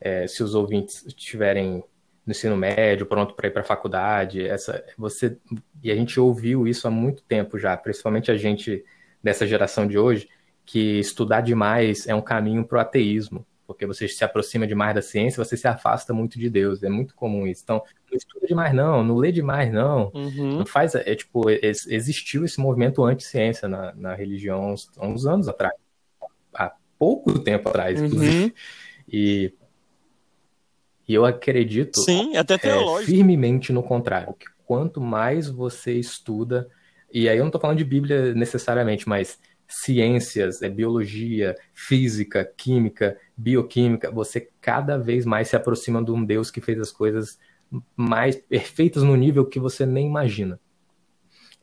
é, 0.01 0.25
se 0.29 0.45
os 0.45 0.55
ouvintes 0.55 1.05
estiverem 1.05 1.83
no 2.25 2.31
ensino 2.31 2.57
médio, 2.57 3.07
pronto 3.07 3.35
para 3.35 3.49
ir 3.49 3.51
para 3.51 3.63
a 3.63 3.65
faculdade, 3.65 4.47
essa, 4.47 4.85
você, 4.97 5.37
e 5.83 5.91
a 5.91 5.97
gente 5.97 6.21
ouviu 6.21 6.69
isso 6.69 6.87
há 6.87 6.93
muito 6.93 7.25
tempo 7.25 7.59
já, 7.59 7.77
principalmente 7.77 8.31
a 8.31 8.37
gente 8.37 8.85
dessa 9.23 9.47
geração 9.47 9.87
de 9.87 9.99
hoje, 9.99 10.29
que 10.65 10.99
estudar 10.99 11.41
demais 11.41 12.07
é 12.07 12.15
um 12.15 12.23
caminho 12.23 12.65
para 12.65 12.79
o 12.79 12.81
ateísmo, 12.81 13.47
porque 13.67 13.87
você 13.87 14.09
se 14.09 14.25
aproxima 14.25 14.67
demais 14.67 14.95
da 14.95 15.03
ciência, 15.03 15.43
você 15.43 15.57
se 15.57 15.69
afasta 15.69 16.13
muito 16.13 16.39
de 16.39 16.51
Deus. 16.51 16.83
É 16.83 16.89
muito 16.89 17.15
comum 17.15 17.47
isso. 17.47 17.63
Então, 17.63 17.83
não 18.11 18.17
estuda 18.17 18.47
demais 18.47 18.75
não, 18.75 19.05
não 19.05 19.17
lê 19.17 19.31
demais 19.31 19.73
não. 19.73 20.11
Uhum. 20.13 20.59
Não 20.59 20.67
faz, 20.67 20.95
é 20.95 21.15
tipo, 21.15 21.49
existiu 21.49 22.45
esse 22.45 22.61
movimento 22.61 23.05
anti-ciência 23.05 23.69
na, 23.69 23.95
na 23.95 24.15
religião 24.15 24.73
uns, 24.73 24.91
uns 25.01 25.27
anos 25.27 25.49
atrás. 25.49 25.75
Há 26.53 26.73
pouco 26.99 27.39
tempo 27.39 27.69
atrás, 27.69 28.01
uhum. 28.01 28.51
E 29.09 29.53
e 31.11 31.15
eu 31.15 31.25
acredito 31.25 32.01
Sim, 32.03 32.37
até 32.37 32.55
é, 32.55 33.03
firmemente 33.05 33.73
no 33.73 33.83
contrário, 33.83 34.33
que 34.35 34.47
quanto 34.65 35.01
mais 35.01 35.49
você 35.49 35.95
estuda, 35.95 36.69
e 37.13 37.29
aí 37.29 37.37
eu 37.37 37.43
não 37.43 37.49
estou 37.49 37.61
falando 37.61 37.79
de 37.79 37.85
Bíblia 37.85 38.35
necessariamente, 38.35 39.09
mas 39.09 39.39
ciências, 39.71 40.63
é 40.63 40.69
biologia, 40.69 41.57
física, 41.73 42.45
química, 42.57 43.17
bioquímica, 43.37 44.11
você 44.11 44.49
cada 44.61 44.99
vez 44.99 45.25
mais 45.25 45.49
se 45.49 45.57
aproxima 45.57 46.03
de 46.03 46.11
um 46.11 46.25
Deus 46.25 46.51
que 46.51 46.61
fez 46.61 46.79
as 46.81 46.91
coisas 46.91 47.39
mais 47.95 48.37
perfeitas 48.37 49.03
no 49.03 49.15
nível 49.17 49.47
que 49.47 49.61
você 49.61 49.87
nem 49.87 50.07
imagina. 50.07 50.59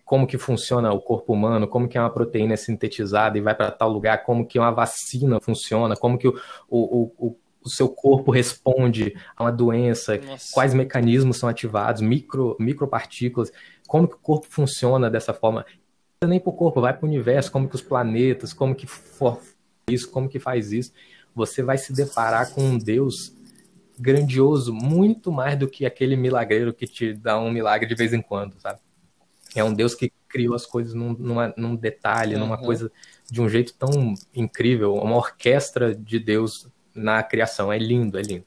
Como 0.05 0.25
que 0.25 0.37
funciona 0.37 0.93
o 0.93 1.01
corpo 1.01 1.33
humano, 1.33 1.67
como 1.67 1.87
que 1.87 1.97
é 1.97 2.01
uma 2.01 2.09
proteína 2.09 2.55
sintetizada 2.55 3.37
e 3.37 3.41
vai 3.41 3.53
para 3.53 3.71
tal 3.71 3.89
lugar, 3.89 4.23
como 4.23 4.47
que 4.47 4.57
uma 4.57 4.71
vacina 4.71 5.37
funciona, 5.41 5.97
como 5.97 6.17
que 6.17 6.29
o, 6.29 6.33
o, 6.69 7.13
o, 7.17 7.37
o 7.67 7.71
seu 7.71 7.89
corpo 7.89 8.31
responde 8.31 9.15
a 9.35 9.43
uma 9.43 9.51
doença, 9.51 10.17
Nossa. 10.17 10.53
quais 10.53 10.73
mecanismos 10.73 11.37
são 11.37 11.47
ativados, 11.47 12.01
micro, 12.01 12.55
micropartículas 12.59 13.51
como 13.87 14.07
que 14.07 14.15
o 14.15 14.19
corpo 14.19 14.45
funciona 14.49 15.09
dessa 15.09 15.33
forma. 15.33 15.65
Nem 16.23 16.39
para 16.39 16.49
o 16.49 16.53
corpo, 16.53 16.81
vai 16.81 16.93
para 16.93 17.05
o 17.05 17.07
universo, 17.07 17.51
como 17.51 17.69
que 17.69 17.75
os 17.75 17.81
planetas, 17.81 18.53
como 18.53 18.75
que 18.75 18.85
for 18.85 19.39
isso, 19.89 20.11
como 20.11 20.27
que 20.27 20.39
faz 20.39 20.71
isso. 20.71 20.91
Você 21.33 21.63
vai 21.63 21.77
se 21.77 21.93
deparar 21.93 22.51
com 22.53 22.61
um 22.61 22.77
Deus 22.77 23.33
grandioso, 23.97 24.73
muito 24.73 25.31
mais 25.31 25.57
do 25.57 25.67
que 25.67 25.85
aquele 25.85 26.15
milagreiro 26.15 26.73
que 26.73 26.85
te 26.85 27.13
dá 27.13 27.39
um 27.39 27.49
milagre 27.49 27.87
de 27.87 27.95
vez 27.95 28.13
em 28.13 28.21
quando, 28.21 28.59
sabe? 28.59 28.79
É 29.55 29.63
um 29.63 29.73
Deus 29.73 29.95
que 29.95 30.11
criou 30.27 30.53
as 30.53 30.65
coisas 30.65 30.93
num, 30.93 31.13
numa, 31.13 31.53
num 31.55 31.75
detalhe, 31.75 32.35
uhum. 32.35 32.41
numa 32.41 32.57
coisa 32.57 32.91
de 33.29 33.41
um 33.41 33.47
jeito 33.47 33.73
tão 33.73 34.13
incrível, 34.35 34.95
uma 34.95 35.15
orquestra 35.15 35.95
de 35.95 36.19
Deus 36.19 36.67
na 36.97 37.23
criação. 37.23 37.71
É 37.71 37.77
lindo, 37.77 38.17
é 38.17 38.21
lindo. 38.21 38.45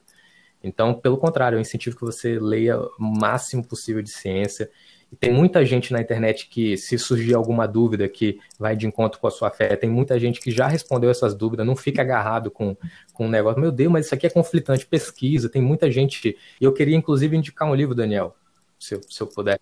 Então, 0.63 0.93
pelo 0.93 1.17
contrário, 1.17 1.55
eu 1.55 1.61
incentivo 1.61 1.95
que 1.95 2.03
você 2.03 2.39
leia 2.39 2.79
o 2.79 2.91
máximo 2.99 3.65
possível 3.65 4.01
de 4.01 4.11
ciência 4.11 4.69
e 5.11 5.15
tem 5.15 5.33
muita 5.33 5.65
gente 5.65 5.91
na 5.91 5.99
internet 5.99 6.47
que, 6.47 6.77
se 6.77 6.97
surgir 6.97 7.33
alguma 7.33 7.67
dúvida 7.67 8.07
que 8.07 8.39
vai 8.57 8.77
de 8.77 8.87
encontro 8.87 9.19
com 9.19 9.27
a 9.27 9.31
sua 9.31 9.49
fé, 9.49 9.75
tem 9.75 9.89
muita 9.89 10.17
gente 10.17 10.39
que 10.39 10.51
já 10.51 10.67
respondeu 10.67 11.09
essas 11.09 11.35
dúvidas, 11.35 11.65
não 11.65 11.75
fica 11.75 12.01
agarrado 12.01 12.49
com, 12.49 12.77
com 13.13 13.25
um 13.25 13.29
negócio. 13.29 13.59
Meu 13.59 13.71
Deus, 13.71 13.91
mas 13.91 14.05
isso 14.05 14.15
aqui 14.15 14.25
é 14.25 14.29
conflitante, 14.29 14.85
pesquisa, 14.85 15.49
tem 15.49 15.61
muita 15.61 15.91
gente. 15.91 16.37
E 16.59 16.63
eu 16.63 16.71
queria, 16.71 16.95
inclusive, 16.95 17.35
indicar 17.35 17.67
um 17.69 17.75
livro, 17.75 17.93
Daniel, 17.93 18.35
se 18.79 18.99
se 19.09 19.21
eu 19.21 19.27
puder. 19.27 19.59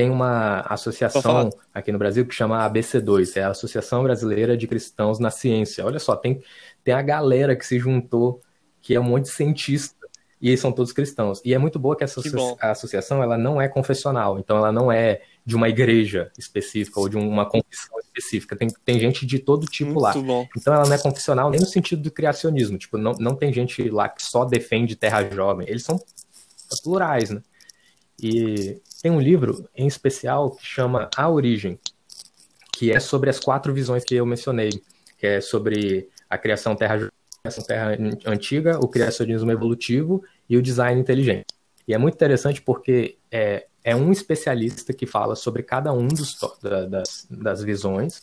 Tem 0.00 0.08
uma 0.08 0.60
associação 0.60 1.50
aqui 1.74 1.92
no 1.92 1.98
Brasil 1.98 2.24
que 2.24 2.34
chama 2.34 2.66
ABC2, 2.66 3.36
é 3.36 3.42
a 3.42 3.50
Associação 3.50 4.02
Brasileira 4.02 4.56
de 4.56 4.66
Cristãos 4.66 5.18
na 5.18 5.30
Ciência. 5.30 5.84
Olha 5.84 5.98
só, 5.98 6.16
tem, 6.16 6.42
tem 6.82 6.94
a 6.94 7.02
galera 7.02 7.54
que 7.54 7.66
se 7.66 7.78
juntou, 7.78 8.40
que 8.80 8.94
é 8.94 8.98
um 8.98 9.02
monte 9.02 9.24
de 9.24 9.32
cientista 9.32 9.94
e 10.40 10.48
eles 10.48 10.58
são 10.58 10.72
todos 10.72 10.90
cristãos. 10.90 11.42
E 11.44 11.52
é 11.52 11.58
muito 11.58 11.78
boa 11.78 11.94
que 11.94 12.02
essa 12.02 12.22
que 12.22 12.30
a 12.62 12.70
associação 12.70 13.22
ela 13.22 13.36
não 13.36 13.60
é 13.60 13.68
confessional, 13.68 14.38
então 14.38 14.56
ela 14.56 14.72
não 14.72 14.90
é 14.90 15.20
de 15.44 15.54
uma 15.54 15.68
igreja 15.68 16.32
específica 16.38 16.98
ou 16.98 17.06
de 17.06 17.18
uma 17.18 17.44
confissão 17.44 17.98
específica. 18.00 18.56
Tem, 18.56 18.68
tem 18.82 18.98
gente 18.98 19.26
de 19.26 19.38
todo 19.38 19.66
tipo 19.66 19.90
muito 19.90 20.02
lá. 20.02 20.14
Bom. 20.14 20.48
Então 20.56 20.72
ela 20.72 20.86
não 20.86 20.94
é 20.94 20.98
confessional 20.98 21.50
nem 21.50 21.60
no 21.60 21.66
sentido 21.66 22.00
do 22.00 22.10
criacionismo. 22.10 22.78
Tipo, 22.78 22.96
não, 22.96 23.12
não 23.20 23.36
tem 23.36 23.52
gente 23.52 23.86
lá 23.90 24.08
que 24.08 24.22
só 24.22 24.46
defende 24.46 24.96
terra 24.96 25.28
jovem. 25.28 25.68
Eles 25.68 25.82
são 25.82 26.00
plurais, 26.82 27.28
né? 27.28 27.42
E 28.18 28.80
tem 29.02 29.10
um 29.10 29.20
livro 29.20 29.68
em 29.74 29.86
especial 29.86 30.50
que 30.50 30.64
chama 30.64 31.08
A 31.16 31.28
Origem, 31.28 31.78
que 32.72 32.90
é 32.90 33.00
sobre 33.00 33.30
as 33.30 33.40
quatro 33.40 33.72
visões 33.72 34.04
que 34.04 34.14
eu 34.14 34.26
mencionei, 34.26 34.70
que 35.18 35.26
é 35.26 35.40
sobre 35.40 36.08
a 36.28 36.38
criação 36.38 36.74
terra 36.74 37.10
criação 37.42 37.64
terra 37.64 37.96
antiga, 38.26 38.78
o 38.78 38.88
criacionismo 38.88 39.50
evolutivo 39.50 40.22
e 40.48 40.56
o 40.58 40.62
design 40.62 41.00
inteligente. 41.00 41.46
E 41.88 41.94
é 41.94 41.98
muito 41.98 42.14
interessante 42.14 42.60
porque 42.60 43.16
é, 43.30 43.66
é 43.82 43.96
um 43.96 44.12
especialista 44.12 44.92
que 44.92 45.06
fala 45.06 45.34
sobre 45.34 45.62
cada 45.62 45.92
um 45.92 46.06
dos, 46.06 46.36
da, 46.62 46.84
das, 46.84 47.26
das 47.30 47.62
visões, 47.62 48.20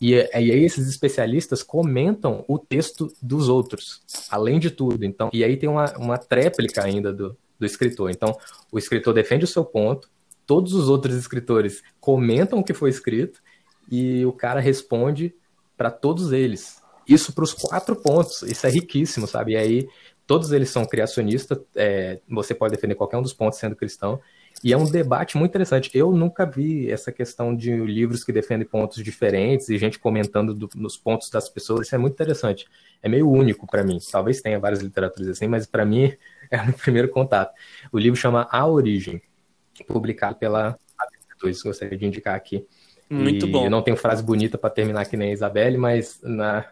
e, 0.00 0.12
e 0.12 0.26
aí 0.32 0.64
esses 0.64 0.88
especialistas 0.88 1.62
comentam 1.62 2.44
o 2.46 2.58
texto 2.58 3.12
dos 3.20 3.48
outros, 3.48 4.02
além 4.30 4.58
de 4.58 4.70
tudo. 4.70 5.04
Então, 5.04 5.30
e 5.32 5.42
aí 5.42 5.56
tem 5.56 5.68
uma, 5.68 5.92
uma 5.96 6.18
tréplica 6.18 6.84
ainda 6.84 7.12
do, 7.12 7.36
do 7.58 7.66
escritor. 7.66 8.10
Então, 8.10 8.36
o 8.70 8.78
escritor 8.78 9.12
defende 9.12 9.44
o 9.44 9.48
seu 9.48 9.64
ponto, 9.64 10.08
todos 10.48 10.72
os 10.72 10.88
outros 10.88 11.14
escritores 11.14 11.82
comentam 12.00 12.58
o 12.58 12.64
que 12.64 12.72
foi 12.72 12.88
escrito 12.88 13.42
e 13.90 14.24
o 14.24 14.32
cara 14.32 14.60
responde 14.60 15.34
para 15.76 15.90
todos 15.90 16.32
eles. 16.32 16.82
Isso 17.06 17.34
para 17.34 17.44
os 17.44 17.52
quatro 17.52 17.94
pontos, 17.94 18.40
isso 18.42 18.66
é 18.66 18.70
riquíssimo, 18.70 19.26
sabe? 19.26 19.52
E 19.52 19.56
aí, 19.58 19.88
todos 20.26 20.50
eles 20.50 20.70
são 20.70 20.86
criacionistas, 20.86 21.58
é, 21.76 22.20
você 22.26 22.54
pode 22.54 22.74
defender 22.74 22.94
qualquer 22.94 23.18
um 23.18 23.22
dos 23.22 23.34
pontos 23.34 23.58
sendo 23.58 23.76
cristão, 23.76 24.20
e 24.64 24.72
é 24.72 24.76
um 24.76 24.84
debate 24.84 25.36
muito 25.36 25.50
interessante. 25.50 25.90
Eu 25.94 26.10
nunca 26.12 26.46
vi 26.46 26.90
essa 26.90 27.12
questão 27.12 27.54
de 27.54 27.76
livros 27.76 28.24
que 28.24 28.32
defendem 28.32 28.66
pontos 28.66 29.04
diferentes 29.04 29.68
e 29.68 29.78
gente 29.78 29.98
comentando 29.98 30.52
do, 30.54 30.68
nos 30.74 30.96
pontos 30.96 31.30
das 31.30 31.48
pessoas. 31.48 31.86
Isso 31.86 31.94
é 31.94 31.98
muito 31.98 32.14
interessante. 32.14 32.66
É 33.02 33.08
meio 33.08 33.30
único 33.30 33.66
para 33.66 33.84
mim. 33.84 33.98
Talvez 34.10 34.40
tenha 34.40 34.58
várias 34.58 34.80
literaturas 34.80 35.28
assim, 35.28 35.46
mas 35.46 35.66
para 35.66 35.84
mim 35.84 36.12
é 36.50 36.60
o 36.62 36.72
primeiro 36.72 37.08
contato. 37.08 37.52
O 37.92 37.98
livro 37.98 38.18
chama 38.18 38.48
A 38.50 38.66
Origem, 38.66 39.22
publicado 39.86 40.36
pela 40.36 40.78
A22, 41.42 41.62
gostaria 41.64 41.98
de 41.98 42.06
indicar 42.06 42.34
aqui. 42.34 42.66
Muito 43.10 43.46
e 43.46 43.50
bom. 43.50 43.64
Eu 43.64 43.70
não 43.70 43.82
tenho 43.82 43.96
frase 43.96 44.22
bonita 44.22 44.58
para 44.58 44.70
terminar 44.70 45.06
que 45.06 45.16
nem 45.16 45.30
a 45.30 45.32
Isabelle, 45.32 45.78
mas 45.78 46.20
na, 46.22 46.66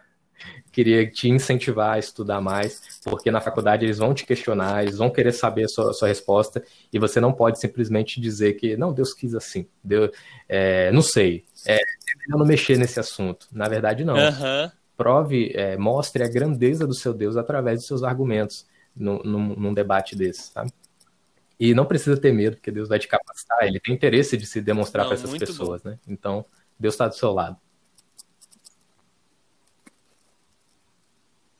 queria 0.71 1.09
te 1.09 1.29
incentivar 1.29 1.95
a 1.95 1.99
estudar 1.99 2.39
mais, 2.39 3.01
porque 3.03 3.31
na 3.31 3.41
faculdade 3.41 3.85
eles 3.85 3.97
vão 3.97 4.13
te 4.13 4.25
questionar, 4.25 4.83
eles 4.83 4.97
vão 4.97 5.09
querer 5.09 5.31
saber 5.31 5.65
a 5.65 5.67
sua, 5.67 5.89
a 5.89 5.93
sua 5.93 6.07
resposta, 6.07 6.63
e 6.91 6.99
você 6.99 7.19
não 7.19 7.33
pode 7.33 7.59
simplesmente 7.59 8.21
dizer 8.21 8.53
que, 8.53 8.77
não, 8.77 8.93
Deus 8.93 9.13
quis 9.13 9.33
assim, 9.33 9.67
Deus, 9.83 10.11
é, 10.47 10.91
não 10.91 11.01
sei, 11.01 11.45
é, 11.65 11.75
é 11.75 12.17
melhor 12.19 12.39
não 12.39 12.45
mexer 12.45 12.77
nesse 12.77 12.99
assunto. 12.99 13.47
Na 13.51 13.67
verdade, 13.67 14.03
não. 14.03 14.15
Aham. 14.15 14.71
Prove, 14.95 15.51
é, 15.53 15.77
mostre 15.77 16.23
a 16.23 16.27
grandeza 16.27 16.87
do 16.87 16.93
seu 16.93 17.13
Deus 17.13 17.37
através 17.37 17.79
dos 17.79 17.87
seus 17.87 18.03
argumentos 18.03 18.65
num, 18.95 19.21
num, 19.23 19.55
num 19.55 19.73
debate 19.73 20.15
desse, 20.15 20.51
sabe? 20.51 20.71
E 21.59 21.73
não 21.73 21.85
precisa 21.85 22.15
ter 22.15 22.31
medo, 22.31 22.57
porque 22.57 22.71
Deus 22.71 22.87
vai 22.87 22.99
te 22.99 23.07
capacitar, 23.07 23.63
ele 23.63 23.79
tem 23.79 23.95
interesse 23.95 24.37
de 24.37 24.45
se 24.45 24.61
demonstrar 24.61 25.05
para 25.05 25.15
essas 25.15 25.35
pessoas, 25.37 25.81
né? 25.83 25.97
Então, 26.07 26.45
Deus 26.79 26.93
está 26.93 27.07
do 27.07 27.15
seu 27.15 27.31
lado. 27.31 27.57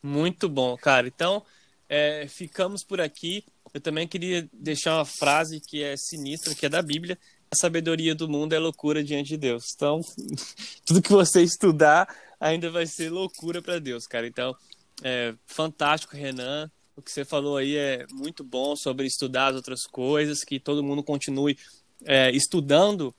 Muito 0.02 0.48
bom, 0.48 0.78
cara. 0.78 1.08
Então, 1.08 1.44
é, 1.90 2.28
ficamos 2.28 2.84
por 2.84 3.02
aqui. 3.02 3.44
Eu 3.74 3.82
também 3.82 4.08
queria 4.08 4.48
deixar 4.54 4.96
uma 4.96 5.06
frase 5.06 5.60
que 5.60 5.84
é 5.84 5.96
sinistra, 5.98 6.54
que 6.54 6.66
é 6.66 6.70
da 6.70 6.82
Bíblia. 6.82 7.18
A 7.50 7.56
sabedoria 7.56 8.14
do 8.14 8.30
mundo 8.30 8.54
é 8.54 8.60
loucura 8.60 9.04
diante 9.04 9.30
de 9.30 9.38
Deus. 9.38 9.64
Então, 9.76 10.00
tudo 10.86 11.02
que 11.02 11.12
você 11.12 11.42
estudar 11.42 12.08
ainda 12.40 12.70
vai 12.70 12.86
ser 12.86 13.10
loucura 13.10 13.62
para 13.62 13.80
Deus, 13.80 14.06
cara. 14.06 14.28
Então, 14.28 14.56
é 15.04 15.34
fantástico, 15.46 16.16
Renan. 16.16 16.70
O 16.98 17.02
que 17.02 17.12
você 17.12 17.24
falou 17.24 17.58
aí 17.58 17.78
é 17.78 18.08
muito 18.12 18.44
bom 18.44 18.76
sobre 18.76 19.06
estudar 19.06 19.50
as 19.50 19.56
outras 19.56 19.86
coisas, 19.86 20.44
que 20.44 20.60
todo 20.60 20.84
mundo 20.84 21.04
continue 21.04 21.56
é, 22.04 22.32
estudando 22.32 23.14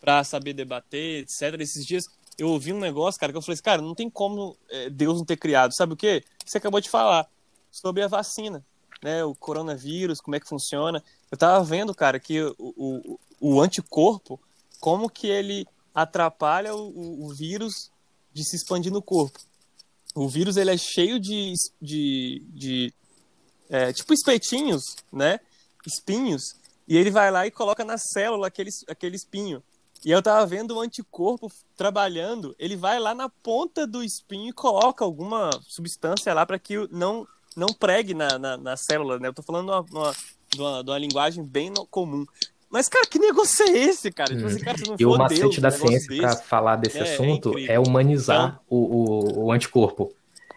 para 0.00 0.22
saber 0.22 0.52
debater, 0.52 1.24
etc. 1.24 1.60
Esses 1.60 1.84
dias 1.84 2.04
eu 2.38 2.48
ouvi 2.48 2.72
um 2.72 2.78
negócio, 2.78 3.18
cara, 3.18 3.32
que 3.32 3.36
eu 3.36 3.42
falei 3.42 3.54
assim, 3.54 3.62
cara, 3.64 3.82
não 3.82 3.92
tem 3.92 4.08
como 4.08 4.56
é, 4.70 4.88
Deus 4.88 5.18
não 5.18 5.24
ter 5.24 5.36
criado. 5.36 5.74
Sabe 5.74 5.94
o 5.94 5.96
quê? 5.96 6.22
Você 6.46 6.58
acabou 6.58 6.80
de 6.80 6.88
falar 6.88 7.28
sobre 7.72 8.04
a 8.04 8.08
vacina, 8.08 8.64
né? 9.02 9.24
O 9.24 9.34
coronavírus, 9.34 10.20
como 10.20 10.36
é 10.36 10.40
que 10.40 10.48
funciona. 10.48 11.02
Eu 11.28 11.36
tava 11.36 11.64
vendo, 11.64 11.92
cara, 11.92 12.20
que 12.20 12.40
o, 12.40 12.54
o, 12.58 13.20
o 13.40 13.60
anticorpo, 13.60 14.40
como 14.78 15.10
que 15.10 15.26
ele 15.26 15.66
atrapalha 15.92 16.72
o, 16.72 17.24
o, 17.26 17.34
vírus 17.34 17.90
de 18.32 18.44
se 18.44 18.54
expandir 18.54 18.92
no 18.92 19.02
corpo. 19.02 19.40
O 20.14 20.28
vírus, 20.28 20.56
ele 20.56 20.70
é 20.70 20.76
cheio 20.76 21.18
de, 21.18 21.54
de, 21.80 22.44
de 22.52 22.94
é, 23.74 23.92
tipo 23.92 24.14
espetinhos, 24.14 24.82
né? 25.12 25.40
Espinhos. 25.84 26.54
E 26.86 26.96
ele 26.96 27.10
vai 27.10 27.28
lá 27.28 27.44
e 27.44 27.50
coloca 27.50 27.84
na 27.84 27.98
célula 27.98 28.46
aquele, 28.46 28.70
aquele 28.88 29.16
espinho. 29.16 29.60
E 30.04 30.12
eu 30.12 30.22
tava 30.22 30.46
vendo 30.46 30.76
o 30.76 30.80
anticorpo 30.80 31.50
trabalhando, 31.76 32.54
ele 32.56 32.76
vai 32.76 33.00
lá 33.00 33.14
na 33.14 33.28
ponta 33.28 33.84
do 33.84 34.04
espinho 34.04 34.50
e 34.50 34.52
coloca 34.52 35.04
alguma 35.04 35.50
substância 35.66 36.32
lá 36.32 36.46
para 36.46 36.58
que 36.58 36.86
não, 36.92 37.26
não 37.56 37.66
pregue 37.66 38.14
na, 38.14 38.38
na, 38.38 38.56
na, 38.56 38.76
célula, 38.76 39.18
né? 39.18 39.26
Eu 39.26 39.34
tô 39.34 39.42
falando 39.42 39.70
uma, 39.70 39.80
uma, 39.80 40.12
de, 40.50 40.60
uma, 40.60 40.84
de 40.84 40.90
uma 40.90 40.98
linguagem 40.98 41.42
bem 41.42 41.70
no, 41.70 41.84
comum. 41.86 42.24
Mas, 42.70 42.88
cara, 42.88 43.06
que 43.06 43.18
negócio 43.18 43.64
é 43.66 43.70
esse, 43.70 44.12
cara? 44.12 44.34
Assim, 44.34 44.60
cara 44.60 44.78
e 44.98 45.06
o 45.06 45.16
macete 45.16 45.40
Deus, 45.40 45.58
da 45.58 45.70
ciência 45.70 46.16
para 46.16 46.36
falar 46.36 46.76
desse 46.76 46.98
É, 46.98 47.00
é 47.00 47.12
assunto 47.14 47.50
incrível. 47.50 47.74
é, 47.74 47.80
humanizar 47.80 48.60
Então- 48.66 48.78
o, 48.78 49.40
o, 49.40 49.44
o 49.46 49.52
anticorpo. 49.52 50.12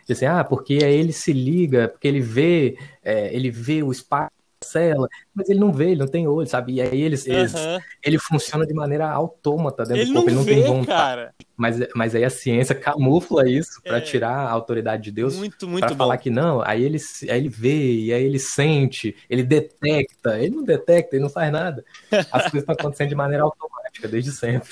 Dizer, 0.08 0.28
ah, 0.28 0.44
porque 0.44 0.76
aí 0.84 0.96
ele 0.96 1.12
se 1.14 1.34
liga, 1.34 1.90
porque 1.90 2.08
ele 2.08 2.22
vê, 2.22 2.78
é, 3.04 3.34
ele 3.36 3.52
vê 3.52 3.84
o 3.84 3.92
espaço 3.92 4.32
da 4.62 4.68
célula, 4.68 5.08
mas 5.34 5.50
ele 5.50 5.60
não 5.60 5.72
vê, 5.74 5.92
ele 5.92 6.00
não 6.00 6.08
tem 6.08 6.28
olho, 6.28 6.48
sabe? 6.48 6.74
E 6.76 6.82
aí 6.82 7.02
eles, 7.02 7.26
eles- 7.28 7.54
Aham. 7.54 7.80
ele 8.04 8.18
funciona 8.20 8.66
de 8.66 8.74
maneira 8.74 9.10
autômata 9.10 9.86
dentro 9.86 10.02
Ele 10.02 10.06
do 10.06 10.14
não 10.14 10.24
corpo, 10.24 10.30
ele 10.30 10.36
não 10.38 10.46
vê, 10.46 10.56
tem 10.56 10.64
vontade. 10.64 10.96
cara. 10.96 11.34
Mas, 11.56 11.78
mas 11.96 12.16
aí 12.16 12.24
a 12.24 12.30
ciência 12.30 12.76
camufla 12.76 13.50
isso 13.50 13.82
para 13.86 13.98
É. 13.98 14.02
tirar 14.02 14.32
a 14.48 14.52
autoridade 14.52 15.04
de 15.04 15.12
Deus 15.12 15.36
Muito, 15.38 15.68
muito 15.68 15.86
para 15.86 15.96
bom. 15.96 15.98
falar 15.98 16.18
que 16.18 16.30
não, 16.30 16.62
aí 16.62 16.84
ele, 16.84 16.98
aí 17.30 17.38
ele 17.38 17.50
vê, 17.50 17.94
e 18.06 18.14
aí 18.14 18.24
ele 18.24 18.40
sente, 18.40 19.16
ele 19.30 19.44
detecta, 19.44 20.40
ele 20.40 20.56
não 20.56 20.64
detecta, 20.64 21.16
ele 21.16 21.24
não 21.24 21.30
faz 21.30 21.52
nada. 21.52 21.84
As 22.32 22.44
coisas 22.48 22.64
estão 22.64 22.76
acontecendo 22.76 23.10
de 23.10 23.16
maneira 23.16 23.44
automática, 23.44 24.08
desde 24.08 24.32
sempre. 24.32 24.70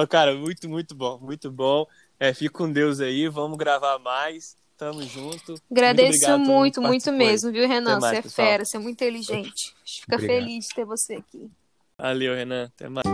Ó, 0.00 0.06
Cara, 0.06 0.34
muito, 0.34 0.68
muito 0.68 0.94
bom, 0.94 1.18
muito 1.20 1.50
bom. 1.50 1.86
É, 2.18 2.32
fica 2.32 2.52
com 2.56 2.70
Deus 2.70 3.00
aí, 3.00 3.28
vamos 3.28 3.58
gravar 3.58 3.98
mais. 3.98 4.56
Tamo 4.76 5.02
junto. 5.02 5.54
Agradeço 5.70 6.38
muito, 6.38 6.82
muito 6.82 7.10
aí. 7.10 7.16
mesmo, 7.16 7.52
viu, 7.52 7.66
Renan? 7.68 8.00
Mais, 8.00 8.12
você 8.12 8.18
é 8.18 8.22
pessoal. 8.22 8.48
fera, 8.48 8.64
você 8.64 8.76
é 8.76 8.80
muito 8.80 8.94
inteligente. 8.94 9.74
A 9.76 9.86
gente 9.86 10.00
fica 10.00 10.16
Obrigado. 10.16 10.36
feliz 10.36 10.68
de 10.68 10.74
ter 10.74 10.84
você 10.84 11.14
aqui. 11.14 11.50
Valeu, 11.96 12.34
Renan. 12.34 12.64
Até 12.64 12.88
mais. 12.88 13.04